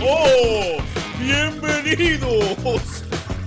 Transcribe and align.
¡Oh! 0.00 0.76
Bienvenidos 1.18 3.02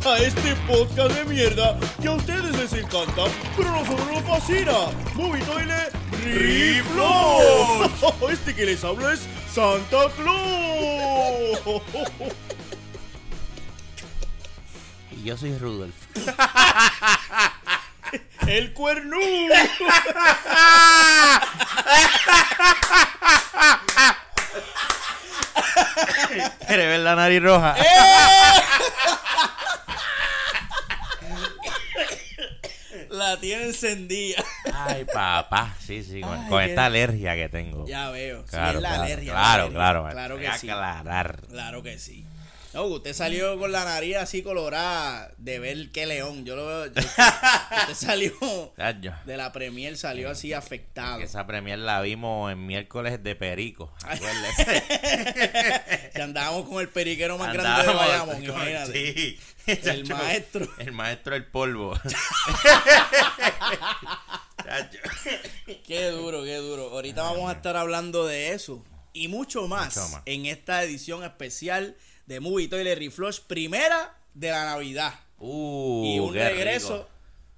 a 0.06 0.18
este 0.20 0.56
podcast 0.68 1.12
de 1.14 1.26
mierda 1.26 1.78
que 2.02 2.08
a 2.08 2.12
ustedes 2.14 2.56
les 2.56 2.72
encanta, 2.74 3.24
pero 3.56 3.70
a 3.70 3.80
nosotros 3.80 4.08
nos 4.12 4.24
fascina. 4.24 4.74
Movie 5.16 5.44
Toilet 5.44 5.92
Reflow. 6.24 7.90
Este 8.32 8.56
que 8.56 8.66
les 8.66 8.84
habla 8.84 9.14
es 9.14 9.22
Santa 9.52 10.10
Claus. 10.16 11.60
Y 15.12 15.24
yo 15.24 15.38
soy 15.38 15.56
Rudolf. 15.58 15.96
El 18.48 18.74
cuernudo. 18.74 19.54
¿Quieres 26.68 26.88
ver 26.88 27.00
la 27.00 27.16
nariz 27.16 27.42
roja? 27.42 27.76
La 33.10 33.38
tiene 33.38 33.64
encendida. 33.66 34.44
Ay, 34.74 35.06
papá. 35.06 35.74
Sí, 35.80 36.04
sí, 36.04 36.22
con, 36.22 36.38
Ay, 36.40 36.50
con 36.50 36.62
esta 36.64 36.86
alergia 36.86 37.36
que 37.36 37.50
tengo. 37.50 37.88
Ya 37.88 38.10
veo. 38.10 38.42
Sí, 38.44 38.50
Claro, 38.52 38.78
es 38.78 38.82
la 38.84 38.90
claro, 38.90 39.04
alergia. 39.04 39.34
la 39.34 39.40
claro, 39.40 39.62
alergia. 39.64 39.78
claro. 39.80 40.10
Claro 40.12 40.36
Voy 40.36 40.44
que 40.44 40.48
a 40.50 40.58
sí. 40.58 40.70
aclarar. 40.70 41.40
Claro 41.50 41.84
que 41.84 42.00
sí. 42.00 42.26
No, 42.78 42.84
usted 42.84 43.14
salió 43.14 43.58
con 43.58 43.72
la 43.72 43.86
nariz 43.86 44.18
así 44.18 44.44
colorada 44.44 45.32
de 45.40 45.58
ver 45.58 45.92
qué 45.92 46.06
león. 46.06 46.46
Yo 46.46 46.56
lo 46.56 46.68
veo. 46.68 46.84
Usted, 46.84 47.02
usted 47.02 47.94
salió 47.96 48.32
de 49.26 49.36
la 49.36 49.52
premier, 49.52 49.98
salió 49.98 50.30
así 50.30 50.54
afectado. 50.54 51.20
Esa 51.20 51.48
premier 51.48 51.80
la 51.80 52.02
vimos 52.02 52.52
en 52.52 52.68
miércoles 52.68 53.24
de 53.24 53.36
Perico. 53.36 53.92
Que 56.14 56.22
andábamos 56.22 56.70
con 56.70 56.80
el 56.80 56.90
periquero 56.90 57.40
más 57.40 57.52
grande 57.52 57.88
de 57.88 57.98
Bayamón, 57.98 58.44
imagínate. 58.44 58.94
Sí. 58.94 59.40
El 59.66 59.82
Chacho, 59.82 60.16
maestro. 60.16 60.68
El 60.78 60.92
maestro 60.92 61.34
del 61.34 61.48
polvo. 61.48 62.00
Qué 65.84 66.12
duro, 66.12 66.44
qué 66.44 66.58
duro. 66.58 66.92
Ahorita 66.92 67.24
vamos 67.24 67.50
a 67.50 67.54
estar 67.54 67.76
hablando 67.76 68.28
de 68.28 68.54
eso 68.54 68.86
y 69.14 69.30
mucho 69.30 69.68
más, 69.68 69.98
Mucho 69.98 70.10
más. 70.10 70.22
en 70.28 70.46
esta 70.46 70.84
edición 70.84 71.24
especial 71.24 71.98
de 72.28 72.40
Movie 72.40 72.68
Toilet 72.68 72.98
Reflush, 73.00 73.40
primera 73.42 74.16
de 74.34 74.52
la 74.52 74.66
Navidad. 74.66 75.14
Uh, 75.40 76.04
y 76.06 76.20
un 76.20 76.34
regreso 76.34 76.98
rico. 76.98 77.10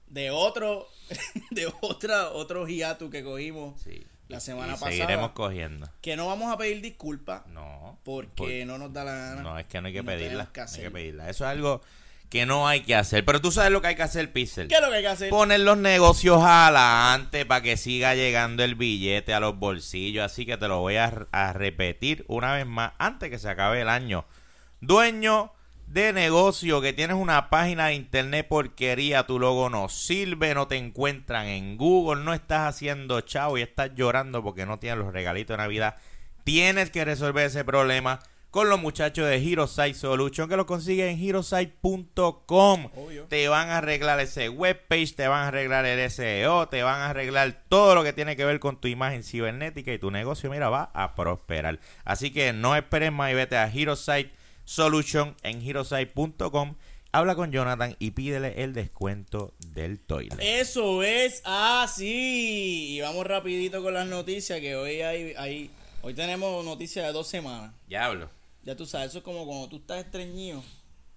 de 0.08 0.31
otro 0.31 0.88
de 1.52 1.72
otra 1.81 2.30
otro 2.30 2.67
hiatus 2.67 3.09
que 3.09 3.23
cogimos 3.23 3.81
Sí. 3.81 4.06
la 4.28 4.39
semana 4.39 4.70
y 4.70 4.72
pasada. 4.73 4.92
Seguiremos 4.92 5.31
cogiendo. 5.31 5.89
Que 6.02 6.16
no 6.16 6.28
vamos 6.28 6.52
a 6.53 6.58
pedir 6.58 6.81
disculpas 6.81 7.45
No. 7.48 8.00
porque 8.03 8.66
no 8.66 8.78
nos 8.78 8.94
da 8.94 9.03
la 9.03 9.14
gana. 9.14 9.42
No, 9.42 9.58
es 9.59 9.66
que 9.66 9.81
no 9.81 9.88
hay 9.88 9.94
que 9.94 10.03
No 10.03 10.11
pedirla. 10.11 10.50
que 10.53 10.61
no 10.61 10.67
hay 10.72 10.81
que 10.81 10.92
pedirla. 10.92 11.30
Eso 11.30 11.45
es 11.45 11.50
algo 11.52 11.81
que 12.30 12.45
no 12.45 12.67
hay 12.67 12.81
que 12.81 12.94
hacer. 12.95 13.26
Pero 13.26 13.42
tú 13.42 13.52
sabes 13.52 13.72
lo 13.72 13.81
que 13.81 13.88
hay 13.88 13.95
que 13.95 14.04
hacer, 14.04 14.31
Pixel. 14.31 14.67
¿Qué 14.67 14.76
es 14.76 14.81
lo 14.81 14.89
que 14.89 14.98
hay 14.98 15.02
que 15.02 15.08
hacer? 15.08 15.30
Poner 15.31 15.61
los 15.61 15.78
negocios 15.80 16.39
adelante 16.44 17.44
para 17.45 17.64
que 17.64 17.76
siga 17.76 18.14
llegando 18.14 18.64
el 18.64 18.76
billete 18.76 19.33
a 19.33 19.39
los 19.39 19.58
bolsillos. 19.58 20.23
Así 20.26 20.45
que 20.45 20.58
te 20.58 20.67
lo 20.67 20.80
voy 20.80 20.98
a, 20.98 21.28
a 21.31 21.54
repetir 21.54 22.26
una 22.28 22.54
vez 22.54 22.67
más 22.67 22.92
antes 23.00 23.31
que 23.31 23.39
se 23.39 23.50
acabe 23.50 23.81
el 23.81 23.89
año. 23.89 24.26
Dueño 24.82 25.52
de 25.88 26.14
negocio 26.14 26.82
que 26.82 26.94
tienes 26.94 27.18
una 27.18 27.50
página 27.50 27.88
de 27.88 27.96
internet 27.96 28.48
porquería, 28.48 29.26
tu 29.26 29.40
logo 29.40 29.70
no 29.70 29.90
sirve, 29.90 30.54
no 30.54 30.68
te 30.68 30.78
encuentran 30.78 31.48
en 31.48 31.78
Google, 31.78 32.24
no 32.24 32.34
estás 32.34 32.76
haciendo 32.76 33.20
chavo 33.22 33.58
y 33.58 33.62
estás 33.62 33.92
llorando 33.96 34.44
porque 34.44 34.66
no 34.66 34.80
tienes 34.80 35.00
los 35.00 35.12
regalitos 35.12 35.56
de 35.56 35.64
Navidad. 35.64 35.96
Tienes 36.44 36.92
que 36.92 37.04
resolver 37.04 37.48
ese 37.48 37.66
problema 37.66 38.20
con 38.52 38.70
los 38.70 38.80
muchachos 38.80 39.28
de 39.28 39.38
HeroSite 39.38 39.94
Solution 39.96 40.48
que 40.48 40.58
lo 40.58 40.66
consigues 40.66 41.12
en 41.12 41.20
HeroSite.com. 41.20 42.90
Te 43.28 43.48
van 43.48 43.70
a 43.70 43.80
arreglar 43.80 44.20
ese 44.20 44.50
webpage, 44.50 45.16
te 45.16 45.28
van 45.28 45.42
a 45.42 45.48
arreglar 45.50 45.86
el 45.86 46.10
SEO, 46.10 46.68
te 46.68 46.84
van 46.84 47.02
a 47.02 47.10
arreglar 47.10 47.64
todo 47.68 47.95
lo 47.95 48.04
que 48.04 48.14
tiene 48.14 48.36
que 48.36 48.45
ver 48.45 48.60
con 48.60 48.80
tu 48.80 48.88
imagen 48.88 49.23
cibernética 49.23 49.92
y 49.92 50.00
tu 50.00 50.10
negocio, 50.10 50.50
mira, 50.50 50.70
va 50.70 50.89
a 50.94 51.16
prosperar. 51.16 51.80
Así 52.06 52.32
que 52.32 52.54
no 52.54 52.76
esperes 52.76 53.12
más 53.12 53.32
y 53.32 53.36
vete 53.36 53.58
a 53.58 53.70
HeroSite 53.70 54.39
Solution 54.70 55.36
en 55.42 55.64
HeroSite.com. 55.64 56.76
Habla 57.12 57.34
con 57.34 57.52
Jonathan 57.52 57.96
y 57.98 58.12
pídele 58.12 58.62
el 58.64 58.74
descuento 58.74 59.56
del 59.74 59.98
toilet. 59.98 60.38
Eso 60.40 61.02
es 61.02 61.42
así. 61.44 62.96
Y 62.96 63.02
vamos 63.02 63.26
rapidito 63.26 63.82
con 63.82 63.96
las 63.96 64.06
noticias 64.06 64.60
que 64.60 64.76
hoy 64.76 65.02
hay, 65.02 65.34
hay 65.38 65.72
hoy 66.04 66.14
tenemos 66.14 66.64
noticias 66.64 67.08
de 67.08 67.12
dos 67.12 67.28
semanas. 67.28 67.74
Diablo. 67.88 68.30
Ya 68.62 68.76
tú 68.76 68.86
sabes, 68.86 69.10
eso 69.10 69.18
es 69.18 69.24
como 69.24 69.48
cuando 69.48 69.70
tú 69.70 69.78
estás 69.78 70.06
estreñido. 70.06 70.64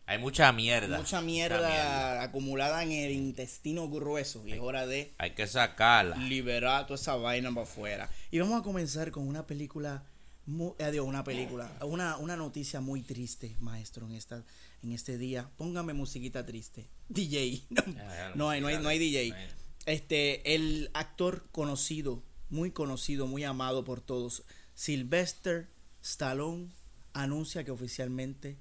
Hay 0.07 0.17
mucha 0.17 0.51
mierda. 0.53 0.97
Mucha 0.97 1.21
mierda 1.21 2.23
acumulada 2.23 2.83
en 2.83 2.93
el 2.93 3.13
intestino 3.13 3.87
grueso. 3.91 4.47
Y 4.47 4.53
es 4.53 4.61
hora 4.61 4.87
de 4.87 5.13
Hay 5.19 5.33
que 5.33 5.47
sacarla. 5.47 6.17
liberar 6.17 6.87
toda 6.87 6.99
esa 6.99 7.17
vaina 7.17 7.51
para 7.51 7.65
afuera. 7.65 8.11
Y 8.31 8.39
vamos 8.39 8.59
a 8.59 8.65
comenzar 8.65 9.11
con 9.11 9.29
una 9.29 9.47
película, 9.47 10.05
mu- 10.47 10.75
eh, 10.79 11.01
una 11.01 11.25
película, 11.25 11.71
una, 11.83 12.17
una 12.17 12.37
noticia 12.37 12.81
muy 12.81 13.03
triste, 13.03 13.57
maestro, 13.61 14.07
en 14.07 14.13
esta, 14.13 14.45
en 14.83 14.93
este 14.93 15.19
día. 15.19 15.51
Póngame 15.57 15.93
musiquita 15.95 16.45
triste. 16.45 16.89
DJ. 17.09 17.65
No, 17.71 17.83
ya, 17.95 18.33
no 18.35 18.51
hay, 18.51 18.61
no 18.61 18.67
hay, 18.69 18.79
no 18.79 18.89
hay 18.89 18.99
DJ. 18.99 19.31
no. 19.31 19.37
Este, 19.87 20.55
el 20.55 20.91
actor 20.95 21.49
conocido, 21.51 22.23
muy 22.51 22.71
conocido, 22.71 23.27
muy 23.27 23.43
amado 23.45 23.85
por 23.85 24.01
todos, 24.01 24.45
Sylvester 24.75 25.69
Stallone, 26.03 26.69
anuncia 27.15 27.65
que 27.65 27.71
oficialmente 27.73 28.57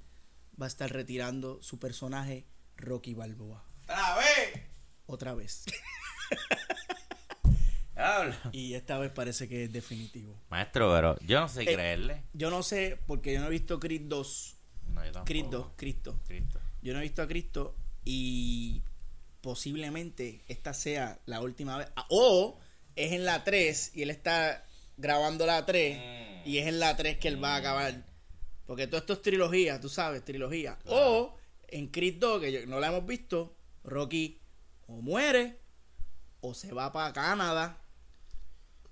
va 0.59 0.65
a 0.65 0.67
estar 0.67 0.91
retirando 0.91 1.61
su 1.61 1.77
personaje 1.79 2.45
Rocky 2.75 3.13
Balboa. 3.13 3.63
¡A 3.87 4.15
ver! 4.17 4.67
Otra 5.05 5.33
vez. 5.35 5.63
Y 8.51 8.73
esta 8.73 8.97
vez 8.97 9.11
parece 9.11 9.47
que 9.47 9.65
es 9.65 9.71
definitivo. 9.71 10.35
Maestro, 10.49 10.91
pero 10.93 11.17
yo 11.21 11.39
no 11.39 11.47
sé 11.49 11.63
Eh, 11.63 11.73
creerle. 11.73 12.23
Yo 12.33 12.49
no 12.49 12.63
sé, 12.63 12.97
porque 13.07 13.33
yo 13.33 13.39
no 13.41 13.47
he 13.47 13.51
visto 13.51 13.79
Creed 13.79 14.01
2. 14.05 14.55
No, 14.93 15.05
yo. 15.05 15.23
Creed 15.25 15.45
2, 15.45 15.67
Cristo. 15.75 16.19
Cristo. 16.27 16.59
Yo 16.81 16.93
no 16.93 16.99
he 16.99 17.03
visto 17.03 17.21
a 17.21 17.27
Cristo 17.27 17.75
y 18.03 18.81
posiblemente 19.41 20.43
esta 20.47 20.73
sea 20.73 21.19
la 21.25 21.41
última 21.41 21.77
vez. 21.77 21.87
Ah, 21.95 22.05
O 22.09 22.59
es 22.95 23.11
en 23.11 23.25
la 23.25 23.43
3 23.43 23.91
y 23.95 24.01
él 24.03 24.09
está 24.09 24.65
grabando 24.97 25.45
la 25.45 25.65
3 25.65 25.97
Mm. 25.97 26.49
y 26.49 26.57
es 26.57 26.67
en 26.67 26.79
la 26.79 26.95
3 26.95 27.17
que 27.17 27.27
él 27.27 27.43
va 27.43 27.55
a 27.55 27.57
acabar. 27.57 28.05
Porque 28.65 28.87
todo 28.87 28.99
esto 28.99 29.13
es 29.13 29.21
trilogía, 29.21 29.79
tú 29.79 29.89
sabes, 29.89 30.23
trilogía. 30.23 30.79
O 30.85 31.35
en 31.67 31.87
Creed 31.87 32.15
2, 32.19 32.41
que 32.41 32.51
yo- 32.51 32.65
no 32.67 32.79
la 32.79 32.87
hemos 32.87 33.05
visto, 33.05 33.55
Rocky 33.83 34.39
o 34.87 35.01
muere 35.01 35.57
o 36.41 36.53
se 36.53 36.71
va 36.73 36.91
para 36.91 37.13
Canadá 37.13 37.80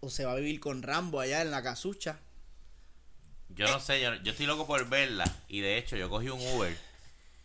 o 0.02 0.10
se 0.10 0.26
va 0.26 0.34
a 0.34 0.36
vivir 0.36 0.60
con 0.60 0.82
Rambo 0.84 1.20
allá 1.20 1.42
en 1.42 1.52
la 1.52 1.62
casucha. 1.64 2.20
Yo 3.50 3.68
no 3.68 3.80
sé, 3.80 4.02
yo, 4.02 4.14
yo 4.16 4.32
estoy 4.32 4.46
loco 4.46 4.66
por 4.68 4.88
verla. 4.90 5.26
Y 5.48 5.60
de 5.62 5.78
hecho, 5.78 5.96
yo 5.98 6.10
cogí 6.10 6.30
un 6.30 6.40
Uber. 6.40 6.76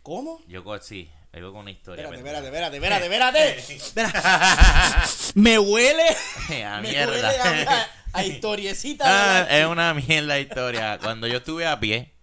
¿Cómo? 0.03 0.39
Yo 0.47 0.63
co 0.63 0.79
sí, 0.79 1.09
algo 1.33 1.51
con 1.51 1.61
una 1.61 1.71
historia. 1.71 2.03
Espérate, 2.05 2.47
espérate, 2.47 2.77
espérate, 2.77 3.05
espérate, 3.05 3.73
espérate. 3.73 5.03
Me 5.35 5.57
huele. 5.59 6.03
A 6.65 6.81
me 6.81 6.89
mierda. 6.89 7.11
huele 7.11 7.27
a, 7.67 7.81
a- 7.81 7.87
a 8.13 8.23
historiecita. 8.25 9.03
Ah, 9.07 9.47
es 9.49 9.65
una 9.65 9.93
mierda 9.93 10.39
historia. 10.39 10.99
Cuando 11.01 11.27
yo 11.27 11.37
estuve 11.37 11.65
a 11.67 11.79
pie, 11.79 12.13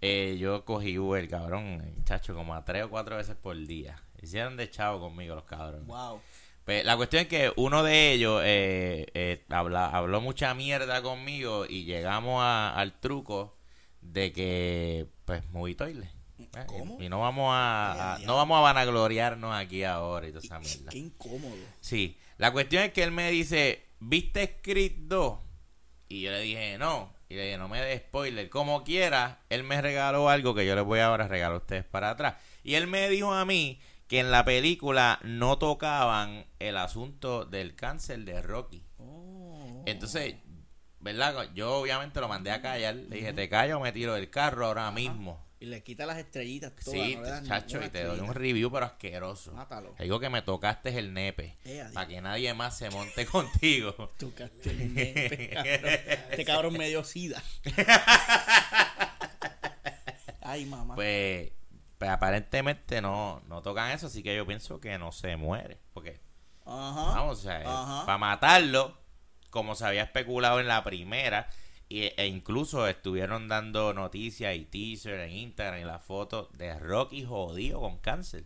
eh, 0.00 0.36
yo 0.40 0.64
cogí 0.64 0.98
Uber, 0.98 1.28
cabrón, 1.28 1.94
chacho, 2.04 2.34
como 2.34 2.54
a 2.54 2.64
tres 2.64 2.84
o 2.84 2.90
cuatro 2.90 3.16
veces 3.18 3.36
por 3.36 3.56
día. 3.56 4.02
Hicieron 4.20 4.56
de 4.56 4.68
chavo 4.70 4.98
conmigo 5.00 5.34
los 5.36 5.44
cabrones. 5.44 5.86
Wow. 5.86 6.20
Pues, 6.68 6.84
la 6.84 6.98
cuestión 6.98 7.22
es 7.22 7.28
que 7.28 7.50
uno 7.56 7.82
de 7.82 8.12
ellos 8.12 8.42
eh, 8.44 9.06
eh, 9.14 9.42
habla- 9.48 9.88
habló 9.88 10.20
mucha 10.20 10.52
mierda 10.52 11.00
conmigo 11.00 11.64
y 11.66 11.84
llegamos 11.84 12.42
a- 12.42 12.74
al 12.78 13.00
truco 13.00 13.56
de 14.02 14.34
que, 14.34 15.06
pues, 15.24 15.48
movie 15.50 15.74
toilet. 15.76 16.10
Eh, 16.38 16.64
¿Cómo? 16.66 17.00
Y, 17.00 17.08
no 17.08 17.20
vamos 17.20 17.52
a, 17.56 18.18
no 18.26 18.36
vamos 18.36 18.58
a 18.58 18.60
vanagloriarnos 18.60 19.54
aquí 19.56 19.82
ahora 19.84 20.28
y 20.28 20.32
toda 20.32 20.44
esa 20.44 20.60
mierda. 20.60 20.90
qué 20.90 20.98
incómodo. 20.98 21.56
Sí, 21.80 22.18
la 22.36 22.52
cuestión 22.52 22.82
es 22.82 22.92
que 22.92 23.02
él 23.02 23.12
me 23.12 23.30
dice, 23.30 23.86
¿viste 23.98 24.58
Creed 24.60 24.92
2? 25.06 25.38
Y 26.10 26.20
yo 26.20 26.32
le 26.32 26.40
dije, 26.42 26.76
no. 26.76 27.14
Y 27.30 27.34
le 27.36 27.44
dije, 27.46 27.56
no 27.56 27.68
me 27.70 27.80
des 27.80 28.00
spoiler. 28.02 28.50
Como 28.50 28.84
quiera, 28.84 29.40
él 29.48 29.62
me 29.64 29.80
regaló 29.80 30.28
algo 30.28 30.54
que 30.54 30.66
yo 30.66 30.74
les 30.74 30.84
voy 30.84 31.00
ahora 31.00 31.24
a 31.24 31.28
regalar 31.28 31.54
a 31.54 31.58
ustedes 31.60 31.84
para 31.84 32.10
atrás. 32.10 32.34
Y 32.62 32.74
él 32.74 32.86
me 32.88 33.08
dijo 33.08 33.32
a 33.32 33.46
mí 33.46 33.80
que 34.08 34.20
en 34.20 34.30
la 34.30 34.44
película 34.44 35.20
no 35.22 35.58
tocaban 35.58 36.46
el 36.58 36.78
asunto 36.78 37.44
del 37.44 37.76
cáncer 37.76 38.20
de 38.20 38.40
Rocky. 38.40 38.82
Oh. 38.96 39.84
Entonces, 39.86 40.36
¿verdad? 40.98 41.50
Yo 41.54 41.76
obviamente 41.76 42.20
lo 42.20 42.28
mandé 42.28 42.50
a 42.50 42.62
callar. 42.62 42.96
Le 42.96 43.16
dije, 43.16 43.32
te 43.34 43.48
callo 43.48 43.76
o 43.76 43.80
me 43.80 43.92
tiro 43.92 44.14
del 44.14 44.30
carro 44.30 44.66
ahora 44.66 44.90
mismo. 44.90 45.46
Y 45.60 45.66
le 45.66 45.82
quita 45.82 46.06
las 46.06 46.18
estrellitas 46.18 46.72
todas. 46.76 47.00
Sí, 47.00 47.16
no 47.16 47.42
chacho, 47.42 47.82
y 47.82 47.88
te 47.90 48.04
doy 48.04 48.20
un 48.20 48.32
review, 48.32 48.70
pero 48.70 48.86
asqueroso. 48.86 49.52
Mátalo. 49.52 49.90
Te 49.90 50.04
digo 50.04 50.20
que 50.20 50.30
me 50.30 50.40
tocaste 50.40 50.96
el 50.96 51.12
nepe. 51.12 51.58
Eh, 51.64 51.84
para 51.92 52.06
que 52.06 52.20
nadie 52.20 52.54
más 52.54 52.78
se 52.78 52.90
monte 52.90 53.26
contigo. 53.26 54.12
Tu 54.18 54.32
castel, 54.32 54.94
nepe, 54.94 55.50
cabrón. 55.50 55.92
Este 56.30 56.44
cabrón 56.44 56.78
medio 56.78 57.04
sida. 57.04 57.42
Ay, 60.40 60.64
mamá. 60.64 60.94
Pues, 60.94 61.50
pues 61.98 62.10
aparentemente 62.10 63.00
no, 63.02 63.42
no 63.48 63.60
tocan 63.62 63.90
eso, 63.90 64.06
así 64.06 64.22
que 64.22 64.36
yo 64.36 64.46
pienso 64.46 64.80
que 64.80 64.96
no 64.98 65.12
se 65.12 65.36
muere. 65.36 65.78
Porque, 65.92 66.20
Ajá. 66.64 67.04
vamos, 67.16 67.40
o 67.40 67.42
sea, 67.42 67.60
Ajá. 67.66 68.06
para 68.06 68.18
matarlo, 68.18 68.96
como 69.50 69.74
se 69.74 69.84
había 69.86 70.04
especulado 70.04 70.60
en 70.60 70.68
la 70.68 70.84
primera, 70.84 71.48
y- 71.88 72.12
e 72.16 72.26
incluso 72.26 72.86
estuvieron 72.86 73.48
dando 73.48 73.94
noticias 73.94 74.54
y 74.54 74.64
teaser 74.66 75.20
en 75.20 75.30
Instagram 75.32 75.80
y 75.80 75.84
las 75.84 76.02
fotos 76.04 76.48
de 76.52 76.78
Rocky 76.78 77.24
jodido 77.24 77.80
con 77.80 77.98
cáncer. 77.98 78.44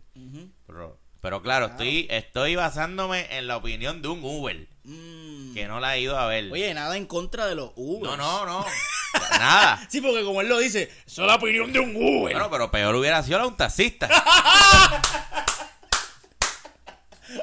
Pero, 0.65 0.97
pero 1.23 1.41
claro, 1.41 1.65
Claro. 1.69 1.83
estoy 1.83 2.07
estoy 2.11 2.55
basándome 2.55 3.25
en 3.37 3.47
la 3.47 3.57
opinión 3.57 4.03
de 4.03 4.09
un 4.09 4.23
Uber 4.23 4.67
Mm. 4.83 5.53
que 5.53 5.65
no 5.67 5.79
la 5.79 5.89
ha 5.91 5.97
ido 5.97 6.17
a 6.19 6.27
ver. 6.27 6.51
Oye, 6.51 6.73
nada 6.73 6.97
en 6.97 7.05
contra 7.07 7.47
de 7.47 7.55
los 7.55 7.71
Uber. 7.75 8.03
no, 8.11 8.17
no, 8.17 8.45
no. 8.45 8.65
Nada. 9.39 9.79
Sí, 9.89 10.01
porque 10.01 10.23
como 10.23 10.41
él 10.41 10.49
lo 10.49 10.57
dice, 10.59 10.91
es 11.07 11.17
la 11.19 11.35
opinión 11.35 11.71
de 11.71 11.79
un 11.79 11.95
Uber. 11.95 12.33
Bueno, 12.33 12.49
pero 12.51 12.69
peor 12.69 12.93
hubiera 12.95 13.23
sido 13.23 13.39
la 13.39 13.45
un 13.47 13.55
taxista. 13.55 14.09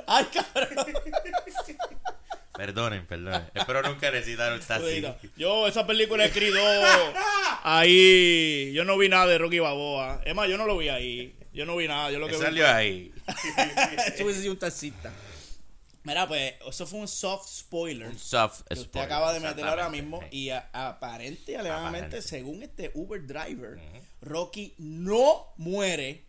Ay, 0.06 0.26
cabrón. 0.26 0.68
Perdonen, 2.56 3.06
perdonen. 3.06 3.48
Espero 3.54 3.80
nunca 3.82 4.10
necesitar 4.10 4.52
un 4.52 4.60
taxi. 4.60 5.02
Yo 5.36 5.66
esa 5.66 5.86
película 5.86 6.24
he 6.24 6.26
escrito 6.26 6.58
ahí. 7.62 8.70
Yo 8.74 8.84
no 8.84 8.98
vi 8.98 9.08
nada 9.08 9.26
de 9.28 9.38
Rocky 9.38 9.60
Balboa. 9.60 10.20
Es 10.26 10.34
más, 10.34 10.46
yo 10.48 10.58
no 10.58 10.66
lo 10.66 10.76
vi 10.76 10.90
ahí. 10.90 11.34
Yo 11.54 11.64
no 11.64 11.76
vi 11.76 11.88
nada. 11.88 12.10
Yo 12.10 12.18
lo 12.18 12.26
¿Qué 12.26 12.32
que 12.32 12.38
vi 12.38 12.44
salió 12.44 12.68
ahí? 12.68 13.12
Eso 14.14 14.24
hubiese 14.24 14.40
sido 14.42 14.52
un 14.52 14.58
taxista. 14.58 15.12
Mira, 16.02 16.26
pues, 16.26 16.54
eso 16.66 16.86
fue 16.86 17.00
un 17.00 17.08
soft 17.08 17.46
spoiler. 17.48 18.08
Un 18.08 18.18
soft 18.18 18.62
que 18.68 18.74
usted 18.74 18.86
spoiler, 18.86 19.06
acaba 19.12 19.32
de 19.34 19.40
meter 19.40 19.64
ahora 19.66 19.90
mismo. 19.90 20.20
Y 20.30 20.48
a- 20.48 20.70
aparente 20.72 21.52
y 21.52 21.54
alegadamente, 21.56 22.22
según 22.22 22.62
este 22.62 22.90
Uber 22.94 23.26
driver, 23.26 23.78
Rocky 24.22 24.74
no 24.78 25.52
muere 25.58 26.24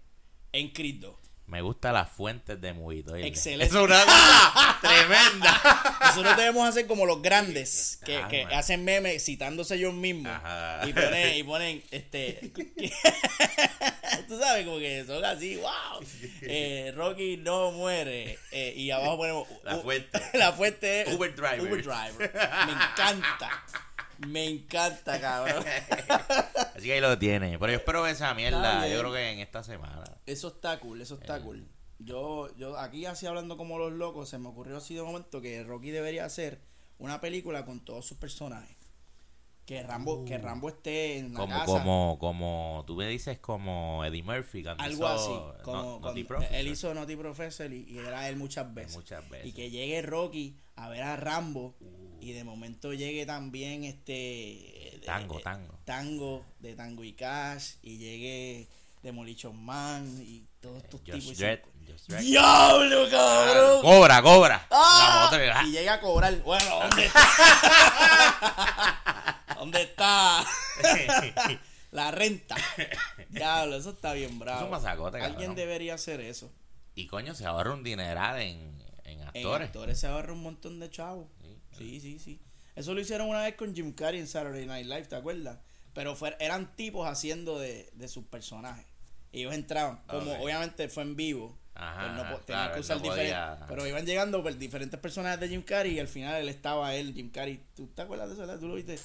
en 0.52 0.70
Creed 0.72 0.96
2. 1.02 1.16
Me 1.52 1.62
gustan 1.62 1.94
las 1.96 2.10
fuentes 2.10 2.62
de 2.62 2.72
mojito. 2.72 3.14
Excelente. 3.14 3.66
Es 3.66 3.74
una 3.74 4.02
tremenda. 4.82 5.98
Nosotros 6.00 6.38
debemos 6.38 6.66
hacer 6.70 6.88
como 6.88 7.06
los 7.06 7.22
grandes 7.22 8.00
que, 8.06 8.20
Ah, 8.20 8.28
que 8.30 8.44
hacen 8.44 8.86
memes 8.86 9.26
citándose 9.26 9.76
ellos 9.76 9.94
mismos. 9.94 10.32
Ajá. 10.32 10.88
Y 10.88 10.94
ponen, 10.94 11.36
y 11.36 11.44
ponen 11.44 11.84
este. 11.92 12.54
Tú 14.30 14.40
sabes, 14.40 14.66
como 14.66 14.80
que 14.80 15.04
son 15.06 15.26
así, 15.26 15.58
wow. 15.58 16.00
Eh, 16.44 16.94
Rocky 16.96 17.36
no 17.36 17.72
muere. 17.72 18.40
Eh, 18.52 18.74
y 18.78 18.90
abajo 18.92 19.18
ponemos. 19.18 19.48
La 19.66 19.76
fuente. 19.76 20.22
La 20.34 20.54
fuente 20.54 21.02
es 21.02 21.14
Uber 21.14 21.36
driver. 21.36 21.62
Uber 21.64 21.84
driver. 21.84 22.32
Me 22.66 22.72
encanta. 22.72 23.66
Me 24.28 24.46
encanta, 24.46 25.20
cabrón. 25.20 25.64
Así 26.76 26.86
que 26.86 26.94
ahí 26.94 27.02
lo 27.02 27.18
tiene. 27.18 27.58
Pero 27.60 27.72
yo 27.74 27.78
espero 27.80 28.02
ver 28.04 28.14
esa 28.14 28.34
mierda. 28.34 28.88
Yo 28.88 29.00
creo 29.00 29.14
que 29.14 29.32
en 29.32 29.40
esta 29.40 29.64
semana. 29.64 30.04
Eso 30.26 30.50
está 30.50 30.80
cool, 30.80 31.02
eso 31.02 31.16
está 31.16 31.42
cool. 31.42 31.68
Yo, 32.00 32.50
yo 32.58 32.78
aquí 32.80 33.06
así 33.06 33.28
hablando 33.28 33.58
como 33.58 33.78
los 33.78 33.92
locos, 33.92 34.28
se 34.30 34.40
me 34.40 34.48
ocurrió 34.50 34.78
así 34.78 34.96
de 34.96 35.04
momento 35.04 35.40
que 35.42 35.64
Rocky 35.64 35.92
debería 35.92 36.26
hacer 36.26 36.60
una 36.98 37.22
película 37.22 37.64
con 37.66 37.80
todos 37.86 38.06
sus 38.08 38.18
personajes. 38.18 38.76
Que 39.66 39.84
Rambo, 39.84 40.26
que 40.26 40.38
Rambo 40.40 40.70
esté 40.70 41.20
en 41.20 41.34
la 41.34 41.40
Como, 41.40 41.54
casa. 41.54 41.66
como, 41.68 42.18
como, 42.20 42.84
tú 42.88 42.96
me 42.96 43.08
dices 43.08 43.38
como 43.38 44.04
Eddie 44.04 44.24
Murphy 44.24 44.64
cuando 44.64 44.84
algo 44.84 44.96
hizo 44.98 45.08
así. 45.54 45.62
Como 45.64 45.84
No- 45.84 46.00
Naughty 46.00 46.24
Professor. 46.24 46.56
él 46.56 46.68
hizo 46.68 46.94
Naughty 46.96 47.16
Professor 47.16 47.72
y, 47.72 47.84
y 47.88 48.00
era 48.00 48.28
él 48.28 48.36
muchas 48.38 48.74
veces. 48.74 48.96
Muchas 48.96 49.30
veces. 49.30 49.46
Y 49.46 49.54
que 49.54 49.70
llegue 49.70 50.02
Rocky 50.02 50.58
a 50.76 50.90
ver 50.90 51.04
a 51.04 51.16
Rambo 51.16 51.76
Uh. 51.80 52.01
Y 52.22 52.34
de 52.34 52.44
momento 52.44 52.94
llegue 52.94 53.26
también 53.26 53.84
este 53.84 55.00
Tango, 55.06 55.38
de- 55.38 55.44
tango. 55.44 55.80
Tango 55.86 56.46
de 56.60 56.76
Tango 56.76 57.04
y 57.04 57.14
Cash 57.14 57.74
y 57.82 57.98
llegue 57.98 58.68
Demolition 59.04 59.58
Man 59.64 60.06
y 60.24 60.46
todos 60.60 60.84
estos 60.84 61.04
tipos. 61.04 61.24
Josh 61.26 61.36
Dredd. 61.38 61.60
¡Diablo, 62.22 63.10
cabrón! 63.10 63.82
Cobra, 63.82 64.22
cobra. 64.22 64.68
¡Ah! 64.70 65.30
La 65.32 65.38
moto, 65.58 65.68
Y 65.68 65.72
llega 65.72 65.94
a 65.96 66.00
cobrar. 66.00 66.40
Bueno, 66.44 66.80
¿dónde 66.80 67.06
está? 67.08 67.22
¿Dónde 69.58 69.82
está? 69.82 70.46
La 71.92 72.10
renta. 72.12 72.56
Diablo, 73.30 73.76
eso 73.76 73.90
está 73.90 74.14
bien 74.14 74.40
bravo. 74.40 74.60
Es 74.60 74.66
un 74.66 74.72
masacote, 74.72 75.18
Alguien 75.18 75.36
cabrón. 75.40 75.56
debería 75.56 75.96
hacer 75.96 76.22
eso. 76.22 76.50
y 76.96 77.08
coño, 77.08 77.36
se 77.36 77.46
ahorra 77.46 77.74
un 77.74 77.84
dineral 77.84 78.40
en, 78.42 78.82
en 79.04 79.20
En 79.20 79.28
actores. 79.28 79.68
actores 79.68 80.00
se 80.00 80.08
ahorra 80.08 80.32
un 80.34 80.42
montón 80.44 80.80
de 80.80 80.90
chavos. 80.90 81.28
Sí. 81.82 82.00
Sí, 82.00 82.20
sí. 82.20 82.40
Eso 82.76 82.94
lo 82.94 83.02
hicieron 83.02 83.28
una 83.28 83.42
vez 83.44 83.56
con 83.56 83.76
Jim 83.76 83.92
Carrey 83.94 84.20
en 84.20 84.28
Saturday 84.28 84.66
Night 84.66 84.86
Live, 84.88 85.04
¿te 85.06 85.16
acuerdas? 85.16 85.60
Pero 85.94 86.16
fue- 86.16 86.36
eran 86.40 86.76
tipos 86.76 87.08
haciendo 87.08 87.60
de, 87.60 87.90
de 87.94 88.08
sus 88.08 88.24
personajes. 88.26 88.86
Y 89.34 89.40
ellos 89.42 89.54
entraban, 89.54 90.02
como 90.08 90.32
Ok. 90.34 90.40
obviamente 90.42 90.88
fue 90.90 91.04
en 91.04 91.16
vivo. 91.16 91.58
Ajá, 91.74 92.02
pues 92.02 92.12
no 92.12 92.22
po- 92.38 92.46
claro, 92.46 92.46
tenían 92.46 92.68
que 92.70 92.76
él 92.76 92.80
usar 92.82 92.98
no 92.98 93.04
podía- 93.04 93.24
diferentes. 93.24 93.66
Pero 93.68 93.88
iban 93.88 94.06
llegando 94.06 94.44
por 94.44 94.58
diferentes 94.58 95.00
personajes 95.00 95.40
de 95.40 95.50
Jim 95.50 95.62
Carrey 95.64 95.94
y 95.96 96.00
al 96.00 96.08
final 96.08 96.42
él 96.42 96.50
estaba 96.50 96.96
él, 96.96 97.14
Jim 97.14 97.30
Carrey. 97.30 97.62
¿Tú 97.76 97.88
te 97.88 98.02
acuerdas 98.02 98.30
de 98.30 98.36
eso? 98.44 98.60
¿Tú 98.60 98.68
lo 98.68 98.76
viste? 98.76 98.98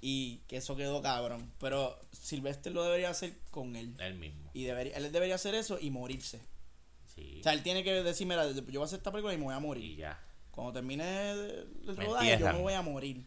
Y 0.00 0.38
que 0.48 0.56
eso 0.56 0.76
quedó 0.76 1.02
cabrón. 1.02 1.52
Pero 1.60 1.98
Sylvester 2.12 2.72
lo 2.72 2.82
debería 2.84 3.10
hacer 3.10 3.34
con 3.50 3.76
él. 3.76 3.94
Él 3.98 4.14
mismo. 4.14 4.50
Y 4.54 4.64
debería, 4.64 4.96
él 4.96 5.12
debería 5.12 5.34
hacer 5.34 5.54
eso 5.54 5.78
y 5.80 5.90
morirse. 5.90 6.40
Sí. 7.14 7.38
O 7.40 7.42
sea, 7.42 7.52
él 7.52 7.62
tiene 7.62 7.84
que 7.84 8.02
decir, 8.02 8.26
mira, 8.26 8.48
yo 8.50 8.62
voy 8.62 8.82
a 8.82 8.84
hacer 8.84 8.98
esta 8.98 9.10
película 9.12 9.34
y 9.34 9.38
me 9.38 9.44
voy 9.44 9.54
a 9.54 9.60
morir. 9.60 9.84
y 9.84 9.96
ya. 9.96 10.18
Cuando 10.50 10.72
termine 10.72 11.30
el 11.30 11.96
rodaje, 11.96 12.38
yo 12.38 12.52
me 12.52 12.58
voy 12.60 12.74
a 12.74 12.82
morir. 12.82 13.26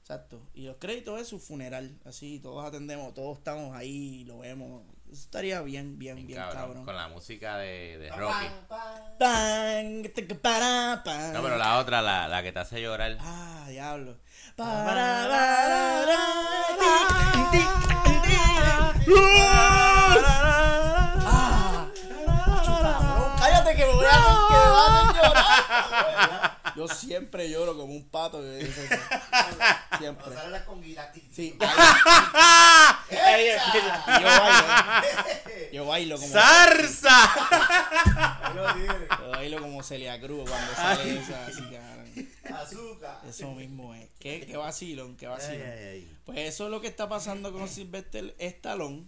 Exacto. 0.00 0.50
Y 0.52 0.66
los 0.66 0.76
créditos 0.76 1.20
es 1.20 1.28
su 1.28 1.40
funeral. 1.40 1.98
Así, 2.04 2.38
todos 2.38 2.64
atendemos, 2.64 3.14
todos 3.14 3.38
estamos 3.38 3.74
ahí, 3.74 4.24
lo 4.26 4.40
vemos. 4.40 4.82
Eso 5.10 5.22
estaría 5.22 5.62
bien, 5.62 5.98
bien, 5.98 6.16
bien, 6.16 6.26
Bien 6.26 6.38
cabrón, 6.40 6.60
cabrón. 6.62 6.84
Con 6.84 6.96
la 6.96 7.08
música 7.08 7.56
de, 7.56 7.98
de 7.98 8.10
Rocky. 8.10 8.46
No, 11.32 11.42
pero 11.42 11.56
la 11.56 11.78
otra, 11.78 12.02
la, 12.02 12.28
la 12.28 12.42
que 12.42 12.52
te 12.52 12.58
hace 12.58 12.82
llorar. 12.82 13.16
Ah, 13.20 13.66
diablo. 13.68 14.18
Ah. 14.58 15.74
Cállate 23.38 23.74
que 23.76 23.84
me 23.86 23.92
voy 23.92 24.06
a, 24.06 24.10
que 24.48 24.54
me 24.54 24.70
vas 24.70 24.88
a 24.88 25.00
hacer 25.00 25.22
llorar. 25.22 26.53
Yo 26.76 26.88
siempre 26.88 27.48
lloro 27.50 27.76
como 27.76 27.92
un 27.92 28.08
pato. 28.08 28.42
Siempre. 29.98 30.34
Sale 30.34 30.50
la 30.50 30.64
conguita. 30.64 31.12
Sí, 31.32 31.56
yo 31.58 31.66
bailo. 34.26 35.72
Yo 35.72 35.86
bailo 35.86 36.16
como. 36.18 36.32
¡Zarza! 36.32 37.30
Yo 38.54 39.30
bailo 39.30 39.60
como 39.60 39.82
Celia 39.82 40.20
Cruz 40.20 40.48
cuando 40.48 40.74
sale 40.74 41.18
esa 41.18 41.46
así, 41.46 41.62
cabrón. 41.62 42.28
Azúcar. 42.54 43.20
Eso 43.28 43.52
mismo 43.52 43.94
es. 43.94 44.08
Qué, 44.18 44.44
qué 44.46 44.56
vacilón, 44.56 45.16
qué 45.16 45.26
vacilón. 45.26 45.62
Ay, 45.62 45.78
ay, 45.78 45.86
ay. 45.86 46.16
Pues 46.24 46.38
eso 46.38 46.64
es 46.64 46.70
lo 46.70 46.80
que 46.80 46.88
está 46.88 47.08
pasando 47.08 47.52
con 47.52 47.68
Sylvester 47.68 48.34
Stallone. 48.38 49.04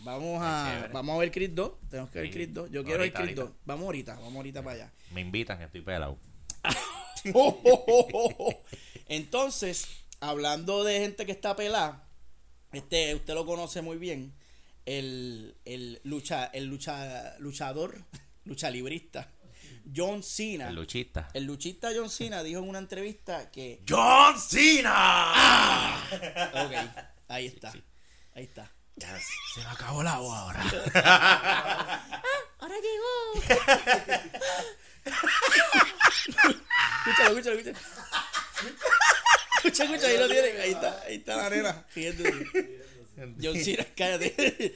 Vamos 0.00 0.40
a, 0.42 0.88
vamos 0.92 1.16
a 1.16 1.18
ver 1.18 1.32
Creed 1.32 1.50
2. 1.50 1.72
Tenemos 1.90 2.10
que 2.10 2.20
ver. 2.20 2.30
Creed 2.30 2.50
2. 2.50 2.70
Yo 2.70 2.84
quiero 2.84 3.00
ver 3.00 3.10
Ahorita, 3.10 3.22
Creed 3.22 3.36
2. 3.36 3.44
ahorita. 3.44 3.62
Vamos 3.64 3.84
ahorita, 3.86 4.14
vamos 4.14 4.36
ahorita 4.36 4.62
para 4.62 4.76
allá. 4.76 4.92
Me 5.10 5.20
invitan, 5.20 5.60
estoy 5.62 5.80
pelado. 5.80 6.18
Entonces, 9.08 9.88
hablando 10.20 10.84
de 10.84 11.00
gente 11.00 11.26
que 11.26 11.32
está 11.32 11.56
pelada, 11.56 12.08
este, 12.72 13.14
usted 13.14 13.34
lo 13.34 13.46
conoce 13.46 13.82
muy 13.82 13.96
bien. 13.96 14.34
El, 14.84 15.56
el 15.64 16.00
lucha, 16.04 16.46
el 16.46 16.66
lucha, 16.66 17.36
luchador, 17.38 18.04
lucha 18.44 18.70
librista, 18.70 19.30
John 19.94 20.22
Cena. 20.22 20.68
El 20.68 20.76
luchista. 20.76 21.28
El 21.34 21.44
luchista 21.44 21.90
John 21.94 22.10
Cena 22.10 22.42
dijo 22.42 22.60
en 22.60 22.68
una 22.68 22.78
entrevista 22.78 23.50
que. 23.50 23.82
¡John 23.88 24.38
Cena! 24.38 26.04
Ok, 26.52 26.72
ahí 27.28 27.46
está. 27.46 27.72
Ahí 28.34 28.44
está. 28.44 28.70
Se 29.54 29.60
me 29.60 29.66
acabó 29.66 30.00
el 30.00 30.06
agua 30.08 30.40
ahora. 30.40 30.62
Ahora 32.60 32.74
llegó. 32.74 33.62
Escúchalo, 35.04 37.38
escúchalo, 37.38 37.58
escúchalo. 37.58 37.78
Escucha, 39.56 39.84
escucha, 39.84 40.06
ahí 40.08 40.18
lo 40.18 40.28
tienen. 40.28 40.60
Ahí 40.60 40.70
está, 40.70 41.00
ahí 41.06 41.16
está 41.16 41.36
la 41.36 41.50
nena. 41.50 41.86
riéndose. 41.94 42.86
John 43.42 43.56
Cena, 43.58 43.86
cállate. 43.96 44.74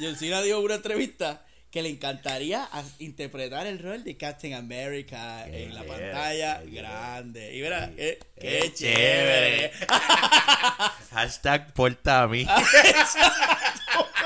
John 0.00 0.16
Cena 0.16 0.40
dijo 0.42 0.58
en 0.58 0.64
una 0.64 0.74
entrevista 0.76 1.44
que 1.70 1.82
le 1.82 1.88
encantaría 1.90 2.68
interpretar 2.98 3.66
el 3.66 3.78
rol 3.78 4.04
de 4.04 4.16
Captain 4.18 4.52
America 4.54 5.44
Qué 5.46 5.64
en 5.64 5.74
la 5.74 5.80
chévere, 5.82 6.12
pantalla 6.12 6.60
qué 6.62 6.70
grande. 6.70 7.54
Y 7.54 7.60
verá, 7.62 7.90
eh, 7.96 8.18
Qué 8.38 8.58
qué 8.60 8.72
chévere. 8.74 9.70
chévere. 9.70 9.72
Hashtag 11.10 11.72
porta 11.72 12.22
a 12.22 12.28
mí. 12.28 12.42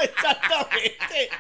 Exactamente. 0.03 1.31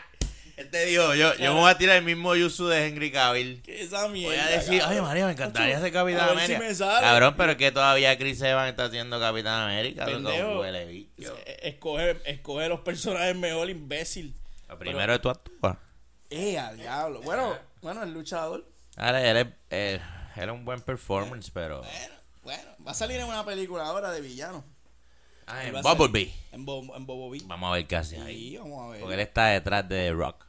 Te 0.76 0.84
digo, 0.86 1.14
yo, 1.14 1.34
yo 1.36 1.54
me 1.54 1.60
voy 1.60 1.70
a 1.70 1.78
tirar 1.78 1.96
el 1.96 2.04
mismo 2.04 2.34
Yusu 2.36 2.66
de 2.66 2.86
Henry 2.86 3.10
Cavill. 3.10 3.62
¿Qué 3.62 3.82
esa 3.82 4.08
mierda? 4.08 4.34
Voy 4.34 4.42
a 4.44 4.46
decir, 4.58 4.78
cabrón? 4.80 4.98
oye 4.98 5.02
María, 5.02 5.26
me 5.26 5.32
encantaría 5.32 5.80
ser 5.80 5.92
Capitán 5.92 6.26
si 6.28 6.32
América. 6.32 6.58
me 6.60 6.74
sale. 6.74 7.00
Cabrón, 7.00 7.34
pero 7.36 7.52
es 7.52 7.58
que 7.58 7.72
todavía 7.72 8.18
Chris 8.18 8.40
Evans 8.42 8.70
está 8.70 8.84
haciendo 8.84 9.18
Capitán 9.18 9.62
América. 9.70 10.04
Pendejo. 10.04 10.60
huele 10.60 11.08
Escoge, 11.62 12.20
escoge 12.26 12.68
los 12.68 12.80
personajes 12.80 13.34
mejor, 13.34 13.70
imbécil. 13.70 14.34
Lo 14.68 14.78
primero 14.78 15.14
es 15.14 15.20
tú 15.20 15.30
actúas. 15.30 15.76
Eh, 16.30 16.58
a 16.58 16.72
diablo. 16.72 17.22
Bueno, 17.22 17.56
bueno, 17.82 18.02
el 18.02 18.12
luchador. 18.12 18.64
Ahora, 18.96 19.22
él 19.28 19.36
es, 19.36 19.46
eh, 19.70 20.50
un 20.50 20.64
buen 20.64 20.80
performance, 20.80 21.50
pero... 21.50 21.80
Bueno, 21.80 22.14
bueno. 22.42 22.70
Va 22.86 22.90
a 22.90 22.94
salir 22.94 23.18
en 23.18 23.26
una 23.26 23.44
película 23.44 23.84
ahora 23.86 24.10
de 24.10 24.20
villano. 24.20 24.64
Ah, 25.46 25.64
Él 25.64 25.76
en 25.76 25.82
Bumblebee. 25.82 26.34
En, 26.52 26.64
Bo- 26.66 26.96
en 26.96 27.06
Bobo 27.06 27.30
Bee. 27.30 27.42
Vamos 27.44 27.70
a 27.70 27.74
ver 27.74 27.86
qué 27.86 27.96
hace 27.96 28.20
ahí. 28.20 28.50
Sí, 28.50 28.56
vamos 28.56 28.84
a 28.84 28.90
ver. 28.90 29.00
Porque 29.00 29.14
él 29.14 29.20
está 29.20 29.46
detrás 29.46 29.88
de 29.88 30.06
The 30.08 30.12
Rock. 30.12 30.44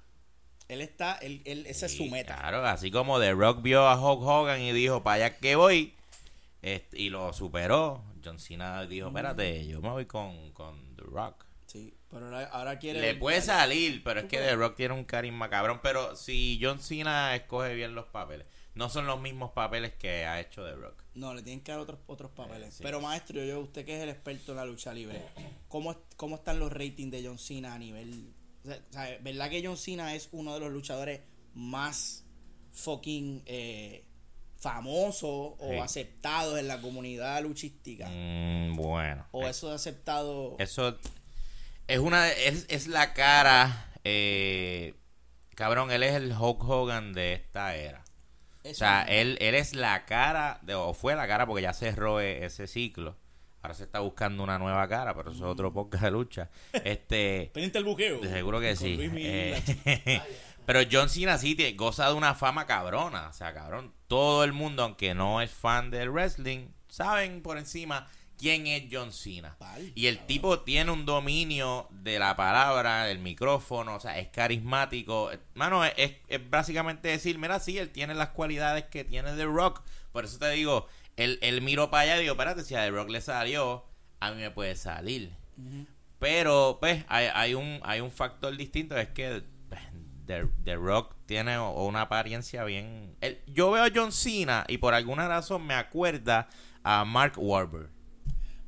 Él 0.67 0.81
está, 0.81 1.15
él, 1.15 1.41
él, 1.45 1.65
esa 1.67 1.85
es 1.85 1.95
su 1.95 2.03
Sí, 2.03 2.09
meta. 2.09 2.35
Claro, 2.37 2.65
así 2.65 2.91
como 2.91 3.19
The 3.19 3.31
Rock 3.33 3.61
vio 3.61 3.87
a 3.87 3.95
Hulk 3.95 4.21
Hogan 4.21 4.61
y 4.61 4.73
dijo, 4.73 5.01
para 5.01 5.25
allá 5.25 5.37
que 5.37 5.55
voy, 5.55 5.93
este, 6.61 6.99
y 6.99 7.09
lo 7.09 7.31
superó. 7.33 8.03
John 8.23 8.39
Cena 8.39 8.85
dijo, 8.85 9.07
espérate, 9.07 9.65
yo 9.67 9.81
me 9.81 9.89
voy 9.89 10.05
con, 10.05 10.51
con 10.51 10.95
The 10.97 11.03
Rock. 11.03 11.45
Sí, 11.67 11.93
pero 12.09 12.25
ahora, 12.25 12.45
ahora 12.45 12.79
quiere. 12.79 12.99
Le 12.99 13.15
puede 13.15 13.41
salir, 13.41 14.03
pero 14.03 14.21
es 14.21 14.25
que 14.25 14.37
The 14.37 14.55
Rock 14.55 14.75
tiene 14.75 14.93
un 14.93 15.05
carisma 15.05 15.49
cabrón. 15.49 15.79
Pero 15.81 16.15
si 16.15 16.59
John 16.61 16.79
Cena 16.79 17.35
escoge 17.35 17.73
bien 17.73 17.95
los 17.95 18.05
papeles, 18.05 18.47
no 18.75 18.89
son 18.89 19.07
los 19.07 19.19
mismos 19.19 19.51
papeles 19.51 19.93
que 19.93 20.25
ha 20.25 20.39
hecho 20.39 20.63
The 20.65 20.75
Rock. 20.75 21.03
No, 21.15 21.33
le 21.33 21.41
tienen 21.41 21.61
que 21.63 21.71
dar 21.71 21.79
otros, 21.81 21.99
otros 22.07 22.31
papeles. 22.31 22.69
Eh, 22.69 22.71
sí. 22.77 22.83
Pero 22.83 23.01
maestro, 23.01 23.43
yo, 23.43 23.59
usted 23.59 23.85
que 23.85 23.95
es 23.97 24.03
el 24.03 24.09
experto 24.09 24.51
en 24.51 24.57
la 24.57 24.65
lucha 24.65 24.93
libre, 24.93 25.21
¿cómo, 25.67 25.95
cómo 26.15 26.35
están 26.35 26.59
los 26.59 26.71
ratings 26.71 27.11
de 27.11 27.25
John 27.25 27.37
Cena 27.39 27.73
a 27.73 27.79
nivel... 27.79 28.33
O 28.67 28.93
sea, 28.93 29.17
¿verdad 29.21 29.49
que 29.49 29.65
John 29.65 29.77
Cena 29.77 30.13
es 30.15 30.29
uno 30.31 30.53
de 30.53 30.59
los 30.59 30.71
luchadores 30.71 31.21
más 31.53 32.23
fucking 32.73 33.43
eh, 33.45 34.05
famosos 34.59 35.53
o 35.59 35.69
Sí. 35.71 35.77
aceptados 35.77 36.59
en 36.59 36.67
la 36.67 36.81
comunidad 36.81 37.41
luchística? 37.43 38.07
Mm, 38.09 38.75
bueno. 38.75 39.25
¿O 39.31 39.47
eso 39.47 39.69
es 39.73 39.81
aceptado? 39.81 40.55
Eso 40.59 40.97
es 41.87 41.99
una 41.99 42.29
es, 42.31 42.65
es 42.69 42.87
la 42.87 43.13
cara 43.13 43.91
eh, 44.03 44.93
cabrón, 45.55 45.91
él 45.91 46.03
es 46.03 46.15
el 46.15 46.31
Hulk 46.31 46.63
Hogan 46.63 47.13
de 47.13 47.33
esta 47.33 47.75
era. 47.75 48.03
O 48.63 48.73
sea, 48.73 49.03
él, 49.03 49.37
él 49.39 49.55
es 49.55 49.73
la 49.73 50.05
cara, 50.05 50.59
de, 50.61 50.75
o 50.75 50.93
fue 50.93 51.15
la 51.15 51.25
cara 51.27 51.45
porque 51.45 51.61
ya 51.63 51.73
cerró 51.73 52.19
e- 52.19 52.45
ese 52.45 52.67
ciclo. 52.67 53.17
Ahora 53.67 53.75
se 53.75 53.83
está 53.83 53.99
buscando 53.99 54.43
una 54.45 54.57
nueva 54.57 54.87
cara, 54.87 55.13
pero 55.13 55.29
eso 55.29 55.39
es 55.39 55.51
otro 55.51 55.73
podcast 55.73 56.05
de 56.05 56.11
lucha. 56.11 56.49
Este, 56.85 57.51
Pendiente 57.53 57.77
el 57.79 57.83
buqueo. 57.83 58.23
seguro 58.23 58.61
que 58.61 58.77
sí. 58.77 58.97
Eh, 59.01 60.21
pero 60.65 60.79
John 60.89 61.09
Cena 61.09 61.37
sí 61.37 61.57
goza 61.75 62.07
de 62.07 62.13
una 62.13 62.33
fama 62.33 62.65
cabrona. 62.65 63.27
O 63.27 63.33
sea, 63.33 63.53
cabrón, 63.53 63.93
todo 64.07 64.45
el 64.45 64.53
mundo, 64.53 64.83
aunque 64.83 65.13
no 65.13 65.41
es 65.41 65.51
fan 65.51 65.91
del 65.91 66.09
wrestling, 66.11 66.69
saben 66.87 67.41
por 67.41 67.57
encima 67.57 68.07
quién 68.37 68.67
es 68.67 68.85
John 68.89 69.11
Cena. 69.11 69.57
Y 69.95 70.07
el 70.07 70.19
tipo 70.19 70.61
tiene 70.61 70.89
un 70.91 71.05
dominio 71.05 71.89
de 71.91 72.19
la 72.19 72.37
palabra, 72.37 73.03
del 73.03 73.19
micrófono, 73.19 73.95
o 73.95 73.99
sea, 73.99 74.17
es 74.17 74.29
carismático. 74.29 75.29
Mano, 75.55 75.83
es, 75.83 75.91
es- 75.97 76.15
es 76.29 76.49
básicamente 76.49 77.09
decir, 77.09 77.37
mira, 77.37 77.59
sí, 77.59 77.77
él 77.77 77.89
tiene 77.89 78.13
las 78.13 78.29
cualidades 78.29 78.85
que 78.85 79.03
tiene 79.03 79.33
The 79.35 79.43
Rock. 79.43 79.81
Por 80.13 80.23
eso 80.23 80.39
te 80.39 80.49
digo, 80.51 80.87
él, 81.17 81.37
él 81.41 81.61
miró 81.61 81.89
para 81.91 82.03
allá 82.03 82.17
y 82.17 82.21
digo, 82.21 82.33
espérate, 82.33 82.63
si 82.63 82.73
a 82.75 82.79
The 82.83 82.91
Rock 82.91 83.09
le 83.09 83.19
salió, 83.21 83.83
a 84.19 84.31
mí 84.31 84.37
me 84.41 84.49
puede 84.51 84.75
salir. 84.75 85.33
Pero, 86.19 86.77
pues, 86.79 87.03
hay, 87.09 87.27
hay, 87.33 87.53
un, 87.53 87.79
hay 87.83 87.99
un 88.01 88.11
factor 88.11 88.55
distinto, 88.55 88.95
es 88.97 89.09
que 89.09 89.43
pues, 89.69 89.81
The, 90.25 90.47
The 90.63 90.75
Rock 90.75 91.15
tiene 91.25 91.59
una 91.59 92.01
apariencia 92.01 92.63
bien... 92.63 93.15
él- 93.21 93.41
yo 93.47 93.69
veo 93.71 93.83
a 93.83 93.89
John 93.93 94.11
Cena 94.11 94.63
y 94.67 94.77
por 94.77 94.93
alguna 94.93 95.27
razón 95.27 95.65
me 95.65 95.73
acuerda 95.73 96.47
a 96.83 97.03
Mark 97.05 97.33
Wahlberg. 97.37 97.89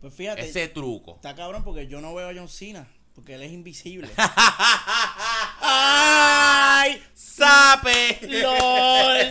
Pues 0.02 0.14
fíjate, 0.14 0.42
Ese 0.48 0.68
truco. 0.68 1.16
está 1.16 1.36
cabrón 1.36 1.64
porque 1.64 1.88
yo 1.88 2.02
no 2.02 2.14
veo 2.16 2.30
a 2.30 2.34
John 2.34 2.48
Cena, 2.50 2.88
porque 3.16 3.36
él 3.36 3.42
es 3.42 3.52
invisible. 3.52 4.10
¡Ay! 5.62 7.02
¡Sape! 7.14 8.20
¡Lol! 8.42 9.28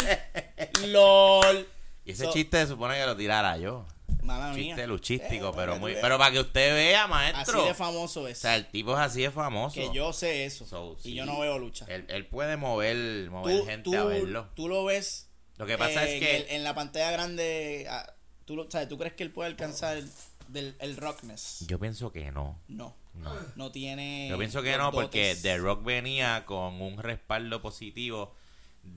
¡Lol! 0.91 1.69
Y 2.09 2.13
ese 2.13 2.25
So- 2.25 2.33
chiste 2.33 2.57
se 2.63 2.67
supone 2.69 2.95
que 2.97 3.07
lo 3.07 3.17
tirara 3.17 3.57
yo. 3.59 3.85
Mala 4.23 4.53
mía. 4.53 4.75
Chiste 4.75 4.87
luchístico, 4.87 5.49
Eh, 5.51 5.53
pero 5.55 5.77
muy... 5.79 5.95
Pero 6.01 6.19
para 6.19 6.33
que 6.33 6.41
usted 6.41 6.75
vea, 6.75 7.03
Así 7.05 7.11
maestro. 7.11 7.65
de 7.65 7.75
famoso 7.75 8.23
O 8.23 8.29
es. 8.29 8.39
sea, 8.39 8.57
el 8.57 8.67
tipo 8.71 8.93
es 8.95 8.99
así 8.99 9.23
de 9.23 9.31
famoso. 9.31 9.75
que 9.75 9.91
yo 9.95 10.13
sé 10.13 10.45
eso. 10.45 10.67
So, 10.67 10.97
y 11.01 11.03
sí. 11.11 11.15
yo 11.15 11.25
no 11.27 11.39
veo 11.41 11.59
lucha. 11.59 11.85
Él, 11.89 12.05
él 12.09 12.27
puede 12.27 12.57
mover, 12.57 13.31
mover 13.31 13.59
Tú, 13.61 13.67
gente 13.67 13.83
tú, 13.91 13.97
a 13.97 14.05
verlo. 14.05 14.49
tú 14.55 14.69
lo 14.69 14.85
ves. 14.85 15.29
Lo 15.59 15.67
que 15.67 15.77
pasa 15.79 16.05
eh, 16.07 16.15
es 16.17 16.21
que... 16.21 16.37
En, 16.37 16.43
el- 16.43 16.51
en 16.57 16.65
la 16.65 16.75
pantalla 16.75 17.11
grande. 17.11 17.87
ah, 17.91 18.13
tú, 18.45 18.57
lo, 18.57 18.71
sabes, 18.71 18.89
¿Tú 18.89 18.97
crees 18.99 19.13
que 19.15 19.23
él 19.23 19.31
puede 19.31 19.49
alcanzar 19.51 19.97
el, 19.99 20.11
del, 20.49 20.77
el 20.81 20.97
rockness? 20.97 21.65
Yo 21.69 21.79
pienso 21.79 22.11
que 22.13 22.31
no. 22.33 22.59
No. 22.69 22.97
No. 23.15 23.33
No 23.57 23.73
tiene. 23.73 24.29
Yo 24.31 24.39
pienso 24.39 24.63
que 24.63 24.77
no, 24.79 24.93
porque. 24.93 25.37
The 25.43 25.59
Rock 25.59 25.85
venía 25.85 26.45
con 26.47 26.81
un 26.81 26.99
respaldo 26.99 27.61
positivo 27.61 28.35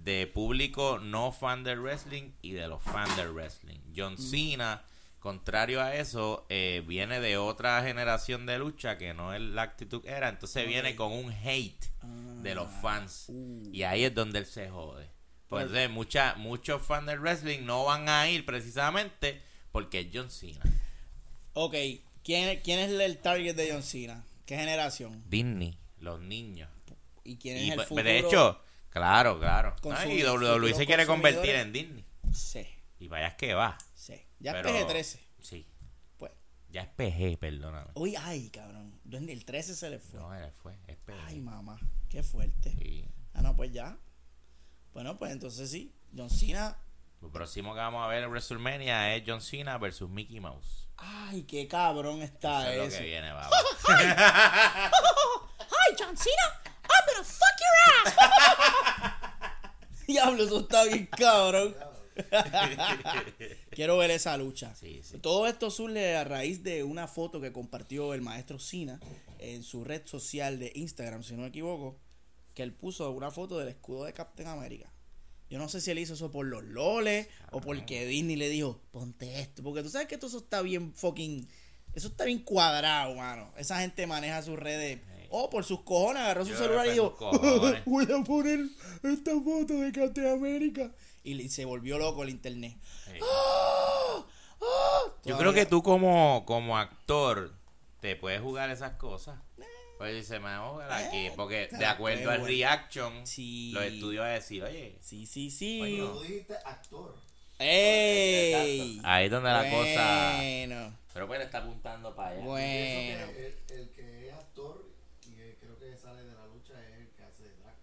de 0.03 0.27
público 0.27 0.99
no 0.99 1.31
fan 1.31 1.63
del 1.63 1.79
wrestling 1.81 2.31
y 2.41 2.51
de 2.53 2.67
los 2.67 2.81
fans 2.83 3.15
del 3.17 3.31
wrestling. 3.33 3.79
John 3.95 4.17
Cena, 4.17 4.83
contrario 5.19 5.81
a 5.81 5.95
eso, 5.95 6.45
eh, 6.49 6.83
viene 6.87 7.19
de 7.19 7.37
otra 7.37 7.83
generación 7.83 8.45
de 8.45 8.57
lucha 8.57 8.97
que 8.97 9.13
no 9.13 9.33
es 9.33 9.41
la 9.41 9.61
actitud 9.63 10.05
era, 10.05 10.29
entonces 10.29 10.67
viene 10.67 10.95
con 10.95 11.11
un 11.11 11.31
hate 11.31 11.85
de 12.41 12.55
los 12.55 12.69
fans. 12.81 13.25
Uh. 13.27 13.69
Y 13.71 13.83
ahí 13.83 14.03
es 14.05 14.13
donde 14.15 14.39
él 14.39 14.45
se 14.45 14.69
jode. 14.69 15.05
Pues 15.05 15.11
Pues- 15.47 15.63
entonces 15.65 15.89
mucha, 15.91 16.35
muchos 16.35 16.81
fans 16.81 17.05
del 17.07 17.19
wrestling 17.19 17.65
no 17.65 17.83
van 17.85 18.07
a 18.09 18.29
ir 18.29 18.45
precisamente 18.45 19.41
porque 19.71 19.99
es 20.01 20.07
John 20.13 20.31
Cena. 20.31 20.61
Ok. 21.53 21.75
¿Quién, 22.23 22.59
¿Quién 22.63 22.79
es 22.79 22.91
el 22.91 23.17
target 23.17 23.55
de 23.55 23.71
John 23.71 23.83
Cena? 23.83 24.23
¿Qué 24.45 24.55
generación? 24.55 25.23
Disney, 25.27 25.77
los 25.99 26.19
niños. 26.21 26.69
¿Y 27.23 27.37
quién 27.37 27.57
es 27.57 27.63
Y, 27.63 27.69
el 27.69 27.75
pues, 27.75 27.87
futuro? 27.87 28.03
de 28.07 28.19
hecho, 28.19 28.61
claro, 28.91 29.39
claro. 29.39 29.75
No, 29.83 30.05
y 30.11 30.23
WWE 30.23 30.73
se 30.75 30.85
quiere 30.85 31.05
convertir 31.07 31.55
en 31.55 31.73
Disney. 31.73 32.05
Sí, 32.31 32.67
Y 32.99 33.07
vaya 33.07 33.27
es 33.29 33.33
que 33.35 33.53
va. 33.55 33.77
sí. 33.95 34.21
Ya 34.39 34.53
Pero- 34.53 34.69
es 34.69 34.85
PG-13. 34.85 35.19
Sí. 35.41 35.67
Pues. 36.17 36.31
Ya 36.69 36.81
es 36.83 36.87
PG, 36.89 37.37
perdóname. 37.39 37.91
Uy, 37.95 38.15
ay, 38.15 38.49
cabrón. 38.51 38.99
El 39.11 39.43
13 39.45 39.75
se 39.75 39.89
le 39.89 39.99
fue. 39.99 40.19
No, 40.19 40.33
él 40.33 40.51
fue. 40.51 40.77
Es 40.87 40.97
PG. 40.97 41.15
Ay, 41.27 41.41
mamá. 41.41 41.79
Qué 42.09 42.21
fuerte. 42.23 42.71
Sí. 42.71 43.05
Ah, 43.33 43.41
no, 43.41 43.55
pues 43.55 43.71
ya. 43.71 43.97
Bueno, 44.93 45.15
pues 45.17 45.31
entonces 45.31 45.69
sí. 45.71 45.93
John 46.15 46.29
Cena. 46.29 46.77
Lo 47.21 47.31
próximo 47.31 47.73
que 47.73 47.79
vamos 47.79 48.03
a 48.03 48.07
ver 48.07 48.23
en 48.23 48.29
WrestleMania 48.29 49.15
es 49.15 49.23
John 49.27 49.41
Cena 49.41 49.77
versus 49.77 50.09
Mickey 50.09 50.39
Mouse. 50.39 50.87
Ay, 50.97 51.43
qué 51.43 51.67
cabrón 51.67 52.21
está 52.21 52.71
Eso 52.73 52.83
es 52.83 52.93
lo 52.93 52.99
que 52.99 53.05
viene, 53.05 53.31
baba. 53.33 53.49
Hi, 54.89 55.95
John 55.99 56.17
Cena. 56.17 56.60
Diablo, 60.07 60.43
eso 60.43 60.59
está 60.61 60.83
bien 60.85 61.07
cabrón. 61.07 61.75
Quiero 63.71 63.97
ver 63.97 64.11
esa 64.11 64.37
lucha. 64.37 64.75
Sí, 64.75 65.01
sí. 65.03 65.17
Todo 65.19 65.47
esto 65.47 65.71
surge 65.71 66.15
a 66.15 66.23
raíz 66.23 66.63
de 66.63 66.83
una 66.83 67.07
foto 67.07 67.41
que 67.41 67.51
compartió 67.51 68.13
el 68.13 68.21
maestro 68.21 68.59
Cena 68.59 68.99
en 69.39 69.63
su 69.63 69.83
red 69.83 70.05
social 70.05 70.59
de 70.59 70.71
Instagram, 70.75 71.23
si 71.23 71.33
no 71.33 71.43
me 71.43 71.47
equivoco, 71.47 71.97
que 72.53 72.63
él 72.63 72.73
puso 72.73 73.09
una 73.11 73.31
foto 73.31 73.57
del 73.57 73.69
escudo 73.69 74.05
de 74.05 74.13
Captain 74.13 74.47
America. 74.47 74.91
Yo 75.49 75.59
no 75.59 75.67
sé 75.67 75.81
si 75.81 75.91
él 75.91 75.99
hizo 75.99 76.13
eso 76.13 76.31
por 76.31 76.45
los 76.45 76.63
loles 76.63 77.27
o 77.51 77.59
porque 77.59 78.05
Disney 78.05 78.37
le 78.37 78.47
dijo, 78.47 78.79
ponte 78.91 79.41
esto. 79.41 79.61
Porque 79.63 79.83
tú 79.83 79.89
sabes 79.89 80.07
que 80.07 80.17
todo 80.17 80.27
eso 80.27 80.37
está 80.39 80.61
bien 80.61 80.93
fucking... 80.93 81.47
Eso 81.93 82.07
está 82.07 82.23
bien 82.23 82.39
cuadrado, 82.39 83.13
mano. 83.15 83.51
Esa 83.57 83.81
gente 83.81 84.07
maneja 84.07 84.41
sus 84.43 84.57
redes. 84.57 85.01
Oh, 85.33 85.49
por 85.49 85.63
sus 85.63 85.81
cojones, 85.81 86.21
agarró 86.23 86.43
su 86.45 86.51
Yo 86.51 86.57
celular 86.57 86.85
y 86.87 86.91
dijo, 86.91 87.15
voy 87.85 88.03
a 88.11 88.23
poner 88.23 88.59
esta 89.03 89.31
foto 89.31 89.73
de 89.75 89.91
Captain 89.91 90.27
America. 90.27 90.91
Y 91.23 91.47
se 91.49 91.65
volvió 91.65 91.97
loco 91.97 92.23
el 92.23 92.29
internet. 92.29 92.77
Sí. 93.05 93.19
¡Ah! 93.23 94.25
¡Ah! 94.61 95.01
Yo 95.23 95.37
creo 95.37 95.53
que 95.53 95.65
tú 95.65 95.81
como, 95.83 96.43
como 96.45 96.77
actor 96.77 97.53
te 98.01 98.15
puedes 98.15 98.41
jugar 98.41 98.69
esas 98.71 98.93
cosas. 98.93 99.39
Pues 99.97 100.15
dice, 100.15 100.39
me 100.39 100.57
voy 100.57 100.67
a 100.67 100.69
jugar 100.71 100.91
aquí. 100.93 101.17
Eh, 101.27 101.33
Porque 101.35 101.67
de 101.71 101.85
acuerdo 101.85 102.31
al 102.31 102.43
reaction, 102.43 103.25
Sí. 103.27 103.71
los 103.71 103.83
estudios 103.83 104.21
van 104.23 104.31
a 104.31 104.33
decir, 104.33 104.63
oye, 104.63 104.97
Sí, 104.99 105.25
sí, 105.27 105.51
sí. 105.51 105.77
Coño. 105.79 106.11
Tú 106.13 106.21
dijiste 106.23 106.55
actor. 106.65 107.15
¡Ey! 107.59 108.99
ahí 109.03 109.25
es 109.25 109.31
donde 109.31 109.49
la 109.51 109.69
cosa... 109.69 110.33
Bueno, 110.37 110.97
Pero 111.13 111.27
pues 111.27 111.37
le 111.39 111.45
está 111.45 111.59
apuntando 111.59 112.15
para 112.15 112.29
allá. 112.31 112.43
bueno. 112.45 113.25
Pienso 113.27 113.33
que 113.33 113.45
el, 113.75 113.79
el 113.79 113.89
que 113.91 114.27
es 114.29 114.33
actor 114.33 114.89
y 115.27 115.35
que 115.35 115.57
creo 115.59 115.77
que 115.77 115.95
sale 115.95 116.23
de 116.23 116.33
la 116.33 116.47
lucha 116.47 116.73
es 116.81 116.97
el 117.01 117.09
que 117.09 117.23
hace 117.23 117.43
Drax. 117.43 117.77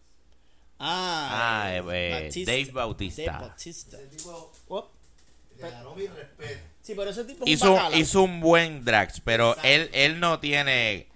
Ah, 0.79 1.65
Ah, 1.65 1.75
eh, 1.77 1.83
eh, 1.91 2.31
eh, 2.35 2.45
Dave 2.45 2.71
Bautista. 2.73 3.23
Dave 3.33 3.39
Bautista. 3.49 3.97
Ese 3.97 4.07
tipo 4.09 4.53
Oh, 4.69 4.91
le 5.57 5.71
ganó 5.71 5.95
mi 5.95 6.07
respeto. 6.07 6.61
Sí, 6.83 6.95
pero 6.97 7.11
ese 7.11 7.25
tipo 7.25 7.45
es 7.45 7.49
un 7.49 7.53
hizo, 7.53 7.73
bacalao. 7.75 7.99
hizo 8.01 8.23
un 8.23 8.41
buen 8.41 8.85
Drax, 8.85 9.21
pero 9.21 9.49
Exacto. 9.51 9.69
él, 9.69 9.91
él 9.93 10.21
no 10.21 10.39
tiene 10.41 11.09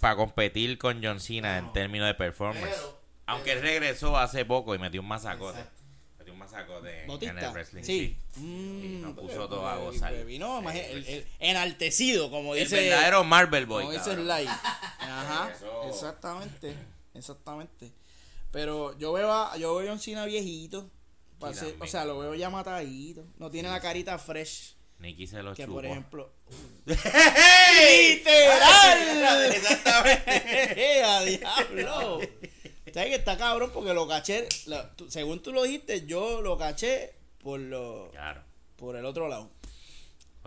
para 0.00 0.16
competir 0.16 0.78
con 0.78 1.02
John 1.02 1.20
Cena 1.20 1.58
en 1.58 1.66
No. 1.66 1.72
términos 1.72 2.06
de 2.06 2.14
performance. 2.14 2.66
Pero 2.70 3.00
Aunque 3.26 3.52
él 3.52 3.62
regresó 3.62 4.16
hace 4.18 4.44
poco 4.44 4.74
y 4.74 4.78
metió 4.78 5.00
un 5.00 5.08
masacote. 5.08 5.58
Exacto. 5.58 5.80
Metió 6.18 6.32
un 6.34 6.38
masacote 6.38 6.90
en, 6.94 7.00
en 7.00 7.06
Bautista. 7.08 7.40
el 7.46 7.52
wrestling. 7.52 7.82
Sí. 7.82 8.16
Sí. 8.34 8.40
Mm, 8.40 8.84
Y 8.84 8.88
nos 8.98 9.14
puso 9.18 9.48
todo 9.48 9.66
a 9.66 9.76
gozar. 9.76 10.24
Vino 10.24 10.60
imagi- 10.62 10.84
el- 10.90 11.02
pues. 11.02 11.08
el- 11.08 11.26
enaltecido, 11.40 12.30
como 12.30 12.54
El 12.54 12.64
dice. 12.64 12.76
verdadero 12.82 13.24
Marvel 13.24 13.66
Boy. 13.66 13.84
como 13.84 13.92
dice. 13.98 14.14
Sly. 14.14 14.46
Ajá. 14.46 15.50
Eso. 15.54 15.88
Exactamente. 15.88 16.74
Exactamente. 17.14 17.90
Pero 18.54 18.96
yo 18.98 19.12
veo 19.12 19.30
a, 19.32 19.56
yo 19.58 19.74
veo 19.74 19.84
a 19.86 19.90
John 19.90 20.00
Cena 20.00 20.24
viejito. 20.24 20.88
ser- 21.52 21.74
o 21.80 21.86
sea, 21.86 22.04
lo 22.06 22.18
veo 22.20 22.34
ya 22.34 22.48
matadito. 22.48 23.26
No 23.36 23.50
tiene 23.50 23.68
la 23.68 23.80
carita 23.80 24.16
fresh. 24.18 24.76
Nicky 25.00 25.26
se 25.26 25.42
lo 25.42 25.54
Que 25.54 25.64
chupó. 25.64 25.74
por 25.74 25.84
ejemplo. 25.86 26.32
¡Ey! 26.86 28.16
¡Literal! 28.16 29.44
Exactamente. 29.54 31.02
¡A 31.04 31.22
diablo! 31.24 32.20
¿Sabes 32.92 33.08
que 33.08 33.14
está 33.16 33.36
cabrón? 33.36 33.70
Porque 33.74 33.92
lo 33.92 34.06
caché. 34.06 34.46
la- 34.66 34.90
tú- 34.92 35.10
según 35.10 35.42
tú 35.42 35.52
lo 35.52 35.64
dijiste, 35.64 36.06
yo 36.06 36.40
lo 36.40 36.56
caché 36.56 37.12
por 37.42 37.58
lo, 37.60 38.08
Claro. 38.12 38.42
por 38.76 38.96
el 38.96 39.04
otro 39.04 39.28
lado. 39.28 39.50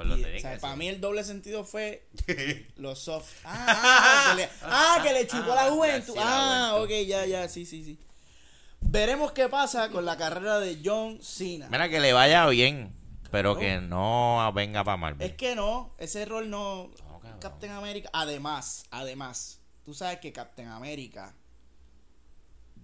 Y, 0.06 0.36
o 0.38 0.39
sea, 0.39 0.60
para 0.60 0.75
mí 0.75 0.88
el 0.88 1.01
doble 1.01 1.24
sentido 1.24 1.63
fue 1.63 2.08
los 2.75 3.00
soft. 3.00 3.34
Ah, 3.44 4.34
que 4.36 4.42
le, 4.44 4.50
ah, 4.62 5.00
que 5.04 5.13
le 5.13 5.25
chupó 5.27 5.51
Ah, 5.54 5.66
la 5.66 5.72
juventud. 5.72 6.13
ah, 6.20 6.75
ok, 6.80 6.89
ya, 7.08 7.25
ya, 7.25 7.50
sí, 7.50 7.66
sí, 7.66 7.84
sí. 7.84 8.00
Veremos 8.80 9.32
qué 9.32 9.50
pasa 9.50 9.89
con 9.89 10.06
la 10.06 10.16
carrera 10.18 10.60
de 10.60 10.80
John 10.84 11.20
Cena. 11.22 11.68
Mira 11.72 11.89
que 11.89 12.00
le 12.00 12.13
vaya 12.13 12.46
bien, 12.48 12.94
pero 13.32 13.56
Claro. 13.58 13.60
que 13.82 13.82
no 13.88 14.51
venga 14.54 14.84
para 14.84 14.98
Marvel. 14.98 15.27
Es 15.30 15.36
que 15.36 15.56
no, 15.56 15.94
ese 15.98 16.25
rol 16.25 16.50
no. 16.50 16.92
No. 17.24 17.39
Captain 17.39 17.72
America. 17.74 18.10
Además, 18.13 18.86
además, 18.92 19.60
tú 19.84 19.94
sabes 19.94 20.20
que 20.20 20.32
Captain 20.32 20.68
America. 20.70 21.34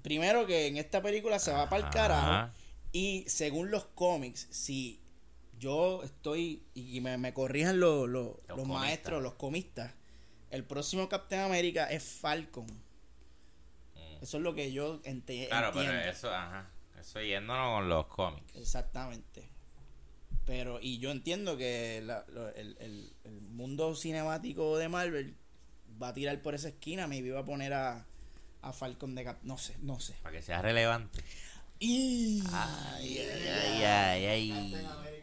Primero 0.01 0.45
que 0.45 0.67
en 0.67 0.77
esta 0.77 1.01
película 1.01 1.39
se 1.39 1.51
va 1.53 1.69
para 1.69 1.85
el 1.85 1.91
carajo. 1.93 2.51
Y 2.91 3.23
según 3.27 3.71
los 3.71 3.85
cómics, 3.85 4.47
si 4.51 4.99
yo 5.63 6.03
estoy. 6.03 6.63
Y 6.73 6.99
me, 7.01 7.17
me 7.17 7.33
corrijan 7.33 7.79
los, 7.79 8.07
los, 8.09 8.27
Los 8.27 8.47
los 8.47 8.57
comistas. 8.57 8.79
maestros, 8.81 9.23
los 9.23 9.33
comistas. 9.35 9.93
El 10.51 10.63
próximo 10.65 11.09
Captain 11.09 11.41
America 11.41 11.85
es 11.89 12.03
Falcon. 12.03 12.67
Eso 14.21 14.37
es 14.37 14.43
lo 14.43 14.53
que 14.55 14.71
yo 14.71 15.01
ente- 15.03 15.45
Mm. 15.45 15.49
Claro, 15.49 15.67
entiendo. 15.67 15.91
pero 15.91 16.11
eso, 16.11 16.33
ajá. 16.33 16.69
Eso 16.99 17.21
yéndonos 17.21 17.77
con 17.79 17.89
los 17.89 18.05
cómics. 18.07 18.55
Exactamente. 18.55 19.49
Pero, 20.45 20.79
y 20.81 20.97
yo 20.99 21.11
entiendo 21.11 21.57
que 21.57 22.01
la- 22.05 22.23
lo- 22.29 22.49
el, 22.55 22.77
el- 22.79 23.13
el 23.23 23.41
mundo 23.41 23.95
cinemático 23.95 24.77
de 24.77 24.89
Marvel 24.89 25.35
va 26.01 26.09
a 26.09 26.13
tirar 26.13 26.41
por 26.41 26.53
esa 26.55 26.69
esquina, 26.69 27.07
me 27.07 27.17
iba 27.17 27.39
a 27.39 27.45
poner 27.45 27.73
a, 27.73 28.05
a 28.61 28.73
Falcon 28.73 29.15
de 29.15 29.23
Cap. 29.25 29.39
No 29.43 29.57
sé, 29.57 29.75
no 29.81 29.99
sé. 29.99 30.13
Para 30.21 30.35
que 30.37 30.41
sea 30.41 30.61
relevante. 30.61 31.21
Y... 31.79 32.41
Ay, 32.51 33.19
ay, 33.19 33.83
ay, 33.83 34.25
ay. 34.25 34.71
Captain 34.71 34.85
America 34.85 35.22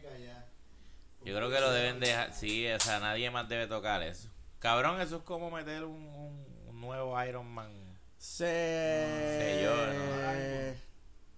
Yo 1.23 1.35
creo 1.35 1.49
que 1.51 1.59
lo 1.59 1.71
deben 1.71 1.99
dejar. 1.99 2.33
Sí, 2.33 2.67
o 2.67 2.79
sea, 2.79 2.99
nadie 2.99 3.29
más 3.29 3.47
debe 3.47 3.67
tocar 3.67 4.01
eso. 4.03 4.29
Cabrón, 4.59 4.99
eso 5.01 5.17
es 5.17 5.23
como 5.23 5.51
meter 5.51 5.83
un, 5.85 6.01
un- 6.03 6.45
un 6.67 6.81
nuevo 6.81 7.21
Iron 7.23 7.47
Man. 7.47 7.71
Se... 8.17 8.45
sé 8.45 9.61
yo, 9.63 9.75
¿no? 9.75 10.81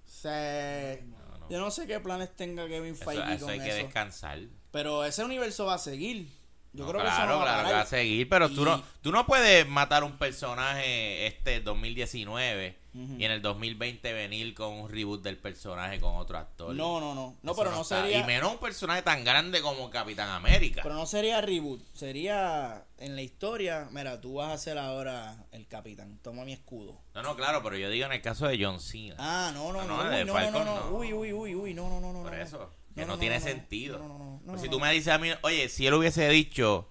Se... 0.06 1.04
No, 1.06 1.38
no. 1.40 1.50
Yo 1.50 1.60
no 1.60 1.72
sé 1.72 1.88
qué 1.88 2.00
planes 2.00 2.36
tenga 2.36 2.68
Kevin 2.68 2.94
Eso, 2.94 3.06
Feige 3.06 3.34
eso 3.36 3.46
con 3.46 3.54
hay 3.54 3.60
que 3.60 3.70
eso. 3.70 3.78
descansar. 3.86 4.40
Pero 4.72 5.04
ese 5.06 5.24
universo 5.24 5.66
va 5.66 5.76
a 5.76 5.80
seguir. 5.80 6.30
Yo 6.76 6.86
No, 6.86 6.90
creo 6.90 7.02
que 7.02 7.08
claro, 7.08 7.24
eso 7.24 7.32
no 7.34 7.38
va 7.40 7.44
claro 7.46 7.62
a 7.62 7.66
que 7.70 7.74
va 7.76 7.82
a 7.82 7.86
seguir, 7.86 8.28
pero 8.30 8.50
tú, 8.50 8.62
Y- 8.62 8.66
no, 8.66 8.84
tú 9.02 9.12
no 9.12 9.26
puedes 9.28 9.68
matar 9.68 10.04
un 10.04 10.18
personaje 10.18 11.28
este 11.28 11.62
2019 11.62 12.78
Ujú. 12.96 13.16
y 13.20 13.26
en 13.26 13.32
el 13.32 13.42
2020 13.44 14.12
venir 14.14 14.54
con 14.56 14.74
un 14.74 14.90
reboot 14.90 15.22
del 15.22 15.38
personaje 15.38 16.00
con 16.00 16.16
otro 16.16 16.38
actor. 16.38 16.74
No, 16.76 17.00
no, 17.00 17.14
no. 17.14 17.36
No, 17.44 17.52
Eso 17.52 17.62
pero 17.62 17.76
no, 17.76 17.84
sería... 17.84 18.20
Y 18.20 18.24
menos 18.24 18.52
un 18.54 18.58
personaje 18.58 19.02
tan 19.04 19.24
grande 19.24 19.62
como 19.62 19.90
Capitán 19.90 20.30
América. 20.30 20.82
Pero 20.84 20.96
no 20.96 21.06
sería 21.06 21.42
reboot, 21.42 21.82
sería 21.94 22.84
en 22.98 23.16
la 23.16 23.22
historia, 23.22 23.88
mira, 23.92 24.20
tú 24.22 24.36
vas 24.36 24.52
a 24.52 24.58
ser 24.58 24.78
ahora 24.78 25.46
el 25.52 25.68
capitán, 25.68 26.20
toma 26.24 26.44
mi 26.46 26.54
escudo. 26.54 26.98
No, 27.14 27.22
no, 27.22 27.36
claro, 27.36 27.62
pero 27.64 27.78
yo 27.78 27.90
digo 27.90 28.06
en 28.06 28.14
el 28.14 28.22
caso 28.22 28.48
de 28.48 28.64
John 28.64 28.80
Cena. 28.80 29.16
Ah, 29.20 29.52
no, 29.54 29.72
no, 29.74 29.82
Ah, 29.82 29.86
no, 29.86 29.98
no, 30.04 30.10
uy, 30.10 30.20
no, 30.20 30.26
no, 30.26 30.34
Falcon 30.34 30.66
no, 30.66 30.80
no, 30.90 30.90
uy, 30.98 31.14
uy, 31.14 31.34
uy, 31.34 31.56
uy, 31.56 31.74
no, 31.74 31.90
no, 31.90 32.00
no, 32.00 32.14
no. 32.14 32.24
Por 32.24 32.32
no. 32.36 32.42
eso, 32.42 32.70
que 32.94 33.02
No, 33.02 33.08
no, 33.08 33.14
no, 33.14 33.20
tiene 33.20 33.40
no, 33.40 33.42
no, 33.46 33.52
sentido. 33.52 33.98
no, 34.00 34.08
no, 34.08 34.18
no, 34.18 34.26
no, 34.26 34.42
Pues 34.46 34.56
no, 34.56 34.62
si 34.62 34.66
no. 34.66 34.72
tú 34.72 34.80
me 34.80 34.92
dices 34.92 35.14
a 35.14 35.18
mí, 35.18 35.30
oye, 35.42 35.70
si 35.70 35.88
él 35.88 35.94
hubiese 35.94 36.28
dicho, 36.30 36.90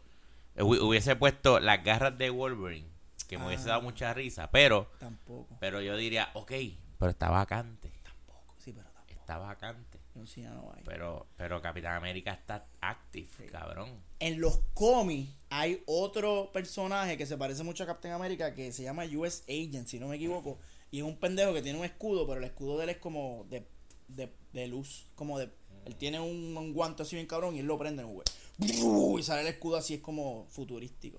eh, 0.56 0.62
hu- 0.62 0.80
hubiese 0.80 1.16
puesto 1.16 1.60
las 1.60 1.82
garras 1.84 2.16
de 2.18 2.30
Wolverine, 2.30 2.88
que 3.28 3.38
me 3.38 3.46
hubiese 3.46 3.64
Ah. 3.64 3.68
dado 3.68 3.82
mucha 3.82 4.12
risa, 4.14 4.50
pero, 4.50 4.90
Tampoco, 4.98 5.56
pero 5.60 5.80
yo 5.80 5.96
diría, 5.96 6.30
ok, 6.34 6.52
pero 6.98 7.10
está 7.10 7.30
vacante, 7.30 7.90
tampoco, 8.02 8.54
sí, 8.58 8.72
pero 8.72 8.84
tampoco. 8.90 9.20
está 9.20 9.38
vacante. 9.38 9.98
John 10.14 10.26
Cena 10.26 10.50
no 10.52 10.70
hay. 10.76 10.82
Pero, 10.84 11.26
pero 11.38 11.62
Capitán 11.62 11.94
América 11.94 12.32
está 12.34 12.66
active, 12.82 13.46
cabrón. 13.50 13.98
En 14.18 14.42
los 14.42 14.58
cómics 14.74 15.30
hay 15.48 15.82
otro 15.86 16.50
personaje 16.52 17.16
que 17.16 17.24
se 17.24 17.38
parece 17.38 17.62
mucho 17.62 17.84
a 17.84 17.86
Captain 17.86 18.12
America 18.12 18.54
que 18.54 18.72
se 18.72 18.82
llama 18.82 19.04
US 19.06 19.42
Agent, 19.48 19.88
si 19.88 19.98
no 19.98 20.08
me 20.08 20.16
equivoco, 20.16 20.58
y 20.90 20.98
es 20.98 21.04
un 21.04 21.16
pendejo 21.16 21.54
que 21.54 21.62
tiene 21.62 21.78
un 21.78 21.86
escudo, 21.86 22.26
pero 22.26 22.40
el 22.40 22.44
escudo 22.44 22.76
de 22.76 22.84
él 22.84 22.90
es 22.90 22.98
como 22.98 23.46
de, 23.48 23.66
de, 24.08 24.30
de 24.52 24.66
luz, 24.66 25.06
como 25.14 25.38
de... 25.38 25.48
Él 25.84 25.96
tiene 25.96 26.20
un, 26.20 26.56
un 26.56 26.72
guante 26.72 27.02
así 27.02 27.16
bien 27.16 27.26
cabrón 27.26 27.56
y 27.56 27.60
él 27.60 27.66
lo 27.66 27.78
prende, 27.78 28.04
güey. 28.04 28.24
Y 28.58 29.22
sale 29.22 29.42
el 29.42 29.48
escudo 29.48 29.76
así, 29.76 29.94
es 29.94 30.00
como 30.00 30.46
futurístico. 30.50 31.18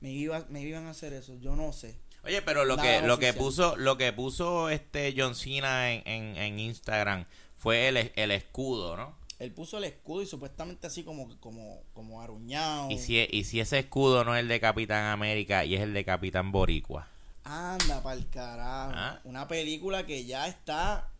Me, 0.00 0.10
iba, 0.12 0.44
me 0.48 0.62
iban 0.62 0.86
a 0.86 0.90
hacer 0.90 1.12
eso, 1.12 1.34
yo 1.40 1.56
no 1.56 1.72
sé. 1.72 1.96
Oye, 2.24 2.42
pero 2.42 2.64
lo 2.64 2.76
Nada 2.76 3.00
que, 3.00 3.06
lo 3.06 3.18
que 3.18 3.32
puso, 3.32 3.76
lo 3.76 3.96
que 3.96 4.12
puso 4.12 4.70
este 4.70 5.14
John 5.16 5.34
Cena 5.34 5.92
en, 5.92 6.02
en, 6.06 6.36
en 6.36 6.58
Instagram 6.58 7.26
fue 7.56 7.88
el, 7.88 8.12
el 8.14 8.30
escudo, 8.30 8.96
¿no? 8.96 9.16
Él 9.38 9.52
puso 9.52 9.78
el 9.78 9.84
escudo 9.84 10.22
y 10.22 10.26
supuestamente 10.26 10.88
así 10.88 11.04
como, 11.04 11.38
como, 11.38 11.82
como 11.94 12.20
aruñado. 12.20 12.90
Y 12.90 12.98
si, 12.98 13.18
y 13.30 13.44
si 13.44 13.60
ese 13.60 13.78
escudo 13.78 14.24
no 14.24 14.34
es 14.34 14.40
el 14.40 14.48
de 14.48 14.58
Capitán 14.58 15.06
América 15.06 15.64
y 15.64 15.76
es 15.76 15.80
el 15.80 15.94
de 15.94 16.04
Capitán 16.04 16.50
Boricua. 16.50 17.08
Anda 17.44 18.02
pa'l 18.02 18.28
carajo. 18.30 18.92
Ah. 18.94 19.20
Una 19.24 19.46
película 19.46 20.04
que 20.06 20.24
ya 20.24 20.48
está 20.48 21.12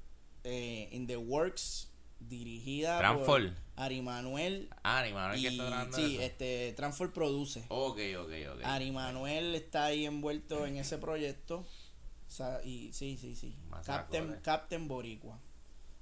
eh, 0.42 0.88
in 0.90 1.06
the 1.06 1.16
works, 1.16 1.87
dirigida 2.20 2.98
Transform. 2.98 3.54
por 3.54 3.54
Ari 3.76 4.02
Manuel. 4.02 4.68
Ah, 4.82 5.02
ni 5.06 5.12
mano, 5.12 5.34
es 5.34 5.40
Y, 5.40 5.42
que 5.42 5.48
está 5.50 5.92
sí, 5.92 6.14
eso. 6.16 6.22
este, 6.22 6.72
Transform 6.74 7.12
produce. 7.12 7.64
Ok, 7.68 7.98
ok, 8.18 8.30
ok. 8.54 8.60
Ari 8.64 8.90
Manuel 8.90 9.54
está 9.54 9.86
ahí 9.86 10.04
envuelto 10.04 10.66
en 10.66 10.76
ese 10.76 10.98
proyecto. 10.98 11.58
O 11.58 12.30
sea, 12.30 12.60
y 12.64 12.92
sí, 12.92 13.16
sí, 13.20 13.34
sí. 13.36 13.56
Captain. 13.84 14.38
Captain 14.42 14.88
Boricua. 14.88 15.38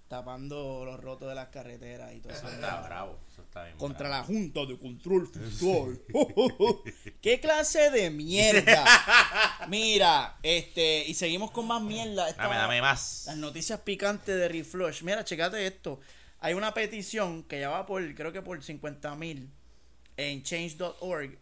Tapando 0.08 0.84
los 0.84 1.00
rotos 1.00 1.28
de 1.28 1.34
las 1.34 1.48
carreteras 1.48 2.12
y 2.14 2.20
todo 2.20 2.32
eso. 2.32 2.46
Eso 2.46 2.54
está 2.54 2.80
bravo. 2.82 3.18
Eso 3.32 3.42
está 3.42 3.64
bien 3.64 3.76
Contra 3.76 4.08
bravo. 4.08 4.22
la 4.22 4.26
Junta 4.26 4.60
de 4.64 4.78
Control 4.78 5.26
Fiscal. 5.26 6.00
¿Qué 7.20 7.40
clase 7.40 7.90
de 7.90 8.10
mierda? 8.10 8.84
Mira, 9.68 10.36
este, 10.44 11.04
y 11.08 11.14
seguimos 11.14 11.50
con 11.50 11.66
más 11.66 11.82
mierda. 11.82 12.28
Esta- 12.28 12.44
Dame, 12.44 12.54
dame 12.56 12.80
más. 12.80 13.24
Las 13.26 13.36
noticias 13.36 13.80
picantes 13.80 14.36
de 14.36 14.48
Reflush. 14.48 15.02
Mira, 15.02 15.24
checate 15.24 15.66
esto. 15.66 15.98
Hay 16.38 16.54
una 16.54 16.72
petición 16.72 17.42
que 17.42 17.58
ya 17.58 17.70
va 17.70 17.84
por, 17.86 18.14
creo 18.14 18.30
que 18.32 18.42
por 18.42 18.62
50 18.62 19.16
mil 19.16 19.50
en 20.16 20.42
change.org 20.44 21.36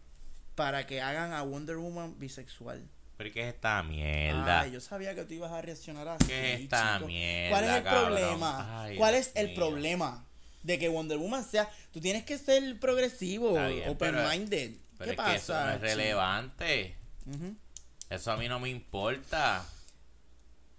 para 0.55 0.87
que 0.87 1.01
hagan 1.01 1.33
a 1.33 1.43
Wonder 1.43 1.77
Woman 1.77 2.17
bisexual. 2.17 2.89
¿Pero 3.17 3.31
qué 3.31 3.47
es 3.47 3.53
esta 3.55 3.81
mierda? 3.83 4.61
Ay, 4.61 4.71
yo 4.71 4.81
sabía 4.81 5.15
que 5.15 5.23
tú 5.23 5.33
ibas 5.33 5.51
a 5.51 5.61
reaccionar 5.61 6.07
así. 6.07 6.25
¿Qué 6.27 6.53
es 6.55 6.59
esta 6.61 6.95
chico. 6.95 7.07
mierda, 7.07 7.49
¿Cuál 7.49 7.63
es 7.63 7.69
el 7.77 7.83
cabrón? 7.83 8.05
problema? 8.05 8.83
Ay, 8.83 8.97
¿Cuál 8.97 9.13
Dios 9.13 9.27
es 9.27 9.31
el 9.35 9.47
mío. 9.47 9.55
problema? 9.55 10.25
De 10.63 10.79
que 10.79 10.89
Wonder 10.89 11.17
Woman 11.17 11.43
sea. 11.45 11.69
Tú 11.93 12.01
tienes 12.01 12.23
que 12.25 12.37
ser 12.37 12.79
progresivo, 12.79 13.49
Está 13.51 13.67
bien, 13.67 13.95
pero- 13.97 14.19
open-minded. 14.19 14.71
¿Qué 14.97 15.09
es 15.11 15.17
que 15.17 15.35
eso 15.35 15.53
no 15.53 15.59
pasa? 15.59 15.75
es 15.75 15.81
relevante. 15.81 16.95
Eso 18.09 18.31
a 18.31 18.37
mí 18.37 18.47
no 18.49 18.59
me 18.59 18.69
importa. 18.69 19.65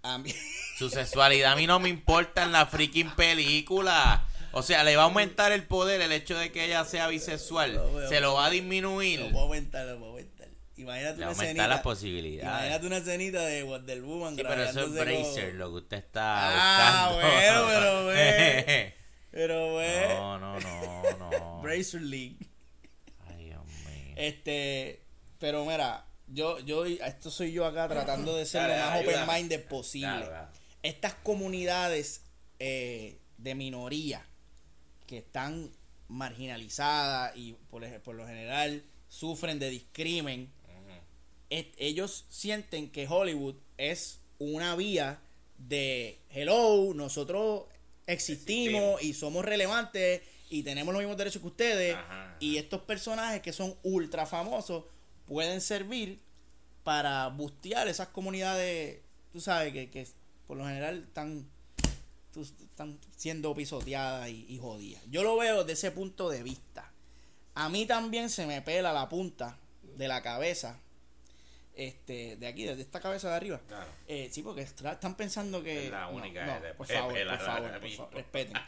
A 0.03 0.17
mí- 0.19 0.33
Su 0.77 0.89
sexualidad 0.89 1.53
a 1.53 1.55
mí 1.55 1.65
no 1.67 1.79
me 1.79 1.89
importa 1.89 2.43
en 2.43 2.51
la 2.51 2.65
freaking 2.67 3.11
película. 3.15 4.25
O 4.51 4.61
sea, 4.61 4.83
le 4.83 4.95
va 4.95 5.03
a 5.03 5.05
aumentar 5.05 5.51
el 5.51 5.63
poder 5.63 6.01
el 6.01 6.11
hecho 6.11 6.37
de 6.37 6.51
que 6.51 6.65
ella 6.65 6.85
sea 6.85 7.07
bisexual. 7.07 7.73
Lo. 7.75 8.07
Se 8.09 8.19
lo 8.21 8.35
va 8.35 8.45
a 8.45 8.49
disminuir. 8.49 9.19
Lo 9.19 9.31
puedo 9.31 9.43
aumentar, 9.45 9.85
lo 9.87 9.97
puedo 9.97 10.11
aumentar. 10.11 10.36
Imagínate 10.77 11.17
Le 11.17 11.23
una 11.25 11.31
escenita. 11.33 11.67
las 11.67 11.81
posibilidades. 11.81 12.49
Imagínate 12.53 12.87
una 12.87 12.97
escenita 12.97 13.41
de 13.45 13.63
Wonder 13.63 14.01
Woman. 14.03 14.35
Sí, 14.35 14.43
pero 14.47 14.63
eso 14.63 14.81
es 14.85 14.91
Bracer, 14.93 15.53
lo 15.55 15.69
que 15.71 15.75
usted 15.77 15.97
está 15.97 17.05
Ah, 17.05 17.11
buscando. 17.13 17.65
bueno, 17.65 17.65
pero 17.67 18.05
ve. 18.07 18.93
Pero 19.31 19.75
ve. 19.75 20.05
No, 20.09 20.39
no, 20.39 20.59
no, 20.59 21.17
no. 21.17 21.59
Bracer 21.61 22.01
League. 22.01 22.37
Ay, 23.27 23.45
Dios 23.45 23.63
mío. 23.65 24.13
Este, 24.15 25.01
pero 25.39 25.65
mira, 25.65 26.05
yo, 26.27 26.59
yo, 26.59 26.85
esto 26.85 27.31
soy 27.31 27.51
yo 27.51 27.65
acá 27.65 27.87
tratando 27.87 28.35
de 28.35 28.45
ser 28.45 28.61
Dale, 28.69 28.77
lo 28.77 28.85
más 28.85 29.01
open-minded 29.25 29.63
posible. 29.65 30.25
Estas 30.83 31.15
comunidades 31.15 32.21
eh, 32.59 33.19
de 33.37 33.55
minoría 33.55 34.23
que 35.07 35.17
están 35.19 35.71
marginalizadas 36.07 37.35
y 37.35 37.53
por, 37.69 37.85
por 38.01 38.15
lo 38.15 38.27
general 38.27 38.83
sufren 39.09 39.57
de 39.59 39.69
discrimen, 39.69 40.51
ellos 41.49 42.25
sienten 42.29 42.89
que 42.89 43.07
Hollywood 43.07 43.55
es 43.77 44.19
una 44.39 44.75
vía 44.75 45.19
de 45.57 46.19
hello, 46.31 46.93
nosotros 46.93 47.63
existimos, 48.05 49.01
y 49.01 49.13
somos 49.13 49.43
relevantes 49.45 50.21
y 50.49 50.63
tenemos 50.63 50.93
los 50.93 51.01
mismos 51.01 51.17
derechos 51.17 51.41
que 51.41 51.47
ustedes 51.47 51.95
Ajá, 51.95 52.35
y 52.39 52.57
estos 52.57 52.81
personajes 52.81 53.41
que 53.41 53.51
son 53.53 53.75
ultra 53.83 54.25
famosos 54.25 54.85
pueden 55.25 55.59
servir 55.61 56.19
para 56.83 57.27
bustear 57.27 57.87
esas 57.87 58.07
comunidades, 58.09 58.99
tú 59.33 59.41
sabes, 59.41 59.73
que, 59.73 59.89
que 59.89 60.07
por 60.47 60.57
lo 60.57 60.65
general 60.65 61.03
están, 61.07 61.45
tú- 62.33 62.43
están 62.43 62.97
siendo 63.17 63.53
pisoteadas 63.53 64.29
y, 64.29 64.45
y 64.47 64.57
jodidas. 64.57 65.01
Yo 65.09 65.23
lo 65.23 65.35
veo 65.35 65.63
desde 65.65 65.73
ese 65.73 65.91
punto 65.91 66.29
de 66.29 66.43
vista. 66.43 66.89
A 67.55 67.67
mí 67.67 67.85
también 67.85 68.29
se 68.29 68.45
me 68.45 68.61
pela 68.61 68.93
la 68.93 69.09
punta 69.09 69.57
de 69.97 70.07
la 70.07 70.21
cabeza, 70.21 70.79
este, 71.77 72.35
de 72.37 72.47
aquí, 72.47 72.65
desde 72.65 72.81
esta 72.81 72.99
cabeza 72.99 73.29
de 73.29 73.35
arriba. 73.35 73.61
Claro. 73.67 73.89
Eh, 74.07 74.29
sí, 74.31 74.41
porque 74.41 74.61
están 74.61 75.15
pensando 75.15 75.63
que... 75.63 75.85
Es 75.85 75.91
la 75.91 76.01
no, 76.01 76.09
única 76.17 76.45
no, 76.45 76.59
de- 76.59 76.73
por 76.73 76.89
es 76.91 76.97
favor, 76.97 77.17
la- 77.17 77.37
por 77.37 77.45
favor, 77.45 77.79
por 77.97 78.13
respeten. 78.13 78.53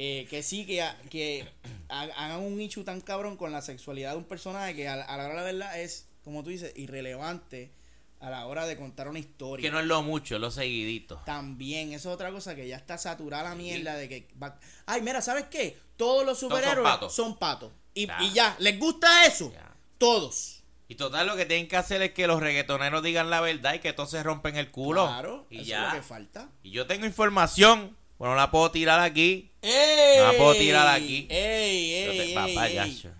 Eh, 0.00 0.28
que 0.30 0.44
sí, 0.44 0.64
que, 0.64 0.88
que 1.10 1.44
ha- 1.88 2.02
hagan 2.02 2.38
un 2.38 2.56
nicho 2.56 2.84
tan 2.84 3.00
cabrón 3.00 3.36
con 3.36 3.50
la 3.50 3.60
sexualidad 3.62 4.12
de 4.12 4.18
un 4.18 4.24
personaje 4.26 4.76
que 4.76 4.86
a, 4.86 4.94
la- 4.94 5.04
hora 5.12 5.24
de 5.24 5.34
la 5.34 5.42
verdad 5.42 5.80
es, 5.80 6.06
como 6.22 6.44
tú 6.44 6.50
dices, 6.50 6.72
irrelevante 6.76 7.72
a 8.20 8.30
la 8.30 8.46
hora 8.46 8.64
de 8.66 8.76
contar 8.76 9.08
una 9.08 9.18
historia. 9.18 9.60
Que 9.68 9.72
no 9.72 9.80
es 9.80 9.86
lo 9.86 10.04
mucho, 10.04 10.38
lo 10.38 10.52
seguidito. 10.52 11.20
También, 11.26 11.92
eso 11.92 12.10
es 12.10 12.14
otra 12.14 12.30
cosa 12.30 12.54
que 12.54 12.68
ya 12.68 12.76
está 12.76 12.96
saturada 12.96 13.42
la 13.48 13.54
mierda 13.56 13.96
de 13.96 14.08
que... 14.08 14.28
va- 14.40 14.60
Ay, 14.86 15.02
mira, 15.02 15.20
¿sabes 15.20 15.46
qué? 15.50 15.76
Todos 15.96 16.24
los 16.24 16.38
son 16.38 16.48
superhéroes 16.50 16.88
patos. 16.88 17.12
son 17.12 17.36
patos. 17.36 17.72
Y, 17.92 18.06
Ya. 18.06 18.22
y 18.22 18.32
ya, 18.32 18.56
¿les 18.60 18.78
gusta 18.78 19.26
eso? 19.26 19.52
Todos. 19.98 20.57
Y 20.90 20.94
total, 20.94 21.26
lo 21.26 21.36
que 21.36 21.44
tienen 21.44 21.68
que 21.68 21.76
hacer 21.76 22.00
es 22.00 22.12
que 22.14 22.26
los 22.26 22.40
reggaetoneros 22.40 23.02
digan 23.02 23.28
la 23.28 23.42
verdad 23.42 23.74
y 23.74 23.78
que 23.80 23.92
todos 23.92 24.10
se 24.10 24.22
rompen 24.22 24.56
el 24.56 24.70
culo. 24.70 25.06
Claro, 25.06 25.46
y 25.50 25.58
eso 25.58 25.66
ya. 25.66 25.86
es 25.88 25.92
lo 25.94 26.00
que 26.00 26.02
falta. 26.02 26.48
Y 26.62 26.70
yo 26.70 26.86
tengo 26.86 27.04
información, 27.04 27.94
bueno, 28.16 28.34
no 28.34 28.40
la 28.40 28.50
puedo 28.50 28.70
tirar 28.70 28.98
aquí. 29.00 29.50
¡Ey! 29.60 30.18
No 30.18 30.32
la 30.32 30.38
puedo 30.38 30.54
tirar 30.54 30.88
aquí. 30.88 31.26
¡Ey, 31.30 31.92
ey, 31.92 32.06
te- 32.06 32.22
ey, 32.24 32.34
papá. 32.34 32.68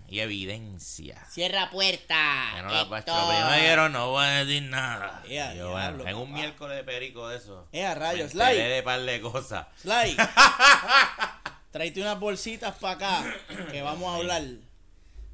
Y 0.09 0.19
evidencia. 0.19 1.23
Cierra 1.29 1.69
puerta. 1.69 2.53
Que 2.55 2.61
no 2.63 2.71
la 2.71 2.89
primero 3.03 3.49
me 3.51 3.55
dijeron, 3.57 3.91
no 3.91 4.09
voy 4.09 4.25
a 4.25 4.29
decir 4.43 4.63
nada. 4.63 5.23
Yo, 5.55 5.69
bueno, 5.71 6.07
en 6.07 6.15
un 6.15 6.33
miércoles 6.33 6.75
de 6.75 6.83
perico 6.83 7.27
de 7.29 7.37
eso. 7.37 7.67
Eh, 7.71 7.85
a 7.85 7.93
rayos, 7.93 8.31
Sly. 8.31 8.55
de 8.57 8.81
par 8.81 9.01
de 9.01 9.21
cosas. 9.21 9.67
Sly. 9.79 10.17
Tráete 11.71 12.01
unas 12.01 12.19
bolsitas 12.19 12.75
para 12.77 12.93
acá 12.95 13.35
que 13.71 13.83
vamos 13.83 14.11
a 14.11 14.15
hablar. 14.17 14.41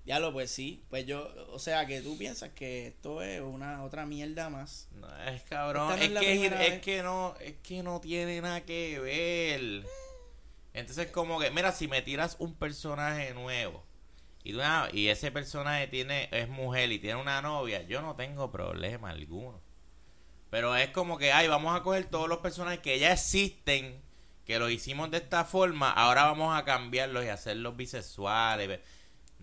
Ya 0.05 0.19
lo, 0.19 0.31
pues 0.31 0.51
sí. 0.51 0.83
Pues 0.89 1.05
yo, 1.07 1.29
o 1.51 1.59
sea, 1.59 1.85
que 1.87 2.01
tú 2.01 2.17
piensas 2.17 2.51
que 2.51 2.87
esto 2.87 3.21
es 3.21 3.41
una 3.41 3.83
otra 3.83 4.05
mierda 4.05 4.49
más. 4.49 4.87
No, 4.91 5.07
es 5.25 5.41
cabrón, 5.43 5.87
no 5.87 5.95
es, 5.95 6.09
que, 6.19 6.45
es, 6.67 6.81
que 6.81 7.03
no, 7.03 7.35
es 7.39 7.55
que 7.63 7.81
no 7.83 7.99
tiene 8.01 8.39
nada 8.41 8.61
que 8.65 8.99
ver. 8.99 9.85
Entonces 10.73 11.07
como 11.11 11.39
que, 11.39 11.51
mira, 11.51 11.71
si 11.71 11.87
me 11.87 12.01
tiras 12.01 12.35
un 12.39 12.55
personaje 12.55 13.33
nuevo 13.33 13.83
y, 14.43 14.53
tú- 14.53 14.61
ah, 14.63 14.89
y 14.93 15.07
ese 15.07 15.31
personaje 15.31 15.87
tiene 15.87 16.29
es 16.31 16.49
mujer 16.49 16.91
y 16.91 16.99
tiene 16.99 17.19
una 17.21 17.41
novia, 17.41 17.83
yo 17.83 18.01
no 18.01 18.15
tengo 18.15 18.51
problema 18.51 19.11
alguno. 19.11 19.61
Pero 20.49 20.75
es 20.75 20.89
como 20.89 21.17
que, 21.17 21.31
ay, 21.33 21.47
vamos 21.47 21.75
a 21.77 21.83
coger 21.83 22.05
todos 22.05 22.29
los 22.29 22.39
personajes 22.39 22.79
que 22.79 22.99
ya 22.99 23.11
existen, 23.13 24.01
que 24.45 24.59
lo 24.59 24.69
hicimos 24.69 25.11
de 25.11 25.17
esta 25.17 25.43
forma, 25.45 25.91
ahora 25.91 26.25
vamos 26.25 26.57
a 26.57 26.63
cambiarlos 26.65 27.25
y 27.25 27.29
hacerlos 27.29 27.75
bisexuales. 27.75 28.79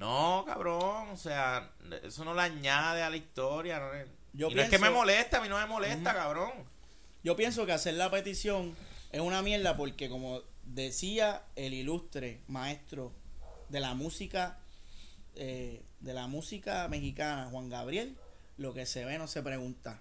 No, 0.03 0.45
cabrón, 0.47 1.11
o 1.11 1.17
sea, 1.17 1.71
eso 2.03 2.25
no 2.25 2.35
le 2.35 2.43
añade 2.43 3.03
a 3.03 3.11
la 3.11 3.17
historia. 3.17 3.79
No, 3.81 3.87
Yo 4.33 4.51
y 4.51 4.55
no 4.55 4.63
es 4.63 4.69
que 4.69 4.79
me 4.79 4.91
molesta, 4.91 5.39
a 5.39 5.41
mí 5.41 5.49
no 5.49 5.59
me 5.59 5.67
molesta, 5.67 6.13
cabrón. 6.15 6.51
Yo 7.25 7.37
pienso 7.37 7.65
que 7.67 7.73
hacer 7.73 7.95
la 7.95 8.11
petición 8.11 8.75
es 9.13 9.21
una 9.21 9.43
mierda 9.43 9.77
porque 9.77 10.09
como 10.09 10.41
decía 10.65 11.43
el 11.57 11.73
ilustre 11.75 12.41
maestro 12.49 13.13
de 13.69 13.81
la 13.81 13.95
música 13.95 14.59
eh, 15.35 15.83
de 16.01 16.15
la 16.15 16.27
música 16.27 16.89
mexicana 16.89 17.49
Juan 17.51 17.69
Gabriel, 17.69 18.17
lo 18.59 18.75
que 18.75 18.87
se 18.87 19.05
ve 19.05 19.19
no 19.19 19.27
se 19.29 19.43
pregunta. 19.43 20.01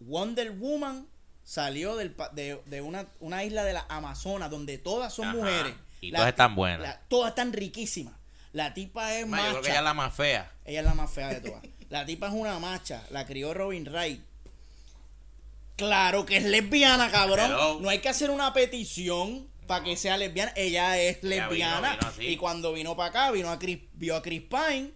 Wonder 0.00 0.50
Woman 0.52 1.06
salió 1.44 1.96
del, 1.96 2.14
de, 2.32 2.60
de 2.66 2.80
una, 2.80 3.06
una 3.20 3.44
isla 3.44 3.64
de 3.64 3.72
la 3.74 3.84
Amazonas 3.88 4.50
donde 4.50 4.78
todas 4.78 5.12
son 5.12 5.28
Ajá. 5.28 5.36
mujeres. 5.36 5.74
Y 6.00 6.10
La 6.12 6.18
todas 6.18 6.30
están 6.30 6.54
buenas. 6.54 6.80
la- 6.80 7.00
todas 7.08 7.30
están 7.30 7.52
riquísimas. 7.52 8.14
La 8.52 8.74
tipa 8.74 9.14
es 9.14 9.26
Ma, 9.26 9.38
yo 9.38 9.50
creo 9.50 9.62
que 9.62 9.68
ella 9.68 9.78
es 9.78 9.84
la 9.84 9.94
más 9.94 10.14
fea. 10.14 10.52
Ella 10.64 10.80
es 10.80 10.84
la 10.86 10.94
más 10.94 11.10
fea 11.10 11.28
de 11.28 11.40
todas. 11.40 11.62
La 11.88 12.04
tipa 12.04 12.26
es 12.26 12.34
una 12.34 12.58
macha. 12.58 13.02
La 13.10 13.24
crió 13.24 13.54
Robin 13.54 13.84
Wright. 13.90 14.20
Claro 15.76 16.26
que 16.26 16.36
es 16.36 16.44
lesbiana, 16.44 17.10
cabrón. 17.10 17.46
Hello. 17.46 17.78
No 17.80 17.88
hay 17.88 18.00
que 18.00 18.08
hacer 18.10 18.30
una 18.30 18.52
petición 18.52 19.48
para 19.66 19.84
que 19.84 19.96
sea 19.96 20.18
lesbiana. 20.18 20.52
Ella 20.56 20.98
es 20.98 21.22
vino, 21.22 21.36
lesbiana. 21.48 21.96
vino 22.18 22.30
y 22.30 22.36
cuando 22.36 22.72
vino 22.72 22.96
para 22.96 23.08
acá, 23.08 23.30
vino 23.30 23.50
a 23.50 23.58
Chris, 23.58 23.78
vio 23.94 24.16
a 24.16 24.22
Chris 24.22 24.42
Pine. 24.42 24.90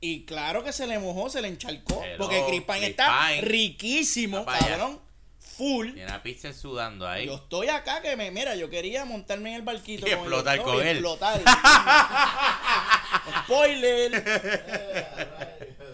Y 0.00 0.24
claro 0.26 0.62
que 0.62 0.72
se 0.72 0.86
le 0.86 0.98
mojó, 0.98 1.30
se 1.30 1.40
le 1.40 1.48
encharcó. 1.48 2.02
Hello, 2.02 2.18
porque 2.18 2.44
Chris 2.48 2.62
Pine 2.62 2.78
Chris 2.78 2.90
está 2.90 3.28
Pine. 3.28 3.40
riquísimo, 3.42 4.44
cabrón. 4.44 5.00
Full. 5.56 5.92
Tiene 5.94 6.12
a 6.12 6.22
Pixel 6.22 6.54
sudando 6.54 7.08
ahí. 7.08 7.26
Yo 7.26 7.36
estoy 7.36 7.68
acá 7.68 8.02
que 8.02 8.16
me, 8.16 8.30
mira, 8.30 8.54
yo 8.56 8.68
quería 8.68 9.04
montarme 9.04 9.50
en 9.50 9.56
el 9.56 9.62
barquito 9.62 10.06
Y 10.06 10.10
con 10.10 10.18
explotar 10.20 10.58
el 10.58 10.62
con 10.64 10.76
y 10.76 10.80
él. 10.80 10.88
explotar. 10.88 11.40
Spoiler. 13.44 14.24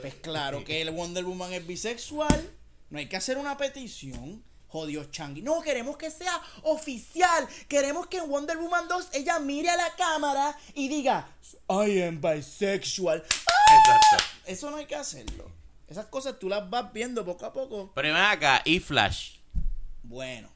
Pues 0.01 0.15
claro 0.17 0.65
que 0.65 0.83
el 0.83 0.91
Wonder 0.91 1.25
Woman 1.25 1.53
es 1.53 1.67
bisexual. 1.67 2.51
No 2.91 2.99
hay 2.99 3.07
que 3.07 3.17
hacer 3.17 3.39
una 3.39 3.57
petición. 3.57 4.43
Jodió 4.69 5.05
Changi. 5.05 5.43
No, 5.43 5.61
queremos 5.61 5.97
que 5.99 6.11
sea 6.11 6.41
oficial. 6.63 7.47
Queremos 7.69 8.07
que 8.07 8.19
en 8.19 8.29
Wonder 8.31 8.57
Woman 8.57 8.89
2 8.89 9.09
ella 9.13 9.39
mire 9.39 9.69
a 9.69 9.77
la 9.77 9.95
cámara 9.97 10.57
y 10.75 10.89
diga, 10.89 11.29
I 11.69 12.03
am 12.03 12.21
bisexual. 12.21 13.19
Exacto. 13.23 14.25
Eso 14.47 14.71
no 14.71 14.79
hay 14.79 14.87
que 14.87 14.97
hacerlo. 14.97 15.51
Esas 15.89 16.07
cosas 16.07 16.39
tú 16.39 16.49
las 16.49 16.69
vas 16.71 16.91
viendo 16.93 17.23
poco 17.25 17.45
a 17.45 17.53
poco. 17.53 17.93
Pero 17.95 18.09
ven 18.15 18.17
acá, 18.17 18.63
y 18.65 18.81
Flash. 18.81 19.37
Bueno. 20.03 20.51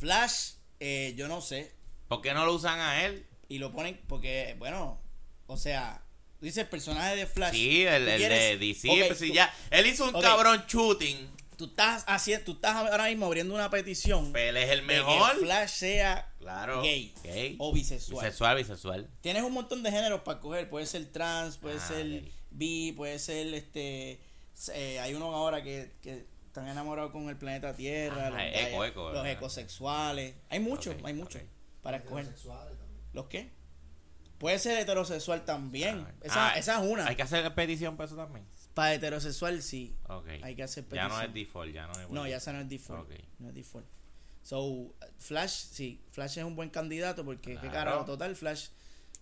Flash, 0.00 0.52
eh, 0.80 1.14
yo 1.16 1.28
no 1.28 1.40
sé. 1.40 1.72
¿Por 2.08 2.20
qué 2.22 2.34
no 2.34 2.44
lo 2.44 2.54
usan 2.54 2.78
a 2.80 3.04
él? 3.04 3.26
Y 3.48 3.58
lo 3.58 3.72
ponen 3.72 4.00
porque, 4.08 4.54
bueno, 4.58 5.00
o 5.46 5.56
sea, 5.56 6.02
tú 6.38 6.46
dices 6.46 6.64
el 6.64 6.68
personaje 6.68 7.16
de 7.16 7.26
Flash. 7.26 7.52
Sí, 7.52 7.84
el, 7.84 8.04
¿Tú 8.04 8.10
el 8.10 8.20
de 8.20 8.58
DC. 8.58 8.88
Pues 9.06 9.18
si 9.18 9.32
ya, 9.32 9.54
él 9.70 9.86
hizo 9.86 10.04
un 10.04 10.20
cabrón 10.20 10.64
shooting. 10.68 11.30
Tú 11.56 11.66
estás 11.66 12.02
haciendo, 12.08 12.44
tú 12.46 12.52
estás 12.54 12.74
ahora 12.74 13.06
mismo 13.06 13.26
abriendo 13.26 13.54
una 13.54 13.70
petición 13.70 14.32
Pero 14.32 14.50
él 14.50 14.56
es 14.56 14.70
el 14.70 14.80
de 14.80 14.86
mejor. 14.86 15.34
que 15.34 15.38
Flash 15.46 15.70
sea 15.70 16.32
Claro. 16.40 16.82
gay, 16.82 17.14
Gay. 17.22 17.54
o 17.60 17.72
bisexual. 17.72 18.24
Bisexual, 18.24 18.56
bisexual. 18.56 19.08
Tienes 19.20 19.44
un 19.44 19.52
montón 19.52 19.84
de 19.84 19.92
géneros 19.92 20.22
para 20.22 20.40
coger. 20.40 20.68
Puede 20.68 20.84
ser 20.86 21.06
trans, 21.12 21.56
puede 21.58 21.76
Ah, 21.78 21.86
ser 21.88 22.08
gay. 22.08 22.32
bi, 22.50 22.92
puede 22.92 23.20
ser 23.20 23.54
este. 23.54 24.20
eh, 24.74 24.98
hay 25.00 25.14
uno 25.14 25.32
ahora 25.32 25.62
que, 25.62 25.92
que 26.02 26.26
están 26.54 26.68
enamorados 26.68 27.10
con 27.10 27.28
el 27.28 27.36
planeta 27.36 27.74
Tierra. 27.74 28.28
Ah, 28.28 28.30
los, 28.30 28.86
eco, 28.86 29.10
los 29.12 29.26
ecosexuales. 29.26 30.36
Hay 30.48 30.60
muchos, 30.60 30.94
hay 31.02 31.12
muchos 31.12 31.42
para 31.82 31.96
escoger. 31.96 32.32
¿Los 33.12 33.26
qué? 33.26 33.50
Puede 34.38 34.60
ser 34.60 34.78
heterosexual 34.78 35.44
también. 35.44 36.06
esa, 36.22 36.50
Ah, 36.52 36.56
esa 36.58 36.80
es 36.80 36.88
una. 36.88 37.08
Hay 37.08 37.16
que 37.16 37.22
hacer 37.22 37.52
petición 37.56 37.96
para 37.96 38.06
eso 38.06 38.14
también. 38.16 38.46
Para 38.72 38.94
heterosexual 38.94 39.62
sí. 39.62 39.96
Ok. 40.08 40.28
Hay 40.42 40.54
que 40.54 40.62
hacer 40.62 40.84
Ya 40.90 41.08
no 41.08 41.16
petición. 41.16 41.28
es 41.28 41.34
default, 41.34 41.74
ya 41.74 41.86
no 41.88 41.92
es. 42.00 42.08
No, 42.10 42.26
ya 42.28 42.36
esa 42.36 42.52
no 42.52 42.60
es 42.60 42.68
default. 42.68 43.02
Ok. 43.10 43.14
No 43.40 43.48
es 43.48 43.54
default. 43.54 43.86
So, 44.42 44.94
Flash, 45.18 45.50
sí. 45.50 46.04
Flash 46.12 46.38
es 46.38 46.44
un 46.44 46.54
buen 46.54 46.70
candidato 46.70 47.24
porque, 47.24 47.54
qué 47.54 47.58
Claro. 47.68 47.72
carajo, 47.72 48.04
total, 48.04 48.36
Flash. 48.36 48.68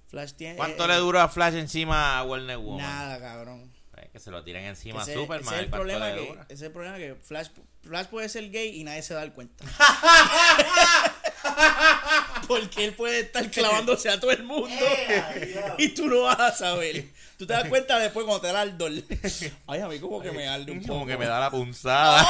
Flash 0.09 0.33
tiene. 0.35 0.57
¿Cuánto 0.57 0.85
eh, 0.85 0.89
le 0.89 0.97
duró 0.97 1.21
a 1.21 1.29
Flash 1.29 1.55
encima 1.55 2.19
a 2.19 2.25
Warner 2.25 2.59
Woman? 2.59 2.79
Nada, 2.85 3.19
cabrón. 3.21 3.73
Eh, 4.03 4.11
que 4.13 4.19
se 4.19 4.31
lo 4.31 4.43
tiren 4.43 4.65
encima 4.65 5.01
a 5.01 5.03
ese, 5.05 5.15
Superman. 5.15 5.47
ese 5.47 5.55
es 5.55 5.63
el 5.63 5.71
¿cuánto 5.71 5.77
problema 5.77 6.11
le 6.11 6.27
que, 6.27 6.33
ese 6.33 6.55
es 6.55 6.63
el 6.63 6.73
problema 6.73 6.97
que 6.97 7.15
Flash, 7.15 7.49
Flash 7.83 8.07
puede 8.07 8.29
ser 8.29 8.51
gay 8.51 8.81
y 8.81 8.85
nadie 8.85 9.03
se 9.03 9.15
da 9.15 9.31
cuenta. 9.33 9.65
Porque 12.49 12.85
él 12.85 12.95
puede 12.95 13.21
estar 13.21 13.49
clavándose 13.51 14.11
a 14.11 14.19
todo 14.19 14.33
el 14.33 14.43
mundo 14.43 14.85
y 15.79 15.89
tú 15.91 16.09
no 16.09 16.23
vas 16.23 16.41
a 16.41 16.53
saber. 16.53 17.07
Tú 17.39 17.47
te 17.47 17.53
das 17.53 17.69
cuenta 17.69 17.99
después 17.99 18.27
cuando 18.27 18.41
te 18.41 18.53
da 18.53 18.63
el 18.63 18.71
ardor. 18.71 18.93
Ay, 19.67 19.81
a 19.81 19.89
mí 19.89 19.99
como 20.01 20.21
que 20.21 20.33
me 20.33 20.49
arde 20.49 20.73
un 20.73 20.81
poco. 20.81 20.95
Como 20.95 21.07
que 21.07 21.17
me 21.17 21.27
da 21.27 21.39
la 21.39 21.51
punzada. 21.51 22.25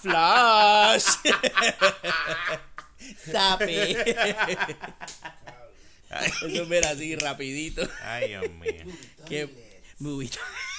Flash. 0.00 1.04
Sape. 3.30 3.92
Eso 6.10 6.66
mira 6.66 6.90
así 6.90 7.16
rapidito. 7.16 7.82
Ay, 8.04 8.28
Dios 8.28 8.50
mío. 8.50 8.84
Qué 9.28 9.69
movie. 10.00 10.30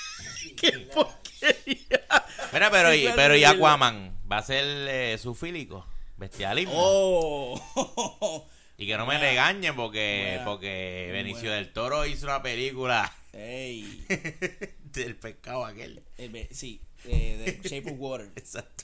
Qué 0.57 0.71
porquería. 0.93 2.05
Mira, 2.53 2.69
pero, 2.69 2.93
y, 2.93 3.07
pero 3.15 3.35
y. 3.35 3.43
Aquaman 3.43 4.17
va 4.31 4.37
a 4.39 4.43
ser 4.43 4.65
eh, 4.65 5.17
sufílico, 5.17 5.85
bestialismo. 6.17 6.73
Oh. 6.75 8.47
y 8.77 8.85
que 8.87 8.97
no 8.97 9.05
me 9.05 9.17
regañen 9.17 9.75
porque, 9.75 10.25
Buena. 10.29 10.45
porque 10.45 11.09
Benicio 11.11 11.51
del 11.51 11.71
Toro 11.71 12.05
hizo 12.05 12.25
una 12.25 12.41
película 12.41 13.11
Ey. 13.33 14.05
Del 14.83 15.15
pescado 15.15 15.65
aquel. 15.65 16.03
El 16.17 16.29
be- 16.29 16.49
sí, 16.51 16.81
eh, 17.05 17.59
de 17.63 17.69
Shape 17.69 17.91
of 17.91 17.97
Water. 17.97 18.31
Exacto. 18.35 18.83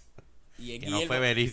Y 0.58 0.80
Que 0.80 0.88
no 0.88 1.02
fue 1.02 1.32
es 1.32 1.52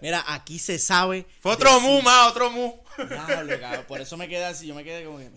Mira, 0.00 0.24
aquí 0.26 0.58
se 0.58 0.78
sabe. 0.78 1.26
Fue 1.40 1.52
otro 1.52 1.80
mu, 1.80 2.02
más, 2.02 2.28
otro 2.28 2.50
mu. 2.50 2.72
Diablo, 2.96 3.60
cabrón, 3.60 3.84
Por 3.86 4.00
eso 4.00 4.16
me 4.16 4.28
quedé 4.28 4.44
así. 4.44 4.66
Yo 4.66 4.74
me 4.74 4.84
quedé 4.84 5.04
como 5.04 5.18
que. 5.18 5.30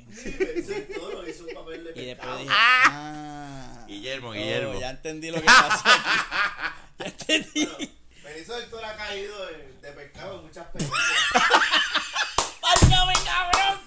Hizo 0.60 0.74
el 0.74 0.88
toro, 0.88 1.28
hizo 1.28 1.44
un 1.46 1.54
papel 1.54 1.84
de 1.94 2.02
Y 2.02 2.06
después 2.06 2.38
dije. 2.40 2.50
Ah. 2.54 3.86
Guillermo, 3.88 4.30
Oh, 4.30 4.34
Guillermo. 4.34 4.80
ya 4.80 4.90
entendí 4.92 5.32
lo 5.32 5.40
que 5.40 5.46
pasó 5.46 5.84
aquí. 5.86 6.20
Ya 7.00 7.06
entendí. 7.06 7.70
Benicio 8.24 8.56
del 8.58 8.70
Toro 8.70 8.86
ha 8.86 8.94
caído 8.98 9.46
de, 9.48 9.74
de 9.82 9.92
pescado 9.94 10.40
en 10.40 10.46
muchas 10.48 10.68
películas. 10.68 11.02
¡Válgame, 12.62 13.14
cabrón! 13.26 13.80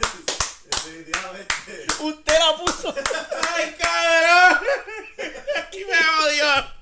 Definitivamente. 0.64 1.86
Usted 2.00 2.38
la 2.38 2.56
puso. 2.56 2.94
¡Ay, 3.54 3.74
cabrón! 3.78 4.66
¡Y 5.72 5.84
me 5.84 5.98
odio! 6.24 6.72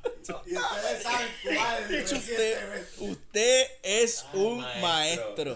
Y 0.46 0.56
ustedes 0.56 1.02
saben 1.02 1.28
cuál 1.42 1.94
es 1.94 2.12
Usted, 2.12 2.58
usted 3.00 3.66
es 3.82 4.24
un 4.32 4.60
maestro. 4.80 4.80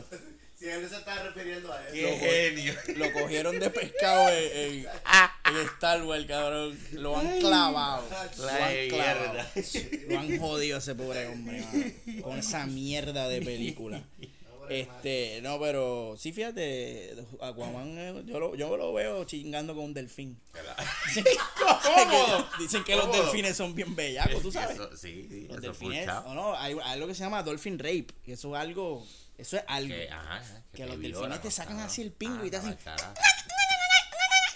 maestro. 0.03 0.05
Si 0.64 0.70
él 0.70 0.88
se 0.88 0.96
está 0.96 1.22
refiriendo 1.22 1.70
a 1.70 1.83
eso. 1.85 1.92
¡Qué 1.92 2.16
genio! 2.55 2.74
Lo 2.96 3.12
cogieron 3.12 3.59
de 3.61 3.68
pescado 3.68 4.31
en, 4.31 4.44
en, 4.55 4.87
en 4.87 5.57
Star 5.74 6.03
Wars, 6.05 6.24
cabrón. 6.27 6.79
Lo 6.92 7.18
han 7.18 7.38
clavado. 7.38 8.09
Lo 8.38 8.46
La 8.46 8.66
han 8.68 8.88
clavado. 8.88 9.33
mierda. 9.35 9.53
Lo 10.09 10.18
han 10.20 10.38
jodido 10.38 10.77
a 10.77 10.79
ese 10.79 10.94
pobre 10.94 11.27
hombre, 11.27 11.61
mano, 11.61 12.22
Con 12.22 12.38
esa 12.38 12.64
mierda 12.64 13.29
de 13.29 13.42
película. 13.42 14.03
Este, 14.70 15.40
no, 15.42 15.61
pero 15.61 16.16
sí, 16.18 16.33
fíjate, 16.33 17.14
Aquaman, 17.42 17.98
eh, 17.98 18.22
yo 18.24 18.40
lo, 18.40 18.55
yo 18.55 18.74
lo 18.79 18.94
veo 18.94 19.24
chingando 19.24 19.74
con 19.74 19.85
un 19.85 19.92
delfín. 19.92 20.40
Dicen 21.07 21.24
que, 21.24 21.31
¿Cómo? 21.85 22.48
dicen 22.59 22.85
que 22.85 22.96
los 22.96 23.12
delfines 23.12 23.55
son 23.59 23.74
bien 23.74 23.94
bellacos, 23.94 24.40
tú 24.40 24.50
sabes. 24.50 24.77
Eso, 24.77 24.96
sí, 24.96 25.27
sí, 25.31 25.46
Los 25.50 25.61
delfines, 25.61 26.09
o 26.24 26.33
no, 26.33 26.57
hay, 26.57 26.72
hay 26.83 26.92
algo 26.94 27.07
que 27.07 27.14
se 27.14 27.22
llama 27.24 27.42
dolphin 27.42 27.79
rape, 27.79 28.07
que 28.24 28.33
eso 28.33 28.55
es 28.57 28.61
algo, 28.62 29.07
eso 29.38 29.57
es 29.57 29.64
algo. 29.66 29.94
Que, 29.94 30.09
ajá, 30.11 30.42
Que 30.73 30.83
te 30.85 30.87
los 30.87 31.01
delfines 31.01 31.40
te 31.42 31.51
sacan 31.51 31.81
así 31.81 32.03
el 32.03 32.12
pingo 32.12 32.44
y 32.44 32.51
te 32.51 32.57
Anda 32.59 32.70
hacen- 32.77 33.14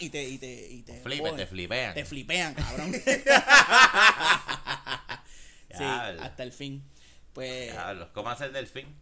y 0.00 0.10
te, 0.10 0.22
y 0.22 0.38
te, 0.38 0.46
y 0.70 0.82
te, 0.82 1.00
Flipen, 1.00 1.34
te 1.36 1.46
flipean. 1.46 1.94
Te 1.94 2.04
flipean, 2.04 2.54
cabrón. 2.54 2.92
sí, 5.76 5.84
hasta 5.84 6.42
el 6.44 6.52
fin. 6.52 6.84
Pues, 7.32 7.74
¿Cómo 8.14 8.30
hace 8.30 8.44
el 8.46 8.52
delfín? 8.52 8.96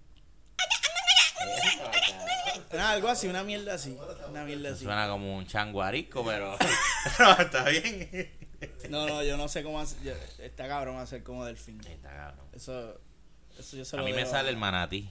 nada, 2.73 2.91
algo 2.93 3.09
así, 3.09 3.29
una 3.29 3.43
mierda 3.45 3.75
así. 3.75 3.97
Una 4.29 4.45
mierda 4.45 4.71
así. 4.73 4.85
Suena 4.85 5.07
como 5.09 5.37
un 5.37 5.47
changuarisco, 5.47 6.25
pero 6.25 6.57
pero 7.19 7.41
está 7.41 7.65
bien. 7.69 8.31
No, 8.89 9.07
no, 9.07 9.23
yo 9.23 9.37
no 9.37 9.49
sé 9.49 9.62
cómo 9.62 9.81
hacer. 9.81 10.03
yo- 10.03 10.15
Está 10.43 10.67
cabrón 10.69 10.97
hacer 10.99 11.23
como 11.23 11.45
delfín. 11.45 11.81
Está 11.87 12.09
cabrón. 12.11 12.47
Eso, 12.55 12.99
eso 13.59 13.77
yo 13.77 13.85
se 13.85 13.97
A 13.97 14.01
lo 14.01 14.07
mí 14.07 14.12
me 14.12 14.25
sale 14.27 14.49
el 14.51 14.57
manatí. 14.57 15.11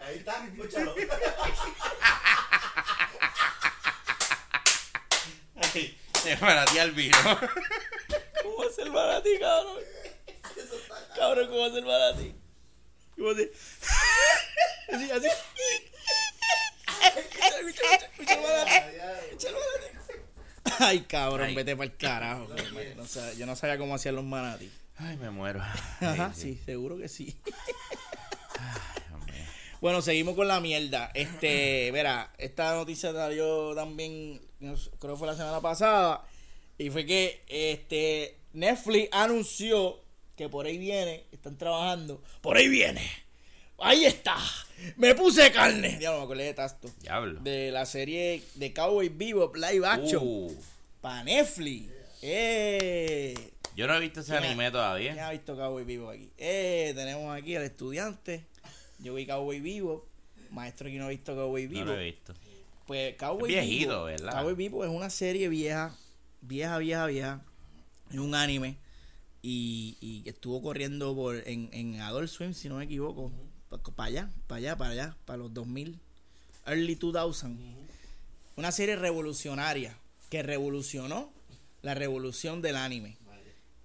Ahí 0.00 0.16
está, 0.16 0.44
escúchalo. 0.44 0.94
El 6.26 6.40
manatí 6.40 6.78
al 6.78 6.90
vino. 6.92 7.16
¿Cómo 8.42 8.62
hace 8.68 8.82
el 8.82 8.90
manatí, 8.90 9.38
cabrón? 9.38 9.78
Cabrón, 11.16 11.48
¿cómo 11.48 11.64
hace 11.64 11.78
el 11.78 11.86
manatí? 11.86 12.34
¿Cómo? 13.16 13.30
Así, 13.30 15.10
así. 15.10 15.28
Escucha 17.16 17.48
el 18.18 18.28
el 18.28 18.42
manatí. 18.42 18.72
Ay, 20.80 21.00
cabrón, 21.02 21.46
Ay. 21.48 21.54
vete 21.54 21.76
para 21.76 21.90
el 21.90 21.96
carajo. 21.96 22.48
No 22.96 23.06
sé, 23.06 23.36
yo 23.36 23.46
no 23.46 23.56
sabía 23.56 23.78
cómo 23.78 23.94
hacían 23.94 24.16
los 24.16 24.24
manatí. 24.24 24.70
Ay, 24.98 25.16
me 25.16 25.30
muero. 25.30 25.60
Ajá, 26.00 26.32
sí, 26.34 26.60
seguro 26.64 26.98
que 26.98 27.08
sí. 27.08 27.36
Mío. 29.26 29.34
Bueno, 29.80 30.02
seguimos 30.02 30.34
con 30.34 30.48
la 30.48 30.60
mierda. 30.60 31.10
Este, 31.14 31.90
verá, 31.92 32.32
esta 32.38 32.74
noticia 32.74 33.12
salió 33.12 33.74
también, 33.74 34.40
creo 34.58 35.14
que 35.14 35.18
fue 35.18 35.26
la 35.28 35.36
semana 35.36 35.60
pasada, 35.60 36.24
y 36.76 36.90
fue 36.90 37.06
que 37.06 37.42
este 37.48 38.36
Netflix 38.52 39.08
anunció 39.12 40.00
que 40.36 40.48
por 40.48 40.66
ahí 40.66 40.78
viene, 40.78 41.24
están 41.32 41.56
trabajando, 41.58 42.22
por 42.40 42.56
ahí 42.56 42.68
viene. 42.68 43.02
Ahí 43.80 44.04
está. 44.04 44.36
Me 44.96 45.14
puse 45.14 45.52
carne. 45.52 45.98
Ya 46.00 46.10
no 46.10 46.18
me 46.18 46.24
acordé 46.24 46.44
de 46.44 46.54
Tasto. 46.54 46.90
Diablo. 47.00 47.40
De 47.40 47.70
la 47.70 47.86
serie 47.86 48.42
de 48.54 48.72
Cowboy 48.72 49.08
Vivo 49.08 49.52
Live 49.54 49.86
Action 49.86 50.22
Uh, 50.24 50.56
para 51.00 51.22
Netflix. 51.22 51.92
Eh. 52.22 53.34
Yo 53.78 53.86
no 53.86 53.94
he 53.94 54.00
visto 54.00 54.20
ese 54.20 54.32
¿Quién 54.32 54.42
ha- 54.42 54.46
anime 54.48 54.64
¿Quién 54.64 54.72
todavía. 54.72 55.28
ha 55.28 55.30
visto 55.32 55.56
Cowboy 55.56 55.84
Vivo 55.84 56.10
aquí? 56.10 56.28
Eh, 56.36 56.92
tenemos 56.94 57.34
aquí 57.36 57.54
al 57.56 57.62
estudiante. 57.62 58.44
Yo 58.98 59.14
vi 59.14 59.24
Cowboy 59.26 59.60
Vivo. 59.60 60.06
Maestro 60.50 60.88
aquí 60.88 60.98
no 60.98 61.04
ha 61.04 61.08
visto 61.08 61.34
Cowboy 61.34 61.64
No 61.64 61.70
Vivo. 61.70 61.84
lo 61.86 61.98
he 62.00 62.04
visto. 62.04 62.34
Pues 62.86 63.14
Cowboy 63.16 63.54
Es 63.54 63.64
viejito, 63.64 63.90
Vivo. 63.92 64.04
¿verdad? 64.04 64.32
Cowboy 64.32 64.54
Vivo 64.54 64.84
es 64.84 64.90
una 64.90 65.08
serie 65.10 65.48
vieja. 65.48 65.94
Vieja, 66.40 66.78
vieja, 66.78 67.06
vieja. 67.06 67.42
Es 68.10 68.18
un 68.18 68.34
anime. 68.34 68.76
Y, 69.42 69.96
y 70.00 70.22
que 70.22 70.30
estuvo 70.30 70.60
corriendo 70.60 71.14
por, 71.14 71.36
en, 71.46 71.70
en 71.72 72.00
Adult 72.00 72.28
Swim, 72.28 72.54
si 72.54 72.68
no 72.68 72.76
me 72.76 72.84
equivoco. 72.84 73.30
Para 73.94 74.08
allá, 74.08 74.30
para 74.48 74.58
allá, 74.58 74.76
para 74.76 74.90
allá. 74.90 75.16
Para 75.24 75.36
los 75.38 75.54
2000. 75.54 75.98
Early 76.66 76.94
2000. 76.96 77.56
Una 78.56 78.72
serie 78.72 78.96
revolucionaria. 78.96 79.96
Que 80.30 80.42
revolucionó 80.42 81.30
la 81.82 81.94
revolución 81.94 82.60
del 82.60 82.76
anime. 82.76 83.16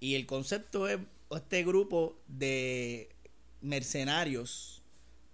Y 0.04 0.16
el 0.16 0.26
concepto 0.26 0.86
es 0.86 0.98
este 1.34 1.64
grupo 1.64 2.20
de 2.28 3.08
mercenarios 3.62 4.82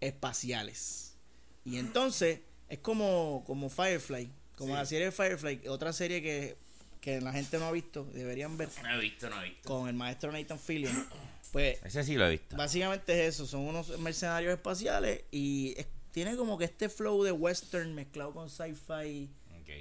espaciales. 0.01 1.17
Y 1.65 1.79
entonces 1.79 2.39
es 2.69 2.79
como, 2.79 3.43
como 3.47 3.69
Firefly, 3.69 4.31
como 4.57 4.75
la 4.77 4.87
serie 4.87 5.07
de 5.07 5.13
Firefly, 5.13 5.67
otra 5.67 5.93
serie 5.93 6.23
que, 6.23 6.57
que 7.01 7.21
la 7.21 7.33
gente 7.33 7.59
no 7.59 7.67
ha 7.67 7.73
visto, 7.73 8.05
deberían 8.15 8.57
ver, 8.57 8.69
No 8.83 8.95
he 8.95 9.01
visto, 9.01 9.29
no 9.29 9.43
he 9.43 9.49
visto. 9.51 9.69
con 9.69 9.89
el 9.89 9.95
maestro 9.95 10.31
Nathan 10.31 10.61
Fillion. 10.61 11.09
Pues 11.51 11.83
Ese 11.85 12.05
sí 12.05 12.15
lo 12.15 12.27
he 12.29 12.31
visto. 12.31 12.57
básicamente 12.57 13.13
es 13.27 13.35
eso, 13.35 13.47
son 13.49 13.63
unos 13.63 13.99
mercenarios 13.99 14.53
espaciales 14.53 15.25
y 15.33 15.75
es- 15.77 15.89
tiene 16.13 16.37
como 16.37 16.57
que 16.59 16.65
este 16.67 16.89
flow 16.89 17.25
de 17.25 17.33
western 17.33 17.93
mezclado 17.95 18.33
con 18.33 18.49
sci-fi, 18.49 19.29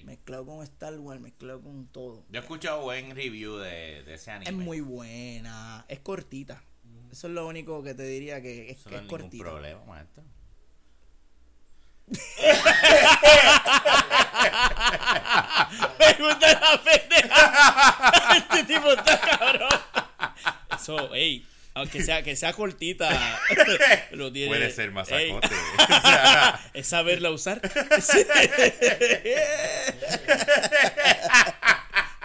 Mezclado 0.05 0.45
con 0.45 0.63
Star 0.63 0.97
Wars, 0.99 1.19
mezclado 1.21 1.61
con 1.61 1.87
todo. 1.87 2.25
Yo 2.29 2.39
he 2.39 2.43
escuchado 2.43 2.81
buen 2.81 3.15
review 3.15 3.57
de, 3.57 4.03
de 4.03 4.13
ese 4.13 4.31
anime. 4.31 4.49
Es 4.51 4.55
muy 4.55 4.81
buena, 4.81 5.85
es 5.87 5.99
cortita. 5.99 6.63
Eso 7.11 7.27
es 7.27 7.33
lo 7.33 7.47
único 7.47 7.81
que 7.83 7.93
te 7.95 8.03
diría 8.03 8.41
que 8.41 8.69
es, 8.71 8.79
Eso 8.79 8.89
que 8.89 8.95
no 8.97 9.01
es 9.01 9.07
cortita. 9.07 9.43
problema, 9.43 9.83
maestro. 9.85 10.23
Me 15.99 16.13
gusta 16.23 16.59
la 16.59 16.81
pendeja. 16.83 18.11
Este 18.37 18.63
tipo 18.63 18.91
está 18.91 19.19
cabrón. 19.19 19.69
Eso, 20.75 21.13
ey, 21.13 21.45
aunque 21.79 22.03
sea, 22.03 22.23
que 22.23 22.35
sea 22.35 22.53
cortita, 22.53 23.09
lo 24.11 24.31
tiene. 24.31 24.49
Puede 24.49 24.71
ser 24.71 24.91
masacote. 24.91 25.47
O 25.47 25.49
sea, 26.01 26.59
es 26.73 26.87
saberla 26.87 27.31
usar. 27.31 27.61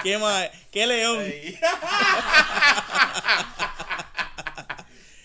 ¿Qué 0.03 0.19
más? 0.19 0.51
¿Qué 0.71 0.87
león? 0.87 1.25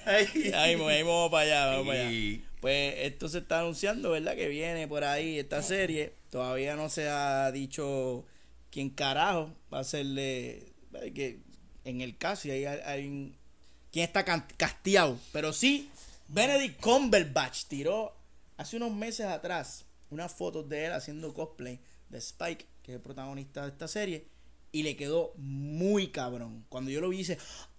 Ahí, 0.06 0.76
vamos, 0.78 0.92
ahí 0.92 1.04
vamos 1.04 1.30
para 1.32 1.44
allá, 1.44 1.66
vamos 1.68 1.88
para 1.88 2.08
allá. 2.08 2.40
Pues 2.62 2.94
esto 3.00 3.30
se 3.30 3.38
está 3.40 3.60
anunciando, 3.60 4.12
¿verdad? 4.12 4.36
Que 4.36 4.48
viene 4.48 4.88
por 4.88 5.04
ahí 5.04 5.40
esta 5.40 5.62
serie. 5.62 6.14
Todavía 6.30 6.76
no 6.76 6.90
se 6.90 7.08
ha 7.10 7.52
dicho 7.52 8.26
quién 8.72 8.90
carajo 8.90 9.54
va 9.74 9.80
a 9.80 9.84
serle. 9.84 10.64
¿verdad? 10.92 11.14
Que 11.14 11.40
en 11.86 12.02
el 12.02 12.18
caso, 12.18 12.48
y 12.48 12.52
hay, 12.52 12.66
hay 12.66 13.08
un- 13.08 13.38
quién 13.92 14.06
está 14.06 14.24
casteado. 14.58 15.18
Pero 15.32 15.54
sí, 15.54 15.90
Benedict 16.28 16.80
Cumberbatch 16.82 17.66
tiró 17.66 18.14
hace 18.58 18.78
unos 18.78 18.92
meses 18.92 19.26
atrás 19.28 19.86
unas 20.10 20.32
fotos 20.34 20.68
de 20.68 20.86
él 20.86 20.92
haciendo 20.94 21.34
cosplay 21.34 21.80
de 22.10 22.18
Spike, 22.18 22.66
que 22.84 22.92
es 22.92 22.96
el 22.96 23.02
protagonista 23.02 23.64
de 23.64 23.70
esta 23.70 23.88
serie. 23.88 24.28
Y 24.72 24.84
le 24.84 24.96
quedó 24.96 25.34
muy 25.38 26.10
cabrón. 26.12 26.66
Cuando 26.70 26.92
yo 26.92 27.02
lo 27.02 27.10
vi, 27.10 27.18
dice. 27.18 27.38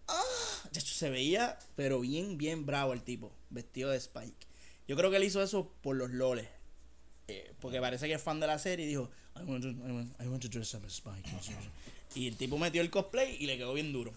¡Ah! 0.08 0.68
De 0.72 0.80
hecho, 0.80 0.92
se 0.94 1.08
veía, 1.10 1.56
pero 1.76 2.00
bien, 2.00 2.36
bien 2.36 2.66
bravo 2.66 2.92
el 2.92 3.02
tipo, 3.02 3.32
vestido 3.48 3.90
de 3.90 3.96
Spike. 3.98 4.46
Yo 4.88 4.96
creo 4.96 5.08
que 5.10 5.16
él 5.18 5.24
hizo 5.24 5.40
eso 5.42 5.72
por 5.82 5.94
los 5.96 6.10
loles. 6.10 6.48
Eh, 7.28 7.52
porque 7.60 7.80
parece 7.80 8.08
que 8.08 8.14
es 8.14 8.22
fan 8.22 8.40
de 8.40 8.48
la 8.48 8.58
serie 8.58 8.86
y 8.86 8.88
dijo, 8.88 9.08
I 9.36 9.44
want 9.44 9.62
to, 9.62 9.68
I 9.70 9.92
want- 9.92 10.20
I 10.20 10.26
want 10.26 10.42
to 10.42 10.48
dress 10.48 10.74
up 10.74 10.84
as 10.84 10.94
Spike. 10.94 11.28
Y 12.16 12.26
el 12.26 12.36
tipo 12.36 12.58
metió 12.58 12.82
el 12.82 12.90
cosplay 12.90 13.36
y 13.38 13.46
le 13.46 13.56
quedó 13.56 13.72
bien 13.72 13.92
duro. 13.92 14.12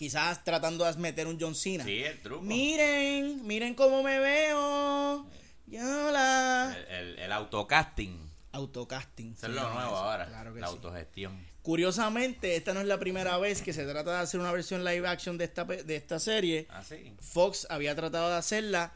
Quizás 0.00 0.42
tratando 0.44 0.86
de 0.86 0.94
meter 0.94 1.26
un 1.26 1.38
John 1.38 1.54
Cena. 1.54 1.84
Sí, 1.84 2.02
el 2.02 2.22
truco. 2.22 2.40
Miren, 2.40 3.46
miren 3.46 3.74
cómo 3.74 4.02
me 4.02 4.18
veo. 4.18 5.26
Yola. 5.66 6.74
El, 6.74 6.94
el, 6.94 7.18
el 7.18 7.32
autocasting. 7.32 8.18
Autocasting. 8.52 9.34
Eso 9.36 9.48
es 9.48 9.52
lo 9.52 9.60
nuevo 9.60 9.90
eso. 9.90 9.96
ahora. 9.98 10.26
Claro 10.26 10.54
que 10.54 10.60
la 10.60 10.68
sí. 10.68 10.72
autogestión. 10.72 11.46
Curiosamente, 11.60 12.56
esta 12.56 12.72
no 12.72 12.80
es 12.80 12.86
la 12.86 12.98
primera 12.98 13.36
vez 13.36 13.60
que 13.60 13.74
se 13.74 13.84
trata 13.84 14.12
de 14.12 14.18
hacer 14.20 14.40
una 14.40 14.52
versión 14.52 14.86
live 14.86 15.06
action 15.06 15.36
de 15.36 15.44
esta, 15.44 15.64
de 15.66 15.96
esta 15.96 16.18
serie. 16.18 16.66
Ah, 16.70 16.82
sí. 16.82 17.12
Fox 17.20 17.66
había 17.68 17.94
tratado 17.94 18.30
de 18.30 18.36
hacerla 18.36 18.94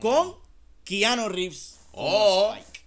con 0.00 0.36
Keanu 0.84 1.28
Reeves. 1.28 1.80
Oh. 1.92 2.54
Spike. 2.56 2.80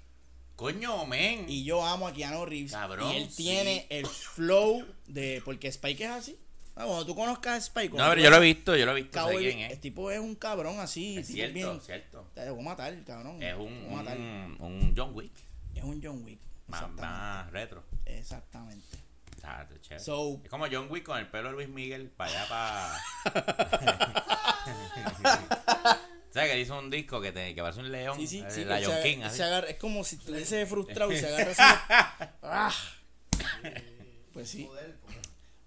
Coño, 0.56 1.06
men. 1.06 1.46
Y 1.48 1.64
yo 1.66 1.86
amo 1.86 2.08
a 2.08 2.14
Keanu 2.14 2.48
Reeves. 2.48 2.72
Cabrón, 2.72 3.12
y 3.12 3.18
él 3.18 3.30
tiene 3.30 3.86
el 3.92 4.08
flow 4.08 4.84
de. 5.06 5.44
Porque 5.46 5.68
Spike 5.68 6.06
es 6.06 6.10
así. 6.10 6.40
Ah, 6.80 6.86
cuando 6.86 7.06
tú 7.06 7.14
conozcas 7.16 7.54
a 7.54 7.58
Spike. 7.58 7.96
No, 7.98 8.08
pero 8.10 8.22
yo 8.22 8.30
lo 8.30 8.38
he 8.38 8.40
visto, 8.40 8.76
yo 8.76 8.86
lo 8.86 8.94
he 8.94 9.02
visto. 9.02 9.20
Cowboy, 9.20 9.38
quién 9.44 9.60
El 9.60 9.72
es. 9.74 9.82
tipo 9.82 10.10
es 10.12 10.20
un 10.20 10.36
cabrón 10.36 10.80
así. 10.80 11.18
Es 11.18 11.28
cierto, 11.28 11.54
bien- 11.54 11.82
cierto. 11.82 12.32
Te 12.34 12.50
voy 12.50 12.62
a 12.62 12.64
matar, 12.64 13.04
cabrón. 13.04 13.44
Es 13.44 13.54
un, 13.56 13.84
voy 13.90 13.94
a 13.94 13.98
matar. 14.04 14.18
un, 14.18 14.58
un 14.60 14.94
John 14.96 15.12
Wick. 15.14 15.34
Es 15.76 15.84
un 15.84 16.02
John 16.02 16.24
Wick. 16.24 16.40
Más, 16.68 17.52
retro. 17.52 17.84
Exactamente. 18.06 18.98
Ah. 19.44 19.66
So- 19.98 20.40
es 20.44 20.50
como 20.50 20.68
John 20.72 20.88
Wick 20.90 21.04
con 21.04 21.18
el 21.18 21.28
pelo 21.28 21.50
de 21.50 21.56
Luis 21.56 21.70
Miguel 21.70 22.10
para 22.10 22.30
allá 22.32 22.48
para. 22.50 23.00
¿Sabes 26.32 26.50
que 26.50 26.54
él 26.56 26.60
hizo 26.62 26.78
un 26.78 26.90
disco 26.92 27.20
que, 27.22 27.32
te, 27.32 27.56
que 27.56 27.62
parece 27.62 27.80
un 27.80 27.92
león? 27.92 28.16
Sí, 28.18 28.28
sí, 28.28 28.40
el 28.40 28.52
sí. 28.52 28.64
Lion 28.66 28.84
se, 28.94 29.02
King, 29.04 29.18
se 29.20 29.24
así. 29.26 29.42
agarra- 29.42 29.68
es 29.70 29.78
como 29.78 30.04
si 30.04 30.16
estuviese 30.18 30.66
frustrado 30.68 31.12
y 31.12 31.18
se 31.18 31.28
agarra 31.34 31.52
así. 31.52 31.62
¡Ah! 32.44 32.72
Pues 34.34 34.50
sí. 34.50 34.66
Poder, 34.66 34.96
poder. 34.98 35.09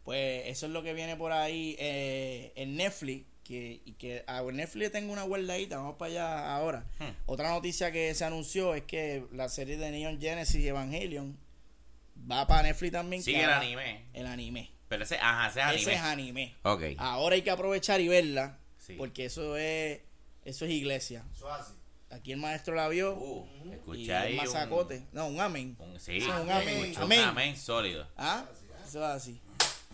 Pues 0.05 0.45
eso 0.47 0.67
es 0.67 0.73
lo 0.73 0.83
que 0.83 0.95
viene 0.95 1.17
por 1.17 1.33
ahí 1.33 1.77
eh, 1.79 2.53
en 2.57 2.77
Netflix. 2.77 3.27
Que, 3.45 3.81
y 3.85 3.93
que 3.95 4.23
a 4.29 4.41
Netflix 4.43 4.77
le 4.77 4.91
tengo 4.91 5.13
una 5.13 5.25
guardadita. 5.25 5.77
Vamos 5.77 5.97
para 5.97 6.11
allá 6.11 6.57
ahora. 6.57 6.87
Hmm. 7.01 7.11
Otra 7.27 7.51
noticia 7.51 7.91
que 7.91 8.15
se 8.15 8.25
anunció 8.25 8.75
es 8.75 8.85
que 8.85 9.25
la 9.33 9.49
serie 9.49 9.77
de 9.77 9.91
Neon 9.91 10.21
Genesis 10.21 10.61
y 10.61 10.69
Evangelion 10.69 11.37
va 12.31 12.47
para 12.47 12.63
Netflix 12.63 12.93
también. 12.93 13.23
Sigue 13.23 13.39
que 13.39 13.45
el 13.45 13.51
anime. 13.51 14.05
El 14.13 14.27
anime. 14.27 14.71
Pero 14.89 15.03
ese, 15.03 15.17
ajá, 15.17 15.49
ese 15.49 15.59
es 15.61 15.67
anime. 15.67 15.81
Ese 15.83 15.93
es 15.95 16.01
anime. 16.01 16.55
Ok. 16.63 16.83
Ahora 16.99 17.35
hay 17.35 17.43
que 17.43 17.51
aprovechar 17.51 18.01
y 18.01 18.09
verla. 18.09 18.59
Sí. 18.79 18.95
Porque 18.95 19.25
eso 19.25 19.57
es 19.57 20.01
eso 20.45 20.65
es 20.65 20.71
iglesia. 20.71 21.25
Eso 21.35 21.49
es 21.49 21.61
así. 21.61 21.73
Aquí 22.11 22.33
el 22.33 22.39
maestro 22.39 22.75
la 22.75 22.89
vio. 22.89 23.15
Uh, 23.15 23.49
y 23.65 23.73
escuché 23.73 24.15
ahí 24.15 24.33
un, 24.39 24.45
masacote. 24.45 25.07
No, 25.13 25.29
un 25.29 25.41
amén. 25.41 25.77
un- 25.79 25.99
sí, 25.99 26.19
Eso 26.19 26.35
es 26.35 26.41
un 26.41 26.51
amén. 26.51 26.93
un 26.97 27.03
Amén. 27.03 27.21
amén 27.21 27.57
sólido. 27.57 28.07
¿Ah? 28.17 28.45
Eso 28.87 28.99
es 28.99 29.11
así. 29.11 29.41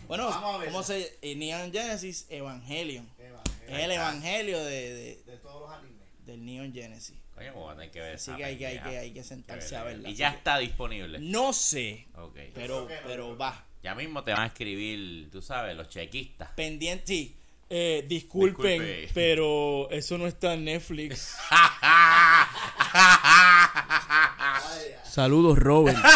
Bueno, 0.09 0.27
Vamos 0.27 0.61
a. 0.61 0.65
¿cómo 0.65 0.83
se 0.83 1.17
eh, 1.21 1.35
Neon 1.35 1.71
Genesis 1.71 2.25
Evangelion? 2.29 3.07
Evangelio. 3.19 3.77
Es 3.77 3.83
el 3.85 3.91
evangelio 3.91 4.63
de, 4.65 4.93
de- 4.95 5.23
De 5.25 5.37
todos 5.37 5.61
los 5.61 5.71
animes. 5.71 6.07
del 6.25 6.43
Neon 6.43 6.73
Genesis. 6.73 7.15
Coño, 7.35 7.53
pues, 7.53 7.77
hay 7.77 7.89
que 7.89 7.99
ver 8.01 8.15
Así 8.15 8.31
que 8.35 8.43
hay 8.43 8.57
que, 8.57 8.65
hay 8.67 8.79
que, 8.79 8.97
hay 8.97 9.11
que 9.13 9.23
sentarse 9.23 9.75
a 9.75 9.83
verla. 9.83 10.09
Y 10.09 10.15
ya 10.15 10.29
está 10.31 10.57
disponible. 10.57 11.19
No 11.19 11.53
sé, 11.53 12.07
Ok. 12.17 12.37
pero, 12.55 12.81
no, 12.81 12.87
pero 13.05 13.37
va. 13.37 13.63
Ya 13.83 13.93
mismo 13.95 14.23
te 14.23 14.31
van 14.31 14.41
a 14.41 14.45
escribir, 14.47 15.29
tú 15.31 15.41
sabes, 15.43 15.77
los 15.77 15.87
chequistas. 15.89 16.49
Pendiente, 16.55 17.05
sí. 17.05 17.35
Eh, 17.69 18.03
disculpen, 18.07 18.81
Disculpe. 18.81 19.09
pero 19.13 19.91
eso 19.91 20.17
no 20.17 20.25
está 20.25 20.55
en 20.55 20.65
Netflix. 20.65 21.35
Saludos, 25.03 25.59
Robert. 25.59 25.97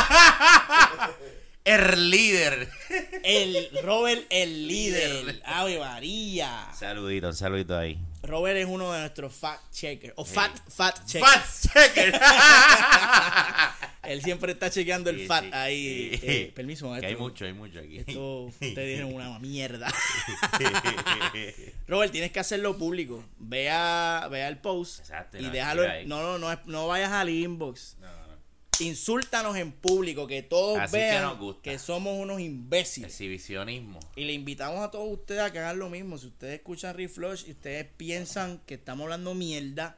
el 1.65 2.09
líder. 2.09 2.69
El 3.23 3.69
Robert, 3.83 4.25
el 4.29 4.67
Líder. 4.67 5.41
Ave 5.45 5.79
María. 5.79 6.67
Saludito, 6.77 7.27
un 7.27 7.35
saludito 7.35 7.77
ahí. 7.77 7.97
Robert 8.21 8.57
es 8.57 8.65
uno 8.65 8.91
de 8.93 8.99
nuestros 9.01 9.33
fact 9.35 9.71
checkers. 9.73 10.13
O 10.15 10.23
fat, 10.25 10.51
fat 10.69 11.05
checkers. 11.05 11.31
Fat 11.31 11.73
checker. 11.73 12.19
Él 14.03 14.21
siempre 14.21 14.51
está 14.51 14.69
chequeando 14.69 15.09
el 15.09 15.19
Sí, 15.21 15.27
fat 15.27 15.43
sí. 15.45 15.49
ahí. 15.53 16.17
Sí. 16.19 16.27
Eh, 16.27 16.51
permiso, 16.55 16.93
Que 16.99 17.05
hay 17.05 17.15
mucho, 17.15 17.45
hay 17.45 17.53
mucho 17.53 17.79
aquí. 17.79 17.99
Esto 17.99 18.43
ustedes 18.43 18.75
dijeron 18.75 19.13
una 19.13 19.39
mierda. 19.39 19.87
Robert, 21.87 22.11
tienes 22.11 22.31
que 22.31 22.39
hacerlo 22.39 22.77
público. 22.77 23.23
Vea, 23.39 24.27
vea 24.31 24.47
el 24.47 24.57
post 24.57 24.99
Exacto, 24.99 25.37
y 25.37 25.43
no, 25.43 25.49
déjalo. 25.51 25.83
No, 26.05 26.21
no, 26.21 26.37
no, 26.37 26.51
es- 26.51 26.59
no 26.65 26.87
vayas 26.87 27.11
al 27.11 27.29
inbox. 27.29 27.97
No. 28.01 28.22
Insúltanos 28.79 29.55
en 29.57 29.71
público, 29.71 30.25
que 30.27 30.41
todos 30.41 30.79
Así 30.79 30.93
que 30.93 30.97
vean 31.03 31.37
gusta. 31.39 31.61
que 31.61 31.79
somos 31.79 32.17
unos 32.19 32.39
imbéciles. 32.41 33.11
Exhibicionismo. 33.11 33.99
Y 34.15 34.25
le 34.25 34.33
invitamos 34.33 34.79
a 34.83 34.89
todos 34.91 35.11
ustedes 35.11 35.41
a 35.41 35.51
que 35.51 35.59
hagan 35.59 35.79
lo 35.79 35.89
mismo. 35.89 36.17
Si 36.17 36.27
ustedes 36.27 36.55
escuchan 36.55 36.95
Reflush 36.97 37.45
y 37.47 37.51
ustedes 37.51 37.85
piensan 37.97 38.59
que 38.65 38.73
estamos 38.75 39.03
hablando 39.03 39.33
mierda, 39.35 39.97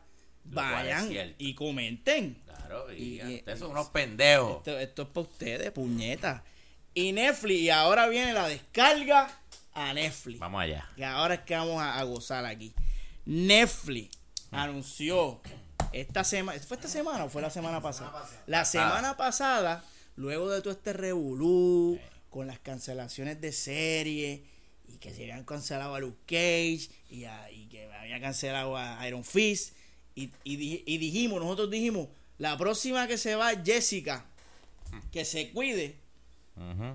Lo 0.50 0.56
vayan 0.62 1.10
y 1.38 1.56
comenten. 1.56 2.42
Claro, 2.46 2.94
y, 2.94 2.96
Y- 2.96 3.22
y- 3.22 3.36
ustedes 3.38 3.60
son 3.60 3.72
unos 3.72 3.90
pendejos. 3.90 4.58
Esto, 4.58 4.78
esto 4.80 5.02
es 5.04 5.08
para 5.10 5.22
ustedes, 5.28 5.72
puñeta. 5.72 6.44
Y 6.94 7.12
Netflix, 7.14 7.60
y 7.62 7.70
ahora 7.70 8.08
viene 8.08 8.32
la 8.34 8.48
descarga 8.48 9.40
a 9.74 9.94
Netflix. 9.94 10.40
Vamos 10.40 10.62
allá. 10.62 10.90
Que 10.96 11.04
ahora 11.04 11.34
es 11.36 11.40
que 11.42 11.56
vamos 11.56 11.82
a, 11.82 11.98
a 12.00 12.04
gozar 12.04 12.46
aquí. 12.46 12.74
Netflix 13.26 14.18
Mm. 14.52 14.56
anunció 14.56 15.42
esta 16.02 16.24
semana, 16.24 16.60
¿fue 16.60 16.78
esta 16.78 16.88
semana 16.90 17.26
o 17.26 17.30
fue 17.30 17.42
la 17.42 17.50
semana 17.50 17.82
pasada? 17.82 18.12
La 18.48 18.66
semana 18.66 19.18
pasada, 19.18 19.84
luego 20.16 20.50
de 20.50 20.62
todo 20.62 20.74
este 20.74 20.94
revolú, 20.94 22.00
con 22.30 22.48
las 22.48 22.60
cancelaciones 22.60 23.40
de 23.42 23.52
series, 23.52 24.42
y 24.88 24.98
que 24.98 25.12
se 25.14 25.22
habían 25.24 25.44
cancelado 25.46 25.96
a 25.96 26.00
Luke 26.00 26.20
Cage, 26.26 26.90
y, 27.10 27.24
a- 27.26 27.50
y 27.52 27.68
que 27.68 27.86
había 27.92 28.20
cancelado 28.20 28.78
a 28.78 29.08
Iron 29.08 29.24
Fist, 29.24 29.76
y, 30.16 30.32
y 30.44 30.56
di- 30.58 30.84
y 30.86 30.98
dijimos, 30.98 31.42
nosotros 31.42 31.70
dijimos, 31.72 32.08
la 32.38 32.58
próxima 32.58 33.08
que 33.08 33.18
se 33.18 33.36
va 33.36 33.52
es 33.54 33.60
Jessica, 33.64 34.26
que 35.12 35.24
se 35.26 35.52
cuide, 35.52 35.96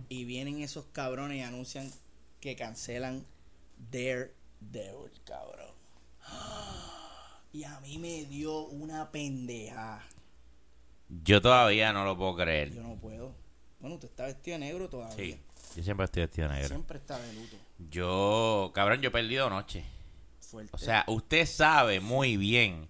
y 0.08 0.24
vienen 0.24 0.62
esos 0.62 0.86
cabrones 0.92 1.38
y 1.38 1.42
anuncian 1.42 1.90
que 2.40 2.56
cancelan 2.56 3.24
Daredevil, 3.90 5.10
cabrón. 5.24 5.68
Y 7.52 7.64
a 7.64 7.80
mí 7.80 7.98
me 7.98 8.24
dio 8.26 8.66
una 8.66 9.10
pendeja. 9.10 10.04
Yo 11.08 11.42
todavía 11.42 11.92
no 11.92 12.04
lo 12.04 12.16
puedo 12.16 12.36
creer. 12.36 12.72
Yo 12.72 12.82
no 12.82 12.94
puedo. 12.96 13.34
Bueno, 13.80 13.96
usted 13.96 14.08
está 14.08 14.26
vestido 14.26 14.58
de 14.58 14.66
negro 14.66 14.88
todavía. 14.88 15.16
Sí. 15.16 15.40
Yo 15.76 15.82
siempre 15.82 16.04
estoy 16.04 16.22
vestido 16.22 16.48
de 16.48 16.54
negro. 16.54 16.68
Siempre 16.68 16.98
está 16.98 17.18
de 17.18 17.32
luto. 17.32 17.56
Yo, 17.90 18.70
cabrón, 18.74 19.00
yo 19.00 19.08
he 19.08 19.12
perdido 19.12 19.50
noche. 19.50 19.84
Fuerte. 20.40 20.70
O 20.74 20.78
sea, 20.78 21.04
usted 21.08 21.46
sabe 21.46 22.00
muy 22.00 22.36
bien 22.36 22.86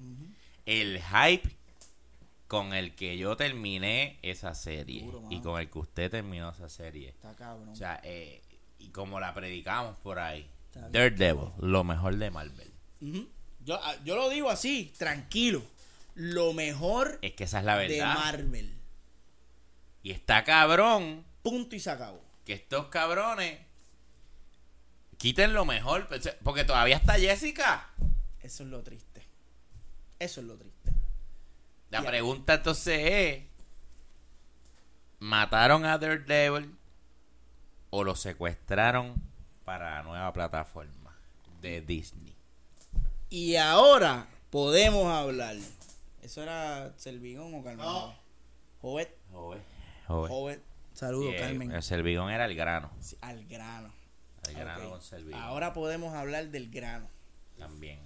el 0.66 1.00
hype 1.00 1.56
con 2.46 2.72
el 2.74 2.94
que 2.94 3.16
yo 3.16 3.36
terminé 3.36 4.18
esa 4.22 4.54
serie 4.54 5.04
Duro, 5.04 5.22
y 5.30 5.40
con 5.40 5.60
el 5.60 5.70
que 5.70 5.78
usted 5.78 6.10
terminó 6.10 6.50
esa 6.50 6.68
serie. 6.68 7.10
está 7.10 7.34
cabrón. 7.36 7.68
O 7.68 7.76
sea, 7.76 8.00
eh, 8.02 8.42
y 8.78 8.88
como 8.88 9.20
la 9.20 9.32
predicamos 9.32 9.98
por 10.00 10.18
ahí. 10.18 10.50
Daredevil, 10.90 11.50
lo 11.60 11.84
mejor 11.84 12.16
de 12.16 12.30
Marvel. 12.30 12.72
Ujú. 13.00 13.28
Yo, 13.64 13.78
ah, 13.82 13.94
yo 14.04 14.16
lo 14.16 14.28
digo 14.28 14.50
así, 14.50 14.92
tranquilo. 14.98 15.62
Lo 16.14 16.52
mejor 16.52 17.18
Es 17.22 17.32
que 17.34 17.44
esa 17.44 17.60
es 17.60 17.64
la 17.64 17.76
de 17.78 17.88
verdad. 17.88 18.14
Marvel. 18.14 18.74
Y 20.02 20.10
está 20.12 20.44
cabrón 20.44 21.24
Punto 21.42 21.76
y 21.76 21.80
se 21.80 21.90
acabó. 21.90 22.22
que 22.44 22.52
estos 22.54 22.86
cabrones 22.86 23.58
quiten 25.16 25.54
lo 25.54 25.64
mejor. 25.64 26.08
pues, 26.08 26.36
Porque 26.42 26.64
todavía 26.64 26.96
está 26.96 27.14
Jessica. 27.14 27.88
Eso 28.42 28.62
es 28.64 28.68
lo 28.70 28.82
triste. 28.82 29.22
Eso 30.18 30.40
es 30.40 30.46
lo 30.46 30.56
triste. 30.56 30.90
La 31.90 32.02
pregunta 32.02 32.54
entonces 32.54 33.00
es: 33.02 33.42
¿mataron 35.18 35.84
a 35.84 35.98
Daredevil 35.98 36.74
o 37.90 38.04
lo 38.04 38.14
secuestraron 38.16 39.14
para 39.64 39.96
la 39.96 40.02
nueva 40.02 40.32
plataforma 40.32 41.16
de 41.60 41.80
Disney? 41.80 42.29
Y 43.30 43.56
ahora 43.56 44.28
podemos 44.50 45.06
hablar. 45.06 45.56
¿Eso 46.22 46.42
era 46.42 46.92
Servigón 46.98 47.54
o 47.54 47.62
Carmen? 47.62 47.86
No. 47.86 48.14
Jovet. 48.82 49.16
Joven. 49.32 49.62
Joven. 50.06 50.30
Jovet. 50.30 50.62
Saludos, 50.94 51.34
eh, 51.34 51.38
Carmen. 51.38 51.70
El 51.70 51.82
Servigón 51.82 52.30
era 52.30 52.44
el 52.46 52.54
grano. 52.56 52.90
Sí, 53.00 53.16
Al 53.20 53.46
grano. 53.46 53.92
El 54.48 54.54
grano 54.54 54.90
con 54.90 55.00
Servigón. 55.02 55.40
Ahora 55.40 55.72
podemos 55.72 56.14
hablar 56.14 56.48
del 56.50 56.70
grano. 56.70 57.08
también. 57.58 58.00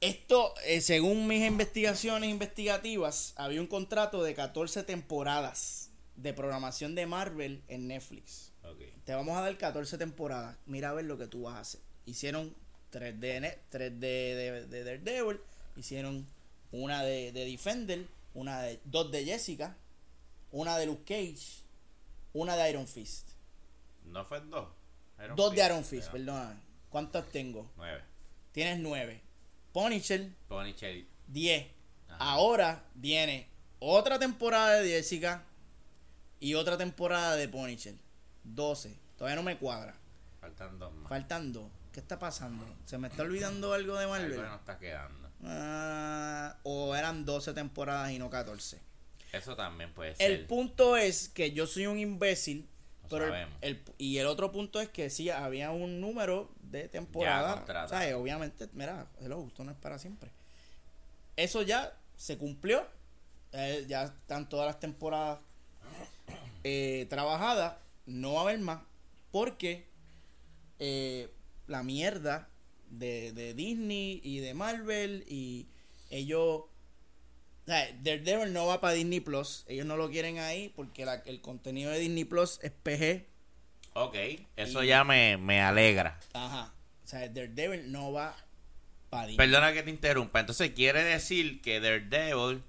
Esto, 0.00 0.54
eh, 0.64 0.80
según 0.80 1.26
mis 1.26 1.44
investigaciones 1.44 2.30
investigativas, 2.30 3.34
había 3.36 3.60
un 3.60 3.66
contrato 3.66 4.22
de 4.22 4.34
14 4.34 4.84
temporadas 4.84 5.90
de 6.14 6.32
programación 6.32 6.94
de 6.94 7.06
Marvel 7.06 7.64
en 7.66 7.88
Netflix. 7.88 8.52
Ok. 8.62 8.78
Te 9.04 9.14
vamos 9.14 9.36
a 9.36 9.40
dar 9.40 9.56
14 9.56 9.98
temporadas. 9.98 10.56
Mira 10.66 10.90
a 10.90 10.92
ver 10.92 11.04
lo 11.06 11.18
que 11.18 11.26
tú 11.26 11.42
vas 11.42 11.54
a 11.54 11.60
hacer. 11.60 11.80
Hicieron 12.04 12.54
3 12.90 13.20
de, 13.20 13.40
Ne- 13.40 13.58
tres 13.68 13.98
de, 14.00 14.06
de, 14.34 14.66
de 14.66 14.84
Daredevil, 14.84 15.40
hicieron 15.76 16.26
una 16.72 17.02
de, 17.02 17.32
de 17.32 17.44
Defender, 17.44 18.06
una 18.34 18.60
de, 18.62 18.80
dos 18.84 19.10
de 19.10 19.24
Jessica, 19.24 19.76
una 20.52 20.76
de 20.78 20.86
Luke 20.86 21.04
Cage, 21.04 21.62
una 22.32 22.56
de 22.56 22.70
Iron 22.70 22.86
Fist. 22.86 23.28
¿No 24.04 24.24
fue 24.24 24.40
dos? 24.40 24.68
Iron 25.22 25.36
dos 25.36 25.54
de. 25.54 25.64
Iron 25.64 25.84
Fist, 25.84 26.06
Ya. 26.06 26.12
perdona. 26.12 26.60
¿Cuántas 26.90 27.28
tengo? 27.30 27.70
Nueve. 27.76 28.02
Tienes 28.52 28.78
9. 28.78 29.20
Punisher, 29.72 30.30
Punisher. 30.48 31.04
10. 31.28 31.66
Ahora 32.18 32.82
viene 32.94 33.46
otra 33.78 34.18
temporada 34.18 34.80
de 34.80 34.88
Jessica 34.88 35.44
y 36.40 36.54
otra 36.54 36.78
temporada 36.78 37.36
de 37.36 37.48
Punisher. 37.48 37.94
12. 38.44 38.96
Todavía 39.18 39.36
no 39.36 39.42
me 39.42 39.58
cuadra. 39.58 39.94
Faltan 40.40 40.78
dos 40.78 40.92
más. 40.94 41.08
Faltan 41.08 41.52
dos. 41.52 41.70
¿Qué 41.98 42.02
está 42.02 42.16
pasando? 42.16 42.64
¿Se 42.84 42.96
me 42.96 43.08
está 43.08 43.24
olvidando 43.24 43.72
algo 43.72 43.96
de 43.96 44.04
Algo 44.04 44.12
Marvel? 44.14 44.36
que 44.36 44.40
no 44.48 44.54
está 44.54 44.78
quedando. 44.78 45.28
Ah, 45.42 46.56
o 46.62 46.94
eran 46.94 47.24
12 47.24 47.54
temporadas 47.54 48.12
y 48.12 48.20
no 48.20 48.30
14. 48.30 48.78
Eso 49.32 49.56
también 49.56 49.92
puede 49.92 50.14
ser. 50.14 50.30
El 50.30 50.46
punto 50.46 50.96
es 50.96 51.28
que 51.28 51.50
yo 51.50 51.66
soy 51.66 51.88
un 51.88 51.98
imbécil. 51.98 52.68
Lo 53.02 53.08
Pero 53.08 53.34
el- 53.62 53.82
y 53.98 54.18
el 54.18 54.28
otro 54.28 54.52
punto 54.52 54.80
es 54.80 54.88
que 54.90 55.10
sí, 55.10 55.28
había 55.28 55.72
un 55.72 56.00
número 56.00 56.52
de 56.60 56.86
temporada. 56.88 57.54
contratado. 57.56 57.88
¿sabes? 57.88 58.14
Obviamente, 58.14 58.68
mira, 58.74 59.04
hello, 59.20 59.44
esto 59.48 59.64
no 59.64 59.72
es 59.72 59.76
para 59.78 59.98
siempre. 59.98 60.30
Eso 61.34 61.62
ya 61.62 61.92
se 62.16 62.38
cumplió. 62.38 62.86
Eh, 63.50 63.86
ya 63.88 64.04
están 64.04 64.48
todas 64.48 64.66
las 64.68 64.78
temporadas 64.78 65.40
eh, 66.62 67.08
trabajadas. 67.10 67.74
No 68.06 68.34
va 68.34 68.38
a 68.38 68.42
haber 68.44 68.60
más. 68.60 68.82
Porque 69.32 69.88
eh, 70.78 71.28
la 71.68 71.82
mierda 71.84 72.48
de, 72.90 73.32
de 73.32 73.54
Disney 73.54 74.20
y 74.24 74.38
de 74.40 74.54
Marvel 74.54 75.24
y 75.28 75.66
ellos... 76.10 76.62
O 77.66 77.70
sea, 77.70 77.86
Daredevil 78.02 78.52
no 78.54 78.66
va 78.66 78.80
para 78.80 78.94
Disney 78.94 79.20
Plus. 79.20 79.64
Ellos 79.68 79.84
no 79.84 79.96
lo 79.98 80.10
quieren 80.10 80.38
ahí 80.38 80.72
porque 80.74 81.04
la- 81.04 81.22
el 81.26 81.40
contenido 81.42 81.90
de 81.90 81.98
Disney 81.98 82.24
Plus 82.24 82.58
es 82.62 82.70
PG. 82.72 83.26
Ok, 83.92 84.16
eso 84.56 84.82
Y- 84.82 84.86
ya 84.88 85.04
me, 85.04 85.36
me 85.36 85.60
alegra. 85.60 86.18
Ajá. 86.32 86.72
O 87.04 87.08
sea, 87.08 87.20
Daredevil 87.28 87.92
no 87.92 88.10
va 88.12 88.34
para 89.10 89.26
Disney. 89.26 89.36
Perdona 89.46 89.72
que 89.74 89.82
te 89.82 89.90
interrumpa. 89.90 90.40
Entonces 90.40 90.70
quiere 90.70 91.04
decir 91.04 91.60
que 91.60 91.78
Daredevil 91.80 92.62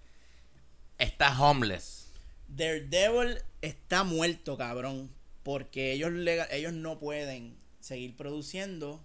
está 0.98 1.40
homeless. 1.42 2.12
Daredevil 2.50 3.38
está 3.62 4.04
muerto, 4.04 4.58
cabrón. 4.58 5.10
Porque 5.44 5.94
ellos, 5.94 6.12
lega- 6.12 6.48
ellos 6.52 6.74
no 6.74 7.00
pueden 7.00 7.56
seguir 7.90 8.16
produciendo 8.16 9.04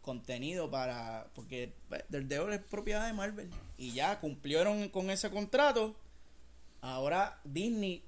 contenido 0.00 0.70
para. 0.70 1.26
Porque 1.34 1.74
pues, 1.88 2.04
Daredevil 2.08 2.54
es 2.54 2.60
propiedad 2.60 3.06
de 3.06 3.12
Marvel. 3.12 3.50
Y 3.76 3.92
ya 3.92 4.18
cumplieron 4.20 4.88
con 4.88 5.10
ese 5.10 5.30
contrato. 5.30 5.96
Ahora 6.80 7.40
Disney 7.44 8.04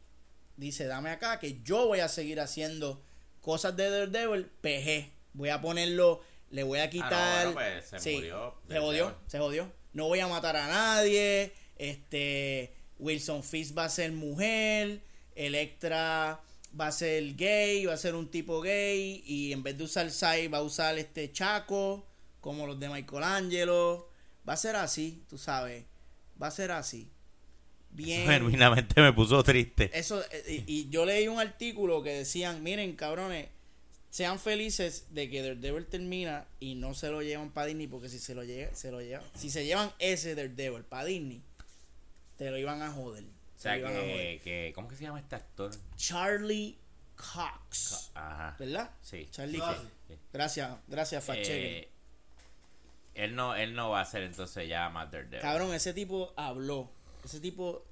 dice: 0.57 0.87
Dame 0.87 1.11
acá 1.11 1.41
que 1.41 1.61
yo 1.63 1.87
voy 1.87 2.01
a 2.01 2.09
seguir 2.09 2.41
haciendo 2.41 3.03
cosas 3.41 3.77
de 3.77 3.91
Daredevil 3.91 4.47
PG. 4.47 5.11
Voy 5.35 5.49
a 5.49 5.61
ponerlo. 5.61 6.23
Le 6.51 6.63
voy 6.63 6.79
a 6.79 6.89
quitar. 6.91 7.53
bueno, 7.53 7.55
pues, 7.55 7.87
se 7.87 7.99
Sí, 7.99 8.15
murió 8.17 8.55
Se 8.69 8.79
jodió, 8.79 9.17
se 9.27 9.39
jodió. 9.39 9.73
No 9.93 10.07
voy 10.07 10.21
a 10.21 10.29
matar 10.29 10.57
a 10.57 10.69
nadie. 10.69 11.53
Este. 11.77 12.75
Wilson 12.99 13.43
Fisk 13.43 13.77
va 13.77 13.87
a 13.87 13.89
ser 13.89 14.13
mujer. 14.13 15.03
Electra 15.35 16.41
va 16.79 16.89
a 16.89 16.93
ser 16.93 17.35
gay. 17.37 17.87
Va 17.87 17.95
a 17.95 17.99
ser 17.99 18.15
un 18.15 18.31
tipo 18.31 18.61
gay. 18.61 19.23
Y 19.27 19.53
en 19.53 19.63
vez 19.63 19.79
de 19.79 19.85
usar 19.85 20.11
Sai, 20.11 20.49
va 20.49 20.59
a 20.59 20.63
usar 20.63 20.99
este 20.99 21.33
Chaco. 21.33 22.07
Como 22.41 22.67
los 22.67 22.79
de 22.79 22.89
Michelangelo. 22.89 24.09
Va 24.49 24.55
a 24.55 24.57
ser 24.57 24.77
así, 24.77 25.23
tú 25.29 25.39
sabes. 25.39 25.85
Va 26.41 26.49
a 26.49 26.51
ser 26.51 26.73
así. 26.73 27.09
Bien. 27.91 28.27
Genuinamente 28.27 29.01
me 29.01 29.13
puso 29.13 29.43
triste. 29.43 29.91
Eso, 29.93 30.23
eh, 30.31 30.65
y, 30.67 30.81
y 30.81 30.89
yo 30.89 31.05
leí 31.05 31.29
un 31.29 31.39
artículo 31.39 32.03
que 32.03 32.11
decían, 32.11 32.63
miren, 32.63 32.97
cabrones, 32.97 33.49
sean 34.13 34.39
felices 34.39 35.07
de 35.11 35.31
que 35.31 35.41
Daredevil 35.41 35.87
termina 35.87 36.47
y 36.61 36.75
no 36.75 36.93
se 36.93 37.11
lo 37.11 37.23
llevan 37.23 37.51
para 37.51 37.69
Disney, 37.69 37.87
porque 37.87 38.11
si 38.11 38.19
se 38.19 38.35
lo 38.35 38.45
llevan, 38.45 38.77
se 38.77 38.91
lo 38.91 39.01
llevan, 39.01 39.25
si 39.35 39.49
se 39.49 39.65
llevan 39.65 39.91
ese 39.99 40.35
Daredevil 40.35 40.85
para 40.85 41.07
Disney, 41.07 41.43
te 42.37 42.51
lo 42.51 42.59
iban 42.59 42.83
a 42.83 42.93
joder. 42.93 43.25
Sea 43.63 43.75
que, 43.77 44.41
que- 44.43 44.73
¿Cómo 44.75 44.89
que 44.89 44.97
se 44.97 45.05
llama 45.05 45.21
este 45.21 45.37
actor? 45.37 45.71
Charlie 45.97 46.79
Cox, 47.17 48.11
Ajá. 48.15 48.57
¿verdad? 48.59 48.91
Sí. 49.03 49.29
Charlie 49.31 49.59
Cox. 49.59 49.79
Sí. 50.09 50.15
Gracias, 50.33 50.77
gracias, 50.89 51.25
fact 51.25 51.41
Eh, 51.45 51.89
él 53.15 53.35
no, 53.35 53.55
él 53.55 53.75
no 53.75 53.91
va 53.91 54.01
a 54.01 54.05
ser 54.05 54.23
entonces 54.23 54.69
ya 54.69 54.89
más 54.89 55.11
Daredevil. 55.11 55.41
Cabrón, 55.41 55.75
ese 55.75 55.93
tipo 55.93 56.33
habló. 56.37 56.91
Ese 57.25 57.41
tipo 57.41 57.85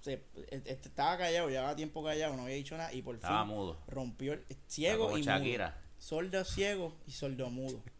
se, 0.00 0.22
este, 0.50 0.72
estaba 0.72 1.18
callado, 1.18 1.48
llevaba 1.48 1.74
tiempo 1.76 2.02
callado, 2.04 2.36
no 2.36 2.42
había 2.44 2.54
dicho 2.56 2.76
nada 2.76 2.92
y 2.92 3.02
por 3.02 3.16
Estaba 3.16 3.44
fin 3.44 3.54
mudo. 3.54 3.78
rompió 3.88 4.32
el 4.34 4.44
ciego 4.68 5.06
como 5.06 5.18
y 5.18 5.22
Shakira. 5.22 5.70
mudo. 5.70 5.84
Sordo 5.98 6.44
ciego 6.44 6.96
y 7.06 7.10
sordo 7.12 7.50
mudo. 7.50 7.82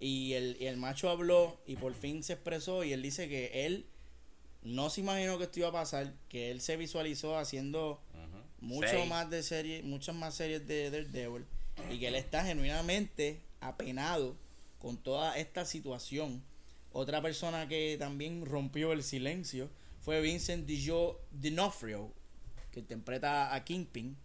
Y 0.00 0.34
el, 0.34 0.56
y 0.60 0.66
el 0.66 0.76
macho 0.76 1.10
habló 1.10 1.60
y 1.66 1.74
por 1.74 1.92
fin 1.92 2.22
se 2.22 2.34
expresó 2.34 2.84
y 2.84 2.92
él 2.92 3.02
dice 3.02 3.28
que 3.28 3.66
él 3.66 3.84
no 4.68 4.90
se 4.90 5.00
imaginó 5.00 5.38
que 5.38 5.44
esto 5.44 5.60
iba 5.60 5.68
a 5.68 5.72
pasar, 5.72 6.12
que 6.28 6.50
él 6.50 6.60
se 6.60 6.76
visualizó 6.76 7.38
haciendo 7.38 8.00
mucho 8.60 8.88
Seis. 8.88 9.08
más 9.08 9.30
de 9.30 9.42
series, 9.42 9.84
muchas 9.84 10.14
más 10.14 10.34
series 10.34 10.66
de 10.66 10.90
Daredevil 10.90 11.46
y 11.90 11.98
que 11.98 12.08
él 12.08 12.16
está 12.16 12.44
genuinamente 12.44 13.40
apenado 13.60 14.36
con 14.78 14.96
toda 14.96 15.38
esta 15.38 15.64
situación. 15.64 16.42
Otra 16.92 17.22
persona 17.22 17.68
que 17.68 17.96
también 17.98 18.44
rompió 18.44 18.92
el 18.92 19.02
silencio 19.02 19.70
fue 20.00 20.20
Vincent 20.20 20.66
Dijo 20.66 21.20
D'Onofrio, 21.30 22.12
que 22.72 22.80
interpreta 22.80 23.54
a 23.54 23.64
Kingpin 23.64 24.16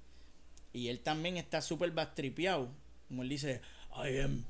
y 0.73 0.87
él 0.87 0.99
también 0.99 1.37
está 1.37 1.61
súper 1.61 1.91
bastripeado, 1.91 2.69
como 3.07 3.21
él 3.23 3.29
dice, 3.29 3.61
I 3.95 4.19
am 4.19 4.45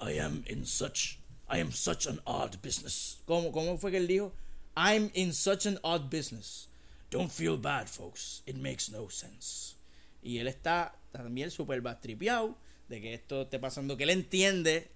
I 0.00 0.18
am 0.18 0.44
in 0.48 0.64
such 0.64 1.18
I 1.50 1.60
am 1.60 1.72
such 1.72 2.06
an 2.06 2.20
odd 2.24 2.56
business. 2.62 3.20
¿Cómo, 3.24 3.50
cómo 3.50 3.78
fue 3.78 3.90
que 3.90 3.96
él 3.96 4.06
dijo? 4.06 4.32
I'm 4.80 5.10
in 5.14 5.32
such 5.32 5.66
an 5.66 5.78
odd 5.82 6.08
business. 6.08 6.68
Don't 7.10 7.30
feel 7.32 7.56
bad, 7.56 7.88
folks. 7.88 8.42
It 8.46 8.56
makes 8.56 8.90
no 8.90 9.08
sense. 9.10 9.74
Y 10.22 10.38
él 10.38 10.46
está 10.46 10.94
también 11.10 11.50
súper 11.50 11.80
bastripeado 11.80 12.54
de 12.88 13.00
que 13.00 13.14
esto 13.14 13.42
esté 13.42 13.58
pasando, 13.58 13.96
que 13.96 14.04
él 14.04 14.10
entiende, 14.10 14.88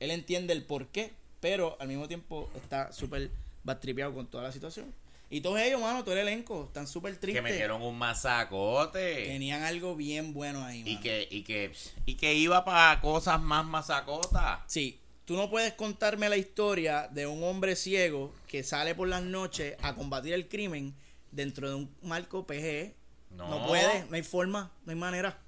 él 0.00 0.10
entiende 0.10 0.52
el 0.54 0.62
por 0.64 0.86
qué, 0.88 1.12
pero 1.40 1.76
al 1.80 1.88
mismo 1.88 2.08
tiempo 2.08 2.48
está 2.56 2.92
súper 2.92 3.30
bastripeado 3.64 4.14
con 4.14 4.26
toda 4.28 4.44
la 4.44 4.52
situación. 4.52 4.94
Y 5.30 5.40
todos 5.40 5.58
ellos, 5.60 5.80
mano, 5.80 6.04
todo 6.04 6.12
el 6.14 6.20
elenco, 6.20 6.64
están 6.66 6.86
súper 6.86 7.14
Que 7.14 7.20
tristes. 7.20 7.42
metieron 7.42 7.80
un 7.82 7.96
masacote. 7.98 9.24
Tenían 9.26 9.62
algo 9.62 9.96
bien 9.96 10.32
bueno 10.34 10.64
ahí, 10.64 10.80
Y 10.86 10.90
mano. 10.94 11.00
que, 11.02 11.28
y 11.30 11.42
que, 11.42 11.72
y 12.06 12.14
que 12.16 12.34
iba 12.34 12.64
para 12.64 13.00
cosas 13.00 13.40
más 13.40 13.64
masacotas. 13.64 14.60
Sí, 14.66 15.00
tú 15.24 15.36
no 15.36 15.48
puedes 15.50 15.72
contarme 15.74 16.28
la 16.28 16.36
historia 16.36 17.08
de 17.10 17.26
un 17.26 17.42
hombre 17.44 17.76
ciego 17.76 18.34
que 18.46 18.62
sale 18.62 18.94
por 18.94 19.08
las 19.08 19.22
noches 19.22 19.76
a 19.82 19.94
combatir 19.94 20.34
el 20.34 20.48
crimen 20.48 20.94
dentro 21.30 21.68
de 21.68 21.74
un 21.76 21.94
marco 22.02 22.46
PG. 22.46 22.94
No, 23.30 23.48
No. 23.48 23.66
puede, 23.66 24.04
no 24.10 24.16
hay 24.16 24.22
forma, 24.22 24.72
no 24.84 24.92
hay 24.92 24.98
manera. 24.98 25.38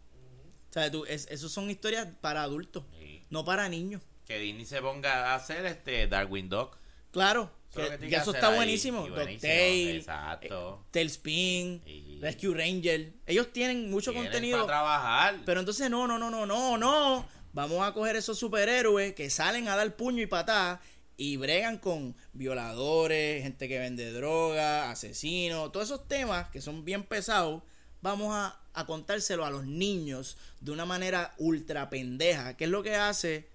O 0.71 0.73
sea, 0.73 0.91
tú, 0.91 1.05
es, 1.05 1.27
esos 1.31 1.53
son 1.53 1.71
historias 1.71 2.09
para 2.21 2.43
adultos, 2.43 2.85
Sí. 2.99 3.23
no 3.31 3.45
para 3.45 3.69
niños. 3.69 4.03
Que 4.27 4.39
Disney 4.39 4.65
se 4.65 4.81
ponga 4.81 5.33
a 5.33 5.35
hacer 5.35 5.65
este 5.67 6.07
Darwin 6.09 6.49
Dog. 6.49 6.77
Claro, 7.11 7.53
que, 7.73 7.83
eso 8.17 8.33
está 8.33 8.49
ahí, 8.49 8.57
buenísimo. 8.57 9.07
Tale, 9.13 9.97
exacto. 9.97 10.81
eh, 10.83 10.89
Tailspin, 10.91 11.83
Y- 11.87 12.19
Rescue 12.21 12.55
Ranger. 12.55 13.13
Ellos 13.27 13.53
tienen 13.53 13.91
mucho 13.91 14.11
Tienen 14.13 14.31
contenido. 14.33 14.59
para 14.59 14.67
trabajar. 14.67 15.41
Pero 15.45 15.61
entonces 15.61 15.89
no, 15.91 16.07
no, 16.09 16.19
no, 16.19 16.31
no, 16.31 16.47
no, 16.47 16.77
no. 16.79 17.29
Vamos 17.55 17.87
a 17.87 17.93
coger 17.93 18.17
esos 18.17 18.39
superhéroes 18.39 19.15
que 19.15 19.31
salen 19.31 19.69
a 19.69 19.77
dar 19.77 19.97
puño 19.97 20.21
y 20.21 20.27
patada 20.27 20.81
y 21.17 21.37
bregan 21.37 21.79
con 21.79 22.17
violadores, 22.33 23.43
gente 23.45 23.69
que 23.69 23.79
vende 23.79 24.13
droga, 24.13 24.91
asesinos, 24.91 25.71
todos 25.71 25.87
esos 25.87 26.09
temas 26.09 26.51
que 26.51 26.61
son 26.61 26.85
bien 26.85 27.05
pesados. 27.05 27.63
Vamos 28.03 28.35
a, 28.35 28.61
a 28.75 28.87
contárselo 28.87 29.47
a 29.47 29.51
los 29.51 29.65
niños 29.65 30.37
de 30.61 30.73
una 30.73 30.85
manera 30.85 31.33
ultra 31.39 31.89
pendeja. 31.89 32.57
¿Qué 32.57 32.65
es 32.65 32.71
lo 32.71 32.83
que 32.83 32.97
hace 32.97 33.49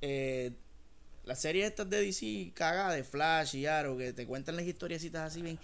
eh, 0.00 0.52
las 1.24 1.40
series 1.40 1.68
estas 1.68 1.90
de 1.90 2.02
DC 2.02 2.52
cagadas 2.54 2.96
de 2.96 3.04
Flash 3.04 3.54
y 3.54 3.66
Arrow 3.66 3.98
que 3.98 4.14
te 4.14 4.26
cuentan 4.26 4.56
las 4.56 4.64
historiecitas 4.64 5.30
así 5.30 5.42
bien 5.42 5.58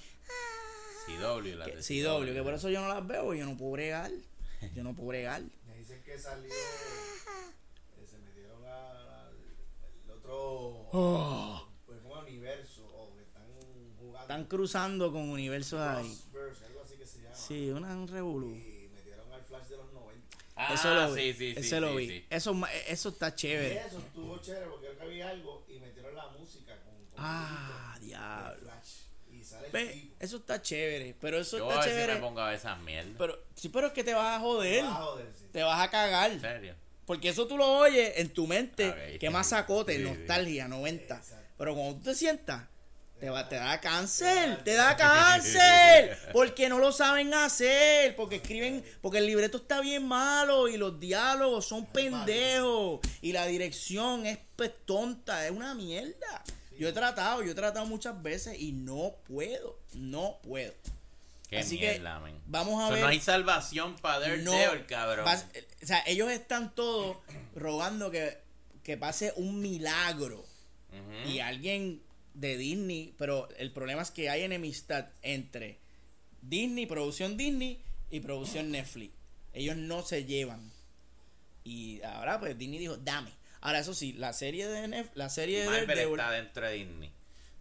CW, 1.07 1.57
las 1.57 1.69
que, 1.69 1.77
de 1.77 2.05
CW, 2.05 2.35
que 2.35 2.43
por 2.43 2.55
eso 2.55 2.69
yo 2.69 2.83
no 2.83 2.89
las 2.89 3.07
veo, 3.07 3.33
yo 3.33 3.47
no 3.47 3.57
puedo 3.57 3.73
bregar. 3.73 4.11
Yo 4.75 4.83
no 4.83 4.95
puedo 4.95 5.09
bregar. 5.09 5.43
Que 6.07 6.19
salió. 6.19 6.49
eh, 6.55 8.07
se 8.09 8.19
metieron 8.19 8.65
al 8.65 9.35
otro. 10.11 10.89
Oh. 10.93 11.69
Pues 11.85 12.01
universo. 12.03 12.87
O 12.87 13.15
que 13.17 13.23
están 13.23 13.45
jugando. 13.99 14.21
Están 14.23 14.45
cruzando 14.47 15.13
con 15.13 15.29
universos 15.29 15.81
ahí. 15.81 16.19
Algo 16.67 16.83
así 16.85 16.95
que 16.97 17.07
se 17.07 17.21
llama. 17.23 17.35
Sí, 17.35 17.71
una 17.71 17.95
un 17.97 18.09
revolú. 18.09 18.55
Y 18.55 18.89
metieron 18.95 19.31
al 19.33 19.43
Flash 19.45 19.67
de 19.67 19.77
los 19.77 19.93
90. 19.93 20.37
Ah, 20.55 20.73
eso 20.75 20.95
lo 20.95 21.13
vi. 21.13 21.21
sí, 21.23 21.39
sí, 21.39 21.55
sí, 21.55 21.61
eso 21.61 21.81
lo 21.81 21.91
sí, 21.91 21.97
vi. 21.97 22.09
sí. 22.09 22.27
Eso, 22.31 22.55
eso 22.89 23.09
está 23.11 23.29
Y 23.29 23.33
chévere. 23.35 23.87
eso 23.87 23.99
estuvo 23.99 24.39
chévere 24.39 24.67
porque 24.67 24.87
creo 24.87 24.97
que 24.99 25.03
había 25.05 25.29
algo 25.31 25.65
y 25.69 25.81
metieron 25.81 26.15
la 26.15 26.29
música 26.29 26.81
con. 26.83 26.95
con 27.07 27.15
Ah, 27.19 27.99
diablo. 28.01 28.61
Flash. 28.63 29.01
Y 29.31 29.43
sale 29.45 29.56
el 29.56 29.56
Ve, 29.73 30.11
eso 30.21 30.37
está 30.39 30.61
chévere. 30.63 31.15
Pero 31.21 31.39
eso 31.39 31.59
Yo 31.59 31.67
a 31.71 31.75
está 31.75 31.81
ver 31.87 31.89
si 31.89 31.95
chévere. 31.97 32.15
me 32.15 32.21
pongo 32.21 32.41
a 32.41 32.47
ver 32.47 32.57
esas 32.57 32.79
mierdas. 32.81 33.15
Pero, 33.19 33.39
sí, 33.55 33.69
pero 33.69 33.87
es 33.89 33.93
que 33.93 34.05
te 34.05 34.15
vas 34.15 34.37
a 34.37 34.41
joder. 34.41 34.85
Sí. 35.39 35.47
Te 35.53 35.63
vas 35.63 35.81
a 35.81 35.91
cagar. 35.91 36.31
¿En 36.33 36.41
serio? 36.41 36.75
Porque 37.07 37.29
eso 37.29 37.47
tú 37.47 37.57
lo 37.57 37.67
oyes 37.79 38.15
en 38.17 38.31
tu 38.31 38.47
mente. 38.47 38.91
Ok. 38.91 39.19
Que 39.21 39.31
más 39.31 39.49
sacote, 39.51 39.93
Sí, 39.97 39.99
sí. 40.03 40.05
nostalgia, 40.09 40.67
90. 40.69 41.17
Exacto. 41.17 41.47
Pero 41.59 41.75
cuando 41.75 41.95
tú 41.97 42.03
te 42.03 42.15
sientas, 42.15 42.65
Te, 43.21 43.31
va, 43.31 43.49
te 43.49 43.57
da 43.57 43.81
cáncer, 43.81 44.63
te 44.63 44.75
da 44.75 44.95
cáncer, 44.99 46.19
porque 46.35 46.69
no 46.69 46.79
lo 46.79 46.93
saben 46.93 47.33
hacer, 47.33 48.15
porque 48.15 48.37
escriben, 48.37 48.85
porque 49.01 49.19
el 49.19 49.27
libreto 49.27 49.57
está 49.57 49.81
bien 49.81 50.07
malo 50.07 50.69
y 50.69 50.77
los 50.77 51.01
diálogos 51.01 51.67
son 51.67 51.87
pendejos 51.87 53.01
y 53.23 53.33
la 53.33 53.47
dirección 53.47 54.27
es 54.27 54.39
pues, 54.57 54.73
tonta, 54.85 55.47
es 55.47 55.51
una 55.51 55.75
mierda. 55.75 56.45
Yo 56.79 56.89
he 56.89 56.93
tratado, 56.93 57.43
yo 57.43 57.53
he 57.53 57.55
tratado 57.55 57.87
muchas 57.87 58.23
veces 58.23 58.59
y 58.59 58.73
no 58.73 59.15
puedo, 59.27 59.79
no 59.95 60.39
puedo. 60.43 60.73
Qué 61.49 61.59
Así 61.59 61.79
que 61.79 61.91
mierda, 61.93 62.19
men. 62.21 62.37
vamos 62.47 62.83
a 62.83 62.89
So, 62.89 62.93
ver. 62.95 63.03
No 63.03 63.09
hay 63.09 63.21
salvación 63.21 63.95
para 63.97 64.19
Daredevil, 64.21 64.87
cabrón. 64.87 65.25
vas- 65.25 65.47
o 65.83 65.87
sea, 65.87 66.03
ellos 66.07 66.31
están 66.31 66.75
todos 66.75 67.19
rogando 67.55 68.11
que, 68.11 68.37
que 68.83 68.97
pase 68.97 69.33
un 69.37 69.61
milagro 69.61 70.45
y 71.27 71.41
alguien 71.41 72.03
de 72.35 72.57
Disney, 72.57 73.15
pero 73.19 73.49
el 73.59 73.71
problema 73.71 74.01
es 74.03 74.11
que 74.11 74.31
hay 74.31 74.43
enemistad 74.43 75.07
entre 75.23 75.79
Disney, 76.43 76.87
producción 76.87 77.37
Disney 77.37 77.81
y 78.11 78.21
producción 78.21 78.71
Netflix. 78.71 79.13
Ellos 79.53 79.77
no 79.77 80.03
se 80.03 80.25
llevan. 80.25 80.71
Y 81.65 82.01
ahora 82.03 82.39
pues 82.41 82.57
Disney 82.57 82.79
dijo, 82.79 82.97
dame. 82.97 83.31
Ahora 83.67 83.81
eso 83.81 83.95
sí, 83.95 84.13
la 84.13 84.33
serie 84.33 84.69
de 84.69 84.87
Nef- 84.87 85.11
la 85.15 85.29
serie 85.29 85.63
de 85.63 85.67
Marvel 85.67 85.89
Daredevil- 85.89 86.21
está 86.21 86.31
dentro 86.31 86.67
de 86.67 86.73
Disney. 86.75 87.11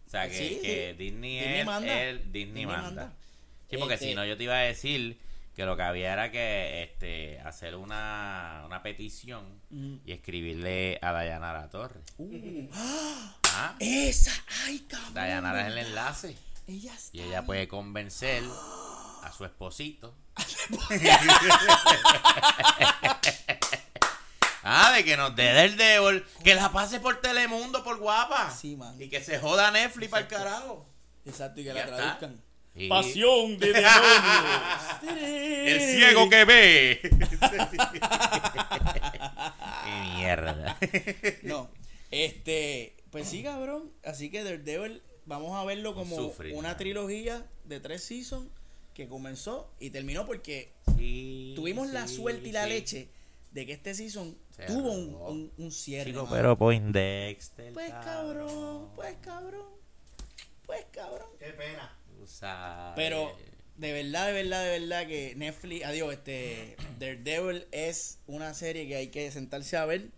O 0.06 0.10
sea, 0.10 0.28
que, 0.28 0.38
Sí, 0.38 0.60
que 0.62 0.94
sí. 0.96 1.04
Disney, 1.04 1.38
Disney 1.40 1.58
es 1.60 1.66
manda. 1.66 2.00
el 2.02 2.16
Disney, 2.18 2.44
Disney 2.44 2.66
manda. 2.66 2.82
manda. 2.82 3.12
Sí, 3.68 3.76
porque 3.76 3.94
Este- 3.94 4.06
si 4.10 4.14
no 4.14 4.24
yo 4.24 4.36
te 4.36 4.44
iba 4.44 4.54
a 4.54 4.58
decir 4.60 5.18
que 5.56 5.64
lo 5.64 5.76
que 5.76 5.82
había 5.82 6.12
era 6.12 6.30
que 6.30 6.84
este 6.84 7.40
hacer 7.40 7.74
una, 7.74 8.62
una 8.66 8.84
petición 8.84 9.60
Mm. 9.70 9.96
y 10.04 10.12
escribirle 10.12 11.00
a 11.02 11.10
Dayanara 11.10 11.68
Torres. 11.70 12.04
Uh, 12.18 12.68
Ah, 13.58 13.74
esa, 13.80 14.30
ay 14.66 14.80
cabrón. 14.88 15.14
Dayanara 15.14 15.62
es 15.62 15.66
el 15.72 15.78
enlace. 15.78 16.36
Ella 16.68 16.94
está 16.94 17.16
Y 17.16 17.20
ella 17.22 17.44
puede 17.46 17.66
convencer 17.66 18.44
a 19.24 19.32
su 19.36 19.44
esposito. 19.44 20.14
ah, 24.66 24.92
de 24.92 25.04
que 25.04 25.16
nos 25.16 25.34
dé 25.36 25.52
del 25.52 25.76
Devil, 25.76 26.24
que 26.44 26.54
la 26.54 26.70
pase 26.72 27.00
por 27.00 27.20
Telemundo 27.20 27.82
por 27.84 27.98
guapa. 27.98 28.50
Sí, 28.50 28.76
man. 28.76 29.00
Y 29.00 29.08
que 29.08 29.22
se 29.22 29.38
joda 29.38 29.70
Netflix 29.70 30.10
para 30.10 30.22
el 30.22 30.28
carajo. 30.28 30.86
Exacto, 31.24 31.60
y 31.60 31.64
que 31.64 31.68
Ya 31.68 31.74
la 31.74 31.80
está. 31.84 31.96
traduzcan. 31.96 32.42
Sí. 32.76 32.88
Pasión 32.88 33.58
de 33.58 33.72
demonios. 33.72 34.04
El 35.66 35.80
ciego 35.80 36.28
que 36.28 36.44
ve. 36.44 37.00
Qué 39.84 40.00
mierda. 40.16 40.76
No, 41.42 41.70
este, 42.10 42.96
pues 43.10 43.28
sí, 43.28 43.42
cabrón. 43.42 43.90
Así 44.04 44.30
que 44.30 44.44
Daredevil, 44.44 45.02
vamos 45.24 45.56
a 45.56 45.64
verlo 45.64 45.94
como 45.94 46.16
sufrir, 46.16 46.54
una 46.54 46.68
man. 46.70 46.76
trilogía 46.76 47.46
de 47.64 47.80
tres 47.80 48.04
seasons 48.04 48.48
que 48.94 49.08
comenzó 49.08 49.70
y 49.80 49.90
terminó 49.90 50.26
porque 50.26 50.72
Sí, 50.96 51.52
tuvimos 51.56 51.88
la 51.88 52.08
suerte 52.08 52.48
y 52.48 52.52
la 52.52 52.64
sí. 52.64 52.68
leche 52.70 53.08
de 53.52 53.66
que 53.66 53.72
este 53.72 53.94
season 53.94 54.36
Se 54.56 54.64
tuvo 54.66 54.92
un, 54.92 55.14
un, 55.14 55.52
un 55.58 55.70
cierre. 55.70 56.10
Chico, 56.10 56.26
pero 56.30 56.56
Poindexter. 56.56 57.72
Pues 57.72 57.90
cabrón, 57.90 58.90
pues 58.94 59.16
cabrón, 59.20 59.66
pues 60.64 60.86
cabrón. 60.92 61.28
Qué 61.38 61.50
pena. 61.52 61.92
Pero 62.96 63.36
de 63.76 63.92
verdad, 63.92 64.26
de 64.26 64.32
verdad, 64.32 64.64
de 64.64 64.78
verdad 64.80 65.06
que 65.06 65.34
Netflix, 65.36 65.84
adiós, 65.84 66.12
este 66.14 66.76
Daredevil 66.98 67.66
es 67.70 68.18
una 68.26 68.54
serie 68.54 68.88
que 68.88 68.96
hay 68.96 69.08
que 69.08 69.30
sentarse 69.30 69.76
a 69.76 69.84
ver. 69.84 70.08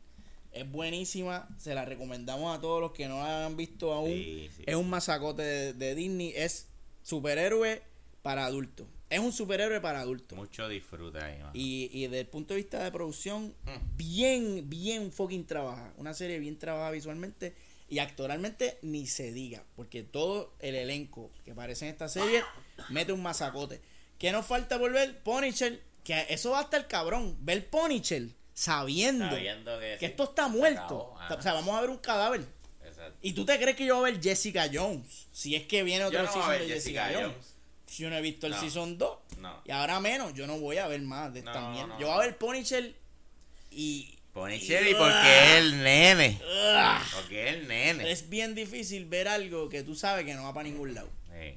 Es 0.53 0.71
buenísima, 0.71 1.49
se 1.59 1.75
la 1.75 1.85
recomendamos 1.85 2.57
a 2.57 2.61
todos 2.61 2.81
los 2.81 2.93
que 2.93 3.07
no 3.09 3.19
la 3.19 3.45
han 3.47 3.57
visto 3.57 3.93
aún. 3.93 4.11
Sí, 4.11 4.51
sí. 4.57 4.63
Es 4.67 4.77
un 4.77 4.89
masacote 4.89 5.43
de, 5.43 5.73
de 5.75 5.95
Disney, 5.95 6.33
es 6.35 6.69
superhéroe 7.03 7.83
para 8.23 8.47
adultos. 8.47 8.87
Es 9.11 9.21
un 9.21 9.33
superhéroe 9.33 9.81
para 9.81 10.01
adultos. 10.01 10.37
Mucho 10.37 10.69
disfrute 10.69 11.19
ahí, 11.19 11.39
man. 11.43 11.51
Y, 11.55 11.89
y 11.93 12.03
desde 12.03 12.21
el 12.21 12.27
punto 12.27 12.53
de 12.55 12.61
vista 12.61 12.83
de 12.85 12.91
producción, 12.93 13.55
Hmm. 13.65 13.97
bien, 13.97 14.69
bien 14.69 15.13
fucking 15.13 15.47
trabaja. 15.47 15.93
Una 15.97 16.13
serie 16.15 16.39
bien 16.39 16.59
trabajada 16.59 16.91
visualmente 16.91 17.55
y 17.89 18.01
actoralmente 18.01 18.79
ni 18.83 19.07
se 19.07 19.33
diga. 19.33 19.65
Porque 19.77 20.03
todo 20.03 20.53
el 20.59 20.75
elenco 20.75 21.31
que 21.45 21.53
aparece 21.53 21.87
en 21.87 21.93
esta 21.93 22.09
serie 22.09 22.43
mete 22.91 23.13
un 23.13 23.23
masacote. 23.23 23.81
¿Qué 24.19 24.31
nos 24.33 24.45
falta 24.47 24.79
por 24.79 24.93
ver? 24.93 25.19
Punisher. 25.23 25.81
Que 26.05 26.27
eso 26.29 26.51
va 26.51 26.61
hasta 26.61 26.77
el 26.77 26.87
cabrón. 26.87 27.37
Ver 27.41 27.69
Punisher 27.71 28.29
sabiendo, 28.53 29.27
Sabiendo 29.31 29.79
que, 29.79 29.87
que 29.93 29.99
sí, 30.01 30.05
esto 30.07 30.25
está 30.25 30.49
muerto. 30.49 31.15
O 31.31 31.43
sea, 31.43 31.53
vamos 31.55 31.75
a 31.77 31.81
ver 31.81 31.91
un 31.91 31.99
cadáver. 31.99 32.45
Exacto. 32.85 33.19
¿Y 33.23 33.33
tú 33.33 33.45
te 33.47 33.59
crees 33.59 33.77
que 33.77 33.87
yo 33.87 33.97
voy 33.99 34.11
a 34.11 34.13
ver 34.13 34.23
Jessica 34.23 34.69
Jones? 34.73 35.29
Si 35.33 35.55
es 35.55 35.67
que 35.67 35.83
viene 35.83 36.05
otro 36.05 36.19
Yo 36.19 36.25
no 36.25 36.31
voy 36.33 36.41
a 36.41 36.43
season 36.45 36.51
ver 36.59 36.69
de 36.69 36.75
Jessica, 36.75 37.05
Jessica 37.07 37.21
Jones. 37.23 37.37
Jones. 37.37 37.55
Yo 37.99 38.11
no 38.11 38.17
he 38.17 38.21
visto 38.23 38.47
el 38.47 38.53
No. 38.53 38.61
season 38.61 38.97
2. 38.99 39.19
No. 39.39 39.61
Y 39.65 39.71
ahora 39.71 40.01
menos, 40.01 40.33
yo 40.35 40.47
no 40.47 40.59
voy 40.59 40.79
a 40.79 40.87
ver 40.89 41.01
más 41.03 41.33
de 41.33 41.41
esta 41.41 41.61
No, 41.61 41.71
mierda. 41.73 41.99
yo 41.99 42.07
voy 42.09 42.17
a 42.17 42.21
ver 42.27 42.39
Punisher 42.39 42.95
y. 43.71 44.15
Punisher 44.33 44.87
y 44.87 44.91
y- 44.91 44.95
porque 44.95 45.39
es 45.39 45.55
el 45.57 45.83
nene. 45.83 46.41
Porque 47.15 47.49
es 47.49 47.55
el 47.57 47.69
nene. 47.69 48.11
Es 48.11 48.29
bien 48.29 48.55
difícil 48.55 49.05
ver 49.07 49.27
algo 49.29 49.69
que 49.69 49.83
tú 49.83 49.95
sabes 49.95 50.25
que 50.25 50.35
no 50.35 50.45
va 50.45 50.55
para 50.55 50.69
ningún 50.69 50.95
lado. 50.95 51.09
Sí. 51.27 51.57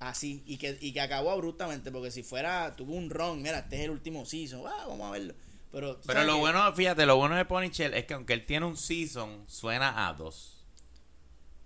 Así. 0.00 0.42
Y 0.46 0.56
que, 0.56 0.76
y 0.80 0.92
que 0.92 1.00
acabó 1.00 1.30
abruptamente. 1.30 1.92
Porque 1.92 2.10
si 2.10 2.22
fuera, 2.24 2.74
tuvo 2.76 2.94
un 2.94 3.08
ron, 3.08 3.40
mira, 3.40 3.60
este 3.60 3.76
es 3.76 3.82
el 3.82 3.90
último 3.90 4.24
season. 4.26 4.62
Ah, 4.66 4.86
vamos 4.88 5.08
a 5.08 5.12
verlo. 5.12 5.34
Pero, 5.70 6.00
Pero 6.06 6.24
lo 6.24 6.34
que- 6.34 6.40
bueno, 6.40 6.72
fíjate, 6.74 7.06
lo 7.06 7.16
bueno 7.16 7.36
de 7.36 7.44
Punisher 7.44 7.94
es 7.94 8.04
que 8.04 8.14
aunque 8.14 8.32
él 8.34 8.44
tiene 8.44 8.66
un 8.66 8.76
season, 8.76 9.44
suena 9.48 10.08
a 10.08 10.12
dos. 10.14 10.51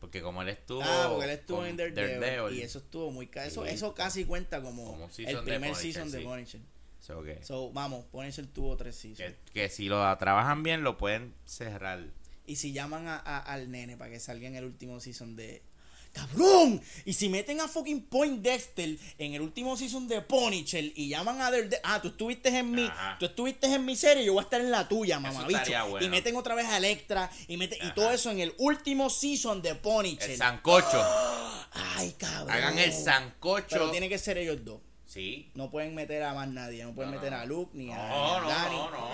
Porque 0.07 0.23
como 0.23 0.41
él 0.43 0.49
estuvo. 0.51 0.83
Ah, 0.85 1.09
porque 1.11 1.25
él 1.25 1.31
estuvo 1.33 1.67
en 1.67 1.77
Daredevil, 1.77 2.21
Daredevil, 2.21 2.57
Y 2.59 2.63
eso 2.63 2.79
estuvo 2.79 3.11
muy. 3.11 3.27
ca- 3.27 3.45
Eso, 3.45 3.65
Sí. 3.65 3.71
eso 3.73 3.93
casi 3.93 4.25
cuenta 4.25 4.63
como, 4.63 5.09
el 5.19 5.39
primer 5.43 5.73
Punisher, 5.73 5.75
season 5.93 6.13
de. 6.13 6.21
Punisher. 6.21 6.61
so 7.01 7.23
que, 7.25 7.43
So, 7.45 7.73
vamos, 7.73 8.05
Punisher 8.07 8.47
tuvo 8.47 8.77
tres 8.77 8.95
seasons. 8.95 9.35
que, 9.53 9.53
que 9.53 9.69
si 9.69 9.89
lo 9.89 10.17
trabajan 10.19 10.63
bien, 10.63 10.85
lo 10.85 10.97
pueden 10.97 11.35
cerrar. 11.45 12.05
Y 12.47 12.55
si 12.57 12.73
llaman 12.73 13.09
a, 13.09 13.17
a- 13.17 13.41
al 13.41 13.69
nene 13.69 13.97
para 13.97 14.11
que 14.13 14.21
salga 14.21 14.47
en 14.47 14.55
el 14.55 14.65
último 14.65 15.01
season 15.01 15.35
de. 15.35 15.63
¡Cabrón! 16.17 16.81
Y 17.05 17.13
si 17.13 17.29
meten 17.29 17.61
a 17.61 17.69
fucking 17.69 18.07
Point 18.07 18.41
Dexter 18.43 18.97
en 19.19 19.35
el 19.35 19.43
último 19.43 19.77
season 19.77 20.09
de 20.09 20.23
Punisher 20.23 20.83
y 20.95 21.09
llaman 21.09 21.43
a 21.43 21.51
Daredevil. 21.51 21.79
Ah, 21.85 22.01
tú 22.01 22.09
estuviste 22.09 22.49
en 22.49 22.71
mi. 22.71 22.85
Ajá. 22.85 23.17
Tú 23.19 23.27
estuviste 23.27 23.67
en 23.67 23.85
mi 23.85 23.97
serie, 23.97 24.25
yo 24.25 24.33
voy 24.33 24.41
a 24.41 24.45
estar 24.45 24.61
en 24.61 24.71
la 24.71 24.89
tuya, 24.89 25.21
mamabicho. 25.21 25.89
bueno. 25.91 26.07
Y 26.07 26.09
meten 26.09 26.35
otra 26.37 26.55
vez 26.55 26.67
a 26.67 26.79
Electra 26.79 27.31
y 27.49 27.59
meten. 27.59 27.87
Y 27.87 27.93
todo 27.93 28.11
eso 28.11 28.31
en 28.31 28.41
el 28.41 28.55
último 28.57 29.11
season 29.11 29.61
de 29.61 29.75
Punisher. 29.75 30.31
El 30.31 30.39
sancocho. 30.39 31.05
Ay, 31.97 32.15
cabrón. 32.17 32.51
Hagan 32.51 32.79
el 32.79 32.93
sancocho. 32.93 33.67
Pero 33.69 33.91
tiene 33.91 34.09
que 34.09 34.19
ser 34.19 34.39
ellos 34.39 34.65
dos. 34.65 34.81
Sí. 35.17 35.51
No 35.55 35.71
pueden 35.71 35.95
meter 35.95 36.23
a 36.23 36.35
más 36.35 36.47
nadie. 36.49 36.85
No 36.85 36.95
pueden 36.95 37.11
No, 37.13 37.17
meter 37.19 37.33
no. 37.33 37.39
a 37.39 37.45
Luke 37.47 37.71
ni 37.75 37.91
a, 37.91 37.97
No, 37.97 38.41
no, 38.43 38.49
Dani. 38.49 38.77
no, 38.77 38.91
no. 38.91 39.07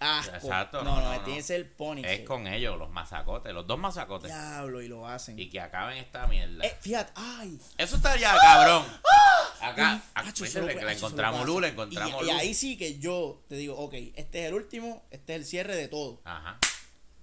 Asco. 0.00 0.34
Exacto, 0.36 0.82
no, 0.82 1.00
no, 1.00 1.12
no, 1.14 1.20
tiene 1.22 1.38
que 1.40 1.44
ser 1.44 1.72
Punisher. 1.76 2.10
Es 2.10 2.26
con 2.26 2.46
ellos, 2.46 2.78
los 2.78 2.90
masacotes, 2.90 3.52
los 3.52 3.66
dos 3.66 3.78
masacotes. 3.78 4.30
Diablo, 4.30 4.80
y 4.82 4.88
lo 4.88 5.06
hacen. 5.06 5.38
Y 5.38 5.48
que 5.50 5.60
acaben 5.60 5.98
esta 5.98 6.26
mierda. 6.26 6.64
Eh, 6.64 6.76
fíjate, 6.80 7.12
ay. 7.14 7.60
Eso 7.76 7.96
estaría 7.96 8.34
cabrón. 8.36 8.84
Acá, 9.60 10.02
Ah, 10.14 10.20
acá 10.20 10.28
hacho, 10.30 10.44
eso 10.46 10.60
lo 10.60 10.70
encontramos 10.70 10.80
le 11.46 11.66
hacer. 11.66 11.72
encontramos 11.72 12.22
y, 12.22 12.24
luz. 12.24 12.26
y 12.28 12.30
ahí 12.30 12.54
sí 12.54 12.78
que 12.78 12.98
yo 12.98 13.42
te 13.48 13.56
digo, 13.56 13.76
ok, 13.76 13.92
este 14.16 14.40
es 14.42 14.48
el 14.48 14.54
último, 14.54 15.04
este 15.10 15.34
es 15.34 15.40
el 15.40 15.46
cierre 15.46 15.76
de 15.76 15.88
todo. 15.88 16.22
Ajá. 16.24 16.58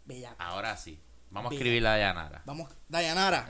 Bella. 0.06 0.36
Ahora 0.38 0.78
sí. 0.78 1.00
Vamos 1.32 1.52
a 1.52 1.56
escribirle 1.56 1.90
a 1.90 1.98
Yanara. 1.98 2.44
Vamos, 2.46 2.70
Dayanara. 2.88 3.48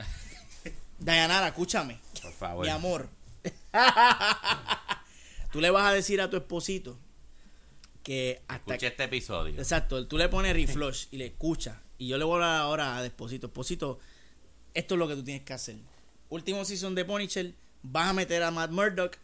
Dayanara, 0.98 1.48
escúchame. 1.48 2.00
Por 2.22 2.32
favor. 2.32 2.64
Mi 2.64 2.70
amor. 2.72 3.08
Tú 5.52 5.60
le 5.60 5.70
vas 5.70 5.90
a 5.90 5.94
decir 5.94 6.20
a 6.20 6.28
tu 6.28 6.36
esposito 6.36 6.98
que 8.02 8.42
hasta 8.48 8.74
Escucha 8.74 8.88
este 8.88 9.04
episodio. 9.04 9.58
Exacto, 9.58 10.06
tú 10.06 10.16
le 10.16 10.28
pones 10.28 10.54
reflush 10.54 11.06
y 11.10 11.18
le 11.18 11.26
escuchas. 11.26 11.76
Y 11.98 12.08
yo 12.08 12.16
le 12.16 12.24
voy 12.24 12.34
a 12.34 12.36
hablar 12.36 12.60
ahora 12.60 12.96
a 12.96 13.04
Esposito. 13.04 13.48
Esposito, 13.48 13.98
esto 14.72 14.94
es 14.94 14.98
lo 14.98 15.08
que 15.08 15.16
tú 15.16 15.24
tienes 15.24 15.42
que 15.42 15.52
hacer. 15.52 15.76
Último 16.30 16.64
season 16.64 16.94
de 16.94 17.04
Punisher, 17.04 17.54
vas 17.82 18.08
a 18.08 18.12
meter 18.12 18.42
a 18.44 18.50
Matt 18.50 18.70
Murdock 18.70 19.18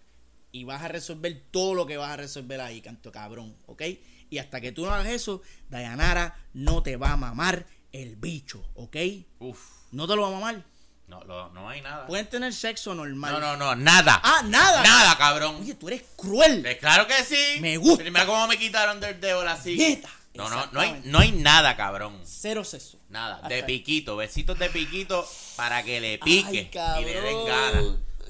y 0.51 0.65
vas 0.65 0.83
a 0.83 0.89
resolver 0.89 1.43
todo 1.51 1.75
lo 1.75 1.87
que 1.87 1.97
vas 1.97 2.11
a 2.11 2.17
resolver 2.17 2.61
ahí, 2.61 2.81
canto 2.81 3.13
cabrón, 3.13 3.57
¿ok? 3.67 3.83
Y 4.31 4.39
hasta 4.39 4.61
que 4.61 4.73
tú 4.73 4.85
no 4.85 4.93
hagas 4.93 5.13
eso, 5.13 5.43
Dayanara 5.69 6.37
no 6.53 6.83
te 6.83 6.97
va 6.97 7.13
a 7.13 7.17
mamar 7.17 7.67
el 7.93 8.17
bicho, 8.17 8.69
¿ok? 8.75 8.97
Uf. 9.39 9.61
No 9.93 10.09
te 10.09 10.17
lo 10.17 10.23
va 10.23 10.29
a 10.29 10.33
mamar. 10.33 10.65
No, 11.21 11.25
lo- 11.25 11.49
no 11.51 11.69
hay 11.69 11.81
nada. 11.81 12.07
Pueden 12.07 12.29
tener 12.29 12.53
sexo 12.53 12.95
normal. 12.95 13.33
No, 13.33 13.41
no, 13.41 13.57
no, 13.57 13.77
nada. 13.77 14.21
Ah, 14.23 14.43
nada. 14.45 14.83
Nada, 14.83 15.17
cabrón. 15.17 15.57
Oye, 15.61 15.75
tú 15.75 15.89
eres 15.89 16.03
cruel. 16.17 16.65
Eh, 16.67 16.79
claro 16.79 17.07
que 17.07 17.23
sí. 17.25 17.61
Me 17.61 17.77
gusta. 17.77 17.99
Pero 17.99 18.11
Mira 18.13 18.27
cómo 18.27 18.47
me 18.49 18.59
quitaron 18.59 18.99
del 19.01 19.21
dedo 19.21 19.41
así. 19.49 19.77
Neta. 19.77 20.09
No, 20.35 20.49
no, 20.51 20.67
no 20.73 20.81
hay, 20.81 21.01
no 21.05 21.21
hay 21.21 21.31
nada, 21.31 21.77
cabrón. 21.77 22.21
Cero 22.25 22.65
sexo. 22.65 22.99
Nada. 23.09 23.37
Hasta 23.37 23.49
De 23.49 23.63
piquito, 23.63 24.17
besitos 24.17 24.59
de 24.59 24.69
piquito 24.69 25.25
para 25.57 25.85
que 25.85 26.01
le 26.01 26.19
pique 26.19 26.71
Ay, 26.75 27.03
y 27.03 27.05
le 27.05 27.21
den 27.21 27.47
ganas. 27.47 27.85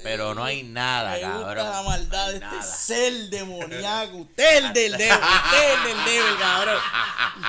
Pero 0.05 0.35
no 0.35 0.43
hay 0.43 0.61
nada, 0.61 1.13
Me 1.13 1.23
gusta 1.23 1.39
cabrón. 1.55 1.69
la 1.71 1.81
maldad 1.81 2.25
No 2.27 2.39
de 2.39 2.45
hay 2.45 2.59
este 2.59 2.77
ser 2.77 3.13
demoníaco. 3.31 4.17
Usted 4.17 4.57
el 4.57 4.73
del 4.73 4.91
devil. 4.97 5.17
Usted 5.17 5.73
el 5.73 5.83
del 5.83 6.05
devil, 6.05 6.37
cabrón. 6.39 6.77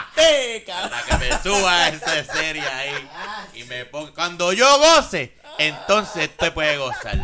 Usted, 0.08 0.64
cabrón. 0.66 0.90
Para 0.90 1.04
que 1.04 1.16
me 1.28 1.42
suba 1.42 1.88
esa 1.88 2.24
serie 2.32 2.62
ahí 2.62 3.08
y 3.52 3.64
me 3.64 3.84
ponga. 3.84 4.12
Cuando 4.14 4.54
yo 4.54 4.78
goce, 4.78 5.34
entonces 5.58 6.30
usted 6.30 6.52
puede 6.54 6.78
gozar. 6.78 7.22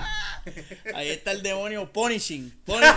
Ahí 0.94 1.08
está 1.10 1.30
el 1.30 1.42
demonio 1.42 1.90
punishing. 1.90 2.52
punish- 2.66 2.94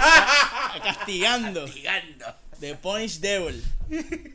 castigando. 0.84 1.66
Gigando. 1.70 2.26
The 2.60 2.76
Punish 2.76 3.20
Devil. 3.20 3.64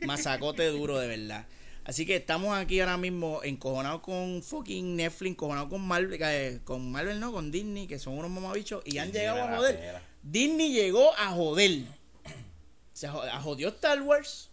Masacote 0.05 0.65
duro, 0.69 0.97
de 0.97 1.07
verdad. 1.07 1.45
Así 1.83 2.05
que 2.05 2.15
estamos 2.17 2.55
aquí 2.55 2.79
ahora 2.79 2.97
mismo 2.97 3.41
encojonados 3.43 4.01
con 4.01 4.43
fucking 4.43 4.95
Netflix, 4.95 5.31
encojonados 5.31 5.69
con 5.69 5.81
Marvel, 5.81 6.19
eh, 6.21 6.61
con 6.63 6.91
Marvel 6.91 7.19
no, 7.19 7.31
con 7.31 7.51
Disney, 7.51 7.87
que 7.87 7.97
son 7.97 8.17
unos 8.17 8.29
mamabichos 8.29 8.83
y 8.85 8.99
han 8.99 9.11
llegado 9.11 9.39
a 9.43 9.57
joder. 9.57 9.75
Disney 10.21 10.71
llegó 10.73 11.11
a 11.17 11.29
joder. 11.31 11.85
Se 12.93 13.07
jo- 13.07 13.23
a 13.23 13.41
jodió 13.41 13.69
Star 13.69 14.01
Wars 14.01 14.49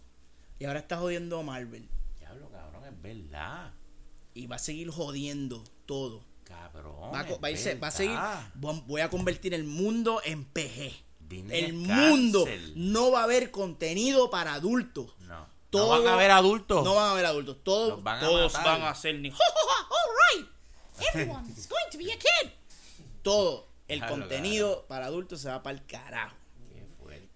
y 0.57 0.65
ahora 0.65 0.79
está 0.79 0.97
jodiendo 0.97 1.41
Marvel. 1.43 1.87
Diablo, 2.17 2.49
cabrón, 2.49 2.83
es 2.85 3.01
verdad. 3.01 3.73
Y 4.33 4.47
va 4.47 4.55
a 4.55 4.59
seguir 4.59 4.89
jodiendo 4.89 5.63
todo. 5.85 6.23
Cabrón. 6.43 7.13
Va 7.13 7.19
a, 7.19 7.23
va 7.37 7.47
a 7.47 7.51
irse- 7.51 7.79
va 7.81 7.87
a 7.89 7.91
seguir. 7.91 8.17
Voy 8.87 9.01
a 9.01 9.09
convertir 9.09 9.53
el 9.53 9.65
mundo 9.65 10.19
en 10.25 10.45
PG. 10.45 10.93
Disney 11.29 11.63
El 11.65 11.73
mundo 11.73 12.43
no 12.75 13.11
va 13.11 13.21
a 13.21 13.23
haber 13.25 13.51
contenido 13.51 14.31
para 14.31 14.55
adultos. 14.55 15.13
No. 15.19 15.47
Todo- 15.69 15.97
no 15.97 16.03
van 16.03 16.13
a 16.13 16.15
ver 16.17 16.31
adultos. 16.31 16.83
No 16.83 16.95
van 16.95 17.11
a 17.11 17.13
ver 17.13 17.25
adultos. 17.25 17.57
Todos, 17.63 18.01
van 18.03 18.17
a 18.17 18.21
todos 18.21 18.53
van 18.53 18.81
a 18.83 18.95
ser 18.95 19.15
ni. 19.19 19.29
All 19.31 20.37
right. 20.37 20.47
Everyone 21.13 21.49
is 21.51 21.67
going 21.67 21.89
to 21.91 21.97
be 21.97 22.11
a 22.11 22.17
kid. 22.17 22.51
Todo 23.21 23.67
el 23.87 23.99
Claro, 23.99 24.15
contenido 24.15 24.85
para 24.87 25.05
adultos 25.05 25.41
se 25.41 25.49
va 25.49 25.61
para 25.63 25.77
el 25.77 25.85
carajo. 25.85 26.35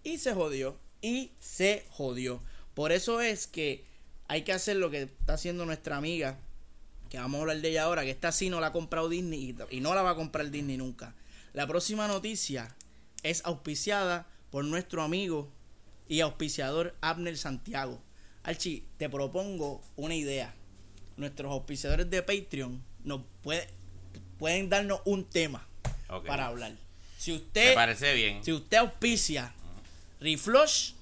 Y 0.03 0.17
se 0.17 0.33
jodió. 0.33 0.75
Y 1.01 1.31
se 1.39 1.85
jodió. 1.91 2.41
Por 2.73 2.91
eso 2.91 3.21
es 3.21 3.47
que 3.47 3.85
hay 4.27 4.41
que 4.43 4.51
hacer 4.53 4.75
lo 4.77 4.89
que 4.89 5.03
está 5.03 5.33
haciendo 5.35 5.65
nuestra 5.65 5.95
amiga. 5.97 6.39
Que 7.09 7.19
vamos 7.19 7.37
a 7.37 7.41
hablar 7.41 7.57
de 7.61 7.69
ella 7.69 7.83
ahora. 7.83 8.03
Que 8.03 8.11
esta 8.11 8.31
sí 8.31 8.49
no 8.49 8.59
la 8.59 8.67
ha 8.67 8.71
comprado 8.73 9.07
Disney. 9.09 9.55
Y, 9.69 9.77
y 9.77 9.79
no 9.79 9.93
la 9.95 10.01
va 10.01 10.11
a 10.11 10.15
comprar 10.15 10.49
Disney 10.49 10.77
nunca. 10.77 11.15
La 11.53 11.67
próxima 11.67 12.07
noticia 12.07 12.75
es 13.21 13.45
auspiciada 13.45 14.27
por 14.49 14.65
nuestro 14.65 15.03
amigo 15.03 15.49
y 16.09 16.19
auspiciador 16.21 16.95
Abner 17.01 17.37
Santiago. 17.37 18.01
Archie, 18.43 18.83
te 18.97 19.09
propongo 19.09 19.81
una 19.95 20.15
idea. 20.15 20.53
Nuestros 21.17 21.51
auspiciadores 21.51 22.09
de 22.09 22.21
Patreon 22.23 22.83
nos 23.03 23.21
puede- 23.41 23.67
pueden 24.37 24.69
darnos 24.69 25.01
un 25.05 25.23
tema 25.25 25.65
para 26.27 26.47
hablar. 26.47 26.73
Si 27.17 27.31
Me 27.31 27.37
usted 27.37 27.73
parece 27.75 28.13
bien. 28.13 28.43
si 28.43 28.51
usted 28.51 28.77
auspicia 28.77 29.53
Reflush 30.19 30.93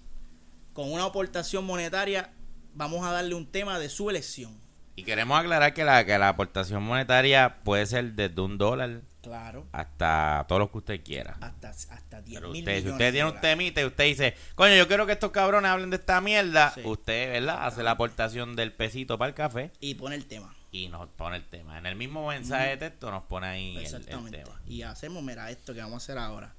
con 0.73 0.91
una 0.91 1.05
aportación 1.05 1.63
monetaria, 1.65 2.31
vamos 2.73 3.05
a 3.05 3.11
darle 3.11 3.35
un 3.35 3.45
tema 3.45 3.77
de 3.79 3.89
su 3.89 4.09
elección. 4.09 4.55
Y 4.95 5.03
queremos 5.03 5.39
aclarar 5.39 5.73
que 5.73 5.83
la, 5.83 6.05
que 6.05 6.17
la 6.17 6.29
aportación 6.29 6.83
monetaria 6.83 7.57
puede 7.63 7.85
ser 7.85 8.13
desde 8.13 8.41
un 8.41 8.57
dólar 8.57 9.01
Claro. 9.21 9.67
hasta 9.71 10.45
todo 10.47 10.59
lo 10.59 10.71
que 10.71 10.77
usted 10.79 11.03
quiera. 11.03 11.37
Hasta, 11.41 11.69
hasta 11.69 12.21
10 12.21 12.39
Pero 12.39 12.51
mil 12.51 12.61
usted, 12.61 12.81
si 12.83 12.89
usted 12.89 13.11
tiene 13.13 13.29
un 13.29 13.39
temita 13.39 13.81
y 13.81 13.85
usted 13.85 14.03
dice, 14.05 14.35
coño, 14.55 14.75
yo 14.75 14.87
quiero 14.87 15.05
que 15.05 15.11
estos 15.11 15.31
cabrones 15.31 15.69
hablen 15.69 15.89
de 15.91 15.97
esta 15.97 16.19
mierda, 16.21 16.71
Sí. 16.73 16.81
usted, 16.83 17.31
¿verdad? 17.33 17.65
Hace 17.67 17.83
la 17.83 17.91
aportación 17.91 18.55
del 18.55 18.73
pesito 18.73 19.17
para 19.17 19.29
el 19.29 19.35
café 19.35 19.71
Y 19.79 19.93
pone 19.95 20.15
el 20.15 20.25
tema. 20.25 20.55
y 20.71 20.87
nos 20.89 21.07
pone 21.09 21.35
el 21.37 21.45
tema. 21.47 21.77
En 21.77 21.85
el 21.85 21.95
mismo 21.95 22.27
mensaje 22.27 22.69
de 22.69 22.77
texto 22.77 23.11
nos 23.11 23.23
pone 23.23 23.45
ahí 23.47 23.71
el- 23.71 23.77
el, 23.77 23.83
Exactamente. 23.83 24.39
tema. 24.39 24.59
Y 24.67 24.81
hacemos, 24.81 25.21
mira, 25.21 25.51
esto 25.51 25.73
que 25.73 25.81
vamos 25.81 26.01
a 26.01 26.03
hacer 26.03 26.17
ahora. 26.17 26.53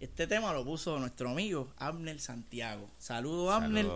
Este 0.00 0.26
tema 0.26 0.52
lo 0.52 0.64
puso 0.64 0.98
nuestro 0.98 1.30
amigo 1.30 1.72
Abner 1.78 2.18
Santiago. 2.20 2.90
Saludos, 2.98 3.54
Abner. 3.54 3.86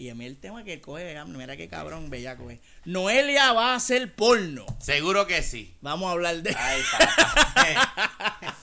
Y 0.00 0.08
a 0.08 0.14
mí 0.14 0.24
el 0.24 0.38
tema 0.38 0.64
que 0.64 0.80
coge 0.80 1.18
Abner, 1.18 1.36
mira 1.36 1.56
qué 1.58 1.68
cabrón 1.68 2.08
bellaco 2.08 2.48
es. 2.50 2.58
Noelia 2.86 3.52
va 3.52 3.72
a 3.72 3.76
hacer 3.76 4.14
porno. 4.14 4.64
Seguro 4.80 5.26
que 5.26 5.42
sí. 5.42 5.74
Vamos 5.82 6.08
a 6.08 6.12
hablar 6.12 6.36
de... 6.42 6.56
Ay, 6.58 6.80
papá. 6.98 8.56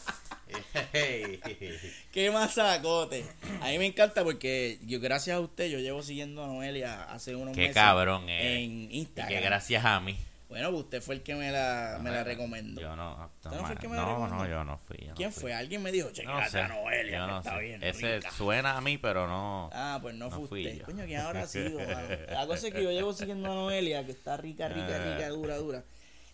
Qué 2.12 2.32
masacote. 2.32 3.24
A 3.62 3.68
mí 3.68 3.78
me 3.78 3.86
encanta 3.86 4.24
porque 4.24 4.80
yo 4.86 5.00
gracias 5.00 5.38
a 5.38 5.40
usted 5.40 5.70
yo 5.70 5.78
llevo 5.80 6.02
siguiendo 6.02 6.44
a 6.44 6.48
Noelia 6.48 7.04
hace 7.04 7.36
unos 7.36 7.54
Qué 7.54 7.62
meses. 7.62 7.76
cabrón 7.76 8.28
es. 8.30 8.58
En 8.58 8.92
Y 8.92 9.00
Instagram. 9.00 9.34
que 9.34 9.42
gracias 9.42 9.86
a 9.86 10.00
mí. 10.00 10.18
Bueno, 10.50 10.72
pues 10.72 10.84
usted 10.86 11.02
fue 11.02 11.16
el 11.16 11.24
que 11.24 11.36
me 11.36 11.52
la, 11.52 12.00
me 12.02 12.10
la 12.10 12.24
recomendó. 12.24 12.80
Yo 12.80 12.96
no. 12.96 13.32
¿Usted 13.44 13.52
no 13.52 13.64
fue 13.66 13.74
el 13.74 13.80
que 13.80 13.88
me 13.90 13.96
la 13.98 14.04
no, 14.04 14.08
recomendó? 14.10 14.36
no, 14.38 14.50
yo 14.50 14.64
no 14.64 14.78
fui. 14.78 14.98
yo 15.02 15.08
no 15.10 15.16
¿Quién 15.16 15.32
fui. 15.34 15.42
fue? 15.42 15.54
Alguien 15.54 15.84
me 15.84 15.92
dijo, 15.92 16.08
No 16.08 16.14
chequeate 16.14 16.50
sé. 16.50 16.60
a 16.62 16.68
Noelia, 16.70 17.18
yo 17.20 17.26
que 17.26 17.32
no 17.32 17.38
está 17.40 17.56
sé. 17.58 17.64
bien 17.64 17.84
Ese 17.84 18.16
rica". 18.18 18.32
suena 18.32 18.78
a 18.78 18.82
mí, 18.82 18.98
pero 18.98 19.28
no. 19.28 19.70
Ah, 19.74 20.00
pues 20.02 20.16
no, 20.16 20.30
No 20.30 20.38
fue 20.40 20.48
fui 20.48 20.66
usted. 20.66 20.80
yo. 20.80 20.86
Coño, 20.86 21.06
¿quién 21.06 21.20
habrá 21.20 21.46
sido? 21.48 21.78
mano? 21.80 22.08
La 22.32 22.48
cosa 22.48 22.68
es 22.68 22.74
que 22.74 22.82
yo 22.84 22.92
llevo 22.92 23.12
siguiendo 23.14 23.52
a 23.52 23.56
Noelia, 23.56 24.06
que 24.06 24.14
está 24.14 24.38
rica, 24.38 24.70
rica, 24.70 24.96
Ah. 25.02 25.14
rica, 25.16 25.30
dura, 25.30 25.58
dura. 25.58 25.84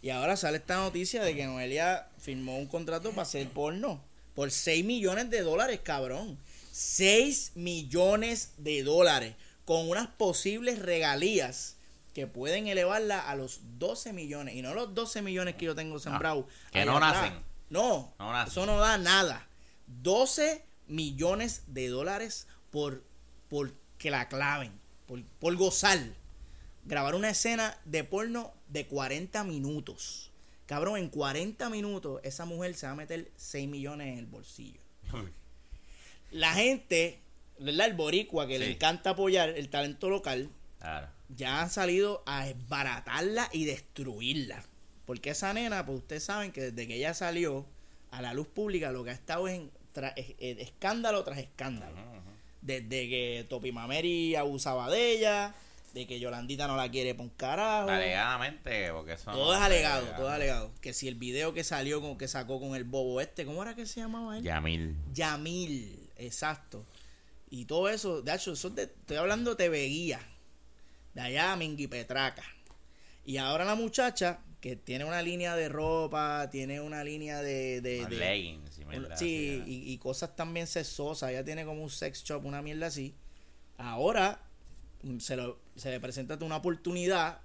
Y 0.03 0.11
ahora 0.11 0.35
sale 0.37 0.57
esta 0.57 0.75
noticia 0.75 1.23
de 1.23 1.35
que 1.35 1.45
Noelia 1.47 2.07
firmó 2.19 2.57
un 2.57 2.67
contrato 2.67 3.09
para 3.11 3.23
hacer 3.23 3.47
porno. 3.49 3.99
Por 4.35 4.51
6 4.51 4.83
millones 4.85 5.29
de 5.31 5.41
dólares, 5.41 5.79
cabrón. 5.83 6.37
6 6.71 7.53
millones 7.55 8.53
de 8.57 8.83
dólares. 8.83 9.33
Con 9.65 9.89
unas 9.89 10.07
posibles 10.07 10.79
regalías 10.79 11.77
que 12.13 12.27
pueden 12.27 12.67
elevarla 12.67 13.19
a 13.19 13.35
los 13.35 13.59
12 13.79 14.13
millones. 14.13 14.55
Y 14.55 14.61
no 14.61 14.73
los 14.73 14.93
12 14.93 15.21
millones 15.21 15.55
que 15.55 15.65
yo 15.65 15.75
tengo 15.75 15.99
sembrado. 15.99 16.47
Ah, 16.65 16.69
que 16.71 16.85
no 16.85 16.97
atrás. 16.97 17.13
nacen. 17.23 17.33
No, 17.69 18.13
No 18.19 18.31
nacen. 18.31 18.51
eso 18.51 18.65
no 18.65 18.77
da 18.79 18.97
nada. 18.97 19.47
12 19.87 20.63
millones 20.87 21.63
de 21.67 21.87
dólares 21.87 22.47
por, 22.71 23.03
por 23.49 23.73
que 23.97 24.11
la 24.11 24.27
claven, 24.29 24.71
por, 25.07 25.23
por 25.39 25.55
gozar. 25.55 25.99
Grabar 26.85 27.15
una 27.15 27.29
escena 27.29 27.77
de 27.85 28.03
porno 28.03 28.53
de 28.67 28.85
40 28.87 29.43
minutos. 29.45 30.31
Cabrón, 30.65 30.97
en 30.97 31.09
40 31.09 31.69
minutos 31.69 32.19
esa 32.23 32.45
mujer 32.45 32.75
se 32.75 32.85
va 32.85 32.91
a 32.93 32.95
meter 32.95 33.31
6 33.37 33.67
millones 33.69 34.07
en 34.13 34.19
el 34.19 34.25
bolsillo. 34.25 34.79
La 36.31 36.53
gente, 36.53 37.21
¿verdad? 37.59 37.87
El 37.87 37.93
boricua 37.93 38.47
que 38.47 38.57
le 38.59 38.71
encanta 38.71 39.11
apoyar 39.11 39.49
el 39.49 39.69
talento 39.69 40.09
local, 40.09 40.49
Claro. 40.79 41.07
Ya 41.35 41.61
han 41.61 41.69
salido 41.69 42.23
a 42.25 42.45
desbaratarla 42.45 43.49
y 43.51 43.65
destruirla. 43.65 44.63
Porque 45.05 45.31
esa 45.31 45.53
nena, 45.53 45.85
pues 45.85 45.99
ustedes 45.99 46.23
saben 46.23 46.51
que 46.51 46.61
desde 46.71 46.87
que 46.87 46.95
ella 46.95 47.13
salió 47.13 47.65
a 48.11 48.21
la 48.21 48.33
luz 48.33 48.47
pública, 48.47 48.91
lo 48.91 49.03
que 49.03 49.09
ha 49.09 49.13
estado 49.13 49.47
es 49.47 49.55
en 49.59 49.71
tra- 49.93 50.13
escándalo 50.15 51.23
tras 51.23 51.39
escándalo. 51.39 51.95
Desde 52.61 53.09
que 53.09 53.45
Topi 53.49 53.71
Mameri 53.73 54.35
abusaba 54.35 54.89
de 54.89 55.11
ella, 55.11 55.53
de 55.93 56.07
que 56.07 56.19
Yolandita 56.19 56.65
no 56.67 56.77
la 56.77 56.89
quiere 56.89 57.13
por 57.13 57.25
un 57.25 57.29
carajo. 57.31 57.89
Alegadamente, 57.89 58.91
porque 58.93 59.13
eso. 59.13 59.31
Todo 59.31 59.47
no 59.51 59.53
es 59.53 59.59
alegado, 59.61 60.03
alega. 60.03 60.17
todo 60.17 60.27
es 60.29 60.33
alegado. 60.33 60.71
Que 60.79 60.93
si 60.93 61.07
el 61.09 61.15
video 61.15 61.53
que 61.53 61.63
salió, 61.65 61.99
con, 62.01 62.17
que 62.17 62.27
sacó 62.29 62.59
con 62.61 62.75
el 62.75 62.85
bobo 62.85 63.19
este, 63.19 63.45
¿cómo 63.45 63.61
era 63.61 63.75
que 63.75 63.85
se 63.85 63.99
llamaba 63.99 64.37
él? 64.37 64.43
Yamil. 64.43 64.95
Yamil, 65.13 66.09
exacto. 66.15 66.85
Y 67.49 67.65
todo 67.65 67.89
eso, 67.89 68.21
de 68.21 68.33
hecho, 68.33 68.53
eso 68.53 68.69
de- 68.69 68.83
estoy 68.83 69.17
hablando 69.17 69.55
de 69.55 69.67
Veguía, 69.69 70.19
de 71.13 71.21
allá 71.21 71.55
Mingui 71.55 71.87
Petraca. 71.87 72.43
Y 73.25 73.37
ahora 73.37 73.63
la 73.65 73.75
muchacha, 73.75 74.39
que 74.59 74.75
tiene 74.75 75.05
una 75.05 75.21
línea 75.21 75.55
de 75.55 75.69
ropa, 75.69 76.49
tiene 76.51 76.81
una 76.81 77.03
línea 77.03 77.41
de... 77.41 77.81
de, 77.81 78.05
de- 78.05 78.15
leggings 78.17 78.77
un- 78.79 78.87
mierda 78.87 79.17
sí, 79.17 79.63
y, 79.65 79.91
y 79.93 79.97
cosas 79.97 80.35
también 80.35 80.67
sexosas. 80.67 81.29
Ella 81.31 81.43
tiene 81.43 81.65
como 81.65 81.83
un 81.83 81.89
sex 81.89 82.23
shop, 82.23 82.45
una 82.45 82.61
mierda 82.61 82.87
así. 82.87 83.15
Ahora 83.77 84.41
mm, 85.03 85.19
se, 85.19 85.35
lo- 85.35 85.59
se 85.75 85.89
le 85.91 85.99
presenta 85.99 86.37
una 86.43 86.57
oportunidad 86.57 87.39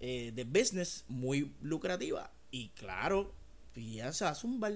eh, 0.00 0.32
de 0.34 0.44
business 0.44 1.04
muy 1.08 1.52
lucrativa. 1.60 2.30
Y 2.50 2.68
claro, 2.70 3.34
y 3.74 3.94
ella 3.94 4.12
se 4.12 4.24
va 4.24 4.30
a 4.32 4.34
zumbar. 4.34 4.74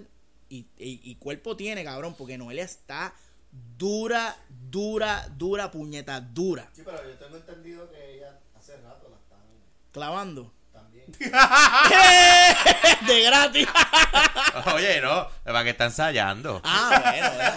Y, 0.49 0.67
y- 0.79 1.01
y 1.03 1.15
cuerpo 1.17 1.57
tiene, 1.57 1.85
cabrón, 1.85 2.15
porque 2.17 2.39
Noelia 2.39 2.65
está 2.65 3.15
dura, 3.51 4.37
dura, 4.49 5.27
dura, 5.37 5.71
puñeta, 5.71 6.21
dura. 6.21 6.69
Sí, 6.73 6.83
pero 6.85 7.03
yo 7.09 7.15
tengo 7.19 7.37
entendido 7.37 7.91
que 7.91 8.17
ella 8.17 8.39
hace 8.57 8.77
rato 8.81 9.09
la 9.09 9.17
están 9.17 9.41
Clavando. 9.93 10.53
también. 10.73 11.07
de 13.07 13.23
gratis. 13.23 13.69
Oye, 14.75 15.01
no, 15.01 15.29
para 15.45 15.65
que 15.65 15.71
está 15.71 15.87
ensayando. 15.87 16.61
ah, 16.65 17.01
bueno, 17.05 17.31
bueno, 17.35 17.51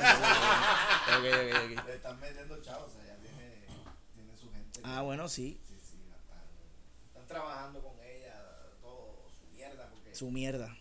ok, 1.18 1.26
ok, 1.26 1.26
ok, 1.26 1.80
ok. 1.80 1.86
Le 1.88 1.96
están 1.96 2.20
metiendo 2.20 2.62
chavos, 2.62 2.88
o 2.88 2.92
sea, 2.92 3.04
ella 3.04 3.16
tiene, 3.22 3.66
tiene 4.14 4.38
su 4.38 4.52
gente. 4.52 4.82
que- 4.82 4.88
Ah, 4.88 5.02
bueno, 5.02 5.28
sí. 5.28 5.60
Sí, 5.68 5.76
sí, 5.84 5.98
la 6.10 6.16
están, 6.18 6.40
están 7.08 7.28
trabajando 7.28 7.82
con 7.82 7.94
ella, 8.04 8.36
todo 8.82 9.28
su 9.40 9.46
mierda, 9.56 9.90
porque 9.92 10.16
Su 10.16 10.32
mierda. 10.32 10.78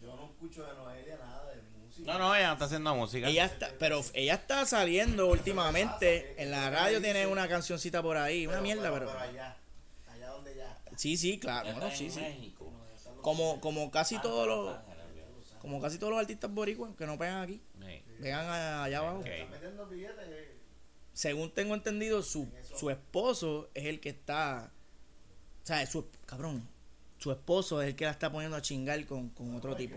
yo 0.00 0.14
no 0.16 0.26
escucho 0.26 0.62
de 0.64 0.72
música. 0.74 0.84
No, 2.08 2.18
no, 2.18 2.34
ella 2.34 2.46
no 2.48 2.52
está 2.54 2.64
haciendo 2.64 2.94
música. 2.94 3.28
Ella 3.28 3.44
está, 3.44 3.70
pero 3.78 4.02
ella 4.14 4.34
está 4.34 4.64
saliendo 4.66 5.26
últimamente. 5.28 6.34
En 6.42 6.50
la 6.50 6.70
radio 6.70 7.00
tiene 7.00 7.26
una 7.26 7.46
cancioncita 7.48 8.02
por 8.02 8.16
ahí, 8.16 8.46
una 8.46 8.60
mierda, 8.60 8.90
pero. 8.92 9.10
allá, 9.10 9.56
allá 10.08 10.28
donde 10.30 10.56
ya 10.56 10.72
está. 10.72 10.98
Sí, 10.98 11.16
sí, 11.16 11.38
claro. 11.38 11.70
Bueno, 11.72 11.90
sí, 11.94 12.10
sí. 12.10 12.54
Como, 13.22 13.60
como 13.60 13.90
casi 13.90 14.18
todos 14.20 14.46
los. 14.46 14.76
Como 15.60 15.80
casi 15.80 15.98
todos 15.98 16.12
los 16.12 16.20
artistas 16.20 16.50
boricuas 16.52 16.94
que 16.96 17.04
no 17.04 17.18
pegan 17.18 17.42
aquí, 17.42 17.60
pegan 18.20 18.48
allá 18.48 18.98
abajo. 18.98 19.18
Ok. 19.18 19.26
Están 19.26 19.50
metiendo 19.50 19.86
billetes. 19.86 20.28
eh. 20.28 20.54
Según 21.12 21.50
tengo 21.52 21.74
entendido, 21.74 22.22
su, 22.22 22.48
su 22.78 22.90
esposo 22.90 23.68
es 23.74 23.86
el 23.86 24.00
que 24.00 24.10
está. 24.10 24.70
O 25.64 25.66
sea, 25.66 25.84
su, 25.86 26.06
cabrón, 26.26 26.66
su 27.18 27.32
esposo 27.32 27.82
es 27.82 27.88
el 27.88 27.96
que 27.96 28.04
la 28.04 28.12
está 28.12 28.30
poniendo 28.30 28.56
a 28.56 28.62
chingar 28.62 29.04
con, 29.04 29.30
con 29.30 29.54
otro 29.56 29.74
tipo. 29.76 29.96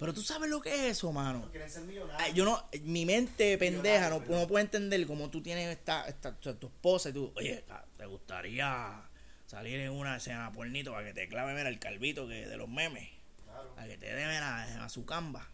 Pero 0.00 0.14
tú 0.14 0.22
sabes 0.22 0.48
lo 0.48 0.62
que 0.62 0.74
es 0.74 0.96
eso, 0.96 1.12
mano. 1.12 1.46
Quieren 1.50 1.70
ser 1.70 1.82
millonarios. 1.82 2.22
Ay, 2.22 2.32
yo 2.32 2.46
no, 2.46 2.64
mi 2.84 3.04
mente 3.04 3.58
pendeja 3.58 4.08
no, 4.08 4.20
no 4.20 4.48
puede 4.48 4.64
entender 4.64 5.06
cómo 5.06 5.28
tú 5.28 5.42
tienes 5.42 5.68
esta, 5.68 6.08
esta 6.08 6.34
tu, 6.34 6.54
tu 6.54 6.68
esposa 6.68 7.10
y 7.10 7.12
tú, 7.12 7.30
oye, 7.36 7.62
¿te 7.98 8.06
gustaría 8.06 9.02
salir 9.46 9.78
en 9.78 9.92
una 9.92 10.16
escena 10.16 10.50
pornito 10.52 10.92
para 10.92 11.06
que 11.06 11.12
te 11.12 11.28
clave, 11.28 11.52
mira, 11.52 11.68
el 11.68 11.78
calvito 11.78 12.26
que 12.26 12.46
de 12.46 12.56
los 12.56 12.66
memes? 12.66 13.10
Claro. 13.44 13.74
Para 13.74 13.88
que 13.88 13.98
te 13.98 14.06
dé, 14.06 14.26
mira, 14.26 14.84
a 14.84 14.88
su 14.88 15.04
camba. 15.04 15.46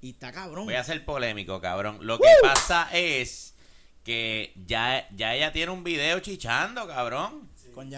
Y 0.00 0.10
está 0.10 0.32
cabrón. 0.32 0.64
Voy 0.64 0.76
a 0.76 0.84
ser 0.84 1.04
polémico, 1.04 1.60
cabrón. 1.60 1.98
Lo 2.00 2.18
que 2.18 2.28
pasa 2.40 2.88
es 2.90 3.54
que 4.02 4.54
ya, 4.66 5.06
ya 5.14 5.34
ella 5.34 5.52
tiene 5.52 5.72
un 5.72 5.84
video 5.84 6.20
chichando, 6.20 6.86
cabrón. 6.86 7.50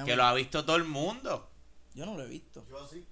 Que 0.05 0.16
lo 0.16 0.24
ha 0.24 0.34
visto 0.34 0.64
todo 0.64 0.76
el 0.76 0.84
mundo. 0.84 1.49
Yo 1.95 2.07
no 2.07 2.16
lo 2.16 2.24
he 2.24 2.28
visto. 2.28 2.66
Yo 2.68 2.89
sí. 2.89 3.07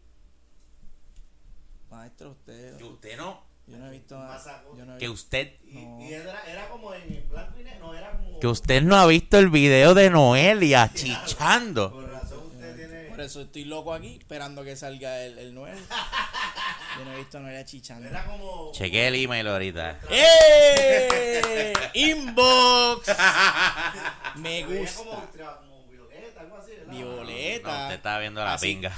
Maestro, 1.95 2.31
usted. 2.33 2.77
Que 2.77 2.85
usted 2.85 3.17
no. 3.17 3.43
Yo 3.67 3.79
no 3.79 3.87
he 3.87 3.91
visto 3.93 4.19
nada. 4.19 4.39
saco. 4.39 4.77
Yo 4.77 4.85
no 4.85 4.97
he 4.97 4.99
Que 4.99 5.09
usted. 5.09 5.53
Y, 5.67 5.75
No. 5.77 6.01
y 6.01 6.13
era, 6.13 6.43
era 6.47 6.69
como 6.69 6.93
en, 6.95 7.27
blanco 7.31 7.59
y 7.59 7.65
negro. 7.65 7.87
No, 7.87 7.95
era 7.95 8.11
como. 8.13 8.39
Que 8.41 8.47
usted 8.47 8.83
no 8.83 8.97
ha 8.97 9.07
visto 9.07 9.39
el 9.39 9.49
video 9.49 9.95
de 9.95 10.11
Noelia 10.11 10.91
chichando. 10.93 11.91
Por 11.93 12.11
razón 12.13 12.47
usted 12.53 12.77
tiene. 12.77 13.05
Por 13.09 13.21
eso 13.21 13.41
estoy 13.41 13.65
loco 13.65 13.95
aquí, 13.95 14.17
esperando 14.19 14.65
que 14.65 14.77
salga 14.77 15.21
el, 15.23 15.39
el 15.39 15.55
nuevo. 15.55 15.79
Yo 16.99 17.05
no 17.05 17.13
he 17.13 17.17
visto 17.17 17.39
a 17.39 17.41
Noelia 17.41 17.65
chichando. 17.65 18.07
Era 18.09 18.25
como. 18.27 18.71
Chequé 18.73 19.09
el 19.09 19.15
email 19.15 19.47
ahorita. 19.49 19.99
¡Eh! 20.11 21.73
Inbox. 21.95 23.09
Me 24.37 24.63
gusta. 24.65 25.31
Violeta. 26.91 27.69
No, 27.77 27.83
usted 27.85 27.95
estaba 27.97 28.19
viendo 28.21 28.45
la 28.45 28.55
Así. 28.55 28.67
pinga. 28.75 28.93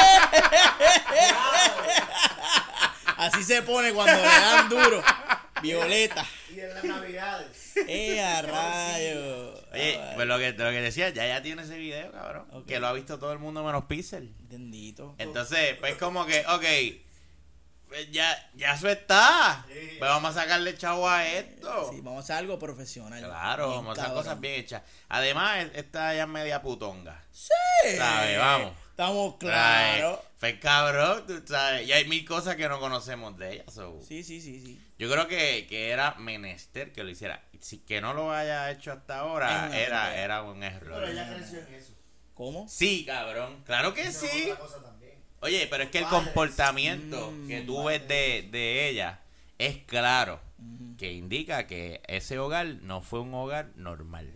Así 3.16 3.44
se 3.44 3.62
pone 3.62 3.92
cuando 3.92 4.14
le 4.16 4.22
dan 4.28 4.68
duro. 4.68 5.02
Violeta. 5.62 6.24
Y 6.54 6.60
en 6.60 6.74
las 6.74 6.84
navidades. 6.84 7.72
¡Eh, 7.86 8.20
a 8.22 8.40
rayo! 8.42 9.52
Oye, 9.72 10.00
pues 10.14 10.26
lo 10.26 10.38
que, 10.38 10.52
lo 10.52 10.70
que 10.70 10.80
decía, 10.80 11.10
ya 11.10 11.26
ya 11.26 11.42
tiene 11.42 11.62
ese 11.62 11.76
video, 11.76 12.10
cabrón. 12.12 12.46
Que 12.66 12.80
lo 12.80 12.86
ha 12.86 12.92
visto 12.94 13.18
todo 13.18 13.32
el 13.32 13.38
mundo 13.38 13.62
menos 13.62 13.84
Pixel. 13.84 14.34
Bendito. 14.40 15.14
Entonces, 15.18 15.76
pues 15.80 15.96
como 15.96 16.24
que, 16.24 16.40
ok, 16.46 16.64
pues 17.88 18.10
ya, 18.10 18.50
ya 18.54 18.72
eso 18.72 18.88
está. 18.88 19.66
Sí. 19.68 19.96
Pues 19.98 20.10
vamos 20.10 20.34
a 20.34 20.40
sacarle 20.42 20.78
chavo 20.78 21.06
a 21.08 21.26
esto. 21.26 21.90
Sí, 21.92 22.00
vamos 22.00 22.22
a 22.22 22.24
hacer 22.24 22.36
algo 22.36 22.58
profesional. 22.58 23.22
Claro, 23.22 23.66
Bien 23.68 23.76
vamos 23.80 23.90
a 23.90 23.92
hacer 24.00 24.04
cabrón. 24.06 24.24
cosas 24.24 24.40
bien 24.40 24.54
hechas. 24.60 24.82
Además, 25.10 25.58
es- 25.58 25.70
esta 25.74 26.14
ya 26.14 26.22
es 26.22 26.28
media 26.28 26.62
putonga. 26.62 27.22
Sí. 27.32 27.52
¿Sabes? 27.98 28.38
Vamos. 28.38 28.72
Estamos 29.00 29.36
claros. 29.36 30.18
Pues 30.38 30.58
cabrón, 30.60 31.24
tú 31.26 31.42
sabes. 31.46 31.88
Y 31.88 31.92
hay 31.92 32.04
mil 32.06 32.22
cosas 32.26 32.56
que 32.56 32.68
no 32.68 32.78
conocemos 32.80 33.34
de 33.38 33.54
ella. 33.54 33.64
so. 33.72 33.98
Sí, 34.06 34.22
sí, 34.22 34.42
sí, 34.42 34.60
sí. 34.60 34.78
Yo 34.98 35.10
creo 35.10 35.26
que, 35.26 35.66
que 35.66 35.88
era 35.88 36.16
menester 36.16 36.92
que 36.92 37.02
lo 37.02 37.08
hiciera. 37.08 37.42
Si 37.60 37.78
que 37.78 38.02
no 38.02 38.12
lo 38.12 38.30
haya 38.30 38.70
hecho 38.70 38.92
hasta 38.92 39.20
ahora, 39.20 39.74
era, 39.74 40.10
error. 40.14 40.18
era 40.18 40.42
un 40.42 40.62
error. 40.62 41.00
Pero 41.00 41.12
ella 41.12 41.34
creció 41.34 41.60
en 41.60 41.74
eso. 41.74 41.94
¿Cómo? 42.34 42.68
Sí, 42.68 43.06
cabrón. 43.06 43.62
Claro 43.64 43.94
que 43.94 44.12
sí. 44.12 44.50
otra 44.50 44.58
cosa 44.58 44.82
también. 44.82 45.14
Oye, 45.40 45.66
pero 45.70 45.84
es 45.84 45.88
que 45.90 45.98
el 45.98 46.04
Padres. 46.04 46.24
comportamiento 46.24 47.30
Mm, 47.30 47.48
que 47.48 47.60
tú 47.62 47.84
ves 47.84 48.06
de, 48.06 48.48
de 48.50 48.88
ella 48.90 49.20
es 49.56 49.78
claro. 49.86 50.40
Ujú. 50.58 50.96
Que 50.98 51.12
indica 51.14 51.66
que 51.66 52.02
ese 52.06 52.38
hogar 52.38 52.66
no 52.82 53.00
fue 53.00 53.20
un 53.20 53.32
hogar 53.32 53.70
normal. 53.76 54.30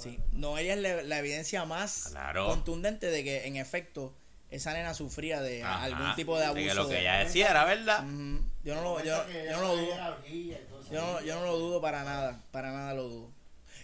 Sí, 0.00 0.18
no 0.32 0.56
ella 0.58 0.74
es 0.74 0.80
la, 0.80 1.02
la 1.02 1.18
evidencia 1.18 1.64
más 1.64 2.08
Claro. 2.10 2.46
contundente 2.46 3.06
de 3.10 3.22
que, 3.24 3.46
en 3.46 3.56
efecto, 3.56 4.14
esa 4.50 4.72
nena 4.72 4.94
sufría 4.94 5.40
de 5.40 5.62
Ajá. 5.62 5.84
algún 5.84 6.14
tipo 6.16 6.38
de 6.38 6.46
abuso. 6.46 6.62
que 6.64 6.74
lo 6.74 6.88
que 6.88 6.94
de- 6.94 7.00
ella 7.02 7.18
decía 7.18 7.50
era 7.50 7.64
verdad. 7.64 8.02
Yo 8.64 8.74
no 8.74 8.82
lo, 8.82 9.04
yo, 9.04 9.16
no 9.52 9.60
lo 9.60 9.76
dudo. 9.76 9.96
Yo 10.90 11.00
no, 11.00 11.20
yo 11.22 11.34
no 11.36 11.44
lo 11.46 11.56
dudo 11.58 11.80
para 11.80 12.02
nada. 12.04 12.42
Para 12.50 12.72
nada 12.72 12.94
lo 12.94 13.04
dudo. 13.04 13.30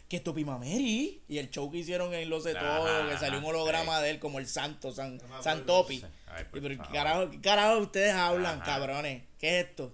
Que 0.09 0.21
Topi 0.21 0.45
Mameri 0.45 1.23
y 1.29 1.39
el 1.39 1.51
show 1.51 1.71
que 1.71 1.79
hicieron 1.79 2.14
en 2.14 2.31
Lo 2.31 2.41
sé 2.41 2.57
Ajá, 2.57 2.77
todo, 2.79 3.09
que 3.09 3.19
salió 3.19 3.39
un 3.41 3.45
holograma 3.45 3.97
sí. 3.99 4.05
de 4.05 4.11
él 4.11 4.19
como 4.21 4.39
el 4.39 4.47
santo, 4.47 4.93
San, 4.93 5.19
No. 5.29 5.43
San 5.43 5.67
Topi. 5.67 6.05
Ay, 6.29 6.45
pero, 6.53 6.69
¿qué 6.69 6.77
favor. 6.77 6.93
carajo, 6.93 7.31
¿qué 7.31 7.41
carajo 7.41 7.79
ustedes 7.79 8.12
hablan, 8.14 8.57
Ajá. 8.61 8.64
cabrones? 8.64 9.23
¿Qué 9.39 9.61
es 9.61 9.67
esto? 9.67 9.93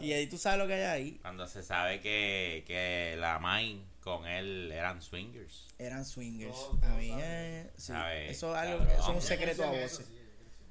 Y 0.00 0.12
ahí 0.14 0.26
tú 0.26 0.36
sabes 0.36 0.58
lo 0.58 0.66
que 0.66 0.74
hay 0.74 0.82
ahí. 0.82 1.18
Cuando 1.22 1.46
se 1.46 1.62
sabe 1.62 2.00
que, 2.00 2.64
que 2.66 3.14
la 3.18 3.38
Main 3.38 3.84
con 4.02 4.26
él 4.26 4.70
eran 4.72 5.00
swingers. 5.00 5.68
Eran 5.78 6.04
swingers. 6.04 6.54
Todos 6.54 6.82
A 6.84 6.88
mí, 6.96 7.10
eh, 7.14 7.70
sí, 7.76 7.92
eso 8.28 8.52
es 8.54 8.58
algo, 8.62 8.84
eso 8.84 9.02
es 9.02 9.08
un 9.08 9.22
secreto 9.22 9.62
a 9.64 9.68
voces. 9.70 10.10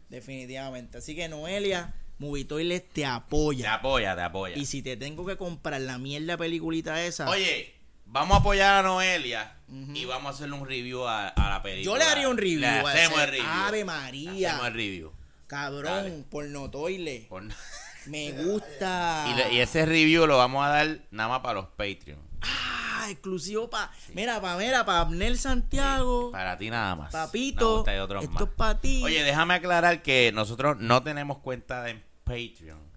Definitivamente. 0.09 0.97
Así 0.97 1.15
que 1.15 1.27
Noelia, 1.29 1.93
Movitoiles 2.19 2.83
te 2.89 3.01
Te 3.01 3.05
apoya. 3.05 3.75
apoya, 3.75 4.15
te 4.15 4.21
apoya. 4.21 4.55
Y 4.57 4.65
si 4.65 4.81
te 4.81 4.97
tengo 4.97 5.25
que 5.25 5.37
comprar 5.37 5.81
la 5.81 5.97
mierda 5.97 6.37
peliculita 6.37 7.01
esa, 7.03 7.29
Oye, 7.29 7.73
vamos 8.05 8.37
a 8.37 8.41
apoyar 8.41 8.79
a 8.79 8.87
Noelia 8.87 9.55
y 9.93 10.05
vamos 10.05 10.33
a 10.33 10.35
hacerle 10.35 10.55
un 10.57 10.67
review 10.67 11.07
a, 11.07 11.29
a 11.29 11.49
la 11.49 11.63
película. 11.63 11.93
yo 11.93 11.97
le 11.97 12.03
haría 12.11 12.27
un 12.29 12.37
review. 12.37 12.59
Le 12.59 12.67
a 12.67 12.81
hacemos 12.81 13.19
el 13.21 13.27
review. 13.29 13.45
Ave 13.47 13.77
Le 13.79 13.85
María. 13.85 14.49
Hacemos 14.51 14.67
el 14.67 14.73
review. 14.73 15.11
Cabrón, 15.47 16.25
pornotoile. 16.29 17.25
Por- 17.29 17.43
Me 18.07 18.31
gusta. 18.31 19.25
Y, 19.29 19.35
le- 19.35 19.53
y 19.53 19.59
ese 19.59 19.85
review 19.85 20.25
lo 20.27 20.37
vamos 20.37 20.65
a 20.65 20.69
dar 20.69 20.99
nada 21.11 21.29
más 21.29 21.39
para 21.41 21.55
los 21.61 21.67
Patreon. 21.69 22.19
Ah, 22.41 22.90
exclusivo 23.09 23.69
para. 23.69 23.91
Mira, 24.13 24.39
para 24.41 24.57
mira, 24.57 24.85
para 24.85 25.01
Abner 25.01 25.37
Santiago. 25.37 26.31
Para 26.31 26.57
ti 26.57 26.69
nada 26.69 26.95
más. 26.95 27.11
Papito. 27.11 27.81
otros 27.81 28.23
esto 28.23 28.33
más. 28.33 28.43
es 28.43 28.49
para 28.55 28.79
ti. 28.79 29.01
Oye, 29.03 29.23
déjame 29.23 29.55
aclarar 29.55 30.01
que 30.01 30.31
nosotros 30.33 30.77
no 30.77 31.03
tenemos 31.03 31.39
cuenta 31.39 31.83
de 31.83 32.01
Patreon. 32.23 32.91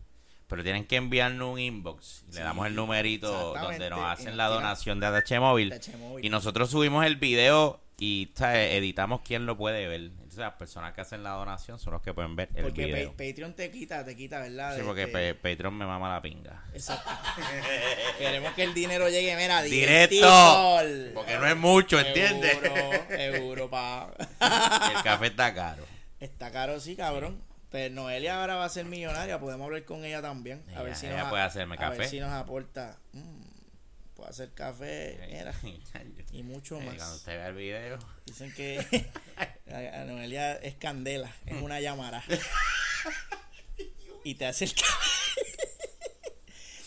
Pero 0.47 0.63
tienen 0.63 0.85
que 0.85 0.97
enviarnos 0.97 1.55
un 1.55 1.59
inbox. 1.59 2.25
y 2.29 2.35
Le 2.35 2.41
damos 2.41 2.67
el 2.67 2.75
numerito 2.75 3.55
donde 3.55 3.91
nos 3.91 4.01
hacen 4.01 4.37
la 4.37 4.49
donación 4.49 5.01
de 5.01 5.07
ATH 5.07 5.41
Móvil. 5.41 5.75
Y 6.23 6.29
nosotros 6.29 6.71
subimos 6.71 7.05
el 7.07 7.17
video 7.17 7.81
y 7.99 8.31
editamos 8.39 9.23
quién 9.25 9.47
lo 9.47 9.57
puede 9.57 9.89
ver. 9.89 10.11
Entonces 10.35 10.51
las 10.51 10.59
personas 10.59 10.93
que 10.93 11.01
hacen 11.01 11.23
la 11.23 11.31
donación 11.31 11.79
son 11.79 11.93
los 11.93 12.03
que 12.03 12.13
pueden 12.13 12.35
ver 12.35 12.49
el 12.57 12.65
Porque 12.65 12.87
video. 12.87 13.11
Pa- 13.13 13.19
Patreon 13.25 13.55
te 13.55 13.71
quita, 13.71 14.05
te 14.05 14.17
quita, 14.17 14.41
¿verdad? 14.41 14.77
Sí, 14.77 14.83
porque 14.85 15.07
Pa- 15.07 15.41
Patreon 15.41 15.73
me 15.79 15.87
mama 15.87 16.13
la 16.13 16.21
pinga. 16.21 16.65
Exacto. 16.75 17.09
Queremos 18.19 18.53
que 18.55 18.65
el 18.65 18.75
dinero 18.75 19.09
llegue, 19.09 19.37
mira, 19.37 19.63
Directo. 19.63 20.27
Porque 21.15 21.37
no 21.39 21.47
es 21.47 21.57
mucho, 21.57 22.01
¿entiendes? 22.01 22.59
Seguro, 22.59 23.07
seguro, 23.09 23.71
pa. 23.71 24.11
El 24.97 25.03
café 25.05 25.27
está 25.29 25.55
caro. 25.55 25.85
Está 26.19 26.51
caro, 26.51 26.81
sí, 26.81 26.97
cabrón. 26.97 27.41
Pero 27.71 27.95
Noelia 27.95 28.41
ahora 28.41 28.57
va 28.57 28.65
a 28.65 28.69
ser 28.69 28.87
millonaria. 28.87 29.39
Podemos 29.39 29.67
hablar 29.67 29.85
con 29.85 30.05
ella 30.05 30.21
también. 30.21 30.65
A 30.77 30.83
ver 30.83 30.97
si 30.97 31.07
ella 31.07 31.19
nos, 31.21 31.29
puede 31.31 31.43
hacerme 31.45 31.77
a 31.77 31.79
café. 31.79 31.99
ver 31.99 32.09
si 32.09 32.19
nos 32.19 32.31
aporta. 32.33 32.97
Mm, 33.13 33.44
puede 34.17 34.31
hacer 34.31 34.53
café, 34.55 35.19
mira, 35.31 35.53
y 36.33 36.43
mucho 36.43 36.79
Eh, 36.81 36.85
Cuando 36.85 37.05
más. 37.05 37.15
usted 37.17 37.33
vea 37.37 37.49
el 37.49 37.55
video. 37.55 37.99
Dicen 38.27 38.53
que 38.55 39.07
Noelia 40.07 40.55
es 40.57 40.75
candela, 40.77 41.31
es 41.47 41.61
una 41.61 41.81
llamara. 41.81 42.23
y 44.25 44.35
te 44.37 44.47
hace 44.47 44.65
el 44.67 44.75
café. 44.75 44.93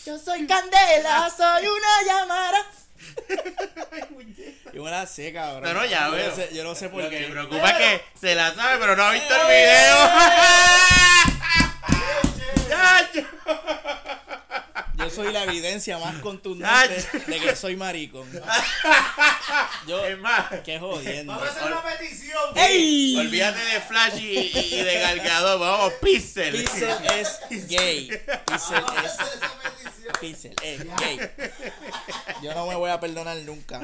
Yo 0.06 0.18
soy 0.18 0.46
candela, 0.46 1.28
soy 1.36 1.66
una 1.66 2.02
llamara. 2.06 2.58
Yo 4.72 4.82
me 4.84 4.90
la 4.90 5.06
sé, 5.06 5.32
cabrón. 5.32 5.62
No, 5.64 5.74
no, 5.74 5.84
ya 5.86 6.06
yo 6.06 6.12
veo. 6.12 6.30
No 6.30 6.36
sé, 6.36 6.48
yo 6.54 6.64
no 6.64 6.74
sé 6.74 6.88
por 6.88 7.02
Lo 7.04 7.10
qué. 7.10 7.18
que 7.18 7.26
me 7.26 7.32
preocupa 7.32 7.70
es 7.70 7.76
que 7.76 8.02
se 8.18 8.34
la 8.34 8.54
sabe, 8.54 8.78
pero 8.78 8.96
no 8.96 9.02
ha 9.04 9.12
visto 9.12 9.34
el 9.34 9.46
video. 9.48 10.08
¡Chacho! 12.68 13.26
Yo 15.08 15.14
soy 15.14 15.32
la 15.32 15.44
evidencia 15.44 15.98
más 15.98 16.16
contundente 16.16 17.04
de 17.26 17.40
que 17.40 17.56
soy 17.56 17.76
maricón. 17.76 18.28
Yo, 19.86 20.04
Es 20.04 20.18
más, 20.18 20.46
qué 20.64 20.78
jodiendo. 20.78 21.32
Vamos 21.32 21.48
a 21.48 21.52
hacer 21.52 21.64
una 21.72 21.82
petición. 21.82 22.38
¡Ey! 22.56 23.16
olvídate 23.18 23.58
de 23.58 23.80
Flash 23.80 24.18
y, 24.20 24.82
de 24.82 25.00
Galgador, 25.00 25.58
vamos, 25.60 25.92
Pixel. 26.02 26.52
Pixel 26.56 26.90
es 27.50 27.68
gay. 27.68 28.10
Pixel 28.46 28.84
es. 29.04 29.16
Pixel 30.20 30.54
es 30.62 30.80
gay. 30.98 31.18
Yo 32.42 32.54
no 32.54 32.66
me 32.66 32.74
voy 32.74 32.90
a 32.90 32.98
perdonar 33.00 33.36
nunca. 33.38 33.80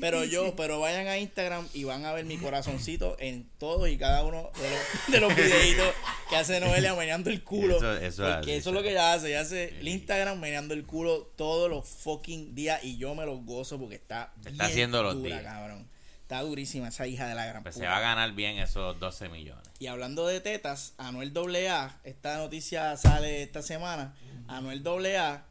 Pero 0.00 0.24
yo, 0.24 0.54
pero 0.56 0.80
vayan 0.80 1.08
a 1.08 1.18
Instagram 1.18 1.68
y 1.72 1.84
van 1.84 2.04
a 2.04 2.12
ver 2.12 2.24
mi 2.24 2.36
corazoncito 2.38 3.16
en 3.18 3.48
todos 3.58 3.88
y 3.88 3.96
cada 3.98 4.22
uno 4.22 4.50
de 4.60 4.70
los, 4.70 5.12
de 5.12 5.20
los 5.20 5.34
videitos 5.34 5.94
que 6.28 6.36
hace 6.36 6.60
Noelia 6.60 6.94
meneando 6.94 7.30
el 7.30 7.42
culo. 7.42 7.76
Eso- 7.78 7.96
eso 7.96 8.28
es 8.28 8.34
porque 8.36 8.56
eso 8.56 8.70
es 8.70 8.74
lo 8.74 8.82
que 8.82 8.90
ella 8.90 9.12
hace. 9.14 9.28
Ella 9.28 9.40
hace 9.40 9.68
el 9.80 9.88
Instagram 9.88 10.38
meneando 10.38 10.61
el 10.70 10.84
culo 10.86 11.32
todos 11.36 11.68
los 11.70 11.88
fucking 11.88 12.54
días 12.54 12.82
y 12.84 12.96
yo 12.96 13.14
me 13.14 13.26
los 13.26 13.44
gozo 13.44 13.78
porque 13.78 13.96
está 13.96 14.32
Está 14.46 14.66
haciendo 14.66 15.02
los 15.02 15.22
días. 15.22 15.42
cabrón. 15.42 15.88
Está 16.22 16.40
durísima 16.42 16.88
esa 16.88 17.06
hija 17.06 17.26
de 17.26 17.34
la 17.34 17.44
gran 17.44 17.62
Pues 17.62 17.74
puta. 17.74 17.84
se 17.84 17.88
va 17.90 17.98
a 17.98 18.00
ganar 18.00 18.32
bien 18.32 18.56
esos 18.58 18.98
12 18.98 19.28
millones. 19.28 19.64
Y 19.80 19.86
hablando 19.88 20.26
de 20.26 20.40
tetas, 20.40 20.94
Anuel 20.96 21.32
AA, 21.36 21.98
esta 22.04 22.38
noticia 22.38 22.96
sale 22.96 23.42
esta 23.42 23.60
semana. 23.62 24.14
Anuel 24.48 24.82
AA 24.86 25.44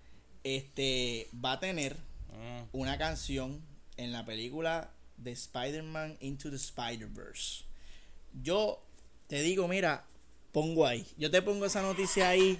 este, 0.44 1.30
va 1.34 1.54
a 1.54 1.60
tener 1.60 1.96
Mm. 2.34 2.64
una 2.72 2.98
canción 2.98 3.62
en 3.98 4.12
la 4.12 4.26
película 4.26 4.92
de 5.18 5.32
Spider-Man 5.34 6.18
Into 6.22 6.50
the 6.50 6.56
Spider-Verse. 6.56 7.66
Yo 8.42 8.84
te 9.28 9.42
digo, 9.44 9.68
mira, 9.68 10.06
pongo 10.52 10.88
ahí. 10.88 11.06
Yo 11.18 11.30
te 11.30 11.42
pongo 11.44 11.66
esa 11.66 11.82
noticia 11.84 12.30
ahí 12.30 12.58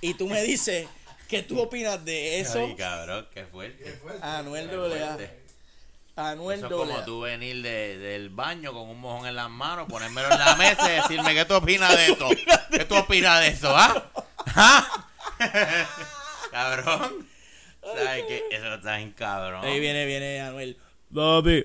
y 0.00 0.14
tú 0.14 0.28
me 0.28 0.42
dices 0.42 0.88
qué 1.28 1.42
tú 1.42 1.60
opinas 1.60 2.04
de 2.04 2.40
eso. 2.40 2.58
Ay, 2.58 2.74
cabrón, 2.74 3.28
qué 3.32 3.44
fuerte. 3.44 3.98
Anuel 4.22 4.68
Qué 4.68 4.76
fuerte. 4.76 5.30
Anuel 6.16 6.58
Eso 6.58 6.66
es 6.66 6.72
como 6.72 7.04
tú 7.04 7.20
venir 7.20 7.62
de- 7.62 7.96
del 7.98 8.28
baño 8.30 8.72
con 8.72 8.88
un 8.88 8.98
mojón 9.00 9.28
en 9.28 9.36
las 9.36 9.48
manos, 9.48 9.86
ponérmelo 9.88 10.32
en 10.32 10.38
la 10.40 10.56
mesa 10.56 10.92
y 10.92 10.96
decirme 10.96 11.32
qué 11.32 11.44
tú 11.44 11.54
opinas 11.54 11.94
de 11.96 12.06
esto. 12.06 12.28
¿Qué 12.72 12.84
tú 12.86 12.96
opinas 12.96 13.40
de 13.40 13.48
eso, 13.48 13.72
ah? 13.76 14.10
¿Ah? 14.56 15.06
cabrón. 16.50 17.28
¿Sabes 17.82 18.24
qué? 18.26 18.42
Eso 18.50 18.74
está 18.74 18.96
bien 18.96 19.12
cabrón. 19.12 19.64
Ahí 19.64 19.78
viene, 19.78 20.06
viene 20.06 20.40
Anuel. 20.40 20.76
Papi, 21.14 21.64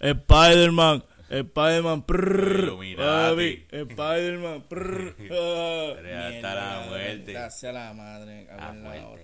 Spider-Man, 0.00 1.04
Spider-Man, 1.28 2.02
papi, 2.02 3.66
Spider-Man, 3.70 4.62
prrr. 4.68 5.16
ah. 5.32 5.94
La 6.42 6.84
muerte. 6.88 7.32
Gracias 7.32 7.64
a 7.70 7.72
la 7.72 7.92
madre, 7.92 8.40
en 8.42 8.46
la 8.46 8.56
cabrón. 8.56 9.18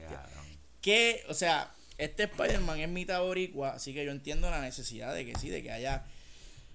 Que, 0.80 1.22
o 1.28 1.34
sea, 1.34 1.70
este 1.98 2.22
Spider-Man 2.24 2.80
es 2.80 2.88
mitad 2.88 3.20
boricua, 3.20 3.70
así 3.74 3.92
que 3.92 4.04
yo 4.04 4.10
entiendo 4.12 4.50
la 4.50 4.60
necesidad 4.60 5.14
de 5.14 5.26
que 5.26 5.36
sí, 5.36 5.50
de 5.50 5.62
que 5.62 5.70
haya 5.70 6.04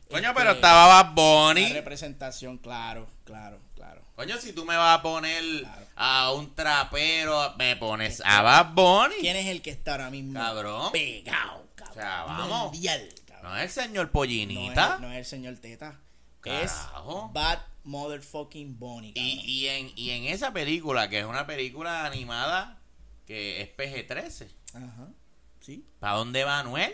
Coño, 0.09 0.29
este, 0.29 0.33
pero 0.39 0.51
estaba 0.51 1.01
Bad 1.03 1.13
Bunny. 1.15 1.73
representación, 1.73 2.59
claro, 2.59 3.07
claro, 3.23 3.59
claro. 3.73 4.01
Coño, 4.15 4.37
si 4.37 4.53
tú 4.53 4.63
me 4.63 4.77
vas 4.77 4.99
a 4.99 5.01
poner 5.01 5.43
Claro. 5.61 5.85
a 5.95 6.31
un 6.33 6.53
trapero, 6.53 7.55
me 7.57 7.75
pones 7.75 8.21
a 8.23 8.43
Bad 8.43 8.73
Bunny. 8.73 9.15
¿Quién 9.21 9.35
es 9.35 9.47
el 9.47 9.63
que 9.63 9.71
está 9.71 9.93
ahora 9.93 10.11
mismo 10.11 10.39
Cabrón. 10.39 10.91
pegado, 10.91 11.67
cabrón? 11.73 11.91
O 11.91 11.99
sea, 11.99 12.23
vamos. 12.23 12.71
Mundial. 12.71 13.09
No 13.45 13.57
es 13.57 13.63
el 13.77 13.83
señor 13.85 14.05
No 14.07 14.11
Pollinita. 14.11 14.95
es, 14.95 15.01
no 15.01 15.11
es 15.11 15.17
el 15.19 15.25
señor 15.25 15.55
Teta. 15.57 15.99
Carajo. 16.41 17.27
Es 17.27 17.33
Bad 17.33 17.59
Motherfucking 17.83 18.77
Bunny. 18.79 19.13
Y, 19.15 19.41
y, 19.45 19.67
en, 19.67 19.91
y 19.95 20.11
en 20.11 20.25
esa 20.25 20.51
película, 20.53 21.09
que 21.09 21.19
es 21.19 21.25
una 21.25 21.45
película 21.47 22.05
animada 22.05 22.81
que 23.25 23.61
es 23.61 23.69
PG-13, 23.75 24.47
Ajá. 24.75 25.07
Sí. 25.59 25.83
¿para 25.99 26.13
dónde 26.17 26.43
va 26.43 26.59
Anuel? 26.59 26.93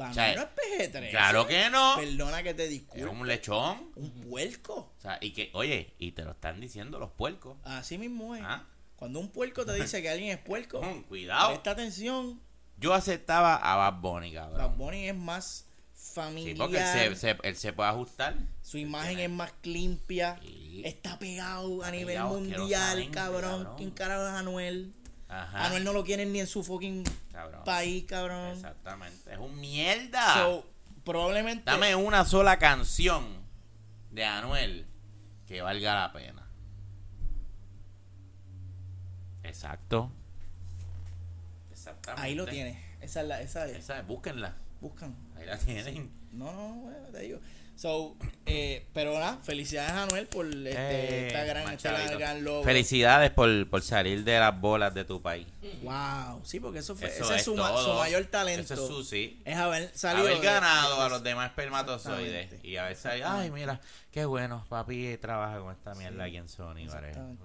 Va, 0.00 0.10
O 0.10 0.14
sea, 0.14 0.34
no 0.34 0.42
es 0.42 0.48
PG-13. 0.90 1.10
Claro 1.10 1.46
que 1.46 1.68
no. 1.70 1.96
Perdona 1.96 2.42
que 2.42 2.54
te 2.54 2.64
Es 2.64 2.70
disculpe. 2.70 3.06
un 3.06 3.26
lechón. 3.28 3.90
Un 3.94 4.10
puerco. 4.22 4.94
O 4.96 5.00
sea, 5.00 5.18
y 5.20 5.32
que, 5.32 5.50
oye, 5.52 5.94
y 5.98 6.12
te 6.12 6.24
lo 6.24 6.32
están 6.32 6.60
diciendo 6.60 6.98
los 6.98 7.10
puercos. 7.10 7.58
Así 7.64 7.98
mismo 7.98 8.34
es. 8.34 8.42
Ah. 8.44 8.66
Cuando 8.96 9.20
un 9.20 9.28
puerco 9.30 9.66
te 9.66 9.74
dice 9.74 10.00
que 10.02 10.08
alguien 10.08 10.30
es 10.30 10.38
puerco, 10.38 10.80
Cuidado. 11.08 11.50
presta 11.50 11.72
atención. 11.72 12.40
Yo 12.78 12.92
aceptaba 12.94 13.56
a 13.56 13.76
Bad 13.76 14.00
Bunny, 14.00 14.34
Bad 14.34 14.50
cabrón. 14.50 14.78
Bunny 14.78 15.08
es 15.08 15.16
más 15.16 15.66
Sí, 15.94 16.12
familiar. 16.14 16.56
porque 16.58 16.78
él 16.78 17.16
se, 17.16 17.34
se- 17.34 17.38
él 17.42 17.56
se 17.56 17.72
puede 17.72 17.88
ajustar. 17.88 18.36
Su 18.62 18.78
imagen 18.78 19.18
es 19.20 19.30
más 19.30 19.52
limpia. 19.62 20.38
Sí. 20.42 20.82
Está 20.84 21.18
pegado 21.18 21.82
a 21.82 21.86
Está 21.86 21.90
nivel 21.92 22.06
pegado 22.06 22.28
mundial, 22.34 23.10
cabrón. 23.10 23.52
cabrón. 23.64 23.76
¿Quién 23.76 23.90
carajo 23.90 24.26
es 24.26 24.32
Anuel? 24.34 24.94
Ajá. 25.28 25.66
Anuel 25.66 25.82
no 25.84 25.92
lo 25.92 26.04
quieren 26.04 26.32
ni 26.32 26.40
en 26.40 26.46
su 26.46 26.62
fucking 26.62 27.04
Cabrón. 27.32 27.64
país, 27.64 28.04
cabrón. 28.04 28.50
Exactamente. 28.52 29.32
Es 29.32 29.38
un 29.38 29.58
mierda. 29.58 30.34
So, 30.34 30.66
probablemente. 31.04 31.64
Dame 31.70 31.94
una 31.96 32.24
sola 32.24 32.58
canción 32.58 33.24
de 34.10 34.24
Anuel 34.24 34.86
que 35.46 35.62
valga 35.62 35.94
la 35.94 36.12
pena. 36.12 36.48
Exacto. 39.42 40.10
Ahí 42.16 42.34
lo 42.34 42.46
tienes. 42.46 42.76
Esa 43.00 43.20
es 43.22 43.28
la. 43.28 43.40
Esa 43.42 43.66
es. 43.66 43.76
Esa, 43.78 44.02
búsquenla. 44.02 44.54
Buscan. 44.80 45.14
Ahí 45.36 45.46
la 45.46 45.58
tienen. 45.58 46.10
No, 46.32 46.52
no, 46.52 46.74
bueno, 46.82 47.08
te 47.12 47.20
digo. 47.20 47.38
So, 47.76 48.16
eh, 48.46 48.86
pero 48.92 49.18
nada, 49.18 49.38
felicidades 49.42 49.90
a 49.90 50.02
Anuel 50.04 50.28
por 50.28 50.46
este, 50.46 50.70
Eh, 50.76 51.26
esta 51.26 51.44
gran, 51.44 51.72
este 51.72 51.88
gran 52.16 52.44
logro. 52.44 52.62
Felicidades 52.62 53.32
por, 53.32 53.68
por 53.68 53.82
salir 53.82 54.22
de 54.22 54.38
las 54.38 54.60
bolas 54.60 54.94
de 54.94 55.04
tu 55.04 55.20
país. 55.20 55.46
Wow, 55.82 56.40
sí, 56.44 56.60
porque 56.60 56.78
eso 56.78 56.94
fue, 56.94 57.08
Eso 57.08 57.24
ese 57.24 57.32
es, 57.34 57.38
es 57.40 57.44
su, 57.44 57.56
ma- 57.56 57.76
su 57.76 57.92
mayor 57.94 58.24
talento. 58.26 58.74
Eso 58.74 58.74
es 58.74 58.88
su 58.88 59.02
sí. 59.02 59.42
Es 59.44 59.56
haber 59.56 59.90
salido. 59.96 60.24
haber 60.28 60.40
ganado 60.40 60.98
de- 60.98 61.02
a 61.02 61.08
los 61.08 61.22
demás 61.24 61.48
espermatozoides 61.50 62.64
y 62.64 62.76
haber 62.76 62.94
salido, 62.96 63.28
ay 63.28 63.50
mira, 63.50 63.80
qué 64.12 64.24
bueno, 64.24 64.64
papi 64.68 65.16
trabaja 65.18 65.58
con 65.58 65.72
esta 65.72 65.94
mierda 65.96 66.24
aquí 66.24 66.36
en 66.36 66.48
Sony. 66.48 66.86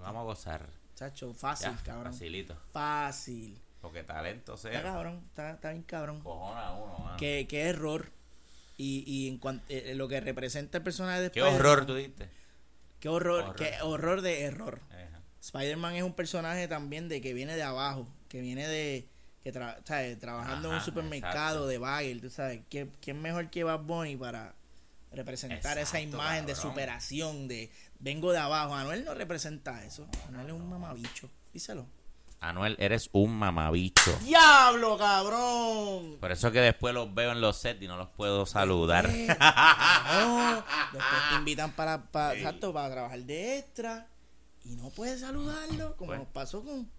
Vamos 0.01 0.19
a 0.21 0.23
gozar. 0.23 0.69
Chacho, 0.95 1.33
fácil, 1.33 1.71
Ya, 1.75 1.83
cabrón. 1.83 2.13
facilito. 2.13 2.55
Fácil. 2.71 3.59
Porque 3.81 4.03
talento 4.03 4.55
Está 4.55 4.69
sea. 4.71 4.81
cabrón, 4.83 5.23
está, 5.29 5.51
está 5.51 5.69
bien 5.71 5.83
cabrón. 5.83 6.21
Cojona 6.21 6.73
uno, 6.73 6.99
mano. 6.99 7.17
Qué, 7.17 7.45
qué 7.49 7.61
error. 7.69 8.11
Y, 8.77 9.03
y 9.05 9.27
en 9.29 9.37
cuanto 9.37 9.63
eh, 9.69 9.93
lo 9.95 10.07
que 10.07 10.19
representa 10.21 10.77
el 10.77 10.83
personaje 10.83 11.21
de 11.21 11.31
Qué 11.31 11.39
Spider-Man, 11.39 11.59
horror 11.71 11.85
tú 11.85 11.95
diste. 11.95 12.29
Qué 12.99 13.09
horror, 13.09 13.41
Horror. 13.43 13.55
qué 13.55 13.73
horror 13.81 14.21
de 14.21 14.41
error. 14.43 14.81
Ajá. 14.89 15.21
Spider-Man 15.41 15.95
es 15.95 16.03
un 16.03 16.13
personaje 16.13 16.67
también 16.67 17.07
de 17.09 17.21
que 17.21 17.33
viene 17.33 17.55
de 17.55 17.63
abajo, 17.63 18.07
que 18.27 18.41
viene 18.41 18.67
de 18.67 19.07
que 19.43 19.53
tra- 19.53 19.77
¿sabes? 19.85 20.19
trabajando 20.19 20.67
en 20.67 20.71
un 20.73 20.77
Ajá, 20.77 20.85
supermercado 20.85 21.35
exacto. 21.59 21.67
de 21.67 21.77
bagel, 21.77 22.19
tú 22.21 22.29
sabes, 22.29 22.61
¿quién, 22.69 22.91
quién 23.01 23.21
mejor 23.21 23.49
que 23.49 23.63
Bad 23.63 23.79
Bunny 23.83 24.17
para 24.17 24.53
representar 25.13 25.77
esa 25.77 25.97
Exacto, 25.99 26.17
imagen 26.17 26.45
de 26.45 26.53
cabrón. 26.53 26.71
superación 26.71 27.47
de 27.47 27.71
vengo 27.99 28.31
de 28.33 28.37
abajo? 28.39 28.75
Anuel 28.75 29.05
no 29.05 29.13
representa 29.13 29.83
eso. 29.85 30.07
Anuel 30.27 30.47
es 30.47 30.53
un 30.53 30.69
mamabicho. 30.69 31.29
Díselo. 31.53 31.87
Anuel, 32.41 32.77
eres 32.79 33.09
un 33.11 33.35
mamabicho. 33.37 34.17
¡Diablo, 34.23 34.97
cabrón! 34.97 36.17
Por 36.21 36.31
eso 36.31 36.51
que 36.53 36.61
después 36.61 36.93
los 36.93 37.13
veo 37.13 37.33
en 37.33 37.41
los 37.41 37.57
sets 37.57 37.81
y 37.81 37.87
no 37.87 37.97
los 37.97 38.07
puedo 38.09 38.45
saludar. 38.45 39.09
Eh, 39.09 39.27
no, 39.27 40.55
después 40.93 41.21
te 41.31 41.35
invitan 41.39 41.71
para, 41.73 42.09
para, 42.11 42.31
Sí. 42.33 42.39
exacto, 42.39 42.71
para 42.73 42.89
trabajar 42.91 43.19
de 43.19 43.57
extra 43.59 44.07
y 44.63 44.75
no 44.75 44.89
puedes 44.89 45.19
saludarlo, 45.19 45.97
como 45.97 46.07
Pues. 46.09 46.19
nos 46.19 46.27
pasó 46.29 46.63
con 46.63 46.89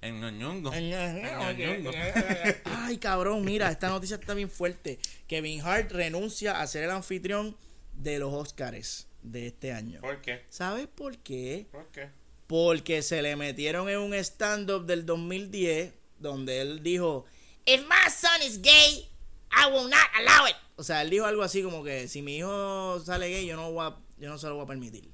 en 0.00 0.20
Ñoñongo. 0.20 0.70
Ay, 2.64 2.98
cabrón, 2.98 3.44
mira, 3.44 3.70
esta 3.70 3.88
noticia 3.88 4.16
está 4.16 4.34
bien 4.34 4.50
fuerte. 4.50 4.98
Kevin 5.26 5.62
Hart 5.62 5.92
renuncia 5.92 6.60
a 6.60 6.66
ser 6.66 6.84
el 6.84 6.90
anfitrión 6.90 7.56
de 7.94 8.18
los 8.18 8.32
Oscars 8.34 9.06
de 9.22 9.46
este 9.46 9.72
año. 9.72 10.00
¿Por 10.00 10.20
qué? 10.20 10.44
¿Sabes 10.50 10.88
por 10.88 11.16
qué? 11.18 11.68
¿Por 11.72 11.86
qué? 11.92 12.10
Porque 12.54 13.02
se 13.02 13.20
le 13.20 13.34
metieron 13.34 13.88
en 13.88 13.98
un 13.98 14.14
stand-up 14.14 14.86
del 14.86 15.04
2010 15.04 15.92
donde 16.20 16.60
él 16.60 16.84
dijo, 16.84 17.24
If 17.66 17.80
my 17.80 18.08
son 18.08 18.42
is 18.46 18.62
gay, 18.62 19.10
I 19.50 19.72
will 19.72 19.90
not 19.90 20.06
allow 20.14 20.46
it. 20.46 20.54
O 20.76 20.84
sea, 20.84 21.02
él 21.02 21.10
dijo 21.10 21.26
algo 21.26 21.42
así 21.42 21.64
como 21.64 21.82
que 21.82 22.06
si 22.06 22.22
mi 22.22 22.36
hijo 22.36 23.02
sale 23.04 23.28
gay, 23.28 23.44
yo 23.44 23.56
no, 23.56 23.72
voy 23.72 23.92
yo 24.18 24.28
no 24.28 24.38
se 24.38 24.46
lo 24.46 24.54
voy 24.54 24.62
a 24.62 24.68
permitir. 24.68 25.10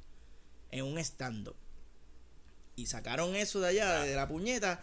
En 0.71 0.85
un 0.85 0.99
stand-up. 0.99 1.57
Y 2.77 2.85
sacaron 2.85 3.35
eso 3.35 3.59
de 3.59 3.69
allá, 3.69 4.01
de 4.01 4.15
la 4.15 4.29
puñeta. 4.29 4.79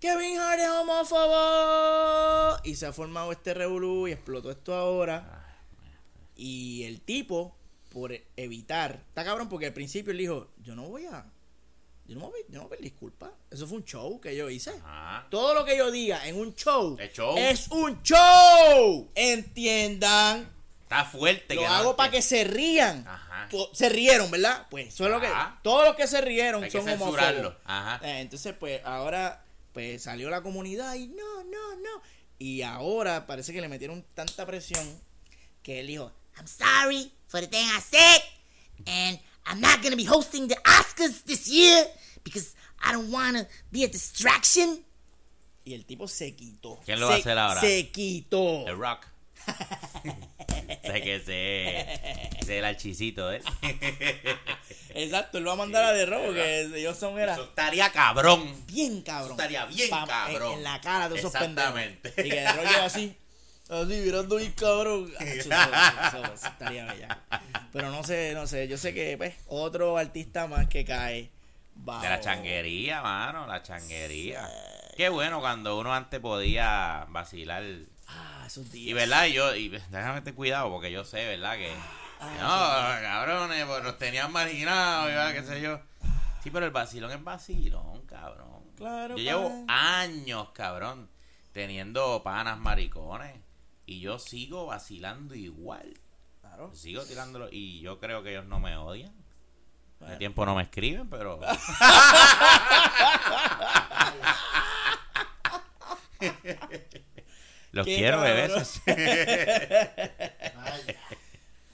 Kevin 0.00 0.38
Hart 0.38 0.60
es 0.60 0.68
homófobo. 0.70 2.56
Y 2.64 2.76
se 2.76 2.86
ha 2.86 2.92
formado 2.94 3.32
este 3.32 3.52
revolú 3.52 4.08
y 4.08 4.12
explotó 4.12 4.50
esto 4.50 4.72
ahora. 4.74 5.60
Y 6.36 6.84
el 6.84 7.02
tipo, 7.02 7.54
por 7.90 8.18
evitar, 8.38 9.04
está 9.08 9.26
cabrón 9.26 9.50
porque 9.50 9.66
al 9.66 9.74
principio 9.74 10.12
él 10.12 10.18
dijo, 10.18 10.50
yo 10.62 10.74
no 10.74 10.88
voy 10.88 11.04
a, 11.04 11.30
yo 12.08 12.18
no 12.18 12.30
voy, 12.30 12.40
yo 12.48 12.62
no 12.62 12.68
pedir 12.68 12.84
disculpas. 12.84 13.30
Eso 13.50 13.66
fue 13.66 13.78
un 13.78 13.84
show 13.84 14.18
que 14.20 14.34
yo 14.34 14.48
hice. 14.48 14.70
Ajá. 14.70 15.26
Todo 15.30 15.54
lo 15.54 15.64
que 15.64 15.76
yo 15.76 15.90
diga 15.90 16.26
en 16.26 16.36
un 16.36 16.54
show 16.54 16.96
Es 16.98 17.12
show. 17.12 17.36
es 17.36 17.68
un 17.68 18.02
show. 18.02 19.10
Entiendan. 19.14 20.50
Está 20.82 21.04
fuerte. 21.04 21.54
Lo 21.54 21.60
que 21.60 21.66
hago 21.66 21.96
para 21.96 22.10
que 22.10 22.22
se 22.22 22.44
rían. 22.44 23.06
Ajá. 23.06 23.48
Se 23.72 23.88
rieron, 23.90 24.30
¿verdad? 24.30 24.66
Pues 24.70 24.88
eso 24.88 25.04
es 25.04 25.10
lo 25.10 25.20
que. 25.20 25.28
Todos 25.62 25.86
los 25.86 25.96
que 25.96 26.06
se 26.06 26.20
rieron 26.22 26.64
Hay 26.64 26.70
que 26.70 26.78
son 26.78 26.88
homófobos. 26.88 27.54
Ajá. 27.64 28.00
Eh, 28.02 28.20
entonces, 28.20 28.54
pues 28.58 28.80
ahora 28.84 29.44
pues 29.72 30.02
salió 30.02 30.30
la 30.30 30.42
comunidad 30.42 30.94
y 30.94 31.08
no, 31.08 31.44
no, 31.44 31.76
no. 31.76 32.02
Y 32.38 32.62
ahora 32.62 33.26
parece 33.26 33.52
que 33.52 33.60
le 33.60 33.68
metieron 33.68 34.04
tanta 34.14 34.46
presión 34.46 35.00
que 35.62 35.80
él 35.80 35.88
dijo, 35.88 36.10
I'm 36.36 36.46
sorry 36.46 37.12
for 37.26 37.40
the 37.40 37.46
thing 37.48 37.66
I 37.66 37.80
said, 37.80 38.22
and 38.86 39.20
I'm 39.48 39.60
not 39.60 39.82
gonna 39.82 39.96
be 39.96 40.04
hosting 40.04 40.46
the 40.48 40.56
Oscars 40.64 41.24
this 41.24 41.48
year 41.48 41.86
because 42.22 42.54
I 42.84 42.92
don't 42.92 43.10
wanna 43.10 43.46
be 43.72 43.84
a 43.84 43.88
distraction. 43.88 44.84
y 45.64 45.74
el 45.74 45.84
tipo 45.84 46.08
se 46.08 46.34
quitó. 46.34 46.80
¿Quién 46.84 46.98
lo 47.00 47.08
va 47.08 47.14
a 47.14 47.16
Se- 47.16 47.20
hacer 47.22 47.38
ahora? 47.38 47.60
Se 47.60 47.90
quitó. 47.90 48.64
The 48.64 48.72
Rock. 48.72 49.06
sé 50.82 51.02
que 51.02 51.20
sé. 51.20 52.46
Sé 52.46 52.58
el 52.58 52.64
archicito, 52.64 53.30
¿eh? 53.32 53.42
Exacto, 54.94 55.38
él 55.38 55.46
va 55.46 55.52
a 55.52 55.56
mandar 55.56 55.84
a 55.84 55.92
The 55.94 56.06
Rock 56.06 56.24
porque 56.26 56.60
ellos 56.74 56.96
son 56.98 57.18
era 57.18 57.34
Eso 57.34 57.44
estaría 57.44 57.90
cabrón. 57.92 58.64
bien 58.66 59.02
cabrón. 59.02 59.32
Eso 59.32 59.32
estaría 59.32 59.66
bien 59.66 59.90
Pa- 59.90 60.06
cabrón. 60.06 60.52
En, 60.52 60.58
en 60.58 60.64
la 60.64 60.80
cara 60.80 61.08
de 61.08 61.18
esos 61.18 61.32
pendejos. 61.32 61.78
Exactamente. 61.78 62.10
Y 62.26 62.30
que 62.30 62.36
The 62.36 62.52
Rock 62.52 62.66
lleva 62.70 62.84
así. 62.84 63.16
Así, 63.68 64.00
mirando 64.04 64.36
bien 64.36 64.52
cabrón. 64.52 65.12
Ah, 65.20 65.24
eso, 65.24 65.50
eso- 65.50 66.18
eso- 66.18 66.34
eso 66.34 66.46
estaría 66.46 66.84
bella. 66.86 67.18
Pero 67.72 67.90
no 67.90 68.02
sé, 68.02 68.32
no 68.34 68.46
sé. 68.46 68.66
Yo 68.68 68.78
sé 68.78 68.94
que, 68.94 69.16
pues, 69.16 69.34
otro 69.46 69.98
artista 69.98 70.46
más 70.46 70.68
que 70.68 70.84
cae. 70.84 71.30
bajo- 71.74 72.02
De 72.02 72.08
la 72.08 72.20
changuería, 72.20 73.02
mano, 73.02 73.46
la 73.46 73.62
changuería. 73.62 74.48
Qué 74.96 75.08
bueno 75.10 75.40
cuando 75.40 75.78
uno 75.78 75.94
antes 75.94 76.18
podía 76.20 77.06
vacilar. 77.10 77.62
Ah, 78.08 78.44
esos 78.46 78.66
Y 78.74 78.86
días. 78.86 78.96
verdad, 78.96 79.26
y 79.26 79.32
yo, 79.34 79.54
y 79.54 79.68
déjame 79.68 80.20
tener 80.22 80.34
cuidado 80.34 80.70
porque 80.70 80.90
yo 80.90 81.04
sé, 81.04 81.24
¿verdad? 81.26 81.56
Que. 81.56 81.70
Ah, 82.20 82.96
no, 82.96 83.02
cabrones, 83.02 83.64
pues 83.64 83.82
nos 83.84 83.96
tenían 83.98 84.32
marginados, 84.32 85.06
¿verdad? 85.06 85.32
qué 85.34 85.42
sé 85.44 85.60
yo. 85.60 85.80
Sí, 86.42 86.50
pero 86.50 86.64
el 86.66 86.72
vacilón 86.72 87.12
es 87.12 87.22
vacilón, 87.22 88.02
cabrón. 88.06 88.64
Claro, 88.76 89.16
Yo 89.16 89.22
llevo 89.22 89.64
años, 89.68 90.48
cabrón, 90.52 91.08
teniendo 91.52 92.22
panas 92.24 92.58
maricones. 92.58 93.36
Y 93.90 94.00
yo 94.00 94.18
sigo 94.18 94.66
vacilando 94.66 95.34
igual. 95.34 95.94
Claro. 96.42 96.70
Sigo 96.74 97.02
tirándolo. 97.04 97.48
Y 97.50 97.80
yo 97.80 97.98
creo 97.98 98.22
que 98.22 98.32
ellos 98.32 98.44
no 98.44 98.60
me 98.60 98.76
odian. 98.76 99.14
De 99.16 100.04
Bueno. 100.04 100.18
tiempo 100.18 100.44
no 100.44 100.54
me 100.54 100.62
escriben, 100.64 101.08
pero. 101.08 101.40
Los 107.72 107.86
Qué 107.86 107.96
quiero 107.96 108.20
de 108.22 108.32
veces. 108.32 108.80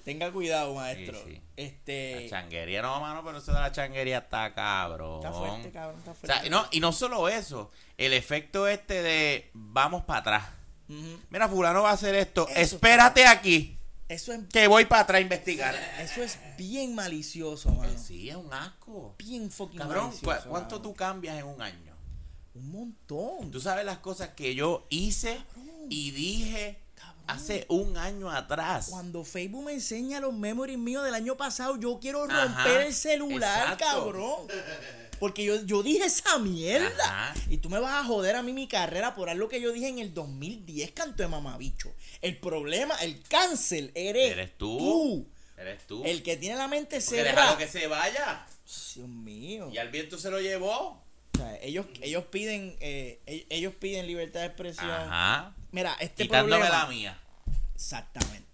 Tenga 0.04 0.30
cuidado, 0.32 0.74
maestro. 0.74 1.18
Sí, 1.24 1.32
sí. 1.36 1.42
Este. 1.56 2.20
La 2.24 2.28
changuería 2.30 2.82
no, 2.82 3.00
mano, 3.00 3.22
pero 3.24 3.38
eso 3.38 3.52
de 3.54 3.60
la 3.60 3.72
changuería 3.72 4.18
está 4.18 4.52
cabrón. 4.52 5.16
Está 5.24 5.32
fuerte, 5.32 5.70
cabrón. 5.72 5.98
Está 5.98 6.10
O 6.10 6.14
fuerte. 6.14 6.40
sea, 6.40 6.50
no, 6.50 6.66
y 6.72 6.80
no 6.80 6.92
solo 6.92 7.28
eso, 7.28 7.70
el 7.96 8.12
efecto 8.12 8.66
este 8.68 9.02
de 9.02 9.50
vamos 9.54 10.04
para 10.04 10.20
atrás. 10.20 10.44
Mira, 11.30 11.49
fulano 11.49 11.82
va 11.82 11.91
a 11.91 11.95
hacer 11.95 12.14
esto. 12.14 12.47
Eso 12.49 12.76
Espérate 12.76 13.26
aquí, 13.26 13.78
Eso 14.09 14.32
es, 14.32 14.41
que 14.53 14.66
voy 14.68 14.85
para 14.85 15.03
atrás 15.03 15.18
a 15.18 15.22
investigar. 15.22 15.74
eso 16.01 16.22
es 16.22 16.39
bien 16.59 16.95
malicioso, 16.95 17.70
mano. 17.70 17.93
Sí, 17.99 18.28
es 18.28 18.37
un 18.37 18.53
asco. 18.53 19.14
Bien 19.18 19.51
fucking 19.51 19.78
Cabrón, 19.78 20.11
¿cu- 20.11 20.26
malicioso. 20.26 20.49
¿cuánto 20.51 20.76
mano. 20.76 20.82
tú 20.82 20.95
cambias 20.95 21.39
en 21.39 21.45
un 21.47 21.61
año? 21.62 21.95
Un 22.55 22.70
montón. 22.70 23.51
Tú 23.51 23.61
sabes 23.61 23.85
las 23.85 23.99
cosas 23.99 24.30
que 24.37 24.55
yo 24.55 24.87
hice 24.91 25.41
y 25.89 26.11
dije 26.12 26.78
hace 27.26 27.64
un 27.70 27.97
año 27.97 28.30
atrás. 28.30 28.89
Cuando 28.91 29.24
Facebook 29.24 29.64
me 29.64 29.72
enseña 29.72 30.20
los 30.20 30.35
memories 30.35 30.78
míos 30.78 31.03
del 31.05 31.14
año 31.14 31.37
pasado, 31.39 31.76
yo 31.80 31.99
quiero 31.99 32.24
Ajá, 32.24 32.45
romper 32.64 32.82
el 32.82 32.95
celular, 32.95 33.72
exacto. 33.72 33.85
cabrón. 33.87 34.47
Porque 35.18 35.44
yo, 35.44 35.62
yo 35.64 35.82
dije 35.82 36.04
esa 36.04 36.38
mierda. 36.38 37.04
Ajá. 37.04 37.34
Y 37.50 37.58
tú 37.58 37.70
me 37.70 37.78
vas 37.78 37.94
a 37.94 38.04
joder 38.04 38.36
a 38.36 38.42
mí 38.42 38.52
mi 38.52 38.66
carrera 38.68 39.14
por 39.14 39.28
algo 39.30 39.48
que 39.48 39.60
yo 39.60 39.72
dije 39.72 39.88
en 39.88 39.98
el 39.98 40.12
2010, 40.14 40.92
canto 40.92 41.22
de 41.22 41.28
mamabicho. 41.28 41.92
El 42.20 42.36
problema, 42.38 42.94
el 42.96 43.22
cáncer, 43.22 43.90
eres, 43.94 44.32
Eres 44.32 44.56
tú. 44.58 44.78
tú. 44.78 45.28
Eres 45.56 45.86
tú. 45.86 46.02
El 46.04 46.22
que 46.22 46.36
tiene 46.36 46.56
la 46.56 46.68
mente 46.68 47.00
cerrada. 47.00 47.56
que 47.56 47.68
se 47.68 47.86
vaya. 47.86 48.46
Dios 48.94 49.08
mío. 49.08 49.70
Y 49.72 49.78
al 49.78 49.88
viento 49.90 50.18
se 50.18 50.30
lo 50.30 50.40
llevó. 50.40 51.02
O 51.34 51.36
sea, 51.36 51.56
ellos, 51.62 51.86
ellos 52.00 52.24
piden 52.26 52.76
eh, 52.80 53.20
e- 53.26 53.46
ellos 53.50 53.74
piden 53.74 54.06
libertad 54.06 54.40
de 54.40 54.46
expresión. 54.46 54.90
Ajá. 54.90 55.54
Mira, 55.72 55.96
este 56.00 56.24
Quitándome 56.24 56.60
problema. 56.60 56.84
la 56.84 56.88
mía. 56.90 57.18
Exactamente. 57.74 58.44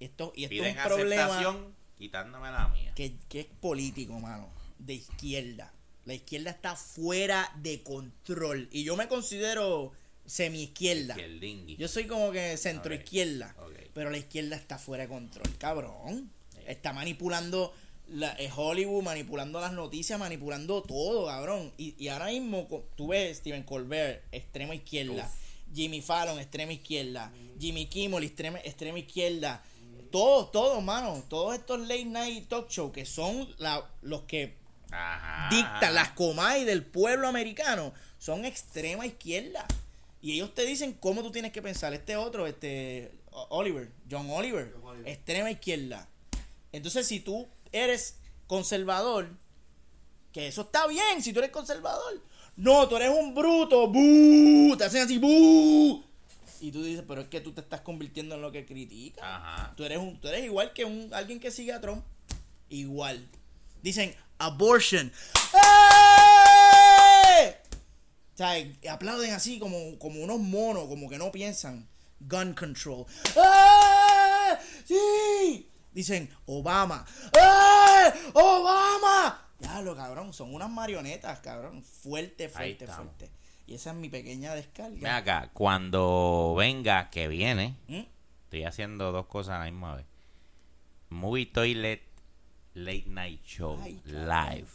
Esto, 0.00 0.32
y 0.36 0.44
esto 0.44 0.50
Piden 0.50 0.78
es 0.78 0.84
un 0.86 0.92
problema 0.92 1.56
quitándome 1.98 2.52
la 2.52 2.68
mía. 2.68 2.92
que, 2.94 3.14
que 3.28 3.40
es 3.40 3.46
político, 3.60 4.18
mano. 4.20 4.48
De 4.78 4.94
izquierda. 4.94 5.72
La 6.08 6.14
izquierda 6.14 6.50
está 6.50 6.74
fuera 6.74 7.52
de 7.62 7.82
control. 7.82 8.68
Y 8.72 8.82
yo 8.82 8.96
me 8.96 9.08
considero 9.08 9.92
semi-izquierda. 10.24 11.14
Yo 11.76 11.86
soy 11.88 12.06
como 12.06 12.30
que 12.32 12.56
centro-izquierda. 12.56 13.54
Pero 13.94 14.10
la 14.10 14.18
izquierda 14.18 14.56
está 14.56 14.78
fuera 14.78 15.02
de 15.04 15.08
control, 15.10 15.56
cabrón. 15.58 16.30
Está 16.66 16.92
manipulando 16.92 17.74
la, 18.08 18.32
eh, 18.38 18.50
Hollywood, 18.54 19.02
manipulando 19.02 19.60
las 19.60 19.72
noticias, 19.72 20.18
manipulando 20.18 20.82
todo, 20.82 21.26
cabrón. 21.26 21.72
Y, 21.76 21.94
y 22.02 22.08
ahora 22.08 22.26
mismo 22.28 22.66
tú 22.96 23.08
ves 23.08 23.38
Stephen 23.38 23.62
Colbert, 23.64 24.22
extrema 24.32 24.74
izquierda. 24.74 25.30
Jimmy 25.74 26.00
Fallon, 26.00 26.38
extrema 26.38 26.72
izquierda. 26.72 27.30
Jimmy 27.60 27.86
Kimmel, 27.86 28.24
extrema, 28.24 28.58
extrema 28.60 28.98
izquierda. 28.98 29.62
Todos, 30.10 30.50
todos, 30.52 30.82
mano. 30.82 31.22
Todos 31.28 31.54
estos 31.54 31.80
late 31.80 32.04
night 32.06 32.48
talk 32.48 32.70
show 32.70 32.90
que 32.92 33.04
son 33.04 33.46
la- 33.58 33.86
los 34.00 34.22
que 34.22 34.54
Ajá. 34.90 35.48
dictan 35.50 35.94
las 35.94 36.10
comay 36.10 36.64
del 36.64 36.84
pueblo 36.84 37.28
americano 37.28 37.92
son 38.18 38.44
extrema 38.44 39.06
izquierda. 39.06 39.66
Y 40.20 40.32
ellos 40.32 40.54
te 40.54 40.64
dicen 40.64 40.94
cómo 40.94 41.22
tú 41.22 41.30
tienes 41.30 41.52
que 41.52 41.62
pensar. 41.62 41.94
Este 41.94 42.16
otro, 42.16 42.46
este 42.46 43.12
Oliver, 43.30 43.90
John 44.10 44.28
Oliver, 44.30 44.72
John 44.74 44.84
Oliver. 44.84 45.08
extrema 45.08 45.50
izquierda. 45.50 46.08
Entonces, 46.72 47.06
si 47.06 47.20
tú 47.20 47.46
eres 47.72 48.16
conservador, 48.46 49.28
que 50.32 50.48
eso 50.48 50.62
está 50.62 50.86
bien, 50.86 51.22
si 51.22 51.32
tú 51.32 51.38
eres 51.38 51.50
conservador. 51.50 52.20
No, 52.56 52.88
tú 52.88 52.96
eres 52.96 53.10
un 53.10 53.34
bruto, 53.34 53.88
¡bu! 53.88 54.76
Te 54.76 54.84
hacen 54.84 55.02
así, 55.02 55.18
¡bu! 55.18 56.04
Y 56.60 56.72
tú 56.72 56.82
dices, 56.82 57.04
pero 57.06 57.20
es 57.20 57.28
que 57.28 57.40
tú 57.40 57.52
te 57.52 57.60
estás 57.60 57.82
convirtiendo 57.82 58.34
en 58.34 58.42
lo 58.42 58.50
que 58.50 58.66
criticas. 58.66 59.22
Ajá. 59.22 59.74
Tú 59.76 59.84
eres, 59.84 59.98
un, 59.98 60.20
tú 60.20 60.26
eres 60.26 60.44
igual 60.44 60.72
que 60.72 60.84
un, 60.84 61.14
alguien 61.14 61.38
que 61.38 61.52
sigue 61.52 61.72
a 61.72 61.80
Trump. 61.80 62.04
Igual. 62.68 63.24
Dicen 63.80 64.14
abortion. 64.38 65.12
¡Eh! 65.54 67.56
O 68.34 68.36
sea, 68.36 68.52
aplauden 68.92 69.32
así 69.32 69.58
como, 69.58 69.98
como 69.98 70.20
unos 70.20 70.38
monos, 70.38 70.86
como 70.86 71.08
que 71.08 71.18
no 71.18 71.32
piensan. 71.32 71.88
Gun 72.20 72.54
control. 72.54 73.06
¡Eh! 73.36 74.58
¡Sí! 74.84 75.70
Dicen 75.92 76.30
Obama. 76.46 77.04
¡Eh! 77.32 78.12
¡Obama! 78.34 79.44
Ya 79.60 79.80
lo 79.82 79.96
cabrón, 79.96 80.32
son 80.32 80.54
unas 80.54 80.70
marionetas, 80.70 81.40
cabrón. 81.40 81.82
Fuerte, 81.82 82.48
fuerte, 82.48 82.86
fuerte. 82.86 83.30
Y 83.66 83.74
esa 83.74 83.90
es 83.90 83.96
mi 83.96 84.08
pequeña 84.08 84.54
Ven 84.54 84.62
descarga. 84.62 85.16
acá, 85.16 85.50
cuando 85.52 86.54
venga, 86.56 87.10
que 87.10 87.28
viene, 87.28 87.76
¿Mm? 87.88 88.02
estoy 88.44 88.64
haciendo 88.64 89.10
dos 89.12 89.26
cosas 89.26 89.56
a 89.56 89.58
la 89.58 89.64
misma 89.66 89.96
vez. 89.96 90.06
Movie 91.10 91.46
Toilet 91.46 92.02
Late 92.84 93.04
Night 93.06 93.44
Show 93.44 93.78
Ay, 93.82 94.00
cabrón. 94.04 94.22
Uh. 94.22 94.26
Live. 94.26 94.68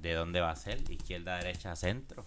¿De 0.00 0.12
dónde 0.14 0.40
va 0.40 0.50
a 0.50 0.56
ser? 0.56 0.80
Izquierda, 0.90 1.36
derecha, 1.38 1.74
centro. 1.76 2.24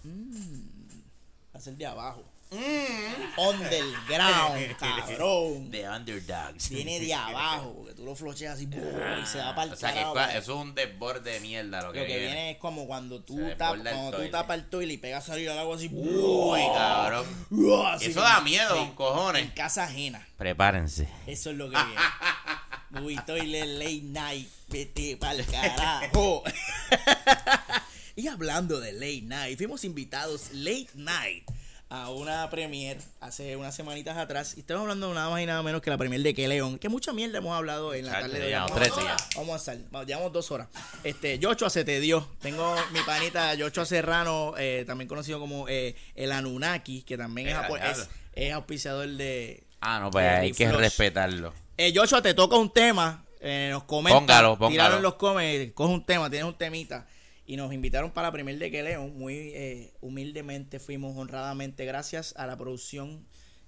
Va 1.53 1.59
a 1.59 1.61
ser 1.61 1.75
de 1.75 1.85
abajo. 1.85 2.23
Mm. 2.51 3.39
Underground, 3.39 4.75
cabrón. 4.79 5.69
The 5.69 5.87
Underdogs. 5.87 6.69
Viene 6.71 6.99
de 6.99 7.13
abajo, 7.13 7.73
porque 7.77 7.93
tú 7.93 8.03
lo 8.05 8.15
flocheas 8.15 8.55
así 8.55 8.67
y 8.67 9.25
se 9.27 9.37
va 9.37 9.53
para 9.53 9.67
el 9.67 9.73
O 9.73 9.75
sea 9.75 9.89
que 9.89 9.95
carajo, 9.97 10.13
porque 10.15 10.37
eso 10.37 10.53
es 10.55 10.61
un 10.65 10.73
desborde 10.73 11.31
de 11.33 11.39
mierda 11.41 11.83
lo 11.83 11.91
que, 11.91 11.99
Lo 11.99 12.05
que 12.07 12.17
viene. 12.17 12.25
viene 12.25 12.51
es 12.51 12.57
como 12.57 12.87
cuando 12.87 13.21
tú, 13.21 13.37
Se 13.37 13.55
tap- 13.55 13.73
desborda 13.75 13.91
el 13.91 13.95
cuando 13.97 14.17
tú 14.17 14.31
tapas 14.31 14.57
el 14.57 14.65
toile 14.69 14.93
y 14.93 14.97
pegas 14.97 15.25
salir 15.25 15.47
al 15.51 15.59
agua 15.59 15.75
así. 15.75 15.89
Uy, 15.93 16.59
cabrón. 16.73 17.25
¡buah! 17.51 17.93
Así 17.93 18.05
Eso 18.05 18.19
como- 18.19 18.33
da 18.33 18.41
miedo, 18.41 18.95
cojones. 18.95 19.43
En 19.43 19.51
casa 19.51 19.83
ajena. 19.83 20.27
Prepárense. 20.35 21.07
Eso 21.27 21.51
es 21.51 21.55
lo 21.57 21.65
que 21.69 21.75
viene. 21.75 21.91
Movie 22.91 23.19
Toilet 23.25 23.65
Late 23.67 24.01
Night. 24.03 24.47
Vete 24.69 25.17
pa'l 25.17 25.45
carajo. 25.45 26.43
y 28.15 28.27
hablando 28.27 28.79
de 28.79 28.93
Late 28.93 29.21
Night, 29.23 29.57
fuimos 29.57 29.83
invitados 29.83 30.51
Late 30.53 30.89
Night 30.95 31.43
a 31.91 32.11
una 32.11 32.47
premiere 32.51 32.99
hace 33.19 33.55
unas 33.55 33.75
semanitas 33.75 34.15
atrás. 34.15 34.53
Y 34.55 34.59
estamos 34.59 34.81
hablando 34.83 35.11
nada 35.13 35.29
más 35.29 35.41
y 35.41 35.45
nada 35.47 35.63
menos 35.63 35.81
que 35.81 35.89
la 35.89 35.97
premiere 35.97 36.23
de 36.23 36.33
Que 36.35 36.47
León. 36.47 36.77
Que 36.77 36.87
mucha 36.87 37.13
mierda 37.13 37.39
hemos 37.39 37.55
hablado 37.55 37.95
en 37.95 38.05
la 38.05 38.11
tarde 38.11 38.37
de 38.39 38.43
hoy. 38.45 38.49
llevamos 38.49 38.71
Vamos 38.71 38.87
a- 38.87 38.91
tres 38.93 39.03
días. 39.03 39.29
Vamos 39.35 39.53
a 39.53 39.57
estar. 39.57 39.77
Vamos, 39.91 40.07
llevamos 40.07 40.31
dos 40.33 40.51
horas. 40.51 40.67
Este, 41.03 41.39
Yochoa 41.39 41.69
se 41.71 41.83
te 41.83 41.99
dio. 41.99 42.27
Tengo 42.41 42.75
mi 42.91 42.99
panita 43.01 43.53
Yochoa 43.55 43.85
Serrano, 43.87 44.53
eh, 44.59 44.83
también 44.85 45.07
conocido 45.07 45.39
como 45.39 45.67
eh, 45.67 45.95
el 46.13 46.31
Anunnaki, 46.31 47.01
que 47.01 47.17
también 47.17 47.47
es, 47.47 47.53
diablo. 47.57 47.77
es, 47.77 48.07
es 48.33 48.53
auspiciador 48.53 49.07
de, 49.07 49.63
Ah, 49.81 49.99
no, 49.99 50.11
pues 50.11 50.27
hay 50.29 50.51
que 50.51 50.71
respetarlo. 50.71 51.53
Eh, 51.79 51.93
Joshua, 51.95 52.21
te 52.21 52.33
toca 52.33 52.57
un 52.57 52.71
tema. 52.71 53.23
Eh, 53.39 53.69
nos 53.71 53.85
comenta. 53.85 54.19
Póngalo, 54.19 54.57
póngalo. 54.57 54.71
Tiraron 54.71 55.01
los 55.01 55.15
comes, 55.15 55.71
coge 55.71 55.93
un 55.93 56.05
tema, 56.05 56.29
tienes 56.29 56.47
un 56.47 56.57
temita. 56.57 57.07
Y 57.45 57.55
nos 57.55 57.73
invitaron 57.73 58.11
para 58.11 58.31
primer 58.31 58.57
de 58.59 58.69
que 58.69 58.83
León. 58.83 59.17
Muy 59.17 59.33
eh, 59.33 59.93
humildemente 60.01 60.79
fuimos 60.79 61.17
honradamente 61.17 61.85
gracias 61.85 62.35
a 62.37 62.45
la 62.45 62.57
producción 62.57 63.25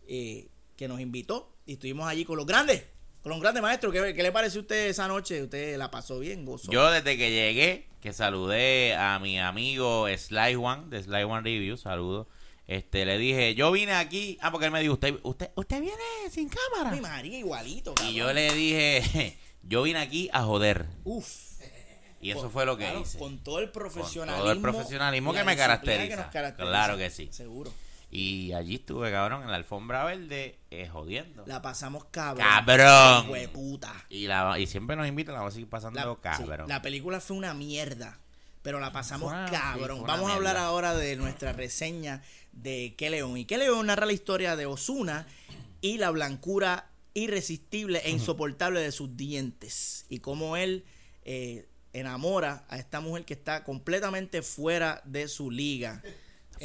eh, 0.07 0.49
que 0.75 0.87
nos 0.87 0.99
invitó. 0.99 1.55
Y 1.65 1.73
estuvimos 1.73 2.07
allí 2.07 2.25
con 2.25 2.35
los 2.35 2.45
grandes. 2.45 2.83
Con 3.23 3.31
los 3.31 3.39
grandes 3.39 3.63
maestros. 3.63 3.93
¿Qué, 3.93 4.13
qué 4.13 4.23
le 4.23 4.31
pareció 4.31 4.59
a 4.59 4.63
usted 4.63 4.89
esa 4.89 5.07
noche? 5.07 5.43
¿Usted 5.43 5.77
la 5.77 5.89
pasó 5.89 6.19
bien? 6.19 6.45
¿Gozó? 6.45 6.69
Yo 6.69 6.91
desde 6.91 7.17
que 7.17 7.31
llegué, 7.31 7.87
que 8.01 8.11
saludé 8.11 8.93
a 8.95 9.19
mi 9.19 9.39
amigo 9.39 10.07
Sly 10.09 10.55
One, 10.55 10.89
de 10.89 11.01
Sly 11.01 11.23
One 11.23 11.41
Review, 11.41 11.77
saludo. 11.77 12.27
Este, 12.67 13.05
le 13.05 13.17
dije, 13.17 13.53
yo 13.55 13.71
vine 13.71 13.93
aquí, 13.93 14.37
ah, 14.41 14.51
porque 14.51 14.67
él 14.67 14.71
me 14.71 14.79
dijo, 14.81 14.93
usted, 14.93 15.19
usted, 15.23 15.51
usted 15.55 15.81
viene 15.81 15.97
sin 16.29 16.49
cámara. 16.49 16.95
Mi 16.95 17.01
María, 17.01 17.37
igualito. 17.39 17.91
Y 17.91 17.95
cabrón. 17.95 18.13
yo 18.15 18.33
le 18.33 18.53
dije, 18.53 19.37
yo 19.63 19.83
vine 19.83 19.99
aquí 19.99 20.29
a 20.31 20.43
joder. 20.43 20.85
Uf. 21.03 21.27
Y 22.21 22.29
eso 22.29 22.49
fue 22.51 22.65
lo 22.67 22.77
que 22.77 22.83
Claro, 22.85 23.01
hice. 23.01 23.17
Con 23.17 23.39
todo 23.43 23.59
el 23.59 23.71
profesionalismo. 23.71 24.43
todo 24.43 24.51
el 24.51 24.61
profesionalismo 24.61 25.33
y 25.33 25.37
que 25.37 25.43
me 25.43 25.57
caracteriza. 25.57 26.15
nos 26.17 26.25
caracteriza. 26.27 26.71
Claro 26.71 26.95
que 26.97 27.09
sí. 27.09 27.29
Seguro. 27.31 27.73
Y 28.11 28.51
allí 28.53 28.75
estuve, 28.75 29.09
cabrón, 29.09 29.41
en 29.43 29.49
la 29.49 29.55
alfombra 29.55 30.03
verde, 30.03 30.59
eh, 30.69 30.87
jodiendo. 30.87 31.43
La 31.47 31.61
pasamos 31.61 32.05
cabrón. 32.11 32.45
¡Cabrón! 32.45 33.29
Hueputa. 33.29 34.05
Y, 34.09 34.27
la, 34.27 34.59
y 34.59 34.67
siempre 34.67 34.95
nos 34.95 35.07
invitan, 35.07 35.33
la 35.33 35.39
vamos 35.39 35.53
a 35.53 35.55
seguir 35.55 35.69
pasando 35.69 35.99
La, 35.99 36.35
sí, 36.35 36.43
cabrón. 36.43 36.67
la 36.69 36.81
película 36.81 37.19
fue 37.21 37.37
una 37.37 37.53
mierda, 37.53 38.19
pero 38.61 38.79
la 38.79 38.91
pasamos 38.91 39.31
una- 39.31 39.49
cabrón. 39.49 40.03
Vamos 40.05 40.29
a 40.29 40.35
hablar 40.35 40.57
ahora 40.57 40.93
de 40.93 41.15
nuestra 41.15 41.53
reseña 41.53 42.21
de 42.51 42.95
Que 42.97 43.09
León. 43.09 43.37
Y 43.37 43.45
Que 43.45 43.57
León 43.57 43.87
narra 43.87 44.05
la 44.05 44.13
historia 44.13 44.55
de 44.55 44.65
Osuna 44.65 45.27
y 45.81 45.97
la 45.97 46.11
blancura 46.11 46.89
irresistible 47.13 48.01
e 48.05 48.11
insoportable 48.11 48.79
de 48.79 48.91
sus 48.91 49.17
dientes. 49.17 50.05
Y 50.09 50.19
cómo 50.19 50.57
él 50.57 50.85
eh, 51.23 51.67
enamora 51.93 52.65
a 52.69 52.77
esta 52.77 53.01
mujer 53.01 53.25
que 53.25 53.33
está 53.33 53.63
completamente 53.63 54.41
fuera 54.41 55.01
de 55.05 55.27
su 55.27 55.51
liga. 55.51 56.01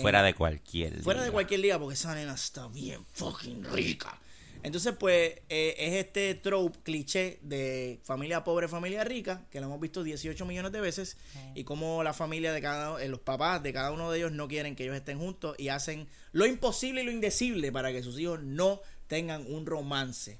Fuera 0.01 0.23
de 0.23 0.35
cualquier. 0.35 1.03
Fuera 1.03 1.21
de 1.21 1.27
liga. 1.27 1.33
cualquier 1.33 1.61
liga, 1.61 1.79
porque 1.79 1.95
esa 1.95 2.15
nena 2.15 2.35
está 2.35 2.69
bien 2.69 3.05
fucking 3.13 3.65
rica. 3.65 4.21
Entonces, 4.63 4.95
pues, 4.99 5.41
eh, 5.49 5.75
es 5.79 5.95
este 5.95 6.35
trope, 6.35 6.79
cliché 6.83 7.39
de 7.43 8.01
familia 8.03 8.43
pobre, 8.45 8.67
familia 8.69 9.05
rica, 9.05 9.45
que 9.51 9.61
lo 9.61 9.67
hemos 9.67 9.81
visto 9.81 10.03
18 10.03 10.45
millones 10.45 10.73
de 10.73 10.81
veces, 10.81 11.17
y 11.55 11.65
como 11.65 12.03
la 12.03 12.13
familia 12.13 12.53
de 12.53 12.61
cada 12.61 13.01
eh, 13.03 13.09
los 13.09 13.21
papás 13.21 13.63
de 13.63 13.73
cada 13.73 13.93
uno 13.93 14.11
de 14.11 14.19
ellos 14.19 14.33
no 14.33 14.49
quieren 14.49 14.75
que 14.75 14.85
ellos 14.85 14.97
estén 14.97 15.19
juntos 15.19 15.55
y 15.59 15.69
hacen 15.69 16.09
lo 16.33 16.47
imposible 16.47 17.03
y 17.03 17.05
lo 17.05 17.13
indecible 17.13 17.71
para 17.71 17.93
que 17.93 18.03
sus 18.03 18.19
hijos 18.19 18.43
no 18.43 18.81
tengan 19.07 19.45
un 19.53 19.67
romance. 19.67 20.39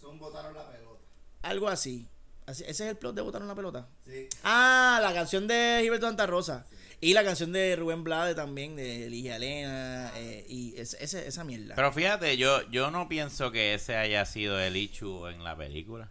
Son 0.00 0.18
botaron 0.18 0.54
la 0.54 0.66
pelota. 0.70 1.00
Algo 1.42 1.68
así. 1.68 2.08
Así- 2.46 2.62
Ese 2.64 2.84
es 2.84 2.90
el 2.90 2.96
plot 2.96 3.14
de 3.14 3.22
Botar 3.22 3.42
una 3.42 3.54
pelota. 3.54 3.88
Sí. 4.06 4.28
Ah, 4.44 5.00
la 5.02 5.12
canción 5.12 5.46
de 5.48 5.80
Gilberto 5.82 6.06
Santa 6.06 6.26
Rosa. 6.26 6.64
Y 7.00 7.12
la 7.12 7.22
canción 7.24 7.52
de 7.52 7.76
Rubén 7.76 8.04
Blade 8.04 8.34
también, 8.34 8.74
de 8.74 9.08
Ligia 9.10 9.36
Elena, 9.36 10.10
eh, 10.16 10.46
y 10.48 10.74
ese- 10.78 11.02
ese- 11.04 11.28
esa 11.28 11.44
mierda. 11.44 11.74
Pero 11.74 11.92
fíjate, 11.92 12.36
yo, 12.38 12.68
yo 12.70 12.90
no 12.90 13.08
pienso 13.08 13.50
que 13.52 13.74
ese 13.74 13.96
haya 13.96 14.24
sido 14.24 14.58
el 14.58 14.76
issue 14.76 15.28
en 15.28 15.44
la 15.44 15.54
película. 15.56 16.08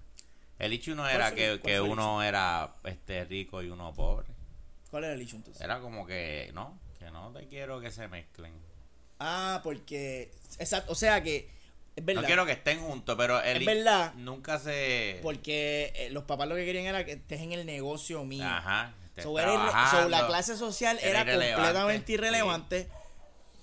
El 0.59 0.73
issue 0.73 0.95
no 0.95 1.07
era 1.09 1.33
que, 1.33 1.59
que 1.63 1.81
uno 1.81 2.21
era 2.23 2.75
este 2.86 3.25
rico 3.25 3.61
y 3.63 3.69
uno 3.69 3.93
pobre. 3.93 4.27
¿Cuál 4.91 5.05
era 5.05 5.13
el 5.13 5.21
issue 5.21 5.38
entonces? 5.38 5.61
Era 5.61 5.79
como 5.81 6.05
que, 6.05 6.51
no, 6.53 6.79
que 6.99 7.09
no 7.11 7.31
te 7.33 7.47
quiero 7.47 7.81
que 7.81 7.91
se 7.91 8.07
mezclen. 8.07 8.53
Ah, 9.19 9.59
porque. 9.63 10.31
Exacto, 10.59 10.91
o 10.91 10.95
sea 10.95 11.21
que. 11.23 11.49
Es 11.95 12.05
verdad. 12.05 12.21
No 12.21 12.27
quiero 12.27 12.45
que 12.45 12.51
estén 12.53 12.79
juntos, 12.79 13.15
pero 13.17 13.41
el 13.41 13.57
Es 13.57 13.65
verdad. 13.65 14.13
nunca 14.15 14.59
se... 14.59 15.19
Porque 15.23 15.93
eh, 15.95 16.09
los 16.11 16.25
papás 16.25 16.45
lo 16.47 16.55
que 16.55 16.65
querían 16.65 16.86
era 16.86 17.05
que 17.05 17.13
estés 17.13 17.39
en 17.41 17.53
el 17.53 17.65
negocio 17.65 18.23
mío. 18.25 18.43
Ajá. 18.45 18.93
So, 19.24 19.39
era 19.39 19.91
so, 19.91 20.09
la 20.09 20.28
clase 20.28 20.57
social 20.57 20.97
Era 21.01 21.22
era, 21.22 21.22
irrelevante, 21.22 21.53
completamente 21.55 22.07
sí. 22.07 22.13
irrelevante. 22.13 22.89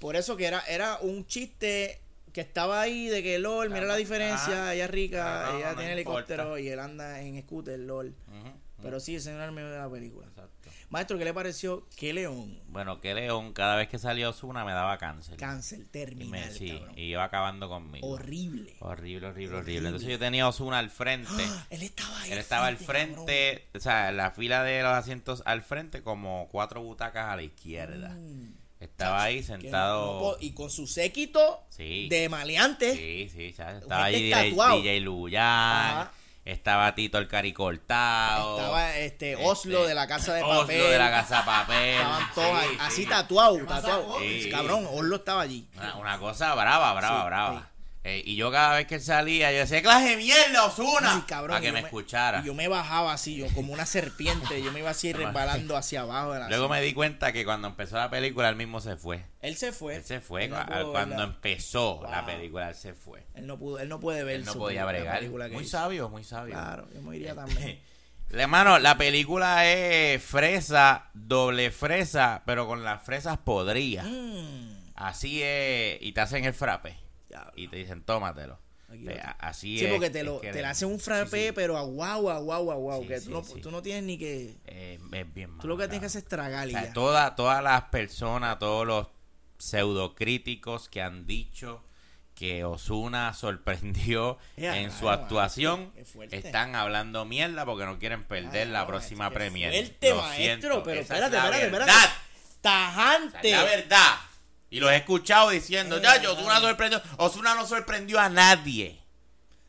Por 0.00 0.16
eso 0.16 0.36
que 0.36 0.46
era, 0.46 0.60
era 0.60 0.98
un 1.00 1.26
chiste 1.26 2.00
que 2.32 2.40
estaba 2.40 2.80
ahí 2.80 3.08
de 3.08 3.22
que 3.22 3.38
LOL, 3.38 3.68
mira 3.70 3.84
la 3.86 3.96
diferencia, 3.96 4.72
ella 4.74 4.84
es 4.86 4.90
rica, 4.90 5.50
No, 5.52 5.58
ella 5.58 5.70
no 5.72 5.76
tiene 5.76 6.00
importa. 6.00 6.20
helicóptero 6.34 6.58
y 6.58 6.68
él 6.68 6.80
anda 6.80 7.20
en 7.20 7.40
scooter, 7.42 7.78
LOL. 7.78 8.14
Pero 8.80 8.98
sí, 8.98 9.16
ese 9.16 9.30
no 9.30 9.36
era 9.36 9.44
el 9.46 9.52
medio 9.52 9.70
de 9.70 9.78
la 9.78 9.90
película. 9.90 10.26
exacto. 10.26 10.51
Maestro, 10.92 11.16
¿qué 11.18 11.24
le 11.24 11.32
pareció? 11.32 11.88
Que 11.96 12.12
León, 12.12 12.58
Bueno, 12.68 13.00
que 13.00 13.14
León, 13.14 13.54
cada 13.54 13.76
vez 13.76 13.88
que 13.88 13.98
salía 13.98 14.28
Osuna 14.28 14.62
me 14.62 14.72
daba 14.72 14.98
cáncer. 14.98 15.38
cáncer 15.38 15.80
y, 15.80 15.84
terminal, 15.84 16.30
me, 16.30 16.50
sí, 16.50 16.68
cabrón. 16.78 16.98
y 16.98 17.02
iba 17.04 17.24
acabando 17.24 17.68
conmigo. 17.70 18.06
Horrible. 18.06 18.76
Horrible, 18.80 19.26
horrible, 19.28 19.28
horrible. 19.28 19.56
Horrible. 19.56 19.88
Entonces 19.88 20.08
yo 20.10 20.18
tenía 20.18 20.46
Osuna 20.46 20.78
al 20.78 20.90
frente. 20.90 21.30
Ah, 21.38 21.66
él 21.70 21.82
estaba 21.82 22.20
ahí. 22.20 22.32
Él 22.32 22.38
estaba 22.38 22.66
al 22.66 22.76
cabrón. 22.76 22.94
frente, 22.94 23.68
o 23.74 23.80
sea, 23.80 24.12
la 24.12 24.30
fila 24.32 24.62
de 24.64 24.82
los 24.82 24.92
asientos 24.92 25.42
al 25.46 25.62
frente, 25.62 26.02
como 26.02 26.48
cuatro 26.52 26.82
butacas 26.82 27.26
a 27.30 27.36
la 27.36 27.42
izquierda. 27.42 28.10
Mm. 28.10 28.54
Estaba 28.78 29.22
ahí 29.22 29.42
sentado. 29.42 30.36
y 30.40 30.52
con 30.52 30.68
su 30.68 30.86
séquito 30.86 31.64
Sí. 31.70 32.08
de 32.10 32.28
maleante. 32.28 32.94
Sí, 32.94 33.30
sí, 33.34 33.52
¿sabes? 33.54 33.80
Estaba 33.82 34.04
ahí 34.04 34.24
DJ. 34.24 34.50
DJ 34.76 35.00
Luyan. 35.00 36.08
Estaba 36.44 36.94
Tito 36.94 37.18
el 37.18 37.28
Caricortado. 37.28 38.58
Estaba 38.58 38.96
este 38.96 39.36
Oslo 39.36 39.78
este, 39.78 39.88
de 39.88 39.94
la 39.94 40.06
casa 40.06 40.34
de 40.34 40.42
Oslo 40.42 40.60
papel. 40.62 40.90
de 40.90 40.98
la 40.98 41.10
casa 41.10 41.38
de 41.38 41.42
papel. 41.44 41.94
Estaban 41.96 42.34
todos 42.34 42.46
Sí, 42.48 42.56
ahí, 42.56 42.68
sí. 42.70 42.76
así 42.80 43.06
tatuado, 43.06 43.58
tatuado. 43.66 44.18
Sí. 44.20 44.48
Cabrón, 44.50 44.86
Oslo 44.92 45.16
estaba 45.16 45.42
allí. 45.42 45.68
Una, 45.76 45.96
una 45.96 46.18
cosa 46.18 46.54
brava, 46.54 46.92
brava, 46.94 47.20
Sí, 47.20 47.26
brava. 47.26 47.70
Eh, 48.04 48.20
y 48.24 48.34
yo 48.34 48.50
cada 48.50 48.74
vez 48.74 48.88
que 48.88 48.96
él 48.96 49.00
salía, 49.00 49.52
yo 49.52 49.58
decía, 49.58 49.80
clase 49.80 50.10
de 50.10 50.16
mierda, 50.16 50.64
Osuna. 50.64 51.24
Para 51.28 51.60
que 51.60 51.68
yo 51.68 51.72
me 51.72 51.80
escuchara. 51.80 52.40
Y 52.40 52.46
yo 52.46 52.54
me 52.54 52.66
bajaba 52.66 53.12
así, 53.12 53.36
yo 53.36 53.46
como 53.54 53.72
una 53.72 53.86
serpiente, 53.86 54.60
yo 54.60 54.72
me 54.72 54.80
iba 54.80 54.90
así 54.90 55.12
resbalando 55.12 55.76
hacia 55.76 56.00
abajo 56.00 56.32
de 56.32 56.40
la 56.40 56.48
Luego 56.48 56.68
me 56.68 56.82
di 56.82 56.94
cuenta 56.94 57.32
que 57.32 57.44
cuando 57.44 57.68
empezó 57.68 57.96
la 57.96 58.10
película, 58.10 58.48
él 58.48 58.56
mismo 58.56 58.80
se 58.80 58.96
fue. 58.96 59.24
Él 59.40 59.56
se 59.56 59.72
fue. 59.72 59.96
Él 59.96 60.04
se 60.04 60.20
fue. 60.20 60.46
Él 60.46 60.50
no 60.50 60.90
cuando 60.90 61.16
verla. 61.16 61.24
empezó 61.24 62.02
la 62.10 62.26
película, 62.26 62.70
él 62.70 62.74
se 62.74 62.94
fue. 62.94 63.24
Él 63.34 63.46
no 63.46 63.56
pudo, 63.56 63.78
él 63.78 63.88
no 63.88 64.00
puede 64.00 64.24
ver 64.24 64.36
Él 64.36 64.44
no 64.44 64.54
podía 64.54 64.84
bregar. 64.84 65.22
Muy 65.52 65.62
hizo. 65.62 65.78
sabio, 65.78 66.08
muy 66.08 66.24
sabio. 66.24 66.54
Claro, 66.54 66.88
yo 66.92 67.02
me 67.02 67.16
iría 67.16 67.36
también. 67.36 67.80
Hermano, 68.30 68.78
la 68.78 68.96
película 68.96 69.66
es 69.70 70.22
fresa, 70.22 71.10
doble 71.12 71.70
fresa, 71.70 72.42
pero 72.46 72.66
con 72.66 72.82
las 72.82 73.02
fresas 73.02 73.38
podridas. 73.38 74.06
Mm, 74.08 74.72
Así 74.94 75.42
es, 75.42 75.98
y 76.00 76.12
te 76.12 76.20
hacen 76.20 76.44
el 76.44 76.54
frappe. 76.54 77.01
Diablo. 77.32 77.52
Y 77.56 77.68
te 77.68 77.76
dicen, 77.76 78.02
tómatelo. 78.02 78.58
Así 79.38 79.78
Sí, 79.78 79.86
es. 79.86 79.90
porque 79.92 80.10
te 80.10 80.22
lo, 80.22 80.38
te 80.40 80.52
le- 80.52 80.66
hacen 80.66 80.88
un 80.88 81.00
frappé, 81.00 81.40
sí, 81.40 81.46
sí. 81.46 81.52
pero 81.54 81.78
a 81.78 81.82
guau, 81.82 82.28
a 82.28 82.38
guau, 82.38 82.70
a 82.70 82.74
guau, 82.74 83.00
Sí, 83.02 83.08
que 83.08 83.20
sí, 83.20 83.26
tú, 83.26 83.32
no, 83.32 83.42
sí. 83.42 83.60
tú 83.62 83.70
no 83.70 83.80
tienes 83.80 84.04
ni 84.04 84.18
que... 84.18 84.54
Eh, 84.66 85.00
es 85.12 85.32
bien 85.34 85.56
Tú 85.58 85.66
lo 85.66 85.78
que 85.78 85.84
tienes 85.84 86.00
que 86.00 86.06
hacer 86.08 86.22
es 86.24 86.28
tragar 86.28 86.66
O 86.66 86.70
y 86.70 86.72
sea, 86.74 86.84
ya. 86.84 86.92
toda- 86.92 87.34
todas 87.34 87.62
las 87.64 87.84
personas, 87.84 88.58
todos 88.58 88.86
los 88.86 89.08
pseudocríticos 89.56 90.88
que 90.90 91.00
han 91.02 91.26
dicho 91.26 91.82
que 92.34 92.64
Osuna 92.64 93.32
sorprendió 93.34 94.38
Ya, 94.56 94.78
en 94.78 94.90
su 94.90 95.08
actuación 95.08 95.90
fuerte. 96.12 96.36
están 96.36 96.74
hablando 96.74 97.24
mierda 97.24 97.64
porque 97.64 97.86
no 97.86 97.98
quieren 97.98 98.24
perder 98.24 98.66
Ay, 98.66 98.72
la 98.72 98.80
no, 98.82 98.86
próxima 98.88 99.30
premier. 99.30 99.72
fuerte, 99.72 100.10
Lo 100.10 100.16
maestro, 100.16 100.36
siento, 100.44 100.82
pero 100.82 101.00
espérate, 101.00 101.36
es 101.36 101.42
espérate, 101.44 101.64
espérate. 101.66 101.92
Tajante. 102.60 103.50
la 103.50 103.64
verdad. 103.64 104.14
Y 104.72 104.80
los 104.80 104.90
he 104.90 104.96
escuchado 104.96 105.50
diciendo, 105.50 106.00
ya, 106.00 106.14
verdad. 106.14 106.32
Osuna 106.32 106.60
sorprendió. 106.60 107.02
Osuna 107.18 107.54
no 107.54 107.66
sorprendió 107.66 108.18
a 108.18 108.28
nadie. 108.28 108.98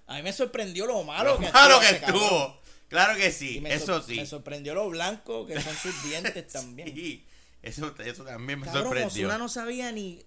A 0.07 0.15
mí 0.15 0.23
me 0.23 0.31
sorprendió 0.33 0.85
lo 0.85 1.03
malo 1.03 1.37
que 1.37 1.49
Claro 1.51 1.79
que 1.79 1.85
ese 1.87 1.99
cabrón. 1.99 2.21
estuvo. 2.23 2.59
Claro 2.87 3.15
que 3.17 3.31
sí, 3.31 3.61
eso 3.65 4.01
sí. 4.01 4.15
Me 4.17 4.25
sorprendió 4.25 4.73
lo 4.75 4.87
blanco 4.89 5.45
que 5.45 5.59
son 5.59 5.75
sus 5.75 6.03
dientes 6.09 6.47
también. 6.47 6.93
Sí, 6.95 7.25
eso, 7.61 7.93
eso 7.99 8.23
también 8.23 8.59
me 8.59 8.65
Cabrón, 8.65 8.83
sorprendió. 8.83 9.27
Ozuna 9.27 9.37
no 9.37 9.49
sabía 9.49 9.91
ni. 9.91 10.23